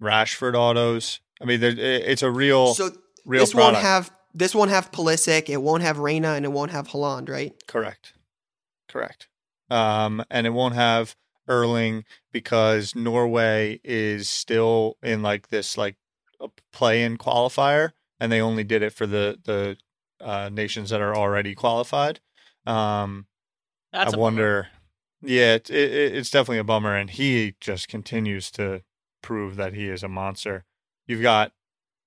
Rashford 0.02 0.56
autos. 0.56 1.20
I 1.42 1.46
mean, 1.46 1.60
there, 1.60 1.72
it's 1.78 2.24
a 2.24 2.32
real 2.32 2.74
So 2.74 2.92
real 3.26 3.42
this 3.42 3.54
product. 3.54 3.76
won't 3.76 3.86
have 3.86 4.12
this 4.34 4.56
won't 4.56 4.72
have 4.72 4.92
Pulisic, 4.92 5.50
it 5.50 5.62
won't 5.62 5.84
have 5.84 6.00
Reyna, 6.00 6.30
and 6.34 6.46
it 6.46 6.52
won't 6.52 6.72
have 6.72 6.88
Haaland, 6.90 7.30
right? 7.30 7.54
Correct. 7.68 8.13
Correct. 8.94 9.28
Um, 9.72 10.24
and 10.30 10.46
it 10.46 10.52
won't 10.52 10.76
have 10.76 11.16
Erling 11.48 12.06
because 12.32 12.96
Norway 12.96 13.80
is 13.84 14.30
still 14.30 14.98
in 15.02 15.24
like 15.24 15.48
this 15.48 15.80
like 15.80 15.96
a 16.40 16.48
play-in 16.72 17.18
qualifier, 17.18 17.94
and 18.20 18.32
they 18.32 18.40
only 18.40 18.64
did 18.64 18.84
it 18.84 18.94
for 18.94 19.08
the 19.08 19.40
the 19.44 19.78
uh, 20.24 20.50
nations 20.54 20.92
that 20.92 21.02
are 21.02 21.16
already 21.16 21.56
qualified. 21.56 22.20
Um, 22.68 23.26
That's 23.92 24.14
I 24.14 24.18
a 24.18 24.20
wonder. 24.20 24.68
Yeah, 25.24 25.56
it, 25.56 25.72
it, 25.72 26.16
it's 26.16 26.30
definitely 26.30 26.60
a 26.60 26.64
bummer, 26.64 26.96
and 26.96 27.10
he 27.10 27.56
just 27.60 27.88
continues 27.88 28.52
to 28.52 28.84
prove 29.24 29.56
that 29.56 29.74
he 29.74 29.90
is 29.90 30.04
a 30.04 30.08
monster. 30.08 30.66
You've 31.08 31.24
got 31.24 31.52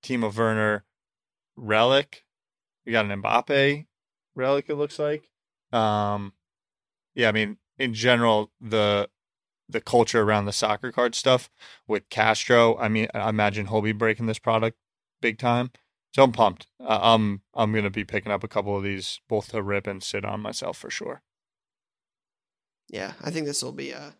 Timo 0.04 0.34
Werner, 0.34 0.84
relic. 1.56 2.24
You 2.84 2.92
got 2.92 3.06
an 3.06 3.22
Mbappe 3.22 3.86
relic. 4.36 4.66
It 4.68 4.76
looks 4.76 5.00
like. 5.00 5.28
Um, 5.72 6.32
yeah, 7.16 7.28
I 7.28 7.32
mean, 7.32 7.56
in 7.78 7.94
general, 7.94 8.52
the 8.60 9.08
the 9.68 9.80
culture 9.80 10.22
around 10.22 10.44
the 10.44 10.52
soccer 10.52 10.92
card 10.92 11.16
stuff 11.16 11.50
with 11.88 12.08
Castro. 12.08 12.78
I 12.78 12.86
mean, 12.88 13.08
I 13.12 13.28
imagine 13.28 13.66
he'll 13.66 13.82
be 13.82 13.90
breaking 13.90 14.26
this 14.26 14.38
product 14.38 14.78
big 15.20 15.38
time. 15.38 15.72
So 16.14 16.22
I'm 16.22 16.32
pumped. 16.32 16.68
Uh, 16.78 16.98
I'm 17.02 17.42
I'm 17.54 17.72
gonna 17.72 17.90
be 17.90 18.04
picking 18.04 18.30
up 18.30 18.44
a 18.44 18.48
couple 18.48 18.76
of 18.76 18.84
these 18.84 19.20
both 19.28 19.50
to 19.50 19.62
rip 19.62 19.86
and 19.86 20.02
sit 20.02 20.24
on 20.24 20.40
myself 20.40 20.78
for 20.78 20.90
sure. 20.90 21.22
Yeah, 22.88 23.14
I 23.20 23.30
think 23.30 23.46
this 23.46 23.62
will 23.62 23.72
be 23.72 23.90
a 23.90 24.14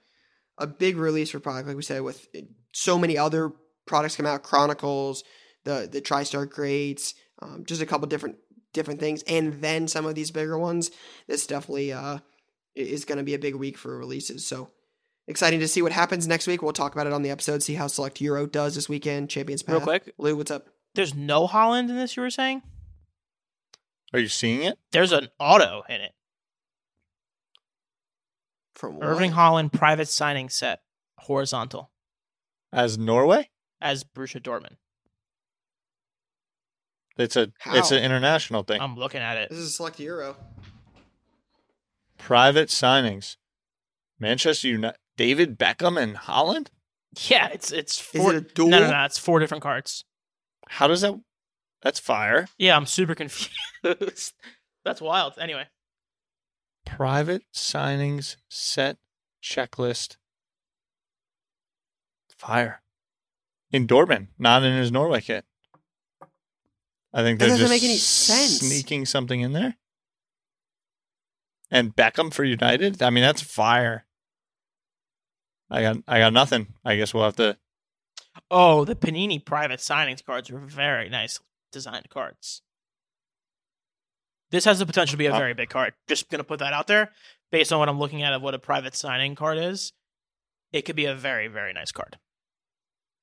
a 0.59 0.67
big 0.67 0.97
release 0.97 1.31
for 1.31 1.39
product, 1.39 1.69
like 1.69 1.77
we 1.77 1.83
said, 1.83 2.01
with 2.03 2.27
so 2.73 2.99
many 2.99 3.19
other 3.19 3.53
products 3.87 4.17
come 4.17 4.27
out, 4.27 4.43
Chronicles, 4.43 5.23
the 5.65 5.89
the 5.91 6.01
TriStar 6.01 6.49
grades, 6.49 7.15
um, 7.43 7.65
just 7.67 7.83
a 7.83 7.87
couple 7.87 8.09
different 8.09 8.37
different 8.73 9.01
things, 9.01 9.23
and 9.25 9.61
then 9.63 9.87
some 9.87 10.07
of 10.07 10.15
these 10.15 10.31
bigger 10.31 10.59
ones. 10.59 10.91
This 11.29 11.47
definitely 11.47 11.93
uh, 11.93 12.19
is 12.77 13.05
going 13.05 13.19
to 13.19 13.25
be 13.25 13.35
a 13.35 13.39
big 13.39 13.55
week 13.55 13.77
for 13.79 13.97
releases. 13.99 14.47
So 14.47 14.71
exciting 15.27 15.61
to 15.61 15.69
see 15.69 15.83
what 15.83 15.93
happens 15.93 16.27
next 16.29 16.47
week. 16.47 16.63
We'll 16.63 16.73
talk 16.73 16.93
about 16.95 17.07
it 17.07 17.13
on 17.13 17.23
the 17.23 17.31
episode. 17.31 17.63
See 17.63 17.75
how 17.75 17.87
Select 17.89 18.21
Euro 18.21 18.47
does 18.47 18.75
this 18.75 18.89
weekend. 18.89 19.31
Champions 19.31 19.63
Path. 19.63 19.75
Real 19.77 19.81
quick, 19.83 20.15
Lou, 20.19 20.37
what's 20.37 20.51
up? 20.51 20.67
there's 20.95 21.15
no 21.15 21.47
Haaland 21.47 21.89
in 21.91 21.97
this. 21.97 22.17
You 22.17 22.23
were 22.23 22.31
saying 22.31 22.63
Are 24.13 24.19
you 24.19 24.29
seeing 24.29 24.63
it? 24.63 24.79
there's 24.93 25.13
an 25.13 25.29
auto 25.39 25.83
in 25.89 26.01
it. 26.01 26.13
From 28.75 28.97
what? 28.97 29.07
Erling 29.07 29.33
Haaland 29.33 29.73
private 29.73 30.09
signing 30.09 30.49
set 30.49 30.81
horizontal 31.19 31.91
As 32.73 32.99
Norway? 32.99 33.51
as 33.81 34.05
Borussia 34.05 34.41
Dortmund. 34.41 34.77
It's 37.19 37.37
a 37.37 37.51
it's 37.67 37.91
an 37.93 38.03
international 38.03 38.63
thing. 38.63 38.81
I'm 38.81 38.97
looking 38.97 39.21
at 39.21 39.39
it. 39.39 39.49
This 39.51 39.59
is 39.59 39.69
a 39.69 39.71
Select 39.71 40.01
Euro. 40.01 40.37
Private 42.27 42.71
signings. 42.71 43.37
Manchester 44.19 44.67
United 44.67 44.99
David 45.17 45.57
Beckham 45.57 45.97
and 46.01 46.17
Haaland? 46.17 46.69
Yeah, 47.29 47.47
it's 47.53 47.71
it's 47.71 48.01
Is 48.01 48.21
four. 48.21 48.35
it 48.35 48.37
a 48.37 48.41
dual? 48.41 48.69
No, 48.69 48.81
no, 48.81 48.91
no. 48.91 49.05
It's 49.05 49.17
four 49.17 49.39
different 49.39 49.63
cards. 49.63 50.05
How 50.69 50.89
does 50.89 51.03
that 51.03 51.15
that's 51.83 52.01
fire. 52.01 52.49
Yeah, 52.59 52.75
I'm 52.77 52.87
super 52.87 53.15
confused. 53.85 54.33
That's 54.85 55.01
wild. 55.01 55.35
Anyway, 55.39 55.67
Private 56.85 57.43
signings 57.55 58.37
set 58.49 58.97
checklist. 59.41 60.17
Fire. 62.37 62.83
In 63.71 63.87
Dortmund, 63.87 64.29
not 64.37 64.65
in 64.65 64.77
his 64.77 64.91
Norway 64.91 65.21
kit. 65.21 65.45
I 67.15 67.23
think 67.23 67.39
That 67.39 67.47
doesn't 67.47 67.61
just 67.61 67.71
make 67.73 67.85
any 67.85 67.99
sense. 67.99 68.59
sneaking 68.61 69.07
something 69.07 69.41
in 69.41 69.53
there. 69.53 69.77
And 71.71 71.95
Beckham 71.95 72.33
for 72.33 72.45
United? 72.45 73.03
I 73.03 73.11
mean, 73.11 73.23
that's 73.23 73.43
fire. 73.43 74.05
I 75.71 75.83
got 75.83 75.97
I 76.07 76.19
got 76.21 76.33
nothing. 76.33 76.75
I 76.85 76.97
guess 76.97 77.13
we'll 77.13 77.25
have 77.25 77.37
to 77.37 77.57
oh, 78.51 78.85
the 78.85 78.95
Panini 78.95 79.45
private 79.45 79.81
signings 79.81 80.25
cards 80.25 80.51
are 80.51 80.59
very 80.59 81.09
nice 81.09 81.41
designed 81.73 82.09
cards. 82.09 82.63
This 84.51 84.65
has 84.65 84.79
the 84.79 84.87
potential 84.87 85.13
to 85.13 85.17
be 85.17 85.27
a 85.27 85.35
Uh, 85.35 85.39
very 85.39 85.55
big 85.55 85.69
card. 85.69 85.95
Just 86.07 86.29
gonna 86.31 86.45
put 86.45 86.61
that 86.61 86.73
out 86.73 86.87
there, 86.87 87.13
based 87.51 87.73
on 87.73 87.79
what 87.79 87.89
I'm 87.89 87.99
looking 87.99 88.23
at 88.23 88.33
of 88.33 88.43
what 88.43 88.55
a 88.55 88.59
private 88.59 88.95
signing 88.95 89.35
card 89.35 89.59
is. 89.59 89.93
It 90.73 90.83
could 90.83 90.97
be 90.97 91.07
a 91.07 91.15
very 91.15 91.49
very 91.49 91.73
nice 91.73 91.93
card. 91.93 92.19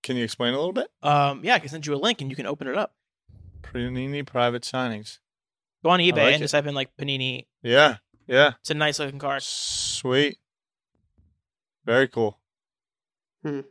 Can 0.02 0.18
you 0.18 0.24
explain 0.24 0.54
a 0.54 0.58
little 0.58 0.74
bit? 0.74 0.90
Um, 1.02 1.42
yeah, 1.46 1.56
I 1.56 1.60
can 1.60 1.70
send 1.70 1.86
you 1.86 1.94
a 1.94 1.96
link 1.96 2.20
and 2.20 2.30
you 2.30 2.36
can 2.36 2.46
open 2.46 2.68
it 2.68 2.78
up. 2.78 2.94
Panini 3.62 4.26
private 4.26 4.64
signings. 4.64 5.20
Go 5.82 5.92
on 5.92 6.00
eBay 6.00 6.12
like 6.12 6.18
and 6.18 6.36
it. 6.36 6.40
just 6.40 6.52
type 6.52 6.66
in 6.66 6.76
like 6.76 6.96
Panini 6.98 7.46
Yeah. 7.62 7.98
Yeah. 8.28 8.52
It's 8.62 8.70
a 8.72 8.74
nice 8.74 9.00
looking 9.00 9.20
card. 9.20 9.44
Sweet. 9.44 10.38
Very 11.86 12.08
cool. 12.08 12.40
Hmm. 13.44 13.62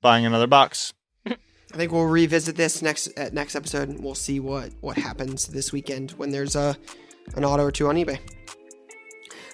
Buying 0.00 0.26
another 0.26 0.46
box. 0.46 0.92
I 1.26 1.76
think 1.76 1.92
we'll 1.92 2.06
revisit 2.06 2.56
this 2.56 2.82
next 2.82 3.16
uh, 3.16 3.30
next 3.32 3.54
episode. 3.54 3.88
and 3.88 4.02
We'll 4.02 4.16
see 4.16 4.40
what 4.40 4.70
what 4.80 4.96
happens 4.96 5.46
this 5.46 5.72
weekend 5.72 6.12
when 6.12 6.30
there's 6.32 6.56
a 6.56 6.76
an 7.36 7.44
auto 7.44 7.64
or 7.64 7.70
two 7.70 7.86
on 7.86 7.94
eBay. 7.94 8.18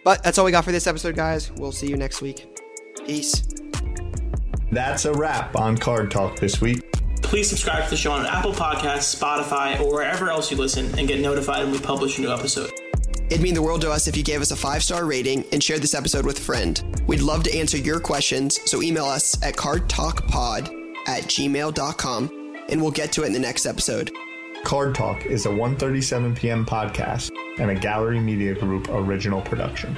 But 0.03 0.23
that's 0.23 0.39
all 0.39 0.45
we 0.47 0.53
got 0.53 0.65
for 0.65 0.73
this 0.73 0.87
episode, 0.87 1.15
guys. 1.15 1.51
We'll 1.53 1.73
see 1.73 1.89
you 1.89 1.97
next 1.97 2.23
week. 2.23 2.49
Peace. 3.07 3.43
That's 4.73 5.05
a 5.05 5.13
wrap 5.13 5.57
on 5.57 5.77
Card 5.77 6.11
Talk 6.11 6.39
this 6.39 6.61
week. 6.61 6.81
Please 7.23 7.49
subscribe 7.51 7.85
to 7.85 7.91
the 7.91 7.97
show 7.97 8.13
on 8.13 8.25
Apple 8.25 8.53
Podcasts, 8.53 9.15
Spotify, 9.21 9.79
or 9.81 9.93
wherever 9.93 10.31
else 10.31 10.51
you 10.51 10.57
listen 10.57 10.97
and 10.99 11.09
get 11.09 11.21
notified 11.21 11.65
when 11.65 11.73
we 11.73 11.79
publish 11.81 12.19
a 12.19 12.23
new 12.23 12.33
episode. 12.33 12.71
It'd 13.29 13.43
mean 13.43 13.55
the 13.55 13.63
world 13.63 13.81
to 13.83 13.91
us 13.91 14.07
if 14.07 14.17
you 14.17 14.23
gave 14.23 14.41
us 14.41 14.51
a 14.51 14.57
five 14.57 14.83
star 14.83 15.05
rating 15.05 15.45
and 15.53 15.63
shared 15.63 15.83
this 15.83 15.95
episode 15.95 16.25
with 16.25 16.39
a 16.39 16.43
friend. 16.43 16.83
We'd 17.07 17.23
love 17.23 17.43
to 17.45 17.55
answer 17.57 17.77
your 17.77 18.01
questions, 18.01 18.61
so 18.71 18.83
email 18.83 19.07
us 19.07 19.41
at 19.43 19.57
cardtalkpod 19.57 20.69
at 21.09 21.25
gmail.com 21.25 22.65
and 22.69 22.83
we'll 22.83 22.91
get 22.91 23.13
to 23.13 23.23
it 23.23 23.27
in 23.27 23.33
the 23.33 23.39
next 23.39 23.67
episode. 23.67 24.11
Card 24.65 24.95
Talk 24.95 25.27
is 25.27 25.47
a 25.47 25.49
1.37 25.49 26.37
p.m. 26.37 26.67
podcast 26.67 27.31
and 27.59 27.71
a 27.71 27.75
Gallery 27.75 28.19
Media 28.19 28.55
Group 28.55 28.89
original 28.89 29.41
production. 29.41 29.95